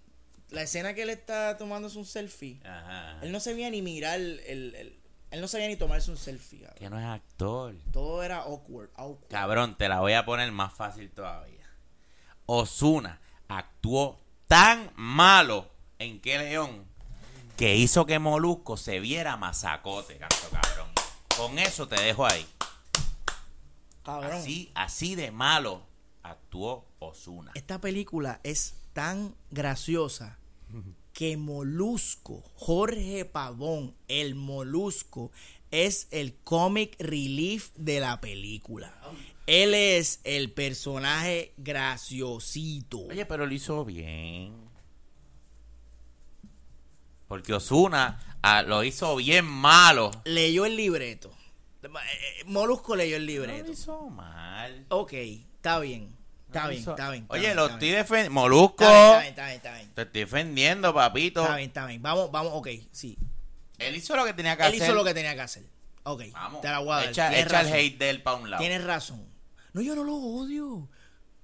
La 0.50 0.62
escena 0.62 0.94
que 0.94 1.02
él 1.02 1.10
está 1.10 1.56
tomándose 1.58 1.96
un 1.98 2.04
selfie. 2.06 2.60
Ajá. 2.64 3.18
Él 3.22 3.32
no 3.32 3.40
sabía 3.40 3.70
ni 3.70 3.82
mirar 3.82 4.20
el. 4.20 4.40
el- 4.46 4.96
él 5.30 5.40
no 5.40 5.48
sabía 5.48 5.66
ni 5.68 5.76
tomarse 5.76 6.10
un 6.10 6.16
selfie, 6.16 6.60
cabrón. 6.60 6.78
Que 6.78 6.88
no 6.90 6.98
es 6.98 7.04
actor. 7.04 7.74
Todo 7.92 8.22
era 8.22 8.38
awkward, 8.42 8.90
awkward. 8.94 9.28
Cabrón, 9.28 9.76
te 9.76 9.88
la 9.88 10.00
voy 10.00 10.12
a 10.12 10.24
poner 10.24 10.50
más 10.52 10.72
fácil 10.74 11.10
todavía. 11.10 11.66
Osuna 12.46 13.20
actuó 13.48 14.20
tan 14.46 14.92
malo 14.96 15.70
en 15.98 16.20
Que 16.20 16.38
León 16.38 16.86
que 17.56 17.74
hizo 17.76 18.04
que 18.04 18.18
Molusco 18.18 18.76
se 18.76 19.00
viera 19.00 19.36
masacote, 19.36 20.18
canto 20.18 20.36
cabrón. 20.50 20.88
Con 21.36 21.58
eso 21.58 21.88
te 21.88 22.00
dejo 22.00 22.26
ahí. 22.26 22.46
Cabrón. 24.02 24.32
Así, 24.32 24.70
así 24.74 25.14
de 25.14 25.30
malo 25.30 25.82
actuó 26.22 26.86
Osuna. 26.98 27.52
Esta 27.54 27.80
película 27.80 28.40
es 28.42 28.74
tan 28.92 29.34
graciosa 29.50 30.38
que 31.12 31.36
Molusco, 31.38 32.44
Jorge 32.56 33.24
Pavón, 33.24 33.94
el 34.06 34.34
Molusco, 34.34 35.32
es 35.70 36.08
el 36.10 36.34
comic 36.44 36.96
relief 36.98 37.72
de 37.74 38.00
la 38.00 38.20
película. 38.20 38.92
Él 39.46 39.74
es 39.74 40.20
el 40.24 40.50
personaje 40.52 41.52
graciosito. 41.56 42.98
Oye, 43.06 43.26
pero 43.26 43.46
lo 43.46 43.54
hizo 43.54 43.84
bien. 43.84 44.54
Porque 47.28 47.52
Osuna 47.54 48.38
ah, 48.42 48.62
lo 48.62 48.84
hizo 48.84 49.16
bien 49.16 49.44
malo. 49.44 50.10
Leyó 50.24 50.64
el 50.66 50.76
libreto. 50.76 51.32
Molusco 52.46 52.96
leyó 52.96 53.16
el 53.16 53.22
No 53.26 53.32
libreto. 53.32 53.64
lo 53.66 53.72
hizo 53.72 54.10
mal. 54.10 54.86
Ok, 54.88 55.12
está 55.12 55.78
bien. 55.80 56.14
Está 56.46 56.64
No 56.64 56.68
bien, 56.70 56.80
hizo- 56.82 56.90
está 56.92 57.10
bien. 57.10 57.22
está 57.24 57.34
Oye, 57.34 57.42
bien, 57.42 57.56
lo 57.56 57.66
estoy 57.66 57.88
defendiendo. 57.90 58.32
Molusco. 58.40 58.84
Está 58.84 59.18
bien, 59.20 59.30
está 59.30 59.44
bien, 59.46 59.56
está 59.56 59.74
bien. 59.74 59.90
Te 59.94 60.02
estoy 60.02 60.20
defendiendo, 60.22 60.94
papito. 60.94 61.42
Está 61.42 61.56
bien, 61.56 61.68
está 61.68 61.86
bien. 61.86 62.02
Vamos, 62.02 62.30
vamos, 62.30 62.52
ok, 62.54 62.68
sí. 62.92 63.16
Él 63.78 63.94
hizo 63.96 64.16
lo 64.16 64.24
que 64.24 64.32
tenía 64.32 64.56
que 64.56 64.62
Él 64.62 64.68
hacer. 64.74 64.82
hizo 64.82 64.94
lo 64.94 65.04
que 65.04 65.14
tenía 65.14 65.34
que 65.34 65.40
hacer. 65.40 65.64
Ok, 66.04 66.22
Vamos. 66.32 66.60
te 66.60 66.68
la 66.68 66.78
voy 66.78 66.92
a 66.92 66.96
dar. 66.96 67.08
Echa, 67.08 67.36
echa 67.38 67.60
el 67.62 67.72
hate 67.72 67.98
de 67.98 68.10
él 68.10 68.22
para 68.22 68.36
un 68.38 68.50
lado. 68.50 68.60
Tienes 68.60 68.84
razón. 68.84 69.26
No, 69.76 69.82
yo 69.82 69.94
no 69.94 70.04
lo 70.04 70.14
odio. 70.14 70.88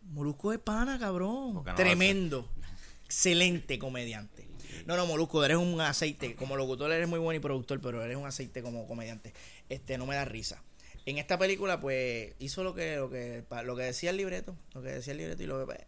Molusco 0.05 0.55
es 0.55 0.59
pana, 0.59 0.99
cabrón. 0.99 1.53
No 1.53 1.75
Tremendo. 1.75 2.51
Excelente 3.05 3.79
comediante. 3.79 4.49
No, 4.87 4.97
no, 4.97 5.05
Molusco, 5.05 5.45
eres 5.45 5.59
un 5.59 5.79
aceite. 5.83 6.35
Como 6.35 6.57
locutor 6.57 6.91
eres 6.93 7.07
muy 7.07 7.19
bueno 7.19 7.37
y 7.37 7.41
productor, 7.41 7.79
pero 7.83 8.03
eres 8.03 8.17
un 8.17 8.25
aceite 8.25 8.63
como 8.63 8.87
comediante. 8.87 9.35
Este, 9.69 9.99
no 9.99 10.07
me 10.07 10.15
da 10.15 10.25
risa. 10.25 10.63
En 11.05 11.19
esta 11.19 11.37
película, 11.37 11.79
pues, 11.79 12.35
hizo 12.39 12.65
lo 12.65 12.75
que, 12.75 12.97
lo 12.97 13.11
que, 13.11 13.45
lo 13.65 13.77
que 13.77 13.83
decía 13.83 14.09
el 14.09 14.17
libreto. 14.17 14.57
Lo 14.73 14.81
que 14.81 14.93
decía 14.93 15.11
el 15.11 15.19
libreto 15.19 15.43
y 15.43 15.47
lo 15.47 15.59
que. 15.59 15.67
pues, 15.67 15.81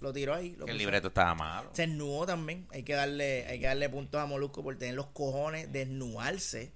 Lo 0.00 0.14
tiró 0.14 0.32
ahí. 0.32 0.56
Lo 0.56 0.66
el 0.68 0.78
libreto 0.78 1.08
estaba 1.08 1.34
malo. 1.34 1.72
Se 1.74 1.86
desnudó 1.86 2.24
también. 2.24 2.66
Hay 2.70 2.84
que 2.84 2.94
darle, 2.94 3.44
hay 3.48 3.60
que 3.60 3.66
darle 3.66 3.90
puntos 3.90 4.18
a 4.18 4.24
Molusco 4.24 4.62
por 4.62 4.78
tener 4.78 4.94
los 4.94 5.08
cojones 5.08 5.70
de 5.70 5.80
desnudarse. 5.80 6.72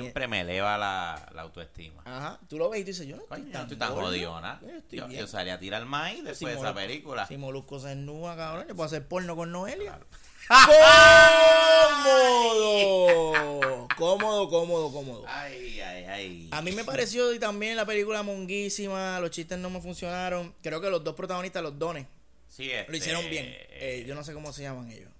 Siempre 0.00 0.26
me 0.28 0.40
eleva 0.40 0.76
la, 0.78 1.28
la 1.34 1.42
autoestima. 1.42 2.02
Ajá. 2.04 2.38
Tú 2.48 2.58
lo 2.58 2.68
ves 2.70 2.80
y 2.80 2.84
tú 2.84 2.88
dices, 2.88 3.06
yo 3.06 3.16
no 3.16 3.22
estoy 3.22 3.42
tan, 3.50 3.62
estoy 3.62 3.76
tan 3.78 3.92
gordo. 3.94 4.08
jodiona. 4.08 4.58
Yo 4.62 4.68
estoy 4.70 4.98
Yo, 4.98 5.06
bien. 5.08 5.20
yo 5.20 5.26
salí 5.26 5.50
a 5.50 5.58
tirar 5.58 5.84
maíz 5.86 6.24
después 6.24 6.52
de 6.54 6.60
esa 6.60 6.70
Molusco- 6.72 6.74
película. 6.74 7.26
Si 7.26 7.36
Molusco 7.36 7.78
se 7.78 7.88
desnuda, 7.88 8.36
cabrón, 8.36 8.66
yo 8.68 8.74
puedo 8.74 8.86
hacer 8.86 9.06
porno 9.06 9.36
con 9.36 9.52
Noelia. 9.52 9.98
¡Cómodo! 12.12 13.88
cómodo, 13.96 14.48
cómodo, 14.48 14.92
cómodo. 14.92 15.24
Ay, 15.28 15.80
ay, 15.80 16.04
ay. 16.04 16.48
A 16.50 16.62
mí 16.62 16.72
me 16.72 16.84
pareció 16.84 17.32
y 17.32 17.38
también 17.38 17.76
la 17.76 17.86
película 17.86 18.22
monguísima, 18.22 19.20
los 19.20 19.30
chistes 19.30 19.58
no 19.58 19.70
me 19.70 19.80
funcionaron. 19.80 20.54
Creo 20.62 20.80
que 20.80 20.90
los 20.90 21.02
dos 21.04 21.14
protagonistas, 21.14 21.62
los 21.62 21.78
dones, 21.78 22.06
Sí, 22.48 22.70
este, 22.70 22.90
lo 22.90 22.96
hicieron 22.98 23.28
bien. 23.30 23.46
eh, 23.46 23.68
Eh, 24.00 24.04
yo 24.06 24.14
no 24.14 24.22
sé 24.24 24.34
cómo 24.34 24.52
se 24.52 24.62
llaman 24.62 24.90
ellos. 24.90 25.10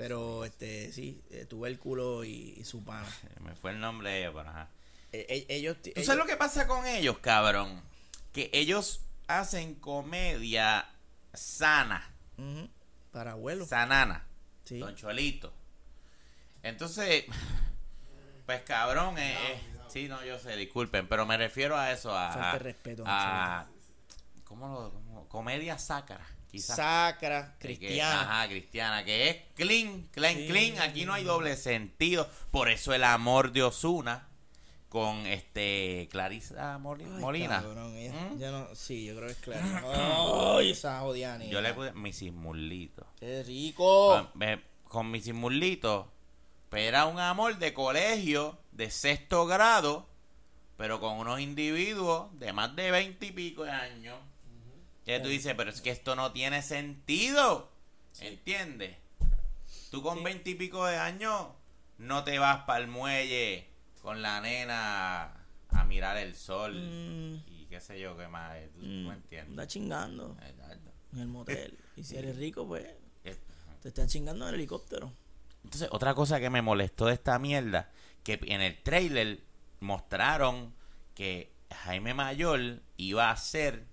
Pero 0.00 0.44
este 0.46 0.92
sí, 0.92 1.22
eh, 1.30 1.44
Tubérculo 1.44 2.24
y, 2.24 2.54
y 2.56 2.64
su 2.64 2.82
pana. 2.84 3.06
Me 3.40 3.54
fue 3.54 3.72
el 3.72 3.80
nombre 3.80 4.10
de 4.10 4.20
ellos, 4.20 4.34
pero 4.34 4.48
ajá. 4.48 4.68
Eh, 5.12 5.44
ellos, 5.48 5.76
¿Tú 5.82 5.90
ellos- 5.94 6.06
sabes 6.06 6.18
lo 6.20 6.26
que 6.26 6.36
pasa 6.36 6.66
con 6.66 6.86
ellos, 6.86 7.18
cabrón? 7.18 7.82
Que 8.32 8.48
ellos 8.54 9.00
hacen 9.26 9.74
comedia 9.74 10.88
sana, 11.34 12.10
para 13.12 13.32
abuelos. 13.32 13.68
sanana. 13.68 14.24
Sí. 14.64 14.78
Don 14.78 14.94
Cholito. 14.96 15.52
Entonces, 16.62 17.24
pues 18.46 18.62
cabrón, 18.62 19.18
eh, 19.18 19.34
eh, 19.52 19.60
sí, 19.88 20.08
no, 20.08 20.24
yo 20.24 20.38
sé, 20.38 20.56
disculpen, 20.56 21.08
pero 21.08 21.26
me 21.26 21.36
refiero 21.36 21.76
a 21.76 21.90
eso, 21.92 22.16
a... 22.16 22.32
Falta 22.32 22.58
respeto, 22.58 23.04
a, 23.06 23.66
¿Cómo 24.44 24.68
lo...? 24.68 24.90
cómo- 24.92 25.28
comedia 25.28 25.78
sacra, 25.78 26.24
quizás. 26.50 26.76
Sacra, 26.76 27.56
que- 27.58 27.68
cristiana. 27.76 28.20
ajá, 28.22 28.48
cristiana, 28.48 29.04
que 29.04 29.28
es 29.30 29.36
clean, 29.54 30.08
clean, 30.12 30.36
Sí. 30.36 30.46
clean. 30.48 30.78
Aquí 30.80 31.04
no 31.04 31.12
hay 31.14 31.24
doble 31.24 31.56
sentido. 31.56 32.28
Por 32.50 32.68
eso 32.68 32.92
el 32.94 33.04
amor 33.04 33.52
de 33.52 33.62
Osuna 33.62 34.26
con 34.88 35.24
este 35.26 36.08
Clarisa 36.10 36.76
Moli- 36.78 37.04
Ay, 37.04 37.20
Molina. 37.20 37.62
cabrón, 37.62 37.94
ella- 37.96 38.12
¿Mm? 38.12 38.38
ya 38.38 38.50
no, 38.50 38.74
sí, 38.74 39.06
yo 39.06 39.14
creo 39.14 39.26
que 39.28 39.32
es 39.34 39.38
claro. 39.38 40.56
Ay, 40.58 40.70
esa 40.72 41.00
jodida 41.00 41.38
niña. 41.38 41.52
Yo 41.52 41.60
le 41.60 41.72
puse 41.74 41.92
Mrs. 41.92 42.32
Mulito. 42.32 43.06
Qué 43.18 43.42
rico. 43.44 44.28
Con- 44.34 44.60
Con 44.88 45.06
Mrs. 45.12 45.34
Mulito, 45.34 46.10
pues 46.68 46.82
era 46.82 47.06
un 47.06 47.20
amor 47.20 47.58
de 47.58 47.72
colegio 47.72 48.58
de 48.72 48.90
sexto 48.90 49.46
grado, 49.46 50.08
pero 50.76 50.98
con 50.98 51.14
unos 51.18 51.38
individuos 51.38 52.36
de 52.40 52.52
más 52.52 52.74
de 52.74 52.90
veinte 52.90 53.26
y 53.26 53.30
pico 53.30 53.62
de 53.62 53.70
años. 53.70 54.18
Y 55.18 55.22
tú 55.22 55.28
dices, 55.28 55.54
pero 55.56 55.70
es 55.70 55.80
que 55.80 55.90
esto 55.90 56.14
no 56.16 56.32
tiene 56.32 56.62
sentido. 56.62 57.70
¿Entiendes? 58.20 58.96
Tú 59.90 60.02
con 60.02 60.22
veinte 60.22 60.50
y 60.50 60.54
pico 60.54 60.84
de 60.86 60.96
años 60.98 61.46
no 61.98 62.24
te 62.24 62.38
vas 62.38 62.64
para 62.64 62.80
el 62.80 62.88
muelle 62.88 63.66
con 64.02 64.22
la 64.22 64.40
nena 64.40 65.32
a 65.70 65.84
mirar 65.84 66.16
el 66.16 66.34
sol 66.34 66.74
Mm, 66.74 67.34
y 67.50 67.66
qué 67.68 67.80
sé 67.80 67.98
yo 68.00 68.16
qué 68.16 68.28
más. 68.28 68.56
¿Tú, 68.74 68.80
mm, 68.80 69.06
me 69.08 69.14
entiendes? 69.14 69.50
Anda 69.50 69.66
chingando 69.66 70.36
Exacto. 70.46 70.90
en 71.12 71.18
el 71.20 71.26
motel. 71.28 71.78
Y 71.96 72.04
si 72.04 72.16
eres 72.16 72.36
rico, 72.36 72.66
pues 72.66 72.86
Es- 73.24 73.38
te 73.82 73.88
están 73.88 74.08
chingando 74.08 74.44
en 74.46 74.54
el 74.54 74.60
helicóptero. 74.60 75.12
Entonces, 75.64 75.88
otra 75.92 76.14
cosa 76.14 76.40
que 76.40 76.50
me 76.50 76.62
molestó 76.62 77.06
de 77.06 77.14
esta 77.14 77.38
mierda, 77.38 77.90
que 78.24 78.38
en 78.44 78.60
el 78.62 78.82
trailer 78.82 79.40
mostraron 79.80 80.74
que 81.14 81.52
Jaime 81.84 82.14
Mayor 82.14 82.80
iba 82.96 83.30
a 83.30 83.36
ser, 83.36 83.86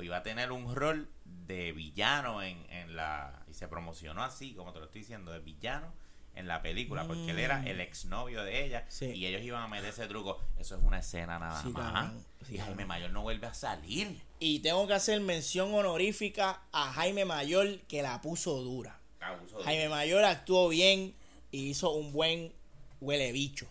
o 0.00 0.02
iba 0.02 0.16
a 0.18 0.22
tener 0.22 0.50
un 0.52 0.74
rol 0.74 1.08
de 1.24 1.72
villano 1.72 2.42
en, 2.42 2.66
en 2.70 2.96
la... 2.96 3.44
Y 3.50 3.54
se 3.54 3.68
promocionó 3.68 4.22
así, 4.24 4.54
como 4.54 4.72
te 4.72 4.78
lo 4.80 4.86
estoy 4.86 5.02
diciendo, 5.02 5.30
de 5.30 5.38
villano 5.40 5.92
en 6.34 6.46
la 6.46 6.62
película, 6.62 7.04
porque 7.06 7.30
él 7.32 7.38
era 7.40 7.62
el 7.66 7.80
exnovio 7.80 8.42
de 8.44 8.64
ella 8.64 8.84
Sí. 8.88 9.06
y 9.06 9.26
ellos 9.26 9.42
iban 9.42 9.62
a 9.62 9.68
meter 9.68 9.90
ese 9.90 10.06
truco. 10.06 10.40
Eso 10.58 10.76
es 10.76 10.82
una 10.82 11.00
escena 11.00 11.38
nada 11.38 11.60
Sí, 11.60 11.68
más. 11.70 12.12
Sí, 12.46 12.54
y 12.54 12.58
Jaime. 12.58 12.84
Mayor 12.86 13.10
no 13.10 13.22
vuelve 13.22 13.46
a 13.48 13.52
salir. 13.54 14.20
Y 14.38 14.60
tengo 14.60 14.86
que 14.86 14.94
hacer 14.94 15.20
mención 15.20 15.74
honorífica 15.74 16.62
a 16.72 16.92
Jaime 16.92 17.24
Mayor, 17.24 17.80
que 17.88 18.00
la 18.02 18.20
puso 18.22 18.62
dura. 18.62 18.98
Jaime 19.64 19.88
Mayor 19.88 20.24
actuó 20.24 20.68
bien 20.68 21.14
y 21.50 21.68
hizo 21.70 21.90
un 21.90 22.12
buen 22.12 22.52
huele 23.00 23.32
bicho. 23.32 23.66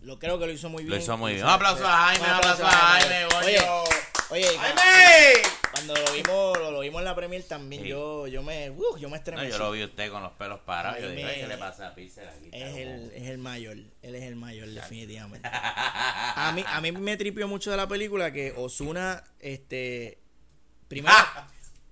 Lo 0.00 0.18
creo 0.18 0.36
que 0.36 0.46
lo 0.46 0.52
hizo 0.52 0.68
muy 0.68 0.82
Lo 0.82 0.88
bien. 0.88 1.02
hizo 1.02 1.16
muy 1.16 1.34
bien. 1.34 1.44
Un 1.44 1.50
aplauso 1.50 1.86
a 1.86 1.96
Jaime, 2.08 2.24
un 2.24 2.30
aplauso 2.30 2.66
a 2.66 2.70
Jaime, 2.70 3.24
Oye, 3.26 3.56
coño. 3.58 3.84
Oye, 4.32 4.46
¡Jaime! 4.58 5.42
cuando 5.72 5.94
lo 5.94 6.12
vimos, 6.12 6.58
lo, 6.58 6.70
lo 6.70 6.80
vimos 6.80 7.00
en 7.00 7.04
la 7.04 7.14
premier 7.14 7.42
también, 7.44 7.82
Sí. 7.82 7.88
yo, 7.88 8.26
yo 8.26 8.42
me, 8.42 8.70
uh, 8.70 8.96
yo 8.98 9.08
me 9.08 9.10
No, 9.10 9.16
estremecí. 9.16 9.50
yo 9.50 9.58
lo 9.58 9.70
vi 9.70 9.84
usted 9.84 10.10
con 10.10 10.22
los 10.22 10.32
pelos 10.32 10.60
parados. 10.60 11.00
Yo 11.00 11.10
dije, 11.10 11.24
"Ay, 11.24 11.40
¿qué 11.42 11.46
le 11.48 11.56
pasa 11.58 11.88
a 11.88 11.94
Pixel 11.94 12.28
aquí? 12.28 12.50
Es 12.52 12.64
como- 12.64 12.76
el, 12.78 13.12
es 13.14 13.28
el 13.28 13.38
mayor, 13.38 13.76
él 14.02 14.14
es 14.14 14.22
el 14.24 14.36
mayor, 14.36 14.68
definitivamente. 14.68 15.48
A 15.52 16.52
mí, 16.54 16.64
a 16.66 16.80
mí 16.80 16.92
me 16.92 17.16
tripió 17.16 17.48
mucho 17.48 17.70
de 17.70 17.76
la 17.76 17.86
película 17.88 18.32
que 18.32 18.52
Osuna, 18.56 19.24
este, 19.38 20.18
primero, 20.88 21.14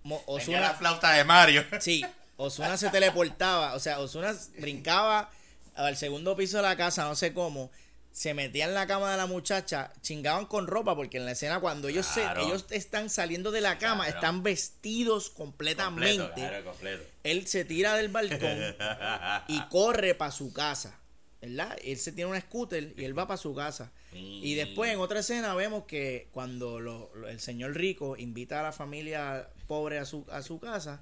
Mo- 0.03 0.23
Tenía 0.39 0.61
la 0.61 0.75
flauta 0.75 1.13
de 1.13 1.25
Mario. 1.25 1.65
sí, 1.81 2.05
Osuna 2.37 2.77
se 2.79 2.89
teleportaba, 2.91 3.75
o 3.75 3.79
sea, 3.81 4.01
Osuna 4.01 4.35
brincaba 4.59 5.31
al 5.75 5.97
segundo 5.97 6.35
piso 6.37 6.57
de 6.59 6.63
la 6.65 6.77
casa, 6.77 7.05
no 7.05 7.15
sé 7.15 7.33
cómo, 7.35 7.71
se 8.13 8.35
metía 8.35 8.65
en 8.67 8.75
la 8.75 8.87
cama 8.87 9.11
de 9.11 9.17
la 9.17 9.27
muchacha, 9.27 9.93
chingaban 10.03 10.47
con 10.47 10.67
ropa, 10.67 10.95
porque 10.97 11.19
en 11.19 11.25
la 11.27 11.33
escena 11.33 11.61
cuando 11.61 11.89
ellos 11.89 12.07
se, 12.07 12.23
ellos 12.39 12.67
están 12.71 13.09
saliendo 13.09 13.51
de 13.51 13.61
la 13.61 13.79
cama, 13.79 14.05
Claro. 14.05 14.19
están 14.19 14.43
vestidos 14.43 15.31
completamente. 15.31 16.19
Completo, 16.19 16.35
claro, 16.49 16.65
completo. 16.65 17.05
Él 17.23 17.47
se 17.47 17.65
tira 17.65 17.95
del 17.97 18.09
balcón 18.09 18.59
y 19.49 19.61
corre 19.69 20.15
para 20.15 20.33
su 20.33 20.53
casa. 20.53 20.97
¿Verdad? 21.43 21.75
Él 21.83 21.97
se 21.97 22.13
tiene 22.13 22.31
un 22.31 22.39
scooter 22.39 22.93
y 22.99 23.05
él 23.05 23.19
va 23.19 23.27
para 23.27 23.39
su 23.39 23.55
casa. 23.55 23.91
Y 24.13 24.57
después 24.57 24.93
en 24.93 24.99
otra 25.01 25.21
escena 25.21 25.55
vemos 25.55 25.85
que 25.85 26.29
cuando 26.33 26.81
lo- 26.81 27.11
lo- 27.15 27.29
el 27.29 27.41
señor 27.41 27.75
rico 27.75 28.15
invita 28.19 28.61
a 28.61 28.63
la 28.65 28.73
familia 28.73 29.49
pobre 29.67 29.99
a 29.99 30.05
su, 30.05 30.27
a 30.31 30.43
su 30.43 30.61
casa, 30.61 31.01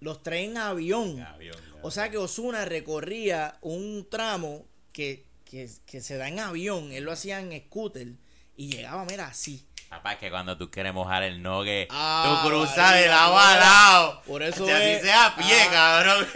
los 0.00 0.24
trae 0.24 0.42
en 0.46 0.56
avión. 0.58 1.20
Avión, 1.20 1.56
O 1.82 1.92
sea 1.92 2.10
que 2.10 2.16
Osuna 2.18 2.64
recorría 2.64 3.58
un 3.60 4.08
tramo 4.10 4.64
que, 4.92 5.24
que, 5.50 5.68
que 5.86 6.00
se 6.00 6.16
da 6.16 6.28
en 6.28 6.38
avión. 6.40 6.92
Él 6.92 7.04
lo 7.04 7.12
hacía 7.12 7.40
en 7.40 7.58
scooter 7.66 8.08
y 8.56 8.70
llegaba, 8.70 9.04
mira, 9.04 9.26
así. 9.26 9.66
Papá, 9.88 10.12
es 10.12 10.18
que 10.20 10.30
cuando 10.30 10.56
tú 10.56 10.70
quieres 10.70 10.94
mojar 10.94 11.24
el 11.24 11.42
nogue, 11.42 11.88
Ah, 11.90 12.40
tú 12.44 12.48
cruzas 12.48 12.94
de 12.94 13.08
lado 13.08 13.36
a 13.36 13.56
lado. 13.56 14.22
por 14.24 14.42
eso 14.42 14.64
Si 14.64 14.70
así 14.70 14.84
es- 14.90 15.02
sea 15.02 15.26
a 15.26 15.36
pie, 15.36 15.60
Ah. 15.62 15.70
cabrón. 15.72 16.28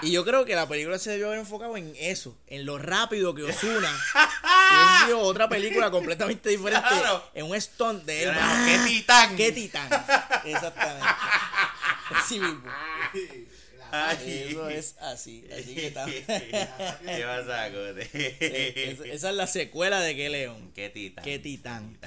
Y 0.00 0.12
yo 0.12 0.24
creo 0.24 0.44
que 0.44 0.54
la 0.54 0.68
película 0.68 0.96
se 0.96 1.10
debió 1.10 1.26
haber 1.26 1.40
enfocado 1.40 1.76
en 1.76 1.92
eso, 1.98 2.38
en 2.46 2.64
lo 2.64 2.78
rápido 2.78 3.34
que 3.34 3.42
Osuna. 3.42 3.88
y 3.90 4.74
hubiese 4.76 5.06
sido 5.06 5.18
otra 5.20 5.48
película 5.48 5.90
completamente 5.90 6.50
diferente. 6.50 6.86
Claro. 6.88 7.28
En 7.34 7.46
un 7.46 7.60
stunt 7.60 8.04
de 8.04 8.22
él. 8.22 8.30
Pero, 8.32 8.46
¡qué 8.66 8.78
titán! 8.88 9.36
¡Qué 9.36 9.50
titán! 9.50 9.88
Exactamente. 10.44 11.04
Así 12.14 12.38
mismo. 12.38 12.62
Ay. 13.90 14.46
Eso 14.50 14.68
es 14.68 14.96
así. 15.00 15.46
Así 15.52 15.74
que 15.74 15.86
está. 15.88 16.04
¿Qué 16.26 17.24
pasa, 17.24 17.70
Cote? 17.70 18.90
Esa, 18.92 19.04
esa 19.06 19.30
es 19.30 19.36
la 19.36 19.46
secuela 19.46 20.00
de 20.00 20.14
Qué 20.16 20.28
León. 20.28 20.72
Qué 20.74 20.88
titán. 20.90 21.24
¡Qué 21.24 21.38
titán! 21.38 21.98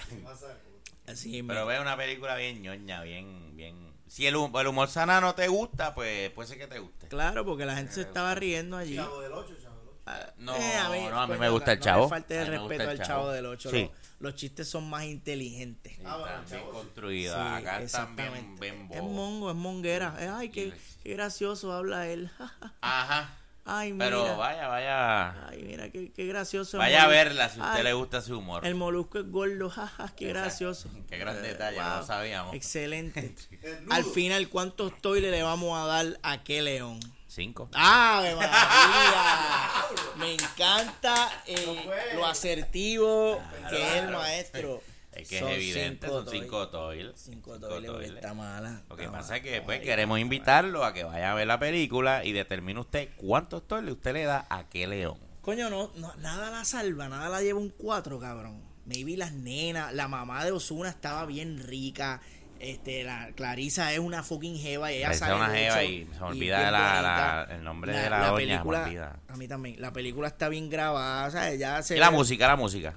Así 1.07 1.29
mismo. 1.29 1.49
Pero 1.49 1.65
ve 1.65 1.79
una 1.79 1.97
película 1.97 2.35
bien 2.35 2.61
ñoña, 2.61 3.01
bien, 3.03 3.55
bien. 3.55 3.91
Si 4.07 4.27
el, 4.27 4.35
el 4.35 4.67
humor 4.67 4.89
sana 4.89 5.21
no 5.21 5.35
te 5.35 5.47
gusta, 5.47 5.93
pues 5.93 6.29
puede 6.31 6.47
ser 6.49 6.57
que 6.57 6.67
te 6.67 6.79
guste. 6.79 7.07
Claro, 7.07 7.45
porque 7.45 7.65
la 7.65 7.75
gente 7.75 7.93
se 7.93 8.01
estaba 8.01 8.35
riendo 8.35 8.77
allí. 8.77 8.95
Chavo 8.95 9.21
del 9.21 9.31
8, 9.31 9.55
chavo 9.61 9.75
del 9.79 9.87
8. 9.89 10.01
Ah, 10.05 10.33
No, 10.37 10.55
eh, 10.55 11.09
no, 11.09 11.19
a 11.21 11.27
mí 11.27 11.37
me 11.37 11.49
gusta 11.49 11.73
el 11.73 11.79
no 11.79 11.85
Chavo. 11.85 12.03
le 12.05 12.09
falte 12.09 12.37
A 12.39 12.41
el 12.43 12.51
mí 12.51 12.57
me 12.57 12.67
respeto 12.67 12.89
al 12.89 12.97
Chavo. 12.97 13.07
chavo 13.07 13.31
del 13.31 13.45
8. 13.45 13.69
Sí. 13.71 13.91
Los, 14.21 14.35
chistes 14.35 14.67
son 14.69 14.89
más 14.89 15.03
inteligentes. 15.05 15.97
Ah, 16.05 16.17
bueno, 16.17 16.41
están 16.43 16.59
bien 16.61 16.71
construidos. 16.71 17.35
Sí, 17.35 17.41
Acá 17.41 17.81
están 17.81 18.15
bien, 18.15 18.27
exactamente. 18.33 18.71
bien 18.71 18.87
Es 18.91 19.03
mongo, 19.03 19.49
es 19.49 19.55
monguera. 19.55 20.15
Eh, 20.19 20.29
Ay, 20.33 20.49
qué, 20.49 20.73
qué 21.03 21.13
gracioso 21.13 21.71
habla 21.73 22.07
él. 22.07 22.29
Ajá. 22.81 23.37
Ay, 23.63 23.93
mira. 23.93 24.05
Pero 24.05 24.37
vaya, 24.37 24.67
vaya. 24.67 25.47
Ay, 25.47 25.63
mira, 25.63 25.89
qué, 25.91 26.11
qué 26.11 26.25
gracioso. 26.25 26.79
Vaya 26.79 27.03
a 27.03 27.07
verla 27.07 27.47
si 27.49 27.59
a 27.59 27.63
usted 27.63 27.77
Ay, 27.77 27.83
le 27.83 27.93
gusta 27.93 28.21
su 28.21 28.37
humor. 28.39 28.65
El 28.65 28.73
molusco 28.75 29.19
es 29.19 29.29
gordo, 29.29 29.69
jaja, 29.71 30.13
qué 30.15 30.27
gracioso. 30.29 30.89
Qué 31.07 31.17
gran 31.17 31.37
Eh, 31.37 31.41
detalle, 31.41 31.77
no 31.77 31.97
lo 31.97 32.05
sabíamos. 32.05 32.55
Excelente. 32.55 33.35
Al 33.89 34.03
final, 34.03 34.49
¿cuántos 34.49 34.99
toiles 35.01 35.29
le 35.31 35.43
vamos 35.43 35.77
a 35.77 35.85
dar 35.85 36.19
a 36.23 36.43
qué 36.43 36.61
león? 36.63 36.99
Cinco. 37.31 37.69
¡Ave 37.73 38.35
María! 38.35 39.69
Me 40.17 40.33
encanta 40.33 41.43
eh, 41.47 41.89
lo 42.13 42.25
asertivo 42.25 43.41
que 43.69 43.81
es 43.81 44.03
el 44.03 44.09
maestro. 44.09 44.81
Es 45.13 45.27
que 45.27 45.39
Son 45.39 45.49
es 45.49 45.57
evidente, 45.57 46.07
cinco 46.07 46.23
son 46.23 46.31
cinco 46.31 46.67
toiles. 46.69 47.11
Cinco 47.17 47.55
Cinco 47.55 47.67
toiles 47.67 48.11
está 48.11 48.33
mala. 48.33 48.81
Lo 48.89 48.95
que 48.95 49.09
pasa 49.09 49.35
es 49.35 49.43
que 49.43 49.61
pues 49.61 49.81
Ay, 49.81 49.85
queremos 49.85 50.17
invitarlo 50.19 50.85
a 50.85 50.93
que 50.93 51.03
vaya 51.03 51.33
a 51.33 51.35
ver 51.35 51.47
la 51.47 51.59
película 51.59 52.23
y 52.23 52.31
determine 52.31 52.79
usted 52.79 53.09
cuántos 53.17 53.67
toiles 53.67 53.93
usted 53.95 54.13
le 54.13 54.23
da 54.23 54.47
a 54.49 54.69
qué 54.69 54.87
león. 54.87 55.17
Coño, 55.41 55.69
no, 55.69 55.91
no, 55.97 56.15
nada 56.15 56.49
la 56.49 56.63
salva, 56.63 57.09
nada 57.09 57.27
la 57.27 57.41
lleva 57.41 57.59
un 57.59 57.71
4, 57.71 58.19
cabrón. 58.19 58.63
Maybe 58.85 59.17
las 59.17 59.33
nenas, 59.33 59.93
la 59.93 60.07
mamá 60.07 60.45
de 60.45 60.53
Osuna 60.53 60.89
estaba 60.89 61.25
bien 61.25 61.59
rica. 61.59 62.21
Este, 62.63 63.03
la 63.03 63.31
Clarisa 63.31 63.91
es 63.91 63.97
una 63.99 64.21
fucking 64.21 64.55
jeva 64.55 64.91
y 64.91 64.97
ella 64.97 65.07
Clarisa 65.07 65.27
es 65.29 65.35
una 65.35 65.45
mucho 65.47 65.57
jeva 65.57 65.83
y 65.83 66.05
se 66.05 66.19
me 66.19 66.25
olvida 66.27 66.71
la- 66.71 67.47
el 67.49 67.63
nombre 67.63 67.91
de 67.91 68.07
la 68.09 68.17
doña, 68.19 68.31
me 68.31 68.37
película, 68.37 68.83
olvida. 68.83 69.19
A 69.29 69.35
mí 69.35 69.47
también. 69.47 69.81
La 69.81 69.91
película 69.91 70.27
está 70.27 70.47
bien 70.47 70.69
grabada, 70.69 71.31
¿sabes? 71.31 71.59
Ya 71.59 71.81
se 71.81 71.95
Y 71.97 71.99
la 71.99 72.09
ve- 72.11 72.15
música, 72.17 72.47
la 72.47 72.55
música. 72.55 72.93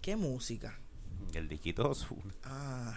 ¿Qué 0.00 0.16
música? 0.16 0.76
El 1.32 1.48
disquito 1.48 1.88
Ozuna. 1.90 2.34
Ah, 2.44 2.92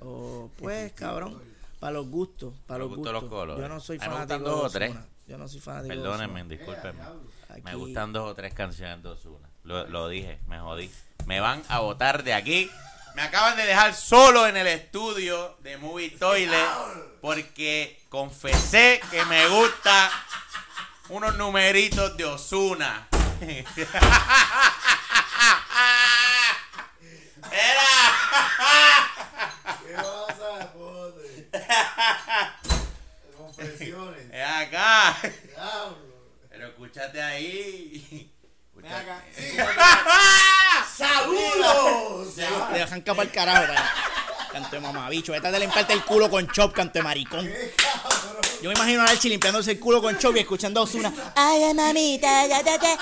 oh, 0.00 0.50
pues 0.58 0.92
cabrón, 0.92 1.40
para 1.78 1.92
los 1.92 2.08
gustos, 2.08 2.52
para 2.66 2.80
los 2.80 2.88
Los 2.90 2.96
gustos, 2.98 3.12
gustos. 3.14 3.30
los 3.30 3.30
colores. 3.40 3.62
Yo 3.62 3.68
no 3.68 3.80
soy 3.80 3.98
fanático 4.00 4.38
gustan 4.40 4.42
de 4.44 4.50
dos 4.50 4.64
o 4.64 4.70
tres. 4.70 4.94
Yo 5.28 5.38
no 5.38 5.46
soy 5.48 5.60
fanático 5.60 5.94
Perdónenme, 5.94 6.44
discúlpenme. 6.44 7.00
Me 7.62 7.74
gustan 7.76 8.12
dos 8.12 8.28
o 8.28 8.34
tres 8.34 8.52
canciones 8.54 9.00
de 9.04 9.08
Ozuna. 9.10 9.48
Lo, 9.62 9.86
lo 9.86 10.08
dije, 10.08 10.40
me 10.48 10.58
jodí. 10.58 10.90
Me 11.26 11.38
van 11.38 11.62
a 11.68 11.78
votar 11.78 12.24
de 12.24 12.34
aquí. 12.34 12.68
Me 13.14 13.22
acaban 13.22 13.56
de 13.56 13.64
dejar 13.64 13.94
solo 13.94 14.46
en 14.46 14.56
el 14.56 14.66
estudio 14.66 15.56
de 15.60 15.76
Movie 15.76 16.10
Toilet 16.10 16.66
porque 17.20 18.00
confesé 18.08 19.00
que 19.10 19.24
me 19.26 19.46
gusta 19.48 20.10
unos 21.10 21.36
numeritos 21.36 22.16
de 22.16 22.24
Ozuna. 22.24 23.08
Era. 27.50 27.82
¿Qué 29.86 29.94
pasa, 29.94 30.72
pote? 30.72 31.48
Confesiones. 33.36 34.26
Es 34.32 34.46
acá. 34.46 35.18
Diablo. 35.48 35.98
Pero 36.48 36.68
escúchate 36.68 37.20
ahí. 37.20 38.31
¡Saludos! 40.96 42.36
Le 42.72 42.78
dejan 42.78 43.00
capa 43.02 43.22
el 43.22 43.30
carajo, 43.30 43.66
para 43.66 43.92
Canto 44.50 44.70
de 44.70 44.80
mamabicho. 44.80 45.34
Esta 45.34 45.50
de 45.50 45.60
limpiarte 45.60 45.94
el 45.94 46.04
culo 46.04 46.28
con 46.28 46.46
chop, 46.48 46.74
canto 46.74 46.98
de 46.98 47.02
maricón. 47.02 47.50
Yo 48.60 48.68
me 48.68 48.74
imagino 48.74 49.00
a 49.02 49.06
Archie 49.06 49.30
limpiándose 49.30 49.70
el 49.72 49.80
culo 49.80 50.02
con 50.02 50.18
chop 50.18 50.36
y 50.36 50.40
escuchando 50.40 50.80
a 50.80 50.82
Ozuna. 50.82 51.10
Ay, 51.34 51.72
mamita, 51.72 52.46
ya, 52.46 52.60
ya, 52.62 52.78
ya, 52.78 52.98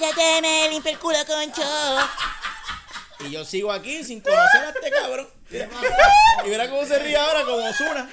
ya, 0.00 0.40
me 0.40 0.70
limpio 0.70 0.92
el 0.92 0.98
culo 0.98 1.18
con 1.26 1.52
chop. 1.52 2.08
Y 3.20 3.30
yo 3.30 3.44
sigo 3.44 3.70
aquí 3.72 4.02
sin 4.04 4.20
conocer 4.20 4.64
a 4.64 4.70
este 4.70 4.90
cabrón. 4.90 5.28
Y 5.50 6.48
verá 6.48 6.68
cómo 6.68 6.84
se 6.84 6.98
ríe 6.98 7.16
ahora 7.16 7.44
como 7.44 7.56
Ozuna. 7.68 8.08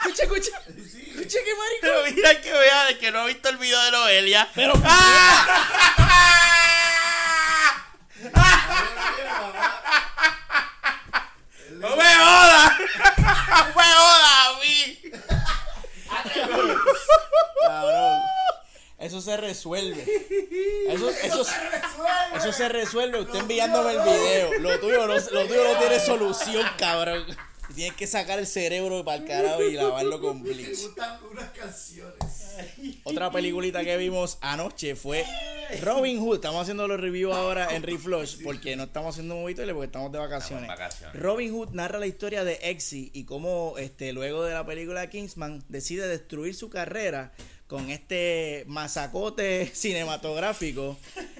Escucha, 0.00 0.22
escucha. 0.24 0.50
Escucha 0.68 1.38
qué 1.44 1.54
maricón. 1.56 1.80
Pero 1.80 2.04
mira 2.14 2.40
que 2.40 2.52
vea 2.52 2.84
de 2.86 2.98
que 2.98 3.10
no 3.10 3.20
ha 3.20 3.26
visto 3.26 3.48
el 3.48 3.56
video 3.56 3.80
de 3.84 3.90
Noelia. 3.90 4.48
Pero 4.54 4.74
¡No 4.74 4.80
me 11.96 12.04
jodas! 12.04 12.72
¡No 13.18 13.74
me 13.76 13.84
jodas 13.94 14.34
a 14.34 14.52
mí! 14.62 15.00
Cabrón. 17.62 18.20
Eso 19.04 19.20
se 19.20 19.36
resuelve. 19.36 20.02
Eso, 20.88 21.10
eso, 21.10 21.46
eso 22.36 22.52
se 22.52 22.68
resuelve. 22.68 23.20
Usted 23.20 23.40
enviándome 23.40 23.92
el 23.92 24.00
video. 24.00 24.58
Lo 24.60 24.78
tuyo 24.80 25.06
no, 25.06 25.14
lo 25.14 25.46
tuyo 25.46 25.64
no 25.72 25.78
tiene 25.78 26.00
solución, 26.06 26.66
cabrón. 26.78 27.24
Tienes 27.74 27.94
que 27.94 28.06
sacar 28.06 28.38
el 28.38 28.46
cerebro 28.46 29.04
para 29.04 29.18
el 29.18 29.24
carajo 29.26 29.62
y 29.62 29.72
lavarlo 29.72 30.20
con 30.20 30.42
Me 30.42 30.50
bleach. 30.50 30.82
gustan 30.82 31.18
unas 31.30 31.50
canciones. 31.50 32.14
Otra 33.04 33.30
peliculita 33.30 33.82
que 33.82 33.96
vimos 33.96 34.38
anoche 34.40 34.94
fue 34.94 35.24
Robin 35.82 36.20
Hood. 36.20 36.36
Estamos 36.36 36.62
haciendo 36.62 36.86
los 36.86 37.00
reviews 37.00 37.34
ahora 37.34 37.74
en 37.74 37.82
Reflush 37.82 38.42
porque 38.42 38.76
no 38.76 38.84
estamos 38.84 39.14
haciendo 39.14 39.34
movito 39.34 39.62
porque 39.66 39.86
estamos 39.86 40.12
de 40.12 40.18
vacaciones. 40.18 40.62
Estamos 40.62 40.78
de 40.78 40.84
vacaciones. 40.84 41.22
Robin 41.22 41.52
Hood 41.52 41.70
narra 41.70 41.98
la 41.98 42.06
historia 42.06 42.44
de 42.44 42.58
Exy 42.62 43.10
y 43.12 43.24
cómo 43.24 43.74
este, 43.78 44.12
luego 44.12 44.44
de 44.44 44.52
la 44.54 44.64
película 44.64 45.08
Kingsman 45.08 45.64
decide 45.68 46.06
destruir 46.06 46.54
su 46.54 46.68
carrera 46.70 47.32
con 47.66 47.90
este 47.90 48.64
masacote 48.66 49.66
cinematográfico 49.74 50.96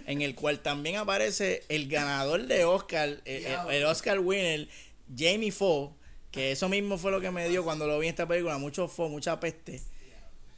en 0.07 0.23
el 0.23 0.35
cual 0.35 0.61
también 0.61 0.97
aparece 0.97 1.63
el 1.69 1.89
ganador 1.89 2.47
de 2.47 2.65
Oscar, 2.65 3.21
eh, 3.25 3.57
el, 3.69 3.75
el 3.75 3.85
Oscar 3.85 4.19
winner, 4.21 4.69
Jamie 5.17 5.53
Foxx, 5.53 5.95
que 6.31 6.53
eso 6.53 6.69
mismo 6.69 6.99
fue 6.99 7.11
lo 7.13 7.21
que 7.21 7.31
me 7.31 7.49
dio 7.49 7.63
cuando 7.65 7.87
lo 7.87 7.99
vi 7.99 8.07
en 8.07 8.11
esta 8.11 8.27
película, 8.27 8.59
mucho 8.59 8.89
fo, 8.89 9.09
mucha 9.09 9.39
peste. 9.39 9.81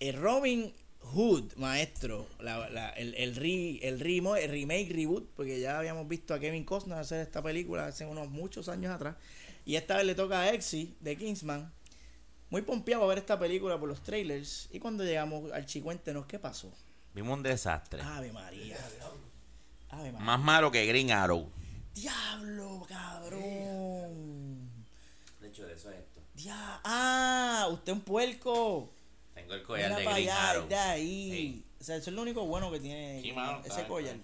El 0.01 0.15
Robin 0.21 0.73
Hood, 1.01 1.53
maestro, 1.57 2.27
la- 2.41 2.69
la- 2.71 2.91
el, 2.91 3.15
el, 3.15 3.37
re- 3.37 3.79
el, 3.87 4.01
el 4.03 4.51
remake, 4.51 4.93
reboot, 4.93 5.29
porque 5.37 5.61
ya 5.61 5.79
habíamos 5.79 6.09
visto 6.09 6.35
a 6.35 6.41
Kevin 6.41 6.65
Costner 6.65 6.99
hacer 6.99 7.21
esta 7.21 7.43
película 7.43 7.87
hace 7.87 8.05
unos 8.07 8.29
muchos 8.29 8.69
años 8.69 8.93
atrás. 8.93 9.17
Y 9.65 9.77
esta 9.77 9.97
vez 9.97 10.07
le 10.07 10.15
toca 10.15 10.41
a 10.43 10.51
Exy 10.53 10.95
de 11.01 11.17
Kingsman. 11.17 11.73
Muy 12.51 12.63
pompeado 12.63 13.05
a 13.05 13.07
ver 13.09 13.19
esta 13.19 13.39
película 13.39 13.79
por 13.79 13.89
los 13.89 14.03
trailers. 14.03 14.69
Y 14.71 14.79
cuando 14.79 15.03
llegamos 15.05 15.51
al 15.53 15.67
chicuéntenos, 15.67 16.27
¿qué 16.27 16.39
pasó? 16.39 16.73
Vimos 17.15 17.37
un 17.37 17.43
desastre. 17.43 18.01
Ave 18.03 18.33
María. 18.33 18.77
Ave 19.91 20.13
María. 20.13 20.25
Más 20.27 20.41
malo 20.41 20.71
que 20.71 20.87
Green 20.87 21.11
Arrow. 21.11 21.51
Diablo, 21.95 22.87
cabrón. 23.67 24.71
De 25.41 25.49
hecho, 25.49 25.67
de 25.67 25.75
eso 25.75 25.91
es 25.91 25.97
esto. 25.99 26.21
Dia- 26.35 26.81
ah, 26.85 27.69
usted 27.73 27.93
es 27.93 27.99
un 27.99 28.05
puerco. 28.05 28.93
Tengo 29.35 29.55
el 29.55 29.63
collar 29.63 29.89
Mira 29.91 29.99
de 29.99 30.05
Green 30.05 30.17
allá, 30.31 30.51
Arrow. 30.51 30.69
de 30.69 30.77
ahí. 30.77 31.31
Sí. 31.31 31.65
O 31.81 31.85
sea, 31.85 31.97
eso 31.97 32.11
es 32.11 32.17
lo 32.17 32.23
único 32.23 32.47
bueno 32.47 32.71
que 32.71 32.81
tiene 32.81 33.21
Sí, 33.23 33.33
mano, 33.33 33.63
ese 33.65 33.87
collar. 33.87 34.17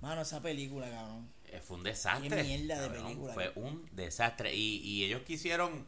Mano, 0.00 0.22
esa 0.22 0.40
película, 0.42 0.90
cabrón. 0.90 1.28
Eh, 1.46 1.60
Fue 1.62 1.76
un 1.76 1.82
desastre. 1.84 2.28
Qué 2.28 2.42
mierda 2.44 2.80
de 2.80 2.86
cabrón. 2.88 3.04
película. 3.04 3.34
Fue 3.34 3.52
un 3.56 3.88
desastre. 3.92 4.54
Y, 4.54 4.78
y 4.78 5.04
ellos 5.04 5.22
quisieron 5.22 5.86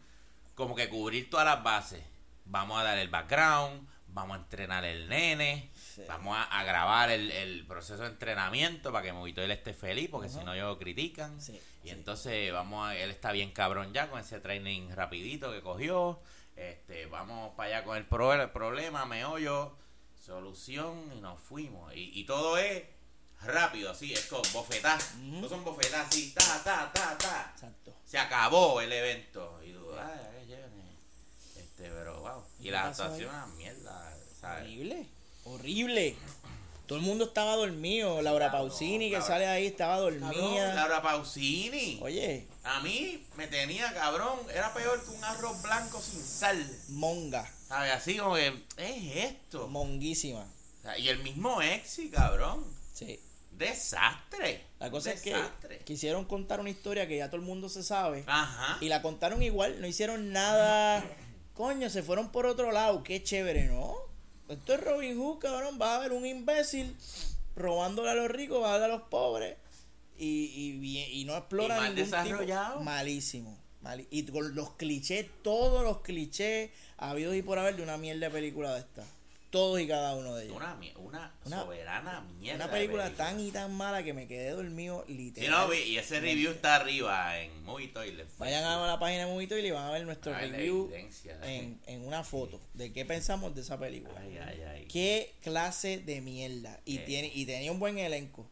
como 0.54 0.74
que 0.74 0.88
cubrir 0.88 1.28
todas 1.30 1.46
las 1.46 1.62
bases. 1.62 2.02
Vamos 2.44 2.78
a 2.80 2.84
dar 2.84 2.98
el 2.98 3.08
background, 3.08 3.88
vamos 4.08 4.36
a 4.36 4.40
entrenar 4.40 4.84
el 4.84 5.08
nene, 5.08 5.70
Sí. 5.74 6.02
vamos 6.08 6.36
a, 6.36 6.42
a 6.42 6.64
grabar 6.64 7.10
el, 7.10 7.30
el 7.30 7.66
proceso 7.66 8.02
de 8.02 8.08
entrenamiento 8.08 8.90
para 8.92 9.04
que 9.04 9.12
Movito 9.12 9.40
él 9.42 9.50
esté 9.52 9.72
feliz, 9.74 10.08
porque 10.10 10.28
si 10.28 10.38
no 10.44 10.52
ellos 10.54 10.76
critican. 10.78 11.40
Sí, 11.40 11.52
y 11.84 11.88
sí. 11.88 11.90
entonces 11.94 12.52
vamos 12.52 12.88
a, 12.88 12.96
él 12.96 13.10
está 13.10 13.30
bien 13.32 13.52
cabrón 13.52 13.92
ya 13.92 14.08
con 14.10 14.18
ese 14.20 14.40
training 14.40 14.90
rapidito 14.94 15.52
que 15.52 15.60
cogió. 15.62 16.20
Este, 16.56 17.06
vamos 17.06 17.52
para 17.56 17.68
allá 17.76 17.84
con 17.84 17.96
el, 17.96 18.06
pro- 18.06 18.32
el 18.34 18.50
problema, 18.50 19.06
meollo, 19.06 19.76
solución 20.20 21.12
y 21.16 21.20
nos 21.20 21.40
fuimos. 21.40 21.94
Y, 21.94 22.18
y 22.20 22.24
todo 22.24 22.58
es 22.58 22.82
rápido, 23.42 23.90
así, 23.90 24.12
es 24.12 24.26
como 24.26 24.42
bofetá. 24.52 24.98
No 25.20 25.48
son 25.48 25.64
bofetá 25.64 26.02
así, 26.02 26.32
ta, 26.34 26.62
ta, 26.64 26.90
ta, 26.92 27.16
ta. 27.18 27.50
Exacto. 27.54 27.94
Se 28.04 28.18
acabó 28.18 28.80
el 28.80 28.92
evento. 28.92 29.60
Y 29.64 29.72
tú, 29.72 29.90
ay. 29.98 30.33
Este, 31.84 31.96
pero 31.96 32.20
wow. 32.20 32.42
¿Y 32.60 32.70
la 32.70 32.84
actuación 32.88 33.28
una 33.28 33.46
mierda, 33.58 34.14
¿sabes? 34.40 34.62
Horrible. 34.64 35.06
Horrible. 35.44 36.16
Todo 36.86 36.98
el 36.98 37.04
mundo 37.04 37.24
estaba 37.24 37.56
dormido. 37.56 38.20
Laura 38.20 38.50
Pausini, 38.52 39.10
que 39.10 39.20
sale 39.22 39.46
ahí, 39.46 39.66
estaba 39.66 39.96
Cabrón, 39.96 40.20
dormida. 40.20 40.74
Laura 40.74 41.00
Pausini. 41.02 41.98
Oye, 42.02 42.46
A 42.62 42.80
mí 42.80 43.24
me 43.36 43.46
tenía 43.46 43.92
cabrón. 43.94 44.38
Era 44.52 44.72
peor 44.74 45.02
que 45.02 45.10
un 45.10 45.24
arroz 45.24 45.62
blanco 45.62 46.00
sin 46.00 46.22
sal. 46.22 46.78
monga. 46.90 47.50
¿Sabes? 47.68 47.92
Así 47.92 48.16
como 48.18 48.34
que, 48.34 48.48
¿es 48.76 49.16
esto? 49.32 49.66
Monguísima. 49.68 50.46
Y 50.98 51.08
el 51.08 51.20
mismo 51.20 51.62
Exi, 51.62 52.10
cabrón. 52.10 52.64
Sí. 52.92 53.18
Desastre. 53.52 54.66
La 54.78 54.90
cosa 54.90 55.10
Desastre. 55.10 55.76
es 55.76 55.78
que 55.80 55.84
quisieron 55.84 56.24
contar 56.26 56.60
una 56.60 56.68
historia 56.70 57.08
que 57.08 57.16
ya 57.16 57.28
todo 57.28 57.36
el 57.40 57.46
mundo 57.46 57.68
se 57.70 57.82
sabe. 57.82 58.24
Ajá. 58.26 58.76
Y 58.82 58.88
la 58.88 59.00
contaron 59.00 59.42
igual, 59.42 59.80
no 59.80 59.86
hicieron 59.86 60.32
nada. 60.32 61.02
Coño, 61.54 61.88
se 61.88 62.02
fueron 62.02 62.30
por 62.30 62.46
otro 62.46 62.72
lado. 62.72 63.02
Qué 63.04 63.22
chévere, 63.22 63.64
¿no? 63.68 63.94
Esto 64.48 64.74
es 64.74 64.80
Robin 64.84 65.16
Hood, 65.18 65.38
cabrón. 65.38 65.78
Va 65.80 65.92
a 65.92 65.96
haber 65.96 66.12
un 66.12 66.26
imbécil 66.26 66.96
robándole 67.56 68.10
a 68.10 68.14
los 68.14 68.28
ricos, 68.30 68.62
va 68.62 68.74
a 68.74 68.78
darle 68.78 68.94
a 68.94 68.98
los 68.98 69.08
pobres. 69.08 69.56
Y, 70.18 70.26
y, 70.82 71.20
y 71.20 71.24
no 71.24 71.36
explora 71.36 71.76
Y 71.76 71.80
mal 71.80 71.94
ningún 71.94 72.10
desarrollado. 72.10 72.72
tipo. 72.74 72.84
Malísimo. 72.84 73.58
mali- 73.82 74.06
y 74.10 74.24
con 74.24 74.54
los 74.54 74.70
clichés, 74.72 75.26
todos 75.42 75.82
los 75.84 76.00
clichés 76.02 76.70
habidos 76.96 77.34
y 77.36 77.42
por 77.42 77.58
haber 77.58 77.76
de 77.76 77.82
una 77.82 77.96
mierda 77.98 78.26
de 78.26 78.30
película 78.32 78.72
de 78.74 78.80
esta. 78.80 79.04
Todos 79.54 79.80
y 79.80 79.86
cada 79.86 80.16
uno 80.16 80.34
de 80.34 80.46
ellos. 80.46 80.56
Una, 80.56 80.76
una, 80.96 81.34
Una- 81.44 81.60
soberana 81.62 82.20
mierda. 82.40 82.64
Una 82.64 82.72
película 82.74 83.10
tan 83.10 83.38
y 83.38 83.52
tan 83.52 83.72
mala 83.72 84.02
que 84.02 84.12
me 84.12 84.26
quedé 84.26 84.50
dormido 84.50 85.04
Sí, 85.06 85.14
literal. 85.14 85.68
no, 85.68 85.72
y 85.72 85.96
ese 85.96 86.18
review 86.18 86.50
está 86.50 86.74
arriba 86.74 87.38
en 87.38 87.62
Movie 87.62 87.86
Toilet. 87.88 88.26
Vayan 88.38 88.64
a 88.64 88.84
la 88.84 88.98
página 88.98 89.26
de 89.26 89.32
Movito 89.32 89.56
y 89.56 89.70
van 89.70 89.86
a 89.86 89.90
ver 89.92 90.04
nuestro 90.04 90.34
review 90.34 90.90
en, 91.44 91.80
en 91.86 92.04
una 92.04 92.24
foto 92.24 92.60
de 92.74 92.92
qué 92.92 93.04
pensamos 93.04 93.54
de 93.54 93.60
esa 93.60 93.78
película. 93.78 94.20
Ay, 94.20 94.38
ay, 94.44 94.62
ay. 94.62 94.84
Qué 94.88 95.32
clase 95.42 95.98
de 95.98 96.20
mierda. 96.20 96.80
Y, 96.84 96.96
Eh. 96.98 97.04
tiene, 97.06 97.30
y 97.32 97.46
tenía 97.46 97.70
un 97.70 97.78
buen 97.78 97.96
elenco. 97.98 98.50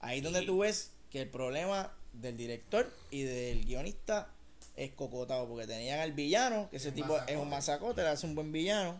Ahí 0.00 0.18
Sí. 0.18 0.24
donde 0.24 0.42
tú 0.42 0.60
ves 0.60 0.92
que 1.10 1.20
el 1.22 1.28
problema 1.28 1.92
del 2.14 2.38
director 2.38 2.90
y 3.10 3.22
del 3.22 3.64
guionista 3.66 4.28
es 4.76 4.92
cocotado. 4.92 5.46
Porque 5.46 5.66
tenían 5.66 6.00
al 6.00 6.12
villano, 6.12 6.68
que 6.70 6.78
ese 6.78 6.90
tipo 6.90 7.18
es 7.28 7.36
un 7.36 7.50
masacote, 7.50 8.00
le 8.00 8.08
hace 8.08 8.24
un 8.26 8.34
buen 8.34 8.50
villano. 8.50 8.98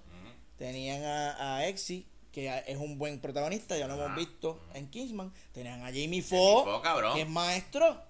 Tenían 0.62 1.02
a, 1.02 1.56
a 1.56 1.66
Exy, 1.66 2.06
que 2.30 2.62
es 2.68 2.76
un 2.76 2.97
buen 2.97 3.18
protagonista, 3.18 3.76
ya 3.76 3.89
lo 3.89 3.94
hemos 3.94 4.14
visto 4.14 4.60
en 4.74 4.89
Kingsman. 4.89 5.32
Tenían 5.51 5.80
a 5.80 5.86
Jamie 5.86 6.22
Foxx, 6.22 6.70
Foxx, 6.70 6.84
cabrón. 6.84 7.14
que 7.16 7.22
es 7.22 7.28
maestro. 7.28 8.01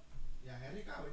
Y 0.44 0.50
a 0.50 0.62
Henry 0.62 0.82
Cavill. 0.82 1.12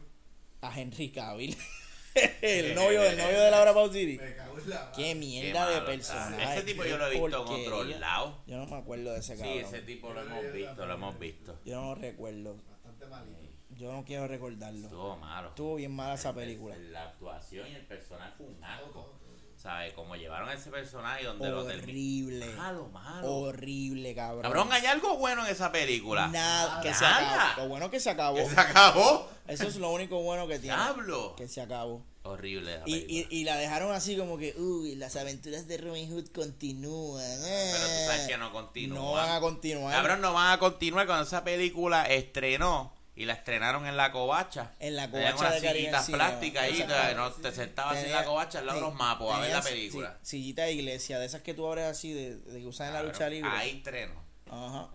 a 0.59 0.77
Henry 0.77 1.11
Cavill. 1.13 1.57
el 2.41 2.75
novio, 2.75 3.01
el 3.03 3.17
novio 3.17 3.39
de 3.39 3.51
Laura 3.51 3.73
Pausini. 3.73 4.17
Me 4.17 4.35
cago 4.35 4.59
en 4.59 4.69
la 4.69 4.91
Qué 4.91 5.01
Qué 5.01 5.15
mierda 5.15 5.69
de 5.69 5.81
personaje. 5.83 6.55
Ese 6.55 6.63
tipo 6.63 6.83
yo 6.83 6.97
lo 6.97 7.07
he 7.07 7.11
visto 7.11 7.27
en 7.27 7.33
otros 7.35 7.99
lados. 8.01 8.35
Yo 8.45 8.57
no 8.57 8.65
me 8.65 8.75
acuerdo 8.75 9.13
de 9.13 9.19
ese 9.19 9.37
Sí, 9.37 9.41
cabrón. 9.41 9.59
ese 9.59 9.81
tipo 9.83 10.11
lo 10.11 10.21
hemos 10.21 10.51
visto, 10.51 10.85
lo 10.85 10.93
hemos 10.93 11.19
visto. 11.19 11.59
Yo 11.63 11.75
no 11.79 11.95
lo 11.95 11.95
recuerdo. 11.95 12.57
Bastante 12.69 13.05
malito. 13.05 13.39
Yo 13.69 13.93
no 13.93 14.03
quiero 14.03 14.27
recordarlo. 14.27 14.87
Estuvo 14.87 15.15
malo. 15.15 15.47
Estuvo 15.47 15.75
bien 15.75 15.95
mala 15.95 16.15
esa 16.15 16.35
película. 16.35 16.75
La 16.77 17.03
actuación 17.03 17.65
y 17.71 17.75
el 17.75 17.85
personaje 17.85 18.33
fue 18.35 18.47
un 18.47 18.61
asco. 18.61 19.18
¿Sabes? 19.61 19.93
Como 19.93 20.15
llevaron 20.15 20.47
a 20.47 20.53
ese 20.53 20.69
personaje 20.71 21.25
donde 21.25 21.49
lo. 21.49 21.65
Horrible. 21.65 22.45
Malo, 22.55 22.87
malo. 22.93 23.27
Horrible, 23.29 24.15
cabrón. 24.15 24.43
Cabrón, 24.43 24.69
¿hay 24.71 24.85
algo 24.85 25.17
bueno 25.17 25.45
en 25.45 25.51
esa 25.51 25.69
película? 25.69 26.27
Nada, 26.27 26.79
que 26.81 26.93
se 26.93 27.05
acabó. 27.05 27.61
Lo 27.61 27.67
bueno 27.67 27.89
que 27.89 27.99
se 27.99 28.09
acabó. 28.09 28.37
¿Que 28.37 28.45
se 28.45 28.59
acabó? 28.59 29.29
Eso 29.47 29.67
es 29.67 29.75
lo 29.75 29.91
único 29.91 30.21
bueno 30.21 30.47
que 30.47 30.59
tiene. 30.59 30.77
Diablo. 30.77 31.35
Que 31.35 31.49
se 31.49 31.59
acabó. 31.61 32.05
Horrible 32.23 32.81
Y, 32.85 32.95
y, 32.95 33.27
y 33.29 33.43
la 33.43 33.55
dejaron 33.57 33.91
así 33.93 34.15
como 34.15 34.37
que, 34.37 34.53
uy, 34.57 34.95
las 34.95 35.15
aventuras 35.15 35.67
de 35.67 35.77
Robin 35.77 36.09
Hood 36.09 36.27
continúan. 36.27 37.25
Pero 37.41 37.85
tú 37.85 38.05
sabes 38.05 38.27
que 38.27 38.37
no 38.37 38.53
continúa. 38.53 38.97
No 38.97 39.11
van 39.11 39.31
a 39.31 39.39
continuar. 39.41 39.93
Cabrón, 39.93 40.21
no 40.21 40.33
van 40.33 40.53
a 40.53 40.59
continuar 40.59 41.05
cuando 41.05 41.25
esa 41.25 41.43
película 41.43 42.05
estrenó 42.05 42.93
y 43.19 43.25
la 43.25 43.33
estrenaron 43.33 43.85
en 43.85 43.97
la 43.97 44.11
covacha. 44.13 44.71
En 44.79 44.95
la 44.95 45.09
covacha 45.11 45.35
unas 45.37 45.53
de 45.55 45.61
Caribe 45.61 45.79
sillitas 45.81 46.05
Cine, 46.05 46.17
plásticas 46.17 46.63
ahí, 46.63 46.83
te, 46.87 47.15
no, 47.15 47.31
te 47.33 47.51
sentabas 47.51 47.97
en 47.97 48.03
Tenía- 48.03 48.19
la 48.21 48.25
covacha 48.25 48.59
al 48.59 48.65
lado 48.65 48.79
de 48.79 48.85
los 48.85 48.95
mapos 48.95 49.35
a 49.35 49.39
ver 49.41 49.51
la 49.51 49.61
película. 49.61 50.17
sí, 50.21 50.37
sillita 50.37 50.63
de 50.63 50.71
iglesia, 50.71 51.19
de 51.19 51.25
esas 51.25 51.41
que 51.41 51.53
tú 51.53 51.67
abres 51.67 51.85
así, 51.85 52.13
de, 52.13 52.37
de 52.37 52.59
que 52.61 52.65
usan 52.65 52.87
en 52.87 52.93
la 52.93 53.03
lucha 53.03 53.27
libre. 53.29 53.51
Ahí 53.53 53.71
estreno. 53.77 54.13
Ajá. 54.49 54.89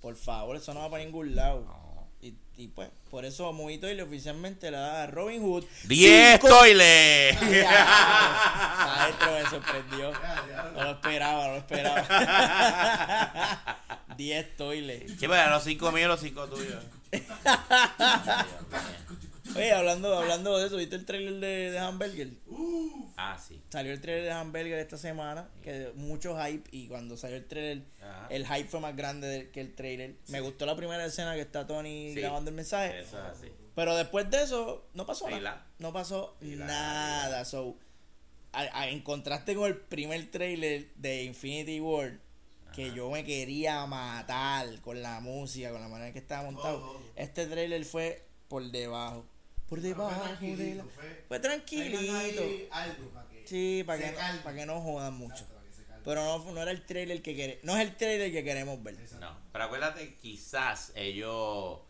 Por 0.00 0.16
favor, 0.16 0.56
eso 0.56 0.72
no 0.72 0.80
va 0.80 0.90
para 0.90 1.04
ningún 1.04 1.36
lado. 1.36 1.60
no. 1.60 1.85
Y, 2.22 2.34
y 2.56 2.68
pues, 2.68 2.88
por 3.10 3.24
eso 3.24 3.52
Movito 3.52 3.90
y 3.90 4.00
oficialmente 4.00 4.70
le 4.70 4.76
da 4.78 5.02
a 5.02 5.06
Robin 5.06 5.42
Hood. 5.42 5.64
10 5.84 6.40
cinco- 6.40 6.48
toiles. 6.48 7.36
Maestro, 7.42 9.32
me 9.32 9.44
sorprendió. 9.50 10.12
No 10.74 10.84
lo 10.84 10.90
esperaba, 10.92 11.46
no 11.46 11.52
lo 11.52 11.58
esperaba. 11.58 12.02
10 14.16 14.56
toiles. 14.56 15.10
Sí, 15.18 15.26
pero 15.28 15.50
los 15.50 15.62
5 15.64 15.92
míos 15.92 16.04
y 16.06 16.08
los 16.08 16.20
5 16.20 16.46
tuyos. 16.48 16.82
Oye, 19.54 19.72
hablando, 19.72 20.18
hablando 20.18 20.58
de 20.58 20.66
eso, 20.66 20.76
¿viste 20.76 20.96
el 20.96 21.04
trailer 21.06 21.34
de, 21.34 21.70
de 21.70 21.78
Hamburger? 21.78 22.30
Ah, 23.16 23.38
sí. 23.38 23.62
Salió 23.70 23.92
el 23.92 24.00
trailer 24.00 24.24
de 24.24 24.30
Hamburger 24.32 24.78
esta 24.78 24.96
semana, 24.98 25.48
que 25.62 25.92
mucho 25.94 26.36
hype, 26.42 26.68
y 26.72 26.88
cuando 26.88 27.16
salió 27.16 27.36
el 27.36 27.46
trailer, 27.46 27.84
Ajá. 28.02 28.26
el 28.30 28.46
hype 28.46 28.68
fue 28.68 28.80
más 28.80 28.96
grande 28.96 29.26
del- 29.28 29.50
que 29.50 29.60
el 29.60 29.74
trailer. 29.74 30.16
Me 30.28 30.40
gustó 30.40 30.66
la 30.66 30.76
primera 30.76 31.04
escena 31.04 31.34
que 31.34 31.40
está 31.42 31.66
Tony 31.66 32.12
Sí. 32.14 32.20
grabando 32.20 32.50
el 32.50 32.56
mensaje, 32.56 33.00
Eso 33.00 33.18
es 33.18 33.24
así. 33.38 33.48
pero 33.74 33.94
después 33.96 34.30
de 34.30 34.42
eso, 34.42 34.86
no 34.94 35.06
pasó 35.06 35.28
nada. 35.28 35.40
la- 35.40 35.66
No 35.78 35.92
pasó 35.92 36.36
nada. 36.40 37.44
So, 37.44 37.76
a- 38.52 38.80
a- 38.80 38.88
en 38.88 39.00
contraste 39.00 39.54
con 39.54 39.66
el 39.68 39.76
primer 39.76 40.30
trailer 40.30 40.92
de 40.96 41.24
Infinity 41.24 41.80
War, 41.80 42.18
que 42.74 42.92
yo 42.92 43.10
me 43.10 43.24
quería 43.24 43.86
matar 43.86 44.80
con 44.82 45.00
la 45.02 45.20
música, 45.20 45.70
con 45.72 45.80
la 45.80 45.88
manera 45.88 46.08
en 46.08 46.12
que 46.12 46.18
estaba 46.18 46.42
montado, 46.50 46.78
Oh, 46.84 46.96
oh. 46.98 47.02
este 47.16 47.46
trailer 47.46 47.84
fue 47.86 48.26
por 48.48 48.62
debajo. 48.70 49.26
Por 49.68 49.80
debajo 49.80 50.10
de 50.10 50.16
la... 50.16 50.24
tranquilito, 50.38 50.90
fue- 50.94 51.24
Fue 51.28 51.40
tranquilito. 51.40 51.98
Tengan 51.98 52.16
ahí 52.16 52.68
algo 52.70 53.08
para 53.10 53.28
que 53.28 53.46
Sí, 53.48 53.82
para 53.86 53.98
que, 53.98 54.10
no, 54.12 54.42
para 54.44 54.56
que 54.56 54.66
no 54.66 54.80
jodan 54.80 55.14
mucho. 55.14 55.44
Exacto. 55.68 56.02
Pero 56.04 56.24
no, 56.24 56.52
no 56.52 56.62
era 56.62 56.70
el 56.70 56.84
trailer 56.86 57.20
que 57.22 57.34
queremos. 57.34 57.64
No 57.64 57.76
es 57.76 57.82
el 57.88 57.96
trailer 57.96 58.32
que 58.32 58.44
queremos 58.44 58.82
ver. 58.82 58.96
No, 59.20 59.36
pero 59.52 59.64
acuérdate, 59.64 60.14
quizás 60.16 60.92
ellos 60.94 61.80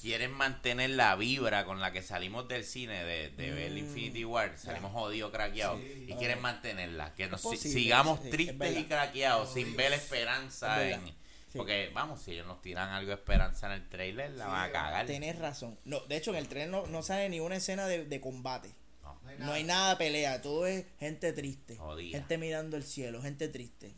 quieren 0.00 0.32
mantener 0.32 0.90
la 0.90 1.14
vibra 1.14 1.64
con 1.66 1.80
la 1.80 1.92
que 1.92 2.02
salimos 2.02 2.48
del 2.48 2.64
cine 2.64 3.04
de, 3.04 3.28
de 3.30 3.50
ver 3.50 3.76
Infinity 3.76 4.24
War, 4.24 4.56
salimos 4.56 4.92
jodidos, 4.92 5.30
craqueados, 5.30 5.78
Sí. 5.80 6.06
y 6.08 6.14
quieren 6.14 6.40
mantenerla, 6.40 7.14
que 7.14 7.28
nos 7.28 7.42
posible, 7.42 7.78
sigamos 7.80 8.18
sí, 8.22 8.30
tristes 8.30 8.76
y 8.78 8.84
craqueados, 8.84 9.52
sin 9.52 9.76
ver 9.76 9.92
esperanza 9.92 10.82
Es 10.88 10.94
en... 10.96 11.19
sí. 11.50 11.58
Porque, 11.58 11.90
vamos, 11.92 12.22
si 12.22 12.32
ellos 12.32 12.46
nos 12.46 12.62
tiran 12.62 12.88
algo 12.90 13.08
de 13.10 13.16
esperanza 13.16 13.66
en 13.66 13.82
el 13.82 13.88
trailer, 13.88 14.30
la 14.32 14.46
van 14.46 14.70
a 14.70 14.72
cagar. 14.72 15.06
Tenés 15.06 15.38
razón. 15.38 15.78
No, 15.84 16.00
de 16.00 16.16
hecho, 16.16 16.30
en 16.30 16.36
el 16.36 16.48
trailer 16.48 16.70
no, 16.70 16.86
no 16.86 17.02
sale 17.02 17.28
ni 17.28 17.40
una 17.40 17.56
escena 17.56 17.86
de, 17.86 18.04
de 18.04 18.20
combate. 18.20 18.74
No. 19.02 19.18
No 19.22 19.28
hay 19.28 19.38
No 19.38 19.52
hay 19.52 19.64
nada 19.64 19.90
de 19.90 19.96
pelea. 19.96 20.40
Todo 20.40 20.66
es 20.66 20.86
gente 20.98 21.32
triste. 21.32 21.76
Jodida. 21.76 22.18
Gente 22.18 22.38
mirando 22.38 22.76
el 22.76 22.84
cielo. 22.84 23.20
Gente 23.20 23.48
triste. 23.48 23.94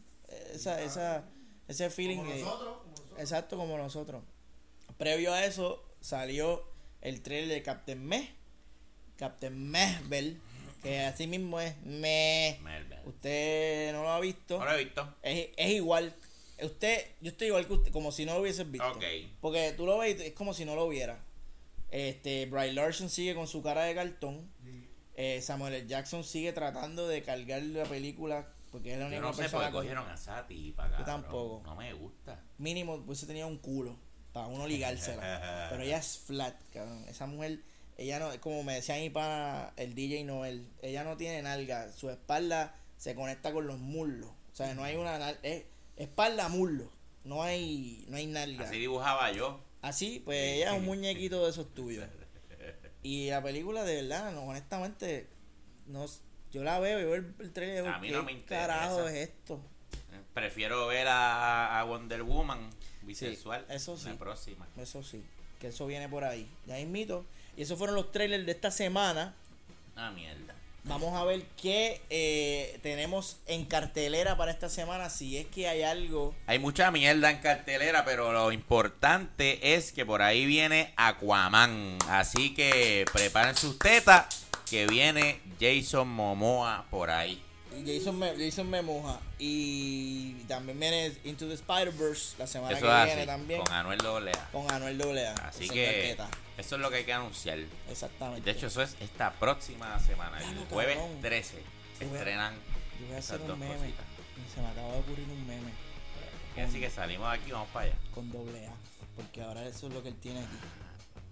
Esa, 0.53 0.83
esa, 0.83 1.24
ese 1.69 1.91
feeling. 1.91 2.19
Como 2.19 2.31
nosotros, 2.35 2.77
como 2.79 2.91
nosotros. 2.91 3.20
Exacto, 3.20 3.57
como 3.57 3.79
nosotros. 3.79 4.24
Previo 4.97 5.33
a 5.33 5.45
eso, 5.45 5.85
salió 6.01 6.65
el 7.01 7.23
trailer 7.23 7.49
de 7.49 7.62
Captain 7.62 8.05
Meh. 8.05 8.35
Captain 9.16 9.70
Mehbel. 9.70 10.41
Que 10.83 11.01
así 11.01 11.29
mismo 11.29 11.61
es 11.61 11.77
Meh. 11.83 12.59
Usted 13.05 13.93
no 13.93 14.03
lo 14.03 14.11
ha 14.11 14.19
visto. 14.20 14.59
No 14.59 14.65
lo 14.65 14.73
he 14.73 14.85
visto. 14.85 15.16
Es, 15.23 15.51
es 15.57 15.70
igual. 15.70 16.12
Usted, 16.64 17.06
yo 17.20 17.30
estoy 17.30 17.48
igual 17.48 17.66
que 17.66 17.72
usted, 17.74 17.93
como 17.93 18.12
si 18.12 18.24
no 18.24 18.34
lo 18.34 18.40
hubieses 18.43 18.70
visto. 18.70 18.90
Ok. 18.90 19.05
Porque 19.40 19.72
tú 19.76 19.86
lo 19.86 19.98
ves 19.98 20.20
y 20.20 20.22
es 20.24 20.32
como 20.32 20.55
si 20.55 20.64
no 20.64 20.74
lo 20.74 20.89
viera. 20.89 21.24
Este, 21.90 22.47
Bry 22.47 22.72
Larson 22.72 23.10
sigue 23.10 23.34
con 23.34 23.47
su 23.47 23.62
cara 23.62 23.84
de 23.84 23.94
cartón. 23.94 24.51
Sí. 24.64 24.89
Eh, 25.14 25.43
Samuel 25.43 25.74
L. 25.74 25.86
Jackson 25.86 26.24
sigue 26.24 26.52
tratando 26.52 27.06
de 27.06 27.22
cargar 27.22 27.62
la 27.62 27.84
película 27.84 28.48
porque 28.70 28.93
es 28.94 28.98
la 28.98 29.05
Yo 29.05 29.09
única 29.09 29.22
no 29.22 29.32
sé 29.34 29.48
por 29.51 29.64
qué 29.66 29.70
cogieron 29.70 30.09
a 30.09 30.16
Sati 30.16 30.72
para 30.72 30.98
Yo 30.98 31.05
tampoco. 31.05 31.62
No 31.64 31.76
me 31.76 31.93
gusta. 31.93 32.40
mínimo 32.56 33.05
pues 33.05 33.26
tenía 33.26 33.47
un 33.47 33.59
culo 33.59 33.98
para 34.32 34.47
uno 34.47 34.66
ligársela. 34.66 35.66
Pero 35.70 35.82
ella 35.82 35.98
es 35.98 36.16
flat, 36.18 36.56
cabrón. 36.72 37.05
Esa 37.09 37.26
mujer, 37.26 37.60
ella 37.98 38.18
no, 38.18 38.40
como 38.40 38.62
me 38.62 38.72
decía 38.74 38.97
mi 38.97 39.10
pana 39.10 39.74
el 39.76 39.94
DJ 39.94 40.24
Noel, 40.24 40.66
ella 40.80 41.05
no 41.05 41.18
tiene 41.18 41.43
nalga. 41.43 41.93
Su 41.93 42.09
espalda 42.09 42.74
se 42.97 43.14
conecta 43.14 43.52
con 43.52 43.66
los 43.66 43.78
muslos. 43.78 44.30
O 44.30 44.55
sea, 44.56 44.74
no 44.74 44.82
hay 44.84 44.97
una 44.97 45.18
nal- 45.18 45.39
es 45.43 45.64
espalda 45.97 46.48
muslo. 46.48 46.90
No 47.24 47.43
hay, 47.43 48.05
no 48.09 48.16
hay 48.16 48.27
nalga. 48.27 48.66
Así 48.66 48.78
dibujaba 48.78 49.31
yo. 49.32 49.60
Así, 49.81 50.20
pues 50.24 50.39
ella 50.56 50.73
es 50.73 50.78
un 50.78 50.85
muñequito 50.85 51.44
de 51.44 51.51
esos 51.51 51.73
tuyos. 51.74 52.06
Y 53.05 53.31
la 53.31 53.43
película, 53.43 53.82
de 53.82 54.01
verdad, 54.02 54.31
no, 54.31 54.43
honestamente, 54.44 55.27
no, 55.89 56.06
yo 56.52 56.62
la 56.62 56.78
veo 56.78 57.01
y 57.01 57.05
veo 57.05 57.14
el, 57.16 57.35
el 57.40 57.52
trailer 57.52 57.85
A 57.89 57.98
mí 57.98 58.06
¿qué 58.06 58.14
no 58.14 58.23
me 58.23 58.31
interesa. 58.31 58.66
carajo 58.69 59.09
es 59.09 59.14
esto? 59.28 59.60
Prefiero 60.35 60.86
ver 60.86 61.09
a, 61.09 61.81
a 61.81 61.85
Wonder 61.85 62.23
Woman 62.23 62.70
bisexual. 63.02 63.66
eso 63.69 63.97
sí. 63.97 64.09
La 64.09 64.14
próxima. 64.14 64.69
Eso 64.78 65.02
sí, 65.02 65.24
que 65.59 65.69
eso 65.69 65.85
viene 65.89 66.09
por 66.09 66.23
ahí. 66.23 66.48
Ya 66.66 66.77
mito. 66.86 67.27
Y 67.56 67.62
esos 67.62 67.77
fueron 67.77 67.97
los 67.97 68.12
trailers 68.12 68.47
de 68.47 68.52
esta 68.52 68.70
semana. 68.70 69.35
Ah, 69.97 70.12
mierda. 70.12 70.55
Vamos 70.85 71.15
a 71.15 71.25
ver 71.25 71.45
qué 71.61 72.03
eh, 72.11 72.81
tenemos 72.83 73.39
en 73.47 73.65
cartelera 73.67 74.37
para 74.37 74.51
esta 74.51 74.69
semana. 74.69 75.11
Si 75.11 75.39
es 75.39 75.47
que 75.47 75.69
hay 75.69 75.83
algo. 75.83 76.35
Hay 76.47 76.59
mucha 76.59 76.91
mierda 76.91 77.31
en 77.31 77.39
cartelera, 77.39 78.05
pero 78.05 78.33
lo 78.33 78.51
importante 78.51 79.75
es 79.75 79.93
que 79.93 80.05
por 80.05 80.23
ahí 80.23 80.45
viene 80.45 80.93
Aquaman. 80.97 81.99
Así 82.09 82.53
que 82.55 83.05
preparen 83.13 83.55
sus 83.55 83.79
tetas, 83.79 84.27
que 84.69 84.89
viene 84.89 85.41
Jason 85.61 86.09
Momoa 86.09 86.87
por 86.91 87.11
ahí. 87.11 87.41
Y 87.77 87.99
Jason 87.99 88.19
me, 88.19 88.32
Jason 88.36 88.69
me 88.70 88.82
moja. 88.82 89.19
Y 89.39 90.35
también 90.49 90.78
viene 90.78 91.12
Into 91.24 91.47
the 91.49 91.55
Spider-Verse 91.55 92.36
la 92.39 92.47
semana 92.47 92.77
Eso 92.77 92.86
que 92.86 92.93
viene 92.94 93.12
así, 93.12 93.27
también. 93.27 93.62
con 93.62 93.73
Anuel 93.73 94.01
AA. 94.07 94.49
Con 94.53 94.70
Anuel 94.70 94.99
Doblea. 94.99 95.35
Así 95.47 95.65
el 95.65 95.70
que 95.70 96.16
eso 96.59 96.74
es 96.77 96.81
lo 96.81 96.90
que 96.90 96.97
hay 96.97 97.05
que 97.05 97.12
anunciar. 97.12 97.59
Exactamente. 97.90 98.43
De 98.43 98.51
hecho, 98.57 98.66
eso 98.66 98.82
es 98.82 98.97
esta 99.01 99.32
próxima 99.32 99.99
semana, 100.01 100.39
el 100.43 100.59
jueves 100.66 100.97
cabrón. 100.97 101.20
13. 101.23 101.62
Se 101.99 102.05
estrenan 102.05 102.55
yo 103.01 103.07
voy 103.07 103.16
a 103.16 103.19
hacer 103.19 103.40
un 103.40 103.59
meme. 103.59 103.74
cositas. 103.77 104.05
Se 104.55 104.61
me 104.61 104.69
acaba 104.69 104.93
de 104.93 104.99
ocurrir 105.01 105.27
un 105.28 105.47
meme 105.47 105.73
Así 106.65 106.78
que 106.81 106.90
salimos 106.90 107.31
de 107.31 107.39
aquí, 107.39 107.51
vamos 107.51 107.69
para 107.73 107.86
allá. 107.86 107.94
con 108.15 108.31
doble 108.31 108.66
A. 108.66 108.73
Porque 109.16 109.43
ahora 109.43 109.66
eso 109.66 109.89
es 109.89 109.94
lo 109.94 110.03
que 110.03 110.11
él 110.11 110.16
tiene 110.20 110.40
aquí. 110.40 110.57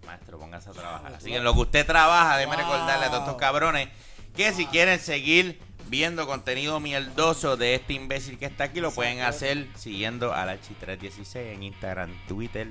Maestro, 0.07 0.39
póngase 0.39 0.71
a 0.71 0.73
trabajar. 0.73 1.15
Así 1.15 1.29
que 1.31 1.37
en 1.37 1.45
lo 1.45 1.53
que 1.55 1.61
usted 1.61 1.87
trabaja, 1.87 2.37
déjeme 2.39 2.57
Wow. 2.57 2.65
recordarle 2.65 3.05
a 3.07 3.09
todos 3.11 3.23
estos 3.25 3.37
cabrones 3.37 3.89
que 4.37 4.53
si 4.53 4.67
quieren 4.67 4.99
seguir 4.99 5.61
viendo 5.89 6.27
contenido 6.27 6.81
mierdoso 6.81 7.57
de 7.57 7.75
este 7.75 7.95
imbécil 7.95 8.39
que 8.39 8.47
está 8.47 8.65
aquí, 8.65 8.81
lo 8.81 8.93
pueden 8.93 9.21
hacer 9.21 9.67
siguiendo 9.77 10.33
a 10.33 10.47
la 10.47 10.57
316 10.57 11.55
en 11.55 11.63
Instagram, 11.65 12.11
Twitter 12.29 12.69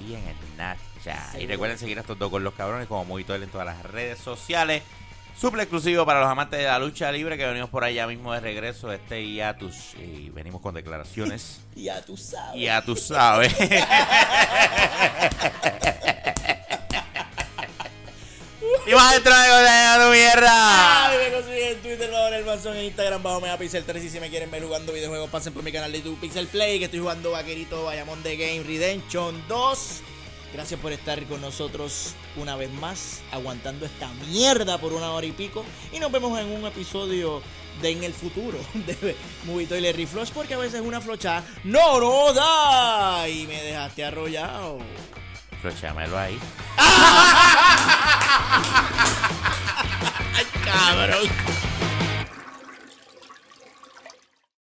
y 0.00 0.14
en 0.14 0.22
Snapchat. 0.54 1.40
Y 1.40 1.46
recuerden 1.46 1.78
seguir 1.78 1.98
a 1.98 2.00
estos 2.00 2.18
dos 2.18 2.30
con 2.30 2.42
los 2.42 2.54
cabrones 2.54 2.88
como 2.88 3.04
muy 3.04 3.24
en 3.28 3.48
todas 3.48 3.66
las 3.66 3.82
redes 3.82 4.18
sociales. 4.18 4.82
Suple 5.36 5.64
exclusivo 5.64 6.06
para 6.06 6.20
los 6.20 6.28
amantes 6.28 6.60
de 6.60 6.66
la 6.66 6.78
lucha 6.78 7.10
libre 7.10 7.36
que 7.36 7.44
venimos 7.44 7.68
por 7.68 7.82
allá 7.82 8.06
mismo 8.06 8.32
de 8.32 8.38
regreso 8.38 8.88
de 8.88 8.96
este 8.96 9.26
hiatus 9.26 9.94
y 9.94 10.30
venimos 10.30 10.62
con 10.62 10.74
declaraciones. 10.74 11.60
Ya 11.74 12.00
tú 12.02 12.16
sabes. 12.16 12.60
Ya 12.60 12.82
tú 12.82 12.94
sabes. 12.94 13.52
Y 18.86 18.92
más 18.92 19.14
dentro 19.14 19.34
de 19.34 20.04
tu 20.04 20.10
mierda. 20.10 21.06
Ay, 21.08 21.16
me 21.16 21.36
consiguen 21.36 21.68
en 21.68 21.78
Twitter, 21.80 22.10
bajo 22.10 22.28
el 22.28 22.44
Manzón, 22.44 22.76
en 22.76 22.84
Instagram, 22.84 23.22
bajo 23.22 23.40
Mega 23.40 23.56
Pixel 23.56 23.82
3. 23.84 24.04
Y 24.04 24.10
si 24.10 24.20
me 24.20 24.28
quieren 24.28 24.50
ver 24.50 24.62
jugando 24.62 24.92
videojuegos, 24.92 25.30
pasen 25.30 25.54
por 25.54 25.62
mi 25.62 25.72
canal 25.72 25.90
de 25.90 25.98
YouTube 25.98 26.20
Pixel 26.20 26.46
Play, 26.48 26.78
que 26.78 26.84
estoy 26.84 27.00
jugando 27.00 27.30
Vaquerito 27.30 27.84
Bayamón 27.84 28.22
de 28.22 28.36
Game 28.36 28.62
Redemption 28.62 29.42
2. 29.48 29.78
Gracias 30.52 30.78
por 30.78 30.92
estar 30.92 31.24
con 31.24 31.40
nosotros 31.40 32.14
una 32.36 32.56
vez 32.56 32.70
más, 32.72 33.22
aguantando 33.32 33.86
esta 33.86 34.08
mierda 34.28 34.76
por 34.76 34.92
una 34.92 35.12
hora 35.12 35.26
y 35.26 35.32
pico. 35.32 35.64
Y 35.90 35.98
nos 35.98 36.12
vemos 36.12 36.38
en 36.38 36.50
un 36.50 36.66
episodio 36.66 37.42
de 37.80 37.90
en 37.90 38.04
el 38.04 38.12
futuro 38.12 38.58
de 38.74 39.16
Movie 39.46 39.66
Toilet 39.66 39.96
Reflush, 39.96 40.30
porque 40.30 40.54
a 40.54 40.58
veces 40.58 40.82
una 40.82 41.00
flochada 41.00 41.42
no, 41.64 41.98
no 42.00 42.34
da 42.34 43.26
y 43.30 43.46
me 43.46 43.62
dejaste 43.62 44.04
arrollado. 44.04 44.78
Prochámelo 45.64 46.18
ahí. 46.18 46.38
¡Ay, 50.36 50.46
cabrón! 50.62 51.73